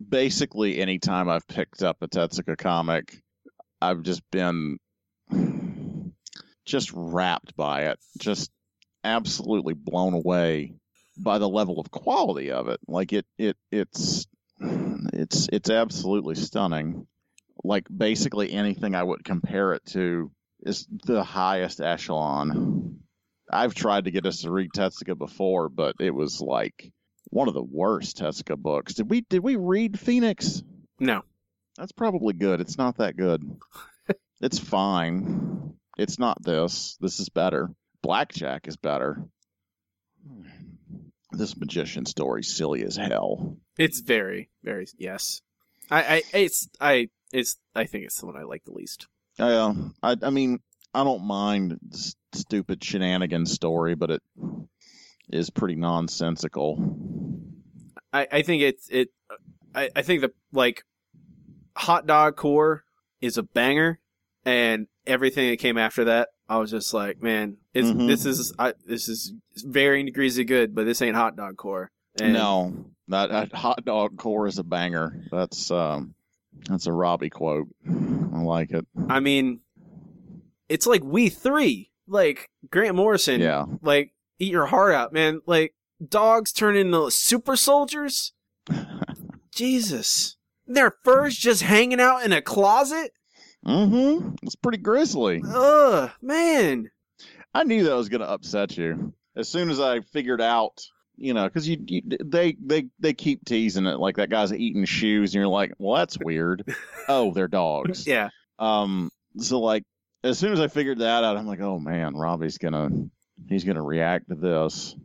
Basically, 0.06 0.80
anytime 0.80 1.28
I've 1.28 1.46
picked 1.46 1.82
up 1.82 1.98
a 2.02 2.08
Tezuka 2.08 2.58
comic, 2.58 3.22
I've 3.80 4.02
just 4.02 4.22
been 4.32 4.78
just 6.64 6.90
wrapped 6.94 7.56
by 7.56 7.86
it, 7.86 7.98
just 8.18 8.50
absolutely 9.02 9.74
blown 9.74 10.14
away 10.14 10.74
by 11.16 11.38
the 11.38 11.48
level 11.48 11.80
of 11.80 11.90
quality 11.90 12.50
of 12.50 12.68
it. 12.68 12.80
Like 12.88 13.12
it, 13.12 13.26
it, 13.38 13.56
it's, 13.70 14.26
it's, 14.60 15.48
it's 15.52 15.70
absolutely 15.70 16.34
stunning. 16.34 17.06
Like 17.62 17.86
basically 17.94 18.52
anything 18.52 18.94
I 18.94 19.02
would 19.02 19.24
compare 19.24 19.72
it 19.72 19.84
to 19.86 20.30
is 20.62 20.86
the 21.04 21.22
highest 21.22 21.80
echelon. 21.80 23.00
I've 23.50 23.74
tried 23.74 24.04
to 24.04 24.10
get 24.10 24.26
us 24.26 24.40
to 24.40 24.50
read 24.50 24.70
Tezuka 24.74 25.16
before, 25.16 25.68
but 25.68 25.96
it 26.00 26.10
was 26.10 26.40
like 26.40 26.90
one 27.30 27.48
of 27.48 27.54
the 27.54 27.62
worst 27.62 28.18
Tezuka 28.18 28.56
books. 28.56 28.94
Did 28.94 29.10
we 29.10 29.20
did 29.22 29.42
we 29.42 29.56
read 29.56 29.98
Phoenix? 29.98 30.62
No, 30.98 31.22
That's 31.76 31.92
probably 31.92 32.32
good. 32.34 32.60
It's 32.60 32.78
not 32.78 32.98
that 32.98 33.16
good. 33.16 33.42
it's 34.40 34.58
fine. 34.58 35.74
It's 35.96 36.18
not 36.18 36.42
this. 36.42 36.96
This 37.00 37.20
is 37.20 37.28
better. 37.28 37.70
Blackjack 38.02 38.68
is 38.68 38.76
better. 38.76 39.22
This 41.32 41.56
magician 41.56 42.06
story's 42.06 42.54
silly 42.54 42.82
as 42.84 42.96
hell. 42.96 43.56
it's 43.76 44.00
very 44.00 44.50
very 44.62 44.86
yes. 44.98 45.42
I 45.90 46.02
I 46.16 46.22
it's 46.32 46.68
I 46.80 47.08
it's 47.32 47.56
I 47.74 47.84
think 47.84 48.04
it's 48.04 48.20
the 48.20 48.26
one 48.26 48.36
I 48.36 48.42
like 48.42 48.64
the 48.64 48.72
least. 48.72 49.08
Oh, 49.38 49.48
yeah, 49.48 49.88
I 50.02 50.16
I 50.26 50.30
mean 50.30 50.60
I 50.94 51.02
don't 51.02 51.24
mind 51.24 51.78
this 51.82 52.14
stupid 52.32 52.82
shenanigans 52.82 53.52
story, 53.52 53.94
but 53.96 54.10
it 54.10 54.22
is 55.28 55.50
pretty 55.50 55.74
nonsensical. 55.74 56.78
I, 58.12 58.28
I 58.30 58.42
think 58.42 58.62
it's 58.62 58.88
it. 58.90 59.08
I, 59.74 59.90
I 59.96 60.02
think 60.02 60.20
the 60.20 60.32
like 60.52 60.84
hot 61.76 62.06
dog 62.06 62.36
core 62.36 62.84
is 63.20 63.38
a 63.38 63.42
banger, 63.42 63.98
and 64.44 64.86
everything 65.06 65.50
that 65.50 65.58
came 65.58 65.78
after 65.78 66.04
that 66.04 66.28
I 66.48 66.58
was 66.58 66.70
just 66.70 66.92
like, 66.92 67.22
man, 67.22 67.56
it's, 67.72 67.88
Mhm. 67.88 68.06
this 68.06 68.26
is 68.26 68.52
I, 68.58 68.74
this 68.86 69.08
is 69.08 69.32
varying 69.56 70.04
degrees 70.06 70.38
of 70.38 70.46
good, 70.46 70.74
but 70.74 70.84
this 70.84 71.00
ain't 71.00 71.16
hot 71.16 71.36
dog 71.36 71.56
core. 71.56 71.90
And 72.20 72.34
no, 72.34 72.84
that, 73.08 73.30
that 73.30 73.52
hot 73.54 73.84
dog 73.84 74.18
core 74.18 74.46
is 74.46 74.58
a 74.58 74.62
banger. 74.62 75.22
That's 75.30 75.70
um, 75.70 76.14
that's 76.68 76.86
a 76.86 76.92
Robbie 76.92 77.30
quote. 77.30 77.68
I 77.88 78.42
like 78.42 78.72
it. 78.72 78.86
I 79.08 79.20
mean, 79.20 79.60
it's 80.68 80.86
like 80.86 81.02
we 81.02 81.30
three, 81.30 81.90
like 82.06 82.50
Grant 82.70 82.94
Morrison, 82.94 83.40
Yeah. 83.40 83.64
like 83.80 84.12
eat 84.38 84.52
your 84.52 84.66
heart 84.66 84.94
out, 84.94 85.14
man. 85.14 85.40
Like 85.46 85.74
dogs 86.06 86.52
turn 86.52 86.76
into 86.76 87.10
super 87.10 87.56
soldiers. 87.56 88.32
Jesus, 89.50 90.36
their 90.66 90.92
furs 91.04 91.36
just 91.36 91.62
hanging 91.62 92.00
out 92.00 92.22
in 92.22 92.32
a 92.32 92.42
closet. 92.42 93.12
Mm-hmm. 93.66 94.34
It's 94.42 94.56
pretty 94.56 94.78
grisly. 94.78 95.42
Ugh, 95.46 96.10
man. 96.22 96.90
I 97.54 97.64
knew 97.64 97.84
that 97.84 97.94
was 97.96 98.08
going 98.08 98.20
to 98.20 98.28
upset 98.30 98.76
you 98.76 99.14
as 99.36 99.48
soon 99.48 99.70
as 99.70 99.80
I 99.80 100.00
figured 100.00 100.40
out. 100.40 100.82
You 101.16 101.32
know, 101.32 101.44
because 101.44 101.68
you, 101.68 101.78
you 101.86 102.02
they 102.24 102.56
they 102.60 102.86
they 102.98 103.14
keep 103.14 103.44
teasing 103.44 103.86
it 103.86 104.00
like 104.00 104.16
that 104.16 104.30
guy's 104.30 104.52
eating 104.52 104.84
shoes, 104.84 105.32
and 105.32 105.38
you're 105.40 105.46
like, 105.46 105.72
well, 105.78 105.96
that's 105.96 106.18
weird. 106.18 106.74
oh, 107.08 107.32
they're 107.32 107.46
dogs. 107.46 108.04
Yeah, 108.04 108.30
Um. 108.58 109.10
So 109.38 109.60
like, 109.60 109.84
as 110.24 110.40
soon 110.40 110.52
as 110.52 110.58
I 110.58 110.66
figured 110.66 110.98
that 110.98 111.22
out, 111.22 111.36
I'm 111.36 111.46
like, 111.46 111.60
oh 111.60 111.78
man, 111.78 112.16
Robbie's 112.16 112.58
gonna 112.58 112.88
he's 113.48 113.62
gonna 113.62 113.80
react 113.82 114.28
to 114.30 114.34
this. 114.34 114.96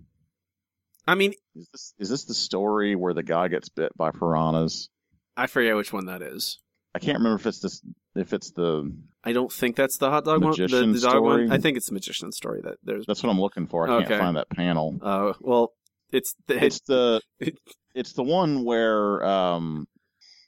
I 1.05 1.13
mean, 1.13 1.33
Is 1.55 1.69
this 1.71 1.93
is 1.99 2.09
this 2.09 2.23
the 2.23 2.33
story 2.33 2.95
where 2.95 3.13
the 3.13 3.21
guy 3.21 3.47
gets 3.47 3.69
bit 3.69 3.95
by 3.95 4.09
piranhas? 4.09 4.89
I 5.37 5.45
forget 5.45 5.75
which 5.75 5.93
one 5.93 6.07
that 6.07 6.23
is. 6.23 6.57
I 6.95 6.97
can't 6.99 7.19
remember 7.19 7.35
if 7.39 7.45
it's 7.45 7.59
this 7.59 7.83
if 8.19 8.33
it's 8.33 8.51
the 8.51 8.91
I 9.23 9.33
don't 9.33 9.51
think 9.51 9.75
that's 9.75 9.97
the 9.97 10.09
hot 10.09 10.25
dog 10.25 10.41
one. 10.43 10.51
The, 10.53 10.61
Magician 10.63 10.91
the 10.93 10.99
dog 10.99 11.11
story? 11.11 11.43
one. 11.47 11.51
I 11.51 11.57
think 11.57 11.77
it's 11.77 11.87
the 11.87 11.93
magician 11.93 12.31
story 12.31 12.61
that 12.63 12.75
there's. 12.83 13.05
that's 13.05 13.21
what 13.23 13.29
I'm 13.29 13.39
looking 13.41 13.67
for. 13.67 13.87
I 13.89 13.93
Okay. 13.97 14.07
can't 14.07 14.21
find 14.21 14.37
that 14.37 14.49
panel. 14.49 14.97
Uh, 15.01 15.33
well, 15.41 15.73
it's 16.11 16.35
the 16.47 16.63
It's 16.63 16.79
the 16.81 17.21
it's 17.95 18.13
the 18.13 18.23
one 18.23 18.63
where 18.63 19.23
um 19.25 19.87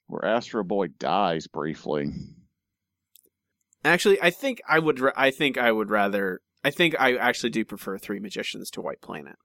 where 0.07 0.25
Astro 0.25 0.63
Boy 0.63 0.87
dies 0.87 1.47
briefly. 1.47 2.11
actually. 3.83 4.21
I 4.21 4.29
think 4.29 4.61
I 4.67 4.79
would. 4.79 4.99
ra- 4.99 5.11
I 5.15 5.31
think 5.31 5.57
I 5.57 5.71
would 5.71 5.89
rather. 5.89 6.41
I 6.63 6.69
think 6.71 6.95
I 6.99 7.15
actually 7.15 7.49
do 7.49 7.65
prefer 7.65 7.97
Three 7.97 8.19
Magicians 8.19 8.69
to 8.71 8.81
White 8.81 9.01
Planet. 9.01 9.35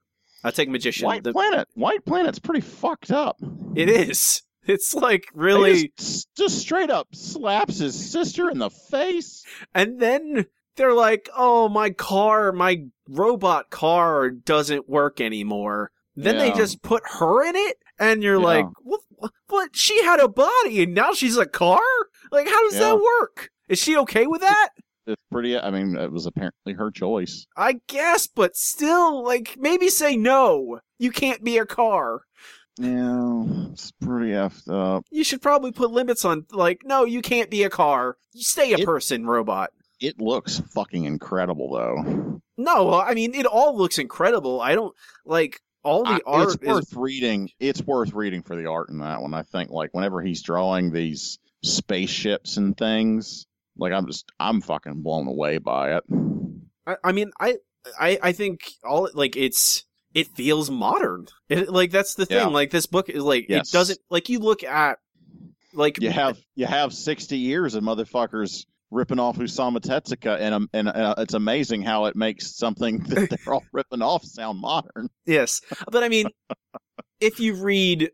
I'll 0.43 0.51
take 0.51 0.69
Magician. 0.69 1.05
White 1.07 1.23
The- 1.23 1.31
Planet. 1.33 1.67
White 1.73 2.05
Planet's 2.05 2.39
pretty 2.39 2.61
fucked 2.61 3.11
up. 3.11 3.37
it 3.75 3.89
is. 3.89 4.43
It's 4.73 4.93
like 4.93 5.27
really, 5.33 5.91
just, 5.97 6.27
just 6.35 6.59
straight 6.59 6.89
up 6.89 7.07
slaps 7.13 7.79
his 7.79 8.11
sister 8.11 8.49
in 8.49 8.57
the 8.59 8.69
face. 8.69 9.43
and 9.73 9.99
then 9.99 10.45
they're 10.75 10.93
like, 10.93 11.29
"Oh, 11.35 11.69
my 11.69 11.89
car, 11.91 12.51
my 12.51 12.83
robot 13.09 13.69
car 13.69 14.29
doesn't 14.29 14.87
work 14.89 15.21
anymore." 15.21 15.91
Then 16.15 16.37
they 16.39 16.51
just 16.51 16.81
put 16.81 17.03
her 17.19 17.43
in 17.47 17.55
it, 17.55 17.77
and 17.99 18.21
you're 18.23 18.39
Yeah. 18.39 18.45
like, 18.45 18.65
"What? 18.81 19.01
What? 19.47 19.75
She 19.75 20.03
had 20.03 20.19
a 20.19 20.27
body, 20.27 20.83
and 20.83 20.93
now 20.93 21.13
she's 21.13 21.37
a 21.37 21.45
car? 21.45 21.79
Like, 22.31 22.47
how 22.47 22.63
does 22.63 22.73
Yeah. 22.73 22.89
that 22.89 22.95
work? 23.01 23.49
Is 23.69 23.79
she 23.79 23.95
okay 23.97 24.27
with 24.27 24.41
that?" 24.41 24.69
It's 25.05 25.23
pretty. 25.31 25.57
I 25.57 25.71
mean, 25.71 25.95
it 25.95 26.11
was 26.11 26.25
apparently 26.25 26.73
her 26.73 26.91
choice. 26.91 27.45
I 27.55 27.79
guess, 27.87 28.27
but 28.27 28.57
still, 28.57 29.23
like, 29.23 29.55
maybe 29.57 29.87
say 29.89 30.17
no. 30.17 30.79
You 30.99 31.11
can't 31.11 31.43
be 31.43 31.57
a 31.57 31.65
car. 31.65 32.23
Yeah, 32.79 33.43
it's 33.71 33.91
pretty 33.91 34.31
effed 34.31 34.69
up. 34.71 35.05
You 35.11 35.23
should 35.23 35.41
probably 35.41 35.71
put 35.71 35.91
limits 35.91 36.23
on, 36.25 36.45
like, 36.51 36.81
no, 36.85 37.05
you 37.05 37.21
can't 37.21 37.49
be 37.49 37.63
a 37.63 37.69
car. 37.69 38.17
You 38.33 38.43
stay 38.43 38.73
a 38.73 38.77
It- 38.79 38.85
person, 38.85 39.25
robot. 39.25 39.71
It 39.99 40.21
looks 40.21 40.59
fucking 40.75 41.05
incredible 41.05 41.71
though. 41.73 42.39
No, 42.55 42.93
I 42.93 43.15
mean, 43.15 43.33
it 43.33 43.47
all 43.47 43.75
looks 43.75 43.97
incredible. 43.97 44.61
I 44.61 44.75
don't, 44.75 44.93
like, 45.25 45.59
all 45.83 46.03
the 46.03 46.09
I- 46.11 46.21
art 46.27 46.53
it's 46.53 46.63
is. 46.63 46.67
worth 46.69 46.93
reading. 46.93 47.49
It's 47.59 47.81
worth 47.81 48.13
reading 48.13 48.43
for 48.43 48.55
the 48.55 48.67
art 48.67 48.89
in 48.89 48.99
that 48.99 49.21
one. 49.23 49.33
I 49.33 49.41
think 49.41 49.71
like 49.71 49.91
whenever 49.93 50.21
he's 50.21 50.43
drawing 50.43 50.91
these 50.91 51.39
spaceships 51.63 52.57
and 52.57 52.77
things, 52.77 53.47
like 53.77 53.91
I'm 53.93 54.05
just 54.05 54.31
I'm 54.39 54.61
fucking 54.61 55.01
blown 55.01 55.27
away 55.27 55.57
by 55.57 55.97
it. 55.97 56.03
I, 56.85 56.95
I 57.03 57.11
mean, 57.11 57.31
I, 57.39 57.55
I, 57.99 58.19
I 58.21 58.31
think 58.33 58.69
all, 58.83 59.09
like, 59.15 59.35
it's. 59.35 59.83
It 60.17 60.27
feels 60.29 60.69
modern. 60.71 61.27
It, 61.47 61.69
like 61.69 61.91
that's 61.91 62.15
the 62.15 62.25
thing. 62.25 62.37
Yeah. 62.37 62.47
Like 62.47 62.71
this 62.71 62.85
book 62.87 63.07
is 63.09 63.21
like 63.23 63.45
Yes. 63.49 63.69
it 63.69 63.73
doesn't 63.77 63.99
like 64.09 64.29
you 64.29 64.39
look 64.39 64.63
at 64.63 64.97
like 65.73 66.01
You 66.01 66.09
have 66.09 66.37
you 66.55 66.65
have 66.65 66.91
sixty 66.93 67.37
years 67.37 67.75
of 67.75 67.83
motherfuckers 67.83 68.65
ripping 68.89 69.19
off 69.19 69.37
Osamu 69.37 69.77
Tezuka, 69.79 70.39
and 70.39 70.55
um, 70.55 70.69
and 70.73 70.87
uh, 70.87 71.13
it's 71.19 71.33
amazing 71.33 71.83
how 71.83 72.05
it 72.05 72.15
makes 72.15 72.55
something 72.55 72.99
that 73.09 73.29
they're 73.29 73.53
all 73.53 73.63
ripping 73.71 74.01
off 74.01 74.23
sound 74.23 74.59
modern. 74.59 75.09
Yes, 75.25 75.61
but 75.91 76.03
I 76.03 76.09
mean, 76.09 76.27
if 77.19 77.39
you 77.39 77.53
read 77.55 78.11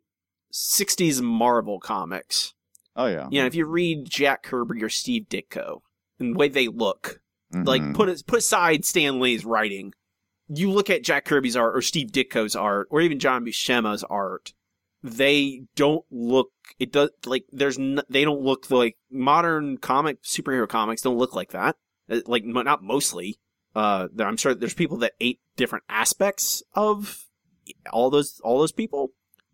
'60s 0.53 1.21
Marvel 1.21 1.79
comics, 1.79 2.53
Oh 2.95 3.05
yeah, 3.07 3.27
you 3.31 3.39
know, 3.41 3.47
if 3.47 3.55
you 3.55 3.65
read 3.65 4.09
Jack 4.09 4.43
Kirby 4.43 4.83
or 4.83 4.89
Steve 4.89 5.27
Ditko, 5.29 5.81
and 6.19 6.33
the 6.35 6.37
way 6.37 6.49
they 6.49 6.67
look, 6.67 7.21
like 7.51 7.81
Mhm. 7.81 7.95
put 7.95 8.25
put 8.27 8.39
aside 8.39 8.83
Stan 8.85 9.19
Lee's 9.19 9.45
writing, 9.45 9.93
you 10.49 10.71
look 10.71 10.89
at 10.89 11.03
Jack 11.03 11.25
Kirby's 11.25 11.55
art 11.55 11.75
or 11.75 11.81
Steve 11.81 12.11
Ditko's 12.11 12.55
art 12.55 12.87
or 12.89 13.01
even 13.01 13.19
John 13.19 13.45
Buscema's 13.45 14.03
art, 14.03 14.53
they 15.01 15.63
don't 15.75 16.05
look. 16.11 16.51
It 16.79 16.91
does 16.91 17.09
like 17.25 17.45
there's 17.51 17.77
n- 17.77 18.01
they 18.09 18.23
don't 18.23 18.41
look 18.41 18.69
like 18.71 18.97
modern 19.11 19.77
comic 19.77 20.23
superhero 20.23 20.67
comics 20.67 21.01
don't 21.01 21.17
look 21.17 21.35
like 21.35 21.51
that. 21.51 21.75
Uh, 22.09 22.21
Like 22.25 22.45
not 22.45 22.83
mostly. 22.83 23.39
Uh, 23.75 24.07
I'm 24.19 24.37
sure 24.37 24.53
there's 24.53 24.73
people 24.73 24.97
that 24.97 25.13
ate 25.19 25.39
different 25.55 25.83
aspects 25.89 26.61
of 26.73 27.25
all 27.91 28.09
those 28.09 28.39
all 28.43 28.59
those 28.59 28.71
people, 28.71 29.11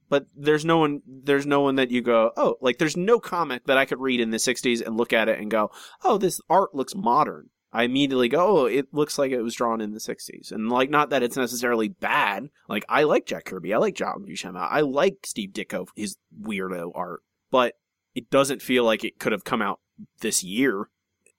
but 0.10 0.28
there's 0.36 0.66
no 0.66 0.78
one 0.80 1.02
there's 1.08 1.46
no 1.46 1.62
one 1.62 1.76
that 1.76 1.90
you 1.92 2.02
go 2.02 2.32
oh 2.36 2.58
like 2.62 2.78
there's 2.78 2.98
no 2.98 3.20
comic 3.20 3.66
that 3.66 3.78
I 3.78 3.86
could 3.86 4.00
read 4.00 4.20
in 4.20 4.32
the 4.32 4.38
'60s 4.38 4.86
and 4.86 4.98
look 4.98 5.14
at 5.14 5.30
it 5.30 5.40
and 5.40 5.50
go 5.50 5.72
oh 6.04 6.18
this 6.18 6.42
art 6.50 6.76
looks 6.76 6.96
modern. 6.96 7.50
I 7.72 7.84
immediately 7.84 8.30
go 8.30 8.62
oh 8.62 8.66
it 8.66 8.94
looks 8.94 9.18
like 9.18 9.32
it 9.32 9.42
was 9.42 9.56
drawn 9.56 9.82
in 9.82 9.94
the 9.94 10.00
'60s 10.00 10.52
and 10.52 10.70
like 10.70 10.90
not 10.90 11.10
that 11.12 11.24
it's 11.24 11.38
necessarily 11.38 11.88
bad. 11.88 12.50
Like 12.68 12.86
I 12.90 13.04
like 13.04 13.26
Jack 13.26 13.46
Kirby, 13.46 13.74
I 13.74 13.78
like 13.78 13.96
John 13.96 14.26
Buscema, 14.28 14.68
I 14.70 14.82
like 14.82 15.26
Steve 15.26 15.52
Ditko 15.52 15.88
his 15.96 16.18
weirdo 16.42 16.92
art, 16.96 17.22
but 17.52 17.76
it 18.16 18.30
doesn't 18.30 18.62
feel 18.62 18.84
like 18.84 19.04
it 19.04 19.20
could 19.20 19.32
have 19.32 19.44
come 19.44 19.62
out 19.62 19.80
this 20.22 20.44
year. 20.44 20.90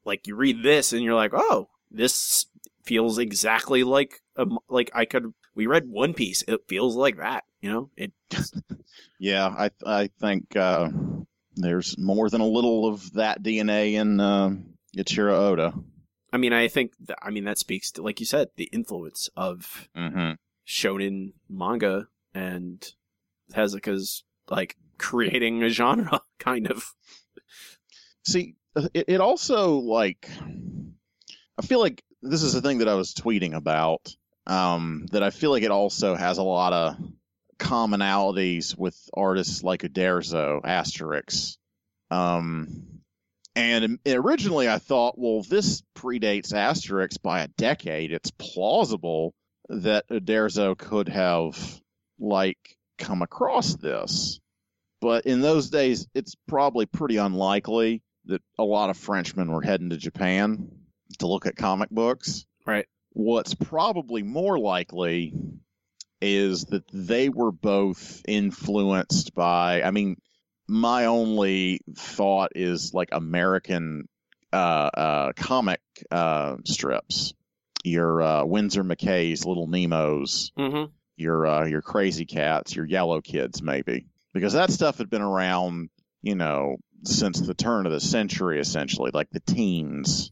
Like 0.04 0.26
you 0.26 0.36
read 0.36 0.62
this 0.62 0.92
and 0.92 1.02
you're 1.02 1.14
like 1.14 1.32
oh 1.34 1.68
this 1.90 2.46
feels 2.84 3.18
exactly 3.18 3.84
like 3.84 4.20
um, 4.36 4.58
like 4.68 4.90
I 4.94 5.04
could. 5.04 5.32
We 5.54 5.66
read 5.66 5.88
One 5.88 6.14
Piece. 6.14 6.42
It 6.46 6.60
feels 6.68 6.96
like 6.96 7.18
that. 7.18 7.44
You 7.60 7.70
know, 7.70 7.90
it. 7.96 8.12
Yeah, 9.22 9.48
I 9.48 9.70
I 9.84 10.08
think 10.18 10.56
uh, 10.56 10.88
there's 11.54 11.98
more 11.98 12.30
than 12.30 12.40
a 12.40 12.46
little 12.46 12.86
of 12.88 13.12
that 13.12 13.42
DNA 13.42 13.92
in 13.92 14.18
uh, 14.18 14.56
Eiichiro 14.96 15.34
Oda. 15.34 15.74
I 16.32 16.36
mean, 16.36 16.52
I 16.52 16.68
think. 16.68 16.92
That, 17.06 17.18
I 17.22 17.30
mean, 17.30 17.44
that 17.44 17.58
speaks 17.58 17.90
to, 17.92 18.02
like 18.02 18.20
you 18.20 18.26
said, 18.26 18.48
the 18.56 18.68
influence 18.72 19.28
of 19.36 19.88
Mm-hmm. 19.96 20.32
shonen 20.66 21.32
manga 21.48 22.08
and 22.34 22.92
Tezuka's 23.52 24.24
like 24.48 24.76
creating 24.98 25.62
a 25.62 25.68
genre, 25.68 26.20
kind 26.38 26.70
of. 26.70 26.94
See, 28.24 28.54
uh, 28.76 28.88
it, 28.94 29.06
it 29.08 29.20
also 29.20 29.78
like 29.78 30.28
I 31.58 31.62
feel 31.62 31.80
like 31.80 32.02
this 32.22 32.42
is 32.42 32.52
the 32.52 32.60
thing 32.62 32.78
that 32.78 32.88
I 32.88 32.94
was 32.94 33.14
tweeting 33.14 33.54
about. 33.54 34.14
Um, 34.46 35.06
that 35.12 35.22
I 35.22 35.30
feel 35.30 35.50
like 35.50 35.62
it 35.62 35.70
also 35.70 36.14
has 36.14 36.38
a 36.38 36.42
lot 36.42 36.72
of 36.72 36.96
commonalities 37.58 38.76
with 38.76 38.96
artists 39.14 39.62
like 39.62 39.82
Uderzo, 39.82 40.62
Asterix. 40.62 41.56
Um, 42.10 42.99
and 43.56 43.98
originally 44.06 44.68
I 44.68 44.78
thought, 44.78 45.18
well, 45.18 45.42
this 45.42 45.82
predates 45.96 46.52
Asterix 46.52 47.20
by 47.20 47.42
a 47.42 47.48
decade. 47.48 48.12
It's 48.12 48.30
plausible 48.32 49.34
that 49.68 50.08
Uderzo 50.08 50.76
could 50.76 51.08
have 51.08 51.80
like 52.18 52.58
come 52.98 53.22
across 53.22 53.74
this. 53.76 54.40
But 55.00 55.24
in 55.26 55.40
those 55.40 55.70
days, 55.70 56.06
it's 56.14 56.34
probably 56.46 56.86
pretty 56.86 57.16
unlikely 57.16 58.02
that 58.26 58.42
a 58.58 58.64
lot 58.64 58.90
of 58.90 58.98
Frenchmen 58.98 59.50
were 59.50 59.62
heading 59.62 59.90
to 59.90 59.96
Japan 59.96 60.68
to 61.18 61.26
look 61.26 61.46
at 61.46 61.56
comic 61.56 61.90
books. 61.90 62.44
Right. 62.66 62.86
What's 63.12 63.54
probably 63.54 64.22
more 64.22 64.58
likely 64.58 65.32
is 66.20 66.66
that 66.66 66.84
they 66.92 67.30
were 67.30 67.50
both 67.50 68.22
influenced 68.28 69.34
by, 69.34 69.82
I 69.82 69.90
mean, 69.90 70.16
my 70.70 71.06
only 71.06 71.80
thought 71.96 72.52
is 72.54 72.94
like 72.94 73.08
American 73.10 74.08
uh, 74.52 74.56
uh, 74.56 75.32
comic 75.34 75.80
uh, 76.12 76.56
strips. 76.64 77.34
Your 77.82 78.22
uh, 78.22 78.44
Winsor 78.44 78.84
McCay's 78.84 79.44
Little 79.44 79.66
Nemos, 79.66 80.52
Mm-hmm. 80.58 80.92
your 81.16 81.46
uh, 81.46 81.66
your 81.66 81.82
Krazy 81.82 82.28
Kats, 82.28 82.76
your 82.76 82.86
Yellow 82.86 83.20
Kids, 83.20 83.62
maybe 83.62 84.06
because 84.32 84.52
that 84.52 84.70
stuff 84.70 84.98
had 84.98 85.10
been 85.10 85.22
around, 85.22 85.90
you 86.22 86.34
know, 86.36 86.76
since 87.04 87.40
the 87.40 87.54
turn 87.54 87.86
of 87.86 87.92
the 87.92 88.00
century, 88.00 88.60
essentially, 88.60 89.10
like 89.12 89.30
the 89.30 89.40
teens 89.40 90.30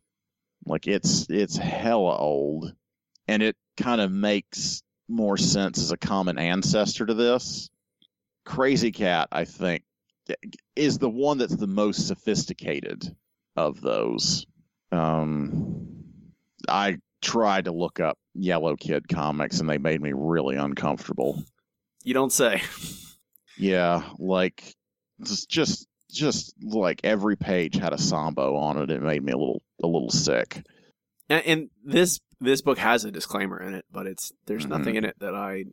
Like 0.66 0.86
it's 0.86 1.27
it's 1.31 1.56
hella 1.56 2.16
old, 2.16 2.73
and 3.27 3.43
it 3.43 3.56
kind 3.77 4.01
of 4.01 4.12
makes 4.12 4.82
more 5.09 5.39
sense 5.39 5.78
as 5.78 5.90
a 5.90 5.97
common 5.97 6.39
ancestor 6.39 7.06
to 7.06 7.15
this. 7.15 7.70
Krazy 8.47 8.94
Kat, 8.94 9.28
I 9.32 9.44
think, 9.47 9.82
is 10.77 10.99
the 10.99 11.11
one 11.11 11.39
that's 11.39 11.57
the 11.57 11.67
most 11.67 12.07
sophisticated 12.07 13.15
of 13.57 13.81
those. 13.81 14.47
Um, 14.93 16.05
I 16.69 16.99
tried 17.23 17.65
to 17.67 17.73
look 17.73 18.01
up 18.01 18.19
Yellow 18.35 18.77
Kid 18.77 19.09
comics, 19.09 19.61
and 19.61 19.69
they 19.69 19.79
made 19.79 20.01
me 20.01 20.13
really 20.15 20.57
uncomfortable. 20.57 21.43
You 22.05 22.15
don't 22.15 22.33
say. 22.33 22.63
Yeah, 23.57 24.03
like 24.19 24.75
just 25.23 25.49
just 25.51 25.87
just 26.11 26.55
like 26.63 27.01
every 27.05 27.37
page 27.37 27.75
had 27.77 27.93
a 27.93 27.99
Sambo 27.99 28.57
on 28.57 28.79
it. 28.79 28.91
It 28.91 29.03
made 29.03 29.23
me 29.23 29.33
a 29.33 29.37
little 29.37 29.63
a 29.83 29.87
little 29.87 30.11
sick. 30.11 30.65
And, 31.29 31.45
and 31.45 31.71
this 31.85 32.21
this 32.41 32.63
book 32.63 32.79
has 32.79 33.05
a 33.05 33.11
disclaimer 33.11 33.61
in 33.61 33.75
it, 33.75 33.85
but 33.91 34.07
it's 34.07 34.33
there's 34.47 34.67
Mhm. 34.67 34.71
nothing 34.71 34.95
in 34.95 35.05
it 35.05 35.17
that 35.19 35.35
I 35.35 35.65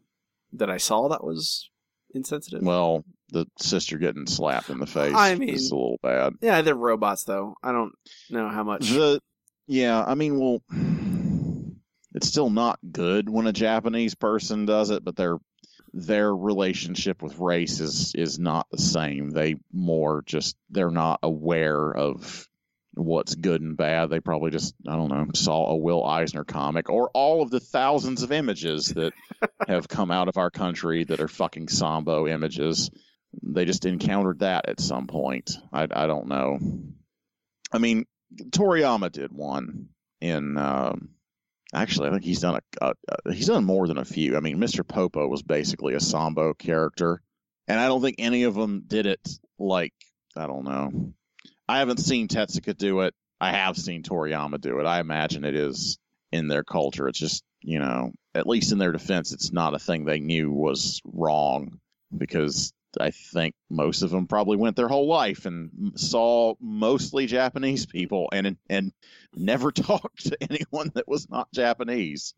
that 0.53 0.69
I 0.69 0.77
saw 0.77 1.07
that 1.09 1.23
was 1.23 1.69
insensitive. 2.15 2.61
Well, 2.63 3.03
the 3.29 3.45
sister 3.59 3.97
getting 3.97 4.27
slapped 4.27 4.69
in 4.69 4.79
the 4.79 4.85
face 4.85 5.13
I 5.15 5.35
mean- 5.35 5.49
is 5.49 5.71
a 5.71 5.75
little 5.75 5.99
bad. 6.01 6.33
yeah, 6.41 6.61
they're 6.61 6.75
robots 6.75 7.23
though. 7.23 7.55
I 7.63 7.71
don't 7.71 7.93
know 8.29 8.49
how 8.49 8.63
much. 8.63 8.89
The 8.89 9.21
yeah, 9.67 10.03
I 10.03 10.13
mean, 10.15 10.39
well, 10.39 10.61
it's 12.13 12.27
still 12.27 12.49
not 12.49 12.79
good 12.91 13.29
when 13.29 13.47
a 13.47 13.53
Japanese 13.53 14.15
person 14.15 14.65
does 14.65 14.89
it, 14.91 15.03
but 15.03 15.15
their 15.15 15.37
their 15.93 16.35
relationship 16.35 17.21
with 17.21 17.39
race 17.39 17.79
is 17.79 18.13
is 18.15 18.37
not 18.37 18.67
the 18.71 18.77
same. 18.77 19.31
They 19.31 19.55
more 19.71 20.23
just 20.25 20.55
they're 20.69 20.91
not 20.91 21.19
aware 21.23 21.91
of 21.91 22.47
what's 22.95 23.35
good 23.35 23.61
and 23.61 23.77
bad. 23.77 24.09
They 24.09 24.19
probably 24.19 24.51
just 24.51 24.73
I 24.87 24.95
don't 24.95 25.09
know 25.09 25.27
saw 25.33 25.71
a 25.71 25.77
Will 25.77 26.03
Eisner 26.03 26.43
comic 26.43 26.89
or 26.89 27.09
all 27.13 27.41
of 27.41 27.51
the 27.51 27.59
thousands 27.59 28.23
of 28.23 28.31
images 28.31 28.87
that 28.89 29.13
have 29.67 29.87
come 29.87 30.11
out 30.11 30.27
of 30.27 30.37
our 30.37 30.49
country 30.49 31.03
that 31.03 31.19
are 31.19 31.27
fucking 31.27 31.67
Sambo 31.67 32.27
images. 32.27 32.89
They 33.43 33.65
just 33.65 33.85
encountered 33.85 34.39
that 34.39 34.69
at 34.69 34.79
some 34.79 35.07
point. 35.07 35.57
I 35.71 35.83
I 35.83 36.07
don't 36.07 36.27
know. 36.27 36.59
I 37.71 37.77
mean, 37.77 38.05
Toriyama 38.49 39.11
did 39.11 39.31
one 39.31 39.89
in. 40.21 40.57
Um, 40.57 41.09
actually, 41.73 42.09
I 42.09 42.11
think 42.11 42.23
he's 42.23 42.41
done 42.41 42.59
a, 42.81 42.85
a, 42.85 42.93
a 43.25 43.33
he's 43.33 43.47
done 43.47 43.65
more 43.65 43.87
than 43.87 43.97
a 43.97 44.05
few. 44.05 44.37
I 44.37 44.39
mean, 44.39 44.57
Mr. 44.57 44.87
Popo 44.87 45.27
was 45.27 45.43
basically 45.43 45.93
a 45.93 45.99
Sambo 45.99 46.53
character, 46.53 47.21
and 47.67 47.79
I 47.79 47.87
don't 47.87 48.01
think 48.01 48.15
any 48.19 48.43
of 48.43 48.55
them 48.55 48.83
did 48.87 49.05
it 49.05 49.27
like 49.59 49.93
I 50.37 50.47
don't 50.47 50.63
know. 50.63 51.13
I 51.67 51.79
haven't 51.79 51.99
seen 51.99 52.27
Tezuka 52.27 52.77
do 52.77 53.01
it. 53.01 53.13
I 53.39 53.51
have 53.51 53.77
seen 53.77 54.03
Toriyama 54.03 54.61
do 54.61 54.79
it. 54.79 54.85
I 54.85 54.99
imagine 54.99 55.43
it 55.43 55.55
is 55.55 55.97
in 56.31 56.47
their 56.47 56.63
culture. 56.63 57.07
It's 57.07 57.19
just 57.19 57.43
you 57.65 57.79
know, 57.79 58.11
at 58.35 58.47
least 58.47 58.71
in 58.71 58.77
their 58.77 58.91
defense, 58.91 59.33
it's 59.33 59.51
not 59.51 59.73
a 59.73 59.79
thing 59.79 60.05
they 60.05 60.19
knew 60.19 60.51
was 60.51 61.01
wrong 61.03 61.79
because 62.15 62.71
I 62.99 63.09
think 63.09 63.55
most 63.69 64.03
of 64.03 64.11
them 64.11 64.27
probably 64.27 64.55
went 64.55 64.75
their 64.75 64.87
whole 64.87 65.07
life 65.07 65.47
and 65.47 65.93
saw 65.95 66.53
mostly 66.61 67.25
Japanese 67.25 67.87
people 67.87 68.29
and 68.31 68.57
and 68.69 68.93
never 69.35 69.71
talked 69.71 70.27
to 70.27 70.37
anyone 70.41 70.91
that 70.93 71.07
was 71.07 71.29
not 71.29 71.51
Japanese. 71.53 72.35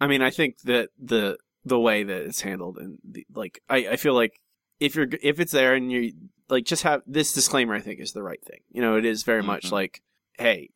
I 0.00 0.08
mean, 0.08 0.22
I 0.22 0.30
think 0.30 0.58
that 0.62 0.90
the 0.98 1.38
the 1.64 1.78
way 1.78 2.02
that 2.02 2.22
it's 2.22 2.40
handled 2.40 2.78
and 2.78 2.98
the, 3.04 3.26
like 3.34 3.60
I, 3.68 3.88
I 3.92 3.96
feel 3.96 4.14
like 4.14 4.40
if 4.80 4.94
you're 4.94 5.08
if 5.22 5.40
it's 5.40 5.52
there 5.52 5.74
and 5.74 5.90
you 5.90 6.12
like 6.48 6.64
just 6.64 6.82
have 6.84 7.02
this 7.06 7.32
disclaimer 7.32 7.74
I 7.74 7.80
think 7.80 8.00
is 8.00 8.12
the 8.12 8.22
right 8.22 8.42
thing. 8.44 8.60
You 8.70 8.80
know, 8.82 8.96
it 8.96 9.04
is 9.04 9.22
very 9.22 9.42
much 9.42 9.66
Mhm. 9.66 9.72
like 9.72 10.02
hey, 10.38 10.70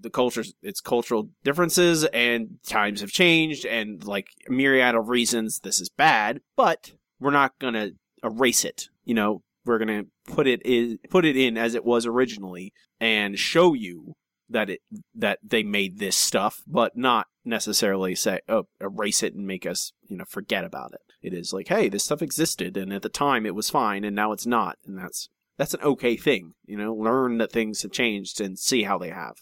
the 0.00 0.10
cultures 0.10 0.54
it's 0.62 0.80
cultural 0.80 1.30
differences 1.44 2.04
and 2.06 2.58
times 2.66 3.00
have 3.00 3.10
changed 3.10 3.66
and 3.66 4.02
like 4.04 4.28
a 4.48 4.52
myriad 4.52 4.94
of 4.94 5.08
reasons 5.08 5.60
this 5.60 5.80
is 5.80 5.88
bad, 5.90 6.40
but 6.56 6.92
we're 7.18 7.30
not 7.32 7.58
going 7.58 7.74
to 7.74 7.92
erase 8.24 8.64
it. 8.64 8.88
You 9.04 9.14
know, 9.14 9.42
we're 9.66 9.78
going 9.78 10.04
to 10.04 10.32
put 10.32 10.46
it 10.46 10.62
in 10.64 10.98
put 11.10 11.24
it 11.24 11.36
in 11.36 11.58
as 11.58 11.74
it 11.74 11.84
was 11.84 12.06
originally 12.06 12.72
and 13.00 13.38
show 13.38 13.74
you 13.74 14.14
that 14.48 14.70
it 14.70 14.80
that 15.14 15.38
they 15.42 15.62
made 15.62 15.98
this 15.98 16.16
stuff, 16.16 16.62
but 16.66 16.96
not 16.96 17.26
necessarily 17.44 18.14
say, 18.14 18.40
oh, 18.48 18.64
erase 18.80 19.22
it 19.22 19.34
and 19.34 19.46
make 19.46 19.66
us, 19.66 19.92
you 20.08 20.16
know, 20.16 20.24
forget 20.28 20.64
about 20.64 20.92
it. 20.92 21.00
It 21.22 21.34
is 21.34 21.52
like, 21.52 21.68
hey, 21.68 21.88
this 21.88 22.04
stuff 22.04 22.22
existed, 22.22 22.76
and 22.76 22.92
at 22.92 23.02
the 23.02 23.08
time 23.08 23.44
it 23.46 23.54
was 23.54 23.70
fine, 23.70 24.04
and 24.04 24.16
now 24.16 24.32
it's 24.32 24.46
not, 24.46 24.78
and 24.86 24.98
that's 24.98 25.28
that's 25.56 25.74
an 25.74 25.82
okay 25.82 26.16
thing. 26.16 26.52
You 26.64 26.76
know, 26.78 26.94
learn 26.94 27.38
that 27.38 27.52
things 27.52 27.82
have 27.82 27.92
changed 27.92 28.40
and 28.40 28.58
see 28.58 28.84
how 28.84 28.96
they 28.98 29.10
have. 29.10 29.34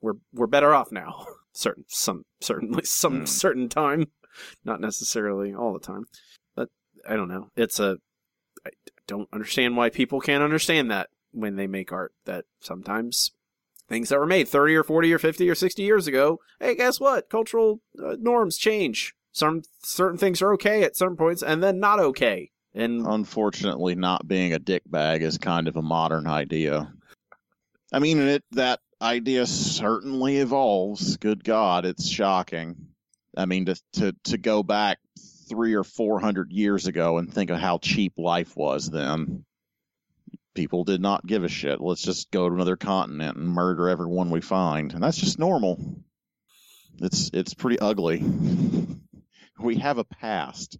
We're 0.00 0.14
we're 0.32 0.46
better 0.46 0.74
off 0.74 0.92
now. 0.92 1.26
certain 1.52 1.84
some 1.88 2.24
certainly 2.40 2.84
some 2.84 3.20
Hmm. 3.20 3.24
certain 3.26 3.68
time, 3.68 4.06
not 4.64 4.80
necessarily 4.80 5.52
all 5.54 5.72
the 5.72 5.80
time, 5.80 6.04
but 6.54 6.68
I 7.08 7.16
don't 7.16 7.28
know. 7.28 7.48
It's 7.56 7.80
a 7.80 7.96
I 8.64 8.70
don't 9.08 9.28
understand 9.32 9.76
why 9.76 9.90
people 9.90 10.20
can't 10.20 10.44
understand 10.44 10.90
that 10.90 11.08
when 11.32 11.56
they 11.56 11.66
make 11.66 11.90
art. 11.92 12.12
That 12.26 12.44
sometimes 12.60 13.32
things 13.92 14.08
that 14.08 14.18
were 14.18 14.26
made 14.26 14.48
30 14.48 14.74
or 14.76 14.84
40 14.84 15.12
or 15.12 15.18
50 15.18 15.50
or 15.50 15.54
60 15.54 15.82
years 15.82 16.06
ago 16.06 16.40
hey 16.60 16.74
guess 16.74 16.98
what 16.98 17.28
cultural 17.28 17.80
uh, 18.04 18.16
norms 18.18 18.56
change 18.56 19.14
some 19.32 19.62
certain 19.82 20.18
things 20.18 20.42
are 20.42 20.52
okay 20.54 20.82
at 20.82 20.96
certain 20.96 21.16
points 21.16 21.42
and 21.42 21.62
then 21.62 21.78
not 21.78 22.00
okay 22.00 22.50
and 22.74 23.06
Unfortunately, 23.06 23.94
not 23.94 24.26
being 24.26 24.54
a 24.54 24.58
dick 24.58 24.82
bag 24.86 25.22
is 25.22 25.36
kind 25.36 25.68
of 25.68 25.76
a 25.76 25.82
modern 25.82 26.26
idea. 26.26 26.92
I 27.92 27.98
mean, 27.98 28.18
it 28.20 28.44
that 28.52 28.80
idea 29.02 29.46
certainly 29.46 30.38
evolves. 30.38 31.18
Good 31.18 31.44
God, 31.44 31.84
it's 31.84 32.08
shocking. 32.08 32.76
I 33.36 33.44
mean, 33.44 33.66
to 33.66 33.76
to 33.94 34.16
to 34.24 34.38
go 34.38 34.62
back 34.62 34.98
three 35.48 35.74
or 35.74 35.84
four 35.84 36.18
hundred 36.18 36.50
years 36.50 36.86
ago 36.86 37.18
and 37.18 37.32
think 37.32 37.50
of 37.50 37.58
how 37.58 37.78
cheap 37.78 38.14
life 38.16 38.56
was 38.56 38.88
then. 38.88 39.44
People 40.54 40.84
did 40.84 41.00
not 41.00 41.26
give 41.26 41.44
a 41.44 41.48
shit. 41.48 41.80
Let's 41.80 42.02
just 42.02 42.30
go 42.30 42.48
to 42.48 42.54
another 42.54 42.76
continent 42.76 43.36
and 43.38 43.48
murder 43.48 43.88
everyone 43.88 44.30
we 44.30 44.40
find, 44.40 44.92
and 44.92 45.02
that's 45.02 45.16
just 45.16 45.38
normal. 45.38 45.78
It's 46.98 47.30
it's 47.32 47.54
pretty 47.54 47.78
ugly. 47.78 48.22
we 49.58 49.76
have 49.76 49.98
a 49.98 50.04
past. 50.04 50.78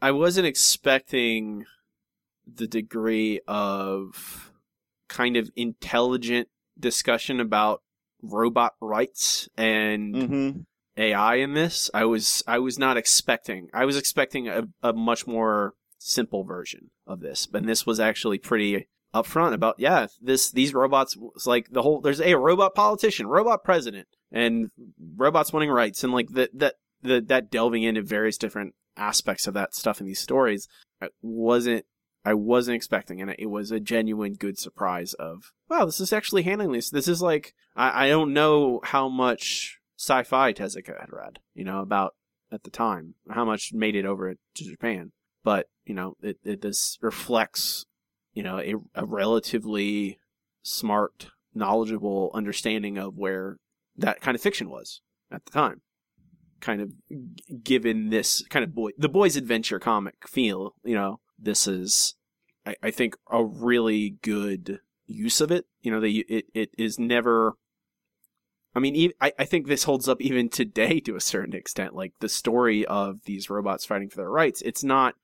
i 0.00 0.10
wasn't 0.12 0.46
expecting 0.46 1.64
the 2.46 2.66
degree 2.68 3.40
of 3.48 4.52
kind 5.08 5.36
of 5.36 5.50
intelligent 5.56 6.48
discussion 6.78 7.40
about 7.40 7.82
robot 8.22 8.74
rights 8.80 9.48
and 9.56 10.14
Mm-hmm. 10.14 10.60
AI 10.96 11.36
in 11.36 11.54
this. 11.54 11.90
I 11.94 12.04
was 12.04 12.42
I 12.46 12.58
was 12.58 12.78
not 12.78 12.96
expecting. 12.96 13.68
I 13.74 13.84
was 13.84 13.96
expecting 13.96 14.48
a, 14.48 14.64
a 14.82 14.92
much 14.92 15.26
more 15.26 15.74
simple 16.08 16.44
version 16.44 16.90
of 17.06 17.20
this, 17.20 17.46
but 17.46 17.66
this 17.66 17.86
was 17.86 18.00
actually 18.00 18.38
pretty 18.38 18.88
upfront 19.14 19.54
about 19.54 19.76
yeah, 19.78 20.06
this 20.20 20.50
these 20.50 20.74
robots 20.74 21.16
like 21.46 21.70
the 21.70 21.82
whole 21.82 22.00
there's 22.00 22.20
a 22.20 22.34
robot 22.34 22.74
politician, 22.74 23.26
robot 23.26 23.64
president, 23.64 24.08
and 24.30 24.70
robots 25.16 25.52
wanting 25.52 25.70
rights, 25.70 26.04
and 26.04 26.12
like 26.12 26.28
that 26.30 26.50
that 26.56 26.74
that 27.02 27.50
delving 27.50 27.82
into 27.82 28.02
various 28.02 28.38
different 28.38 28.74
aspects 28.96 29.46
of 29.46 29.54
that 29.54 29.74
stuff 29.74 30.00
in 30.00 30.06
these 30.06 30.18
stories 30.18 30.66
I 31.00 31.08
wasn't 31.22 31.84
I 32.24 32.34
wasn't 32.34 32.76
expecting, 32.76 33.20
and 33.22 33.34
it 33.38 33.46
was 33.46 33.70
a 33.70 33.80
genuine 33.80 34.34
good 34.34 34.58
surprise 34.58 35.14
of 35.14 35.52
wow, 35.68 35.84
this 35.84 36.00
is 36.00 36.12
actually 36.12 36.42
handling 36.42 36.72
this. 36.72 36.90
This 36.90 37.08
is 37.08 37.22
like 37.22 37.54
I, 37.76 38.06
I 38.06 38.08
don't 38.08 38.32
know 38.32 38.80
how 38.84 39.08
much 39.08 39.78
sci-fi 39.96 40.52
Tezuka 40.52 41.00
had 41.00 41.12
read, 41.12 41.38
you 41.54 41.64
know, 41.64 41.80
about 41.80 42.14
at 42.50 42.64
the 42.64 42.70
time, 42.70 43.14
how 43.30 43.44
much 43.44 43.72
made 43.72 43.94
it 43.94 44.06
over 44.06 44.34
to 44.34 44.64
Japan. 44.64 45.12
But 45.44 45.66
you 45.88 45.94
know, 45.94 46.16
it, 46.22 46.38
it 46.44 46.60
this 46.60 46.98
reflects, 47.00 47.86
you 48.34 48.42
know, 48.42 48.58
a, 48.58 48.74
a 48.94 49.06
relatively 49.06 50.18
smart, 50.62 51.28
knowledgeable 51.54 52.30
understanding 52.34 52.98
of 52.98 53.16
where 53.16 53.56
that 53.96 54.20
kind 54.20 54.34
of 54.34 54.40
fiction 54.40 54.68
was 54.68 55.00
at 55.32 55.44
the 55.46 55.50
time. 55.50 55.80
Kind 56.60 56.80
of 56.80 56.92
given 57.62 58.10
this 58.10 58.44
kind 58.48 58.64
of 58.64 58.74
boy, 58.74 58.90
the 58.98 59.08
boy's 59.08 59.36
adventure 59.36 59.78
comic 59.78 60.28
feel, 60.28 60.74
you 60.84 60.94
know, 60.94 61.20
this 61.38 61.66
is, 61.66 62.14
I, 62.66 62.74
I 62.82 62.90
think, 62.90 63.16
a 63.30 63.44
really 63.44 64.16
good 64.22 64.80
use 65.06 65.40
of 65.40 65.50
it. 65.50 65.66
You 65.80 65.92
know, 65.92 66.00
they 66.00 66.10
it, 66.10 66.46
it 66.52 66.70
is 66.76 66.98
never 66.98 67.54
I 68.74 68.80
mean, 68.80 69.12
I, 69.20 69.32
I 69.38 69.44
think 69.44 69.66
this 69.66 69.84
holds 69.84 70.08
up 70.08 70.20
even 70.20 70.48
today 70.48 71.00
to 71.00 71.16
a 71.16 71.20
certain 71.20 71.54
extent. 71.54 71.94
Like 71.94 72.12
the 72.20 72.28
story 72.28 72.84
of 72.86 73.24
these 73.24 73.50
robots 73.50 73.84
fighting 73.84 74.08
for 74.08 74.16
their 74.16 74.30
rights, 74.30 74.62
it's 74.62 74.84
not. 74.84 75.14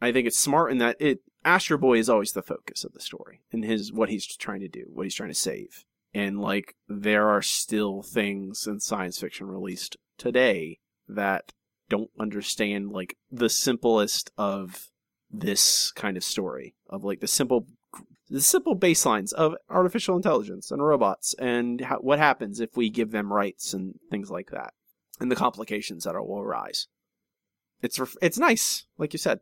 I 0.00 0.12
think 0.12 0.26
it's 0.26 0.38
smart 0.38 0.72
in 0.72 0.78
that 0.78 0.96
it 0.98 1.20
Astro 1.44 1.78
Boy 1.78 1.98
is 1.98 2.08
always 2.08 2.32
the 2.32 2.42
focus 2.42 2.84
of 2.84 2.92
the 2.92 3.00
story 3.00 3.42
and 3.52 3.64
his 3.64 3.92
what 3.92 4.08
he's 4.08 4.26
trying 4.26 4.60
to 4.60 4.68
do, 4.68 4.86
what 4.92 5.04
he's 5.04 5.14
trying 5.14 5.30
to 5.30 5.34
save. 5.34 5.84
And 6.12 6.40
like 6.40 6.74
there 6.88 7.28
are 7.28 7.42
still 7.42 8.02
things 8.02 8.66
in 8.66 8.80
science 8.80 9.18
fiction 9.18 9.46
released 9.46 9.96
today 10.18 10.80
that 11.08 11.52
don't 11.88 12.10
understand 12.18 12.92
like 12.92 13.16
the 13.30 13.48
simplest 13.48 14.30
of 14.36 14.90
this 15.30 15.92
kind 15.92 16.16
of 16.16 16.24
story 16.24 16.74
of 16.88 17.04
like 17.04 17.20
the 17.20 17.28
simple 17.28 17.66
the 18.28 18.40
simple 18.40 18.76
baselines 18.76 19.32
of 19.32 19.56
artificial 19.68 20.16
intelligence 20.16 20.70
and 20.70 20.84
robots 20.84 21.34
and 21.38 21.80
how, 21.80 21.96
what 21.96 22.18
happens 22.18 22.60
if 22.60 22.76
we 22.76 22.88
give 22.88 23.10
them 23.10 23.32
rights 23.32 23.74
and 23.74 23.98
things 24.10 24.30
like 24.30 24.50
that 24.50 24.72
and 25.20 25.30
the 25.30 25.36
complications 25.36 26.04
that 26.04 26.14
will 26.14 26.40
arise. 26.40 26.88
It's 27.82 28.00
it's 28.20 28.38
nice, 28.38 28.86
like 28.98 29.12
you 29.12 29.18
said, 29.18 29.40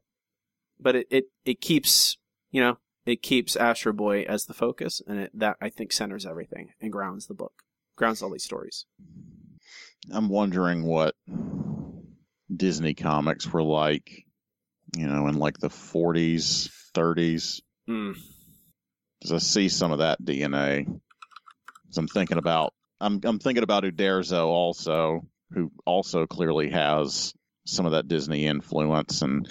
but 0.81 0.97
it, 0.97 1.07
it, 1.11 1.25
it 1.45 1.61
keeps 1.61 2.17
you 2.51 2.63
know 2.63 2.79
it 3.07 3.23
keeps 3.23 3.57
Astro 3.57 3.93
Boy 3.93 4.23
as 4.23 4.47
the 4.47 4.55
focus, 4.55 5.01
and 5.07 5.21
it, 5.21 5.31
that 5.35 5.57
I 5.61 5.71
think 5.71 5.93
centers 5.93 6.27
everything 6.27 6.73
and 6.81 6.93
grounds 6.93 7.27
the 7.27 7.35
book, 7.35 7.63
grounds 7.97 8.23
all 8.23 8.31
these 8.31 8.45
stories. 8.45 8.85
I'm 10.13 10.29
wondering 10.29 10.85
what 10.85 11.15
Disney 12.55 12.95
comics 12.95 13.51
were 13.51 13.63
like, 13.63 14.25
you 14.97 15.07
know, 15.07 15.27
in 15.27 15.35
like 15.35 15.59
the 15.59 15.69
40s, 15.69 16.71
30s. 16.95 17.61
Mm. 17.89 18.17
I 19.31 19.39
see 19.39 19.69
some 19.69 19.93
of 19.93 19.99
that 19.99 20.23
DNA. 20.23 20.85
Because 20.85 21.99
I'm 21.99 22.09
thinking 22.09 22.39
about, 22.39 22.75
I'm 23.01 23.21
I'm 23.25 23.39
thinking 23.39 23.65
about 23.65 23.85
Uderzo 23.85 24.47
also, 24.47 25.27
who 25.53 25.73
also 25.87 26.27
clearly 26.27 26.71
has 26.71 27.33
some 27.67 27.87
of 27.87 27.93
that 27.93 28.09
Disney 28.09 28.47
influence, 28.47 29.23
and 29.23 29.49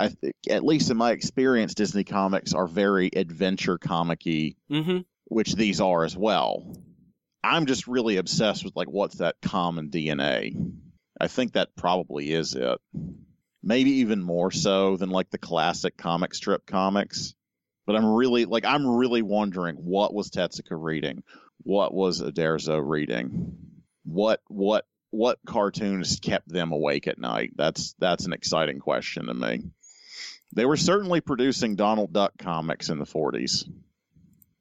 I 0.00 0.08
think, 0.08 0.34
at 0.48 0.64
least 0.64 0.90
in 0.90 0.96
my 0.96 1.12
experience, 1.12 1.74
Disney 1.74 2.04
comics 2.04 2.54
are 2.54 2.66
very 2.66 3.10
adventure 3.14 3.78
comic-y, 3.78 4.54
Mm-hmm. 4.70 4.98
which 5.26 5.54
these 5.54 5.80
are 5.80 6.04
as 6.04 6.16
well. 6.16 6.76
I'm 7.42 7.66
just 7.66 7.86
really 7.86 8.16
obsessed 8.16 8.64
with 8.64 8.76
like 8.76 8.88
what's 8.88 9.16
that 9.16 9.36
common 9.40 9.90
DNA. 9.90 10.54
I 11.20 11.28
think 11.28 11.52
that 11.52 11.74
probably 11.76 12.32
is 12.32 12.54
it. 12.54 12.78
Maybe 13.62 13.90
even 14.00 14.22
more 14.22 14.50
so 14.50 14.96
than 14.96 15.10
like 15.10 15.30
the 15.30 15.38
classic 15.38 15.96
comic 15.96 16.34
strip 16.34 16.66
comics. 16.66 17.34
But 17.86 17.96
I'm 17.96 18.06
really 18.06 18.44
like 18.44 18.64
I'm 18.64 18.86
really 18.86 19.22
wondering 19.22 19.76
what 19.76 20.14
was 20.14 20.30
Tezuka 20.30 20.72
reading? 20.80 21.22
What 21.62 21.92
was 21.92 22.22
Uderzo 22.22 22.80
reading? 22.82 23.56
What 24.04 24.40
what 24.48 24.86
what 25.10 25.38
cartoons 25.46 26.20
kept 26.20 26.48
them 26.48 26.72
awake 26.72 27.08
at 27.08 27.18
night? 27.18 27.52
That's 27.56 27.94
that's 27.98 28.26
an 28.26 28.32
exciting 28.32 28.78
question 28.78 29.26
to 29.26 29.34
me. 29.34 29.62
They 30.52 30.66
were 30.66 30.76
certainly 30.76 31.20
producing 31.20 31.76
Donald 31.76 32.12
Duck 32.12 32.32
comics 32.38 32.88
in 32.88 32.98
the 32.98 33.04
40s. 33.04 33.68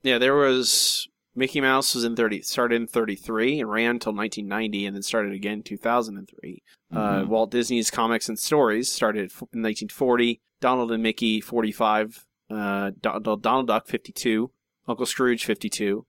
Yeah, 0.04 0.18
there 0.18 0.36
was 0.36 1.08
Mickey 1.36 1.62
Mouse 1.62 1.96
was 1.96 2.04
in 2.04 2.16
thirty 2.16 2.42
started 2.42 2.76
in 2.76 2.88
thirty 2.88 3.16
three 3.16 3.60
and 3.60 3.70
ran 3.70 3.92
until 3.92 4.14
nineteen 4.14 4.48
ninety, 4.48 4.86
and 4.86 4.96
then 4.96 5.04
started 5.04 5.34
again 5.34 5.54
in 5.54 5.64
two 5.64 5.78
thousand 5.78 6.18
and 6.18 6.30
three. 6.30 6.64
Uh. 6.94 7.26
Walt 7.28 7.52
Disney's 7.52 7.92
Comics 7.92 8.30
and 8.30 8.40
Stories 8.40 8.92
started 8.92 9.32
in 9.54 9.62
nineteen 9.62 9.90
forty. 9.90 10.42
Donald 10.62 10.92
and 10.92 11.04
Mickey 11.04 11.42
forty 11.42 11.72
five. 11.72 12.26
Uh, 12.50 12.92
Donald, 13.00 13.42
Donald 13.42 13.68
Duck 13.68 13.88
fifty 13.88 14.12
two. 14.12 14.52
Uncle 14.88 15.06
Scrooge 15.06 15.46
fifty 15.46 15.70
two. 15.70 16.06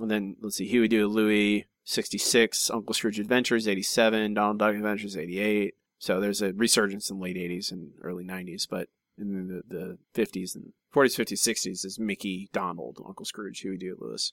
And 0.00 0.10
then 0.10 0.36
let's 0.40 0.56
see, 0.56 0.68
Huey, 0.68 0.88
Dewey, 0.88 1.04
Louie 1.04 1.66
sixty 1.84 2.18
six. 2.18 2.70
Uncle 2.70 2.94
Scrooge 2.94 3.18
Adventures 3.18 3.66
eighty 3.66 3.82
seven. 3.82 4.34
Donald 4.34 4.58
Duck 4.58 4.74
Adventures 4.74 5.16
eighty 5.16 5.38
eight. 5.38 5.74
So 5.98 6.20
there's 6.20 6.40
a 6.40 6.52
resurgence 6.52 7.10
in 7.10 7.18
the 7.18 7.22
late 7.22 7.36
eighties 7.36 7.70
and 7.70 7.92
early 8.02 8.24
nineties, 8.24 8.66
but 8.66 8.88
in 9.20 9.48
the 9.48 9.62
the 9.76 9.98
fifties 10.14 10.54
and 10.54 10.72
forties, 10.90 11.16
fifties, 11.16 11.42
sixties 11.42 11.84
is 11.84 11.98
Mickey, 11.98 12.48
Donald, 12.52 12.98
Uncle 13.06 13.24
Scrooge, 13.24 13.60
Huey, 13.60 13.76
Dewey, 13.76 13.94
Lewis. 13.98 14.32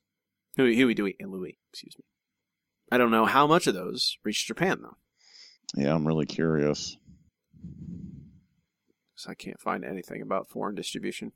Huey, 0.55 0.75
Huey, 0.75 0.93
Dewey, 0.93 1.15
and 1.19 1.31
Louie. 1.31 1.57
Excuse 1.71 1.95
me. 1.97 2.03
I 2.91 2.97
don't 2.97 3.11
know 3.11 3.25
how 3.25 3.45
much 3.47 3.67
of 3.67 3.73
those 3.73 4.17
reached 4.23 4.47
Japan 4.47 4.79
though, 4.81 4.95
Yeah, 5.75 5.93
I'm 5.93 6.07
really 6.07 6.25
curious. 6.25 6.97
because 9.13 9.27
I 9.29 9.33
can't 9.33 9.59
find 9.59 9.83
anything 9.83 10.21
about 10.21 10.49
foreign 10.49 10.75
distribution. 10.75 11.31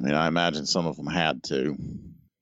I 0.00 0.04
mean, 0.04 0.14
I 0.14 0.26
imagine 0.26 0.66
some 0.66 0.86
of 0.86 0.96
them 0.96 1.06
had 1.06 1.42
to. 1.44 1.76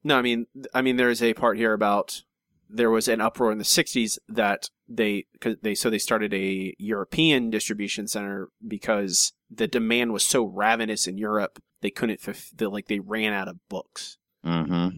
No, 0.04 0.16
I 0.16 0.22
mean, 0.22 0.46
I 0.74 0.82
mean, 0.82 0.96
there 0.96 1.10
is 1.10 1.22
a 1.22 1.34
part 1.34 1.56
here 1.58 1.72
about 1.72 2.22
there 2.68 2.90
was 2.90 3.08
an 3.08 3.20
uproar 3.20 3.52
in 3.52 3.58
the 3.58 3.64
'60s 3.64 4.18
that 4.28 4.70
they, 4.88 5.26
they, 5.62 5.74
so 5.74 5.90
they 5.90 5.98
started 5.98 6.32
a 6.34 6.74
European 6.78 7.50
distribution 7.50 8.06
center 8.08 8.48
because 8.66 9.32
the 9.50 9.66
demand 9.66 10.12
was 10.12 10.24
so 10.24 10.44
ravenous 10.44 11.06
in 11.06 11.18
Europe 11.18 11.58
they 11.80 11.90
couldn't, 11.90 12.20
fulf- 12.20 12.50
they, 12.56 12.66
like, 12.66 12.88
they 12.88 12.98
ran 12.98 13.32
out 13.32 13.48
of 13.48 13.56
books. 13.68 14.18
hmm 14.44 14.88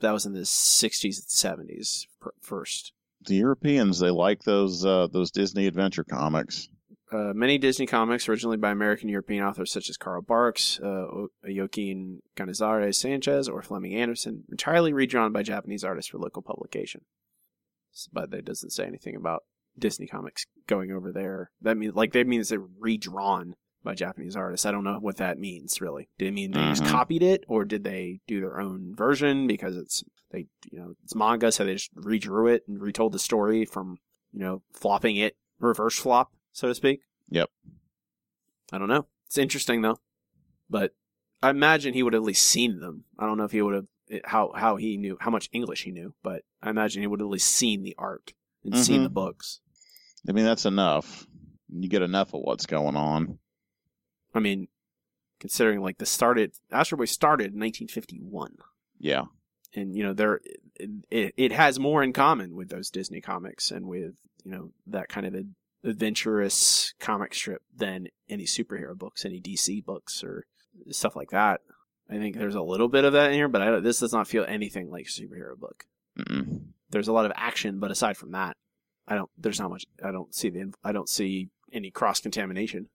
That 0.00 0.12
was 0.12 0.26
in 0.26 0.32
the 0.34 0.40
'60s 0.40 1.04
and 1.04 1.68
'70s 1.68 2.06
per- 2.20 2.34
first. 2.40 2.92
The 3.24 3.36
Europeans, 3.36 4.00
they 4.00 4.10
like 4.10 4.42
those 4.42 4.84
uh, 4.84 5.06
those 5.12 5.30
Disney 5.30 5.66
adventure 5.66 6.04
comics. 6.04 6.68
Uh, 7.12 7.32
many 7.34 7.58
Disney 7.58 7.84
comics, 7.86 8.26
originally 8.28 8.56
by 8.56 8.70
American 8.70 9.08
European 9.10 9.44
authors 9.44 9.70
such 9.70 9.90
as 9.90 9.96
Carl 9.98 10.22
Barks, 10.22 10.80
uh, 10.80 11.04
Joaquin 11.44 12.20
Canizares 12.36 12.94
Sanchez, 12.94 13.48
or 13.48 13.60
Flemming 13.62 13.94
Andersen, 13.94 14.44
entirely 14.50 14.92
redrawn 14.94 15.30
by 15.32 15.42
Japanese 15.42 15.84
artists 15.84 16.10
for 16.10 16.18
local 16.18 16.40
publication. 16.42 17.02
But 18.12 18.30
that 18.30 18.46
doesn't 18.46 18.70
say 18.70 18.86
anything 18.86 19.14
about 19.14 19.42
Disney 19.78 20.06
comics 20.06 20.46
going 20.66 20.90
over 20.90 21.12
there. 21.12 21.50
That 21.60 21.76
means 21.76 21.94
like 21.94 22.12
that 22.12 22.26
means 22.26 22.48
they're 22.48 22.62
redrawn 22.78 23.54
by 23.84 23.94
Japanese 23.94 24.36
artists. 24.36 24.64
I 24.64 24.70
don't 24.70 24.84
know 24.84 24.98
what 25.00 25.16
that 25.18 25.38
means 25.38 25.80
really. 25.80 26.08
Did 26.18 26.28
it 26.28 26.32
mean 26.32 26.52
they 26.52 26.60
just 26.60 26.84
Mhm. 26.84 26.88
copied 26.90 27.22
it, 27.22 27.44
or 27.48 27.64
did 27.66 27.84
they 27.84 28.20
do 28.26 28.40
their 28.40 28.58
own 28.60 28.94
version 28.94 29.46
because 29.46 29.76
it's 29.76 30.02
they 30.30 30.46
you 30.70 30.78
know 30.78 30.94
it's 31.04 31.14
manga, 31.14 31.52
so 31.52 31.64
they 31.66 31.74
just 31.74 31.94
redrew 31.94 32.50
it 32.50 32.62
and 32.66 32.80
retold 32.80 33.12
the 33.12 33.18
story 33.18 33.64
from 33.66 33.98
you 34.32 34.40
know 34.40 34.62
flopping 34.72 35.16
it 35.16 35.36
reverse 35.58 35.98
flop, 35.98 36.32
so 36.52 36.68
to 36.68 36.74
speak. 36.74 37.00
Yep. 37.30 37.50
I 38.72 38.78
don't 38.78 38.88
know. 38.88 39.06
It's 39.26 39.38
interesting 39.38 39.82
though, 39.82 39.98
but 40.70 40.94
I 41.42 41.50
imagine 41.50 41.94
he 41.94 42.02
would 42.02 42.12
have 42.12 42.22
at 42.22 42.26
least 42.26 42.44
seen 42.46 42.80
them. 42.80 43.04
I 43.18 43.26
don't 43.26 43.38
know 43.38 43.44
if 43.44 43.52
he 43.52 43.62
would 43.62 43.74
have 43.74 43.86
how 44.24 44.52
how 44.54 44.76
he 44.76 44.96
knew 44.96 45.16
how 45.20 45.30
much 45.30 45.48
English 45.52 45.84
he 45.84 45.90
knew, 45.90 46.14
but 46.22 46.42
I 46.62 46.70
imagine 46.70 47.02
he 47.02 47.06
would 47.06 47.20
have 47.20 47.26
at 47.26 47.30
least 47.32 47.48
seen 47.54 47.82
the 47.82 47.94
art 47.98 48.32
and 48.64 48.76
seen 48.78 49.00
Mhm. 49.00 49.04
the 49.04 49.10
books. 49.10 49.60
I 50.28 50.32
mean, 50.32 50.44
that's 50.44 50.66
enough. 50.66 51.26
You 51.68 51.88
get 51.88 52.02
enough 52.02 52.34
of 52.34 52.42
what's 52.42 52.66
going 52.66 52.96
on. 52.96 53.38
I 54.34 54.40
mean, 54.40 54.68
considering 55.40 55.80
like 55.80 55.98
the 55.98 56.06
started 56.06 56.54
Astro 56.70 56.98
Boy 56.98 57.06
started 57.06 57.52
in 57.54 57.58
1951. 57.58 58.56
Yeah. 58.98 59.24
and 59.74 59.96
you 59.96 60.02
know 60.04 60.12
there 60.12 60.38
it, 61.10 61.32
it 61.38 61.50
has 61.52 61.78
more 61.80 62.02
in 62.02 62.12
common 62.12 62.54
with 62.54 62.68
those 62.68 62.90
disney 62.90 63.22
comics 63.22 63.70
and 63.70 63.86
with 63.86 64.12
you 64.44 64.50
know 64.50 64.70
that 64.86 65.08
kind 65.08 65.26
of 65.26 65.32
adventurous 65.84 66.94
comic 67.00 67.34
strip 67.34 67.62
than 67.74 68.08
any 68.28 68.44
superhero 68.44 68.96
books 68.96 69.24
any 69.24 69.40
dc 69.40 69.84
books 69.84 70.22
or 70.22 70.46
stuff 70.90 71.16
like 71.16 71.30
that 71.30 71.60
i 72.10 72.16
think 72.16 72.36
there's 72.36 72.54
a 72.54 72.62
little 72.62 72.88
bit 72.88 73.04
of 73.04 73.12
that 73.12 73.30
in 73.30 73.34
here 73.34 73.48
but 73.48 73.62
I 73.62 73.66
don't, 73.66 73.82
this 73.82 74.00
does 74.00 74.12
not 74.12 74.28
feel 74.28 74.44
anything 74.46 74.90
like 74.90 75.06
a 75.06 75.08
superhero 75.08 75.58
book 75.58 75.84
Mm-mm. 76.18 76.66
there's 76.90 77.08
a 77.08 77.12
lot 77.12 77.26
of 77.26 77.32
action 77.34 77.80
but 77.80 77.90
aside 77.90 78.16
from 78.16 78.32
that 78.32 78.56
i 79.08 79.14
don't 79.14 79.30
there's 79.36 79.60
not 79.60 79.70
much 79.70 79.86
i 80.04 80.12
don't 80.12 80.34
see 80.34 80.50
the 80.50 80.72
i 80.84 80.92
don't 80.92 81.08
see 81.08 81.48
any 81.72 81.90
cross 81.90 82.20
contamination 82.20 82.88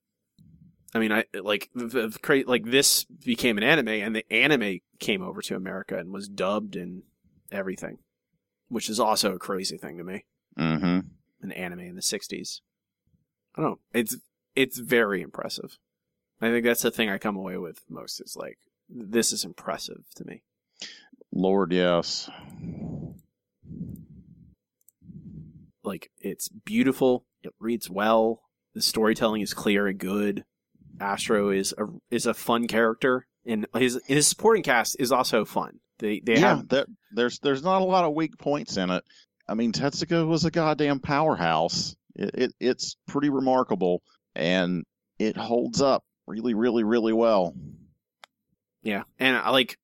I 0.94 1.00
mean, 1.00 1.12
I 1.12 1.26
like 1.34 1.70
like 1.76 2.66
this 2.66 3.04
became 3.04 3.58
an 3.58 3.64
anime, 3.64 3.90
and 3.90 4.16
the 4.16 4.32
anime 4.32 4.80
came 5.00 5.22
over 5.22 5.42
to 5.44 5.56
America 5.56 5.98
and 5.98 6.12
was 6.12 6.30
dubbed 6.30 6.76
and 6.76 7.04
everything, 7.52 8.00
which 8.70 8.90
is 8.90 9.00
also 9.00 9.34
a 9.34 9.40
crazy 9.40 9.78
thing 9.78 9.98
to 9.98 10.04
me. 10.04 10.26
Mm-hmm. 10.58 11.00
An 11.42 11.52
anime 11.52 11.82
in 11.82 11.96
the 11.96 12.02
'60s. 12.02 12.62
I 13.58 13.62
don't 13.62 13.72
know. 13.72 13.80
It's 13.94 14.18
it's 14.56 14.78
very 14.78 15.22
impressive. 15.22 15.78
I 16.42 16.50
think 16.50 16.66
that's 16.66 16.84
the 16.84 16.92
thing 16.92 17.10
I 17.10 17.18
come 17.18 17.36
away 17.36 17.58
with 17.58 17.82
most 17.90 18.22
is 18.22 18.36
like 18.36 18.60
this 18.90 19.32
is 19.34 19.44
impressive 19.44 20.04
to 20.16 20.26
me. 20.26 20.44
Lord, 21.32 21.74
yes. 21.74 22.30
Like 25.84 26.12
it's 26.20 26.50
beautiful. 26.50 27.26
It 27.44 27.54
reads 27.60 27.90
well. 27.90 28.42
The 28.76 28.82
storytelling 28.82 29.42
is 29.42 29.54
clear 29.54 29.88
and 29.88 29.98
good. 29.98 30.46
Astro 31.00 31.50
is 31.50 31.74
a 31.78 31.86
is 32.12 32.26
a 32.26 32.34
fun 32.34 32.68
character, 32.68 33.26
and 33.46 33.68
his 33.76 34.00
his 34.06 34.28
supporting 34.28 34.64
cast 34.64 34.98
is 35.00 35.12
also 35.12 35.46
fun. 35.46 35.80
They 36.00 36.20
they 36.20 36.34
yeah, 36.34 36.58
have 36.58 36.68
there, 36.70 36.86
there's 37.12 37.40
there's 37.40 37.64
not 37.64 37.82
a 37.82 37.86
lot 37.86 38.06
of 38.06 38.14
weak 38.14 38.38
points 38.38 38.78
in 38.78 38.90
it. 38.90 39.04
I 39.48 39.54
mean, 39.54 39.72
Tezuka 39.72 40.28
was 40.28 40.46
a 40.46 40.52
goddamn 40.52 41.00
powerhouse. 41.00 41.96
It, 42.18 42.32
it 42.34 42.54
it's 42.60 42.98
pretty 43.08 43.30
remarkable, 43.30 44.02
and 44.36 44.84
it 45.20 45.38
holds 45.38 45.82
up 45.82 46.04
really, 46.26 46.54
really, 46.54 46.84
really 46.84 47.14
well. 47.14 47.54
yeah, 48.84 49.04
and 49.20 49.38
I 49.38 49.50
like 49.50 49.78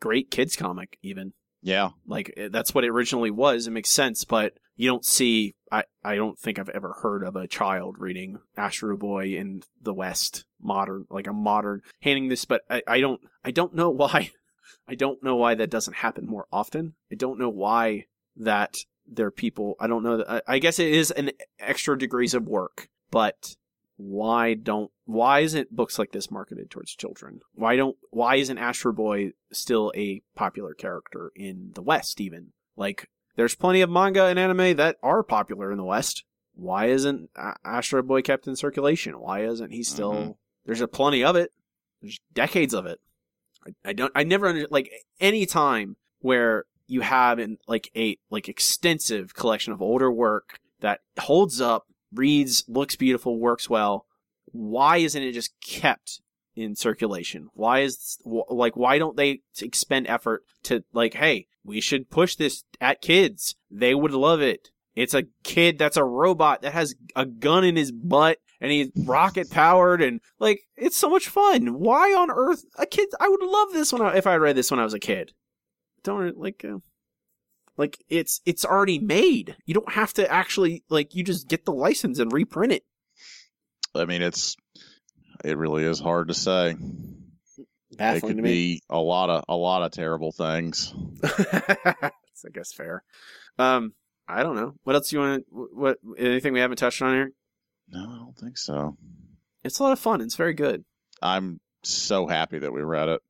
great 0.00 0.30
kids 0.30 0.56
comic 0.56 0.98
even. 1.02 1.32
Yeah, 1.64 1.90
Like 2.06 2.32
eh, 2.36 2.48
that's 2.50 2.74
what 2.74 2.82
it 2.84 2.90
originally 2.90 3.30
was. 3.30 3.66
It 3.66 3.70
makes 3.70 3.90
sense, 3.90 4.24
but 4.24 4.54
you 4.74 4.88
don't 4.88 5.04
see. 5.04 5.54
I 5.70 5.84
I 6.02 6.16
don't 6.16 6.38
think 6.38 6.58
I've 6.58 6.68
ever 6.70 6.94
heard 7.02 7.22
of 7.22 7.36
a 7.36 7.46
child 7.46 7.96
reading 7.98 8.38
Astro 8.56 8.96
Boy 8.96 9.36
in 9.36 9.62
the 9.80 9.94
West 9.94 10.44
modern, 10.60 11.06
like 11.08 11.28
a 11.28 11.32
modern 11.32 11.82
handing 12.00 12.28
this. 12.28 12.44
But 12.44 12.62
I, 12.68 12.82
I 12.88 13.00
don't 13.00 13.20
I 13.44 13.52
don't 13.52 13.74
know 13.74 13.90
why. 14.02 14.32
I 14.88 14.96
don't 14.96 15.22
know 15.22 15.36
why 15.36 15.54
that 15.54 15.70
doesn't 15.70 15.94
happen 15.96 16.26
more 16.26 16.46
often. 16.52 16.94
I 17.10 17.14
don't 17.14 17.38
know 17.38 17.48
why 17.48 18.06
that 18.36 18.78
there 19.06 19.26
are 19.26 19.30
people. 19.32 19.76
I 19.80 19.86
don't 19.86 20.02
know 20.02 20.18
that. 20.18 20.30
I, 20.30 20.54
I 20.54 20.58
guess 20.58 20.78
it 20.78 20.88
is 20.92 21.10
an 21.10 21.30
extra 21.58 21.98
degrees 21.98 22.34
of 22.34 22.46
work, 22.46 22.88
but 23.10 23.56
why 23.96 24.54
don't 24.54 24.90
why 25.04 25.40
isn't 25.40 25.74
books 25.74 25.98
like 25.98 26.12
this 26.12 26.30
marketed 26.30 26.70
towards 26.70 26.94
children? 26.94 27.40
Why 27.54 27.76
don't 27.76 27.96
why 28.10 28.36
isn't 28.36 28.58
Astro 28.58 28.92
Boy 28.92 29.32
still 29.52 29.92
a 29.94 30.22
popular 30.34 30.74
character 30.74 31.30
in 31.36 31.72
the 31.74 31.82
West 31.82 32.20
even? 32.20 32.52
Like 32.76 33.08
there's 33.36 33.54
plenty 33.54 33.80
of 33.80 33.90
manga 33.90 34.26
and 34.26 34.38
anime 34.38 34.76
that 34.76 34.96
are 35.02 35.22
popular 35.22 35.70
in 35.70 35.78
the 35.78 35.84
West. 35.84 36.24
Why 36.54 36.86
isn't 36.86 37.30
Astro 37.64 38.02
Boy 38.02 38.22
kept 38.22 38.46
in 38.46 38.56
circulation? 38.56 39.18
Why 39.20 39.44
isn't 39.44 39.70
he 39.72 39.82
still 39.82 40.12
Mhm. 40.12 40.36
There's 40.64 40.80
a 40.80 40.88
plenty 40.88 41.24
of 41.24 41.34
it. 41.34 41.52
There's 42.00 42.20
decades 42.32 42.72
of 42.74 42.86
it. 42.86 43.00
I, 43.66 43.90
I 43.90 43.92
don't 43.92 44.12
I 44.14 44.24
never 44.24 44.46
under, 44.48 44.66
like 44.70 44.90
any 45.20 45.46
time 45.46 45.96
where 46.20 46.64
you 46.92 47.00
have 47.00 47.38
in 47.38 47.56
like 47.66 47.90
a 47.96 48.18
like 48.30 48.48
extensive 48.48 49.34
collection 49.34 49.72
of 49.72 49.80
older 49.80 50.12
work 50.12 50.60
that 50.80 51.00
holds 51.18 51.60
up, 51.60 51.86
reads, 52.12 52.64
looks 52.68 52.96
beautiful, 52.96 53.38
works 53.38 53.70
well. 53.70 54.06
Why 54.46 54.98
isn't 54.98 55.22
it 55.22 55.32
just 55.32 55.52
kept 55.64 56.20
in 56.54 56.76
circulation? 56.76 57.48
Why 57.54 57.80
is 57.80 58.18
like 58.24 58.76
why 58.76 58.98
don't 58.98 59.16
they 59.16 59.40
expend 59.60 60.06
effort 60.06 60.44
to 60.64 60.84
like, 60.92 61.14
hey, 61.14 61.46
we 61.64 61.80
should 61.80 62.10
push 62.10 62.36
this 62.36 62.64
at 62.80 63.00
kids. 63.00 63.56
They 63.70 63.94
would 63.94 64.12
love 64.12 64.42
it. 64.42 64.70
It's 64.94 65.14
a 65.14 65.24
kid 65.42 65.78
that's 65.78 65.96
a 65.96 66.04
robot 66.04 66.60
that 66.62 66.74
has 66.74 66.94
a 67.16 67.24
gun 67.24 67.64
in 67.64 67.76
his 67.76 67.90
butt 67.90 68.38
and 68.60 68.70
he's 68.70 68.90
rocket 68.94 69.50
powered 69.50 70.02
and 70.02 70.20
like 70.38 70.60
it's 70.76 70.96
so 70.98 71.08
much 71.08 71.28
fun. 71.28 71.78
Why 71.78 72.12
on 72.12 72.30
earth 72.30 72.64
a 72.78 72.84
kid? 72.84 73.08
I 73.18 73.28
would 73.30 73.42
love 73.42 73.72
this 73.72 73.92
when 73.92 74.02
I, 74.02 74.16
if 74.16 74.26
I 74.26 74.36
read 74.36 74.56
this 74.56 74.70
when 74.70 74.80
I 74.80 74.84
was 74.84 74.94
a 74.94 74.98
kid. 74.98 75.32
Don't 76.04 76.36
like 76.38 76.64
uh, 76.64 76.78
like 77.76 78.02
it's 78.08 78.40
it's 78.44 78.64
already 78.64 78.98
made. 78.98 79.56
You 79.66 79.74
don't 79.74 79.92
have 79.92 80.12
to 80.14 80.30
actually 80.30 80.84
like 80.88 81.14
you 81.14 81.24
just 81.24 81.48
get 81.48 81.64
the 81.64 81.72
license 81.72 82.18
and 82.18 82.32
reprint 82.32 82.72
it. 82.72 82.84
I 83.94 84.04
mean, 84.04 84.22
it's 84.22 84.56
it 85.44 85.56
really 85.56 85.84
is 85.84 86.00
hard 86.00 86.28
to 86.28 86.34
say. 86.34 86.70
it 87.58 87.98
Baffling 87.98 88.20
could 88.32 88.36
to 88.38 88.42
me. 88.42 88.50
be 88.50 88.82
a 88.88 88.98
lot 88.98 89.30
of 89.30 89.44
a 89.48 89.56
lot 89.56 89.82
of 89.82 89.92
terrible 89.92 90.32
things. 90.32 90.94
That's 91.20 92.44
I 92.44 92.48
guess 92.52 92.72
fair. 92.72 93.02
Um, 93.58 93.92
I 94.26 94.42
don't 94.42 94.56
know. 94.56 94.74
What 94.84 94.96
else 94.96 95.12
you 95.12 95.18
want? 95.20 95.44
What 95.50 95.98
anything 96.18 96.52
we 96.52 96.60
haven't 96.60 96.78
touched 96.78 97.02
on 97.02 97.14
here? 97.14 97.32
No, 97.88 98.00
I 98.00 98.16
don't 98.16 98.36
think 98.38 98.56
so. 98.56 98.96
It's 99.62 99.78
a 99.78 99.82
lot 99.82 99.92
of 99.92 99.98
fun. 99.98 100.20
It's 100.20 100.36
very 100.36 100.54
good. 100.54 100.84
I'm 101.20 101.60
so 101.84 102.26
happy 102.26 102.58
that 102.60 102.72
we 102.72 102.80
read 102.82 103.08
it. 103.08 103.20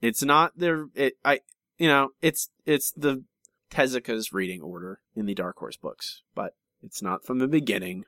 It's 0.00 0.22
not 0.22 0.52
there. 0.56 0.86
it 0.94 1.14
I 1.24 1.40
you 1.78 1.88
know 1.88 2.10
it's 2.22 2.48
it's 2.64 2.92
the 2.92 3.24
Tezuka's 3.70 4.32
reading 4.32 4.62
order 4.62 5.00
in 5.16 5.26
the 5.26 5.34
Dark 5.34 5.56
Horse 5.58 5.76
books, 5.76 6.22
but 6.34 6.54
it's 6.82 7.02
not 7.02 7.24
from 7.24 7.38
the 7.38 7.48
beginning. 7.48 8.04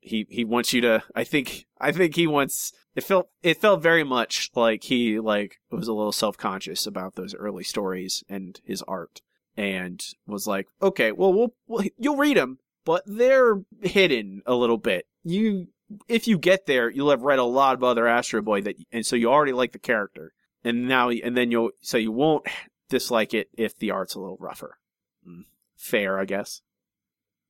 He 0.00 0.26
he 0.28 0.44
wants 0.44 0.72
you 0.72 0.80
to. 0.82 1.02
I 1.14 1.24
think 1.24 1.66
I 1.80 1.92
think 1.92 2.16
he 2.16 2.26
wants. 2.26 2.72
It 2.94 3.04
felt 3.04 3.28
it 3.42 3.60
felt 3.60 3.82
very 3.82 4.04
much 4.04 4.50
like 4.54 4.84
he 4.84 5.20
like 5.20 5.56
was 5.70 5.88
a 5.88 5.92
little 5.92 6.12
self 6.12 6.36
conscious 6.36 6.86
about 6.86 7.14
those 7.14 7.34
early 7.34 7.64
stories 7.64 8.24
and 8.28 8.60
his 8.64 8.82
art, 8.82 9.20
and 9.56 10.02
was 10.26 10.46
like, 10.46 10.66
okay, 10.82 11.12
well 11.12 11.32
we'll, 11.32 11.54
we'll 11.66 11.84
you'll 11.96 12.16
read 12.16 12.36
them, 12.36 12.58
but 12.84 13.02
they're 13.06 13.62
hidden 13.82 14.42
a 14.46 14.54
little 14.54 14.78
bit. 14.78 15.06
You 15.22 15.68
if 16.08 16.26
you 16.28 16.38
get 16.38 16.66
there, 16.66 16.90
you'll 16.90 17.10
have 17.10 17.22
read 17.22 17.38
a 17.38 17.44
lot 17.44 17.74
of 17.74 17.84
other 17.84 18.06
Astro 18.06 18.42
Boy 18.42 18.62
that, 18.62 18.76
and 18.92 19.04
so 19.04 19.16
you 19.16 19.30
already 19.30 19.52
like 19.52 19.72
the 19.72 19.78
character, 19.78 20.32
and 20.64 20.88
now 20.88 21.10
and 21.10 21.36
then 21.36 21.50
you'll 21.50 21.70
so 21.80 21.96
you 21.98 22.12
won't 22.12 22.46
dislike 22.88 23.34
it 23.34 23.48
if 23.56 23.76
the 23.78 23.90
art's 23.90 24.14
a 24.14 24.20
little 24.20 24.38
rougher. 24.40 24.78
Mm, 25.26 25.44
Fair, 25.76 26.18
I 26.18 26.24
guess. 26.24 26.62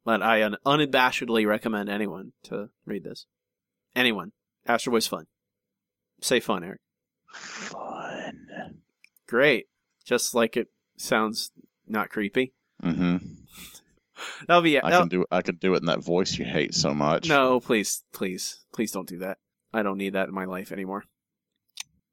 But 0.05 0.23
I 0.23 0.43
un- 0.43 0.57
unabashedly 0.65 1.47
recommend 1.47 1.89
anyone 1.89 2.33
to 2.45 2.71
read 2.87 3.05
this. 3.05 3.27
Anyone. 3.95 4.33
Astro 4.67 4.93
Boy's 4.93 5.07
fun. 5.07 5.27
Say 6.23 6.41
fun, 6.41 6.65
Eric. 6.65 6.81
Fun. 7.33 8.49
Great. 9.27 9.67
Just 10.05 10.35
like 10.35 10.57
it 10.57 10.69
sounds 10.97 11.51
not 11.87 12.11
creepy. 12.11 12.53
hmm 12.83 13.17
That'll 14.47 14.63
be 14.63 14.77
it. 14.77 14.85
I 14.85 14.91
can 14.91 15.09
do 15.09 15.25
I 15.31 15.43
can 15.43 15.57
do 15.57 15.75
it 15.75 15.79
in 15.79 15.87
that 15.87 16.03
voice 16.03 16.37
you 16.39 16.45
hate 16.45 16.75
so 16.75 16.93
much. 16.95 17.29
No, 17.29 17.61
please, 17.61 18.03
please, 18.13 18.65
please 18.73 18.91
don't 18.91 19.09
do 19.09 19.19
that. 19.19 19.39
I 19.73 19.83
don't 19.83 19.99
need 19.99 20.15
that 20.15 20.29
in 20.29 20.35
my 20.35 20.45
life 20.47 20.73
anymore. 20.73 21.05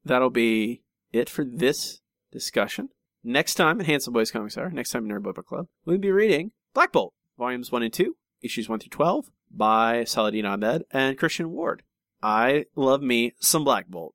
That'll 0.04 0.30
be 0.30 0.82
it 1.16 1.28
for 1.30 1.44
this 1.44 2.00
discussion. 2.32 2.88
Next 3.24 3.54
time 3.54 3.80
in 3.80 3.86
Handsome 3.86 4.12
Boys 4.12 4.30
Comics 4.30 4.56
Hour, 4.56 4.70
next 4.70 4.90
time 4.90 5.04
in 5.04 5.10
Nerd 5.16 5.22
Book 5.22 5.44
Club, 5.46 5.66
we'll 5.84 5.98
be 5.98 6.10
reading 6.12 6.52
Black 6.74 6.92
Bolt, 6.92 7.12
Volumes 7.38 7.72
1 7.72 7.82
and 7.82 7.92
2, 7.92 8.16
Issues 8.42 8.68
1 8.68 8.78
through 8.78 8.90
12, 8.90 9.26
by 9.50 10.04
Saladin 10.04 10.46
Ahmed 10.46 10.84
and 10.90 11.18
Christian 11.18 11.50
Ward. 11.50 11.82
I 12.22 12.66
love 12.76 13.02
me 13.02 13.32
some 13.40 13.64
Black 13.64 13.88
Bolt. 13.88 14.14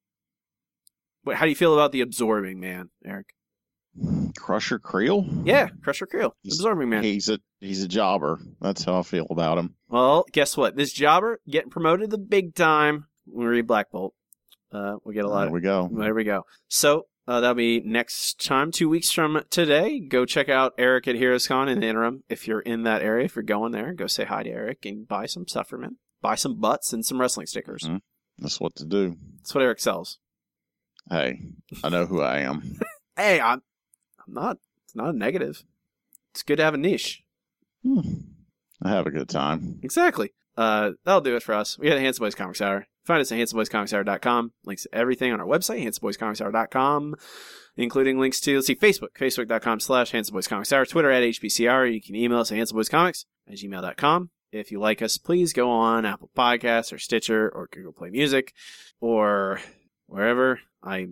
Wait, 1.26 1.38
how 1.38 1.46
do 1.46 1.50
you 1.50 1.56
feel 1.56 1.74
about 1.74 1.92
the 1.92 2.02
Absorbing 2.02 2.60
Man, 2.60 2.90
Eric? 3.06 3.28
Crusher 4.38 4.80
Creel? 4.80 5.26
Yeah, 5.44 5.68
Crusher 5.84 6.06
Creel, 6.06 6.36
He's- 6.42 6.56
Absorbing 6.58 6.90
Man. 6.90 7.04
He's 7.04 7.28
a 7.30 7.40
he's 7.60 7.84
a 7.84 7.88
jobber. 7.88 8.40
That's 8.62 8.84
how 8.86 8.98
I 9.00 9.04
feel 9.04 9.28
about 9.30 9.58
him. 9.58 9.76
Well, 9.90 10.26
guess 10.32 10.56
what? 10.56 10.76
This 10.78 10.94
jobber 10.94 11.42
getting 11.50 11.70
promoted 11.70 12.10
the 12.10 12.18
big 12.18 12.56
time. 12.56 13.08
when 13.26 13.48
We 13.48 13.52
read 13.56 13.68
Black 13.68 13.92
Bolt. 13.92 14.14
Uh, 14.72 14.96
we 15.04 15.14
get 15.14 15.26
a 15.26 15.28
lot 15.30 15.40
There 15.40 15.48
of 15.48 15.54
we 15.54 15.62
go. 15.62 15.90
There 15.92 16.14
we 16.14 16.24
go. 16.24 16.46
So 16.68 17.08
uh, 17.28 17.42
that'll 17.42 17.56
be 17.56 17.82
next 17.82 18.44
time, 18.44 18.72
two 18.72 18.90
weeks 18.90 19.12
from 19.12 19.42
today. 19.50 20.00
Go 20.00 20.26
check 20.26 20.50
out 20.50 20.74
Eric 20.78 21.08
at 21.08 21.16
HeroesCon 21.16 21.70
in 21.70 21.80
the 21.82 21.88
interim. 21.88 22.24
If 22.30 22.48
you're 22.48 22.62
in 22.62 22.84
that 22.84 23.02
area, 23.02 23.26
if 23.26 23.36
you're 23.36 23.44
going 23.44 23.72
there, 23.74 23.94
go 23.94 24.08
say 24.08 24.26
hi 24.26 24.44
to 24.44 24.50
Eric 24.50 24.86
and 24.86 25.08
buy 25.08 25.26
some 25.26 25.48
stuff 25.48 25.68
from 25.68 25.84
him. 25.84 25.98
Buy 26.22 26.36
some 26.36 26.60
butts 26.60 26.94
and 26.94 27.06
some 27.06 27.20
wrestling 27.20 27.48
stickers. 27.48 27.84
Mhm. 27.84 28.02
That's 28.38 28.60
what 28.60 28.76
to 28.76 28.86
do. 28.86 29.18
That's 29.38 29.54
what 29.54 29.64
Eric 29.64 29.80
sells. 29.80 30.20
Hey, 31.10 31.42
I 31.84 31.90
know 31.90 32.06
who 32.06 32.22
I 32.22 32.40
am. 32.40 32.80
Hey, 33.18 33.42
I'm, 33.42 33.62
I'm 34.26 34.34
not. 34.34 34.58
It's 34.86 34.96
not 34.96 35.10
a 35.14 35.18
negative. 35.18 35.64
It's 36.34 36.44
good 36.44 36.56
to 36.56 36.64
have 36.64 36.74
a 36.74 36.78
niche. 36.78 37.22
Hmm. 37.84 38.00
I 38.82 38.90
have 38.90 39.06
a 39.06 39.12
good 39.12 39.28
time. 39.30 39.80
Exactly. 39.84 40.32
Uh, 40.62 40.92
that'll 41.06 41.22
do 41.22 41.36
it 41.36 41.42
for 41.42 41.56
us. 41.56 41.80
We 41.80 41.88
had 41.88 41.98
a 41.98 42.02
Handsome 42.02 42.24
Boys 42.24 42.36
Comics 42.36 42.62
Hour. 42.62 42.86
Find 43.04 43.20
us 43.20 43.32
at 43.32 43.40
handsomeboyscomicshour.com. 43.40 44.52
Links 44.64 44.84
to 44.84 44.94
everything 44.94 45.34
on 45.34 45.42
our 45.42 45.48
website, 45.48 45.84
handsomeboyscomicshour.com, 45.84 47.16
including 47.78 48.20
links 48.20 48.40
to, 48.42 48.56
let's 48.56 48.68
see, 48.68 48.76
Facebook, 48.76 49.14
facebook.com 49.20 49.80
slash 49.80 50.12
handsomeboyscomicshour, 50.12 50.88
Twitter 50.88 51.10
at 51.10 51.24
HBCR. 51.24 51.92
You 51.92 52.00
can 52.00 52.16
email 52.16 52.42
us 52.42 52.52
at 52.52 52.60
handsomeboyscomics 52.60 53.26
at 53.48 53.56
gmail.com. 53.56 54.30
If 54.52 54.72
you 54.72 54.80
like 54.80 55.02
us, 55.02 55.18
please 55.18 55.52
go 55.52 55.72
on 55.72 56.06
Apple 56.06 56.30
Podcasts 56.38 56.94
or 56.94 57.00
Stitcher 57.00 57.50
or 57.50 57.68
Google 57.72 57.94
Play 57.94 58.12
Music 58.12 58.54
or 59.00 59.60
wherever. 60.06 60.60
I 60.84 61.08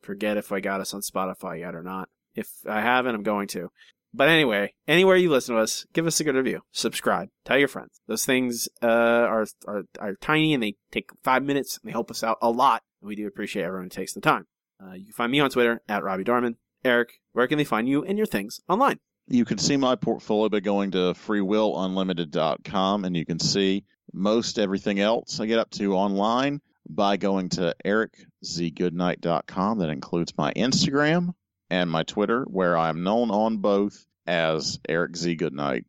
forget 0.00 0.36
if 0.36 0.52
I 0.52 0.60
got 0.60 0.80
us 0.80 0.94
on 0.94 1.00
Spotify 1.00 1.58
yet 1.58 1.74
or 1.74 1.82
not. 1.82 2.08
If 2.36 2.48
I 2.68 2.82
haven't, 2.82 3.16
I'm 3.16 3.24
going 3.24 3.48
to. 3.48 3.72
But 4.12 4.28
anyway, 4.28 4.74
anywhere 4.88 5.16
you 5.16 5.30
listen 5.30 5.54
to 5.54 5.60
us, 5.60 5.86
give 5.92 6.06
us 6.06 6.18
a 6.18 6.24
good 6.24 6.34
review. 6.34 6.62
Subscribe. 6.72 7.28
Tell 7.44 7.58
your 7.58 7.68
friends. 7.68 8.00
Those 8.08 8.24
things 8.24 8.68
uh, 8.82 8.86
are, 8.86 9.46
are 9.68 9.82
are 10.00 10.14
tiny 10.20 10.52
and 10.52 10.62
they 10.62 10.74
take 10.90 11.10
five 11.22 11.44
minutes 11.44 11.78
and 11.78 11.88
they 11.88 11.92
help 11.92 12.10
us 12.10 12.24
out 12.24 12.38
a 12.42 12.50
lot. 12.50 12.82
And 13.00 13.08
we 13.08 13.14
do 13.14 13.26
appreciate 13.26 13.64
everyone 13.64 13.84
who 13.86 13.90
takes 13.90 14.12
the 14.12 14.20
time. 14.20 14.46
Uh, 14.82 14.94
you 14.94 15.04
can 15.04 15.12
find 15.12 15.30
me 15.30 15.40
on 15.40 15.50
Twitter 15.50 15.80
at 15.88 16.02
Robbie 16.02 16.24
Dorman. 16.24 16.56
Eric, 16.84 17.10
where 17.32 17.46
can 17.46 17.58
they 17.58 17.64
find 17.64 17.88
you 17.88 18.04
and 18.04 18.16
your 18.16 18.26
things 18.26 18.60
online? 18.68 18.98
You 19.28 19.44
can 19.44 19.58
see 19.58 19.76
my 19.76 19.94
portfolio 19.94 20.48
by 20.48 20.60
going 20.60 20.90
to 20.92 21.14
freewillunlimited.com 21.14 23.04
and 23.04 23.16
you 23.16 23.24
can 23.24 23.38
see 23.38 23.84
most 24.12 24.58
everything 24.58 24.98
else 24.98 25.38
I 25.38 25.46
get 25.46 25.60
up 25.60 25.70
to 25.72 25.94
online 25.94 26.60
by 26.88 27.16
going 27.16 27.50
to 27.50 27.76
ericzgoodnight.com. 27.84 29.78
That 29.78 29.90
includes 29.90 30.32
my 30.36 30.52
Instagram 30.54 31.34
and 31.70 31.90
my 31.90 32.02
Twitter, 32.02 32.42
where 32.44 32.76
I'm 32.76 33.02
known 33.02 33.30
on 33.30 33.58
both 33.58 34.04
as 34.26 34.78
Eric 34.88 35.16
Z. 35.16 35.36
Goodnight. 35.36 35.84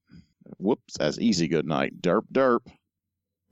Whoops, 0.58 0.98
as 1.00 1.20
Easy 1.20 1.48
Goodnight. 1.48 2.02
Derp, 2.02 2.24
derp. 2.32 2.60
With 2.66 2.74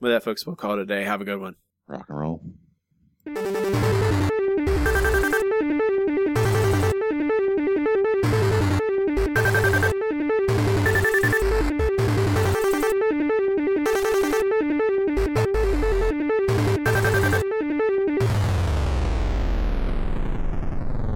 well, 0.00 0.12
that, 0.12 0.24
folks, 0.24 0.46
we'll 0.46 0.56
call 0.56 0.74
it 0.74 0.80
a 0.80 0.86
day. 0.86 1.04
Have 1.04 1.20
a 1.20 1.24
good 1.24 1.40
one. 1.40 1.56
Rock 1.86 2.06
and 2.08 2.18
roll. 2.18 2.42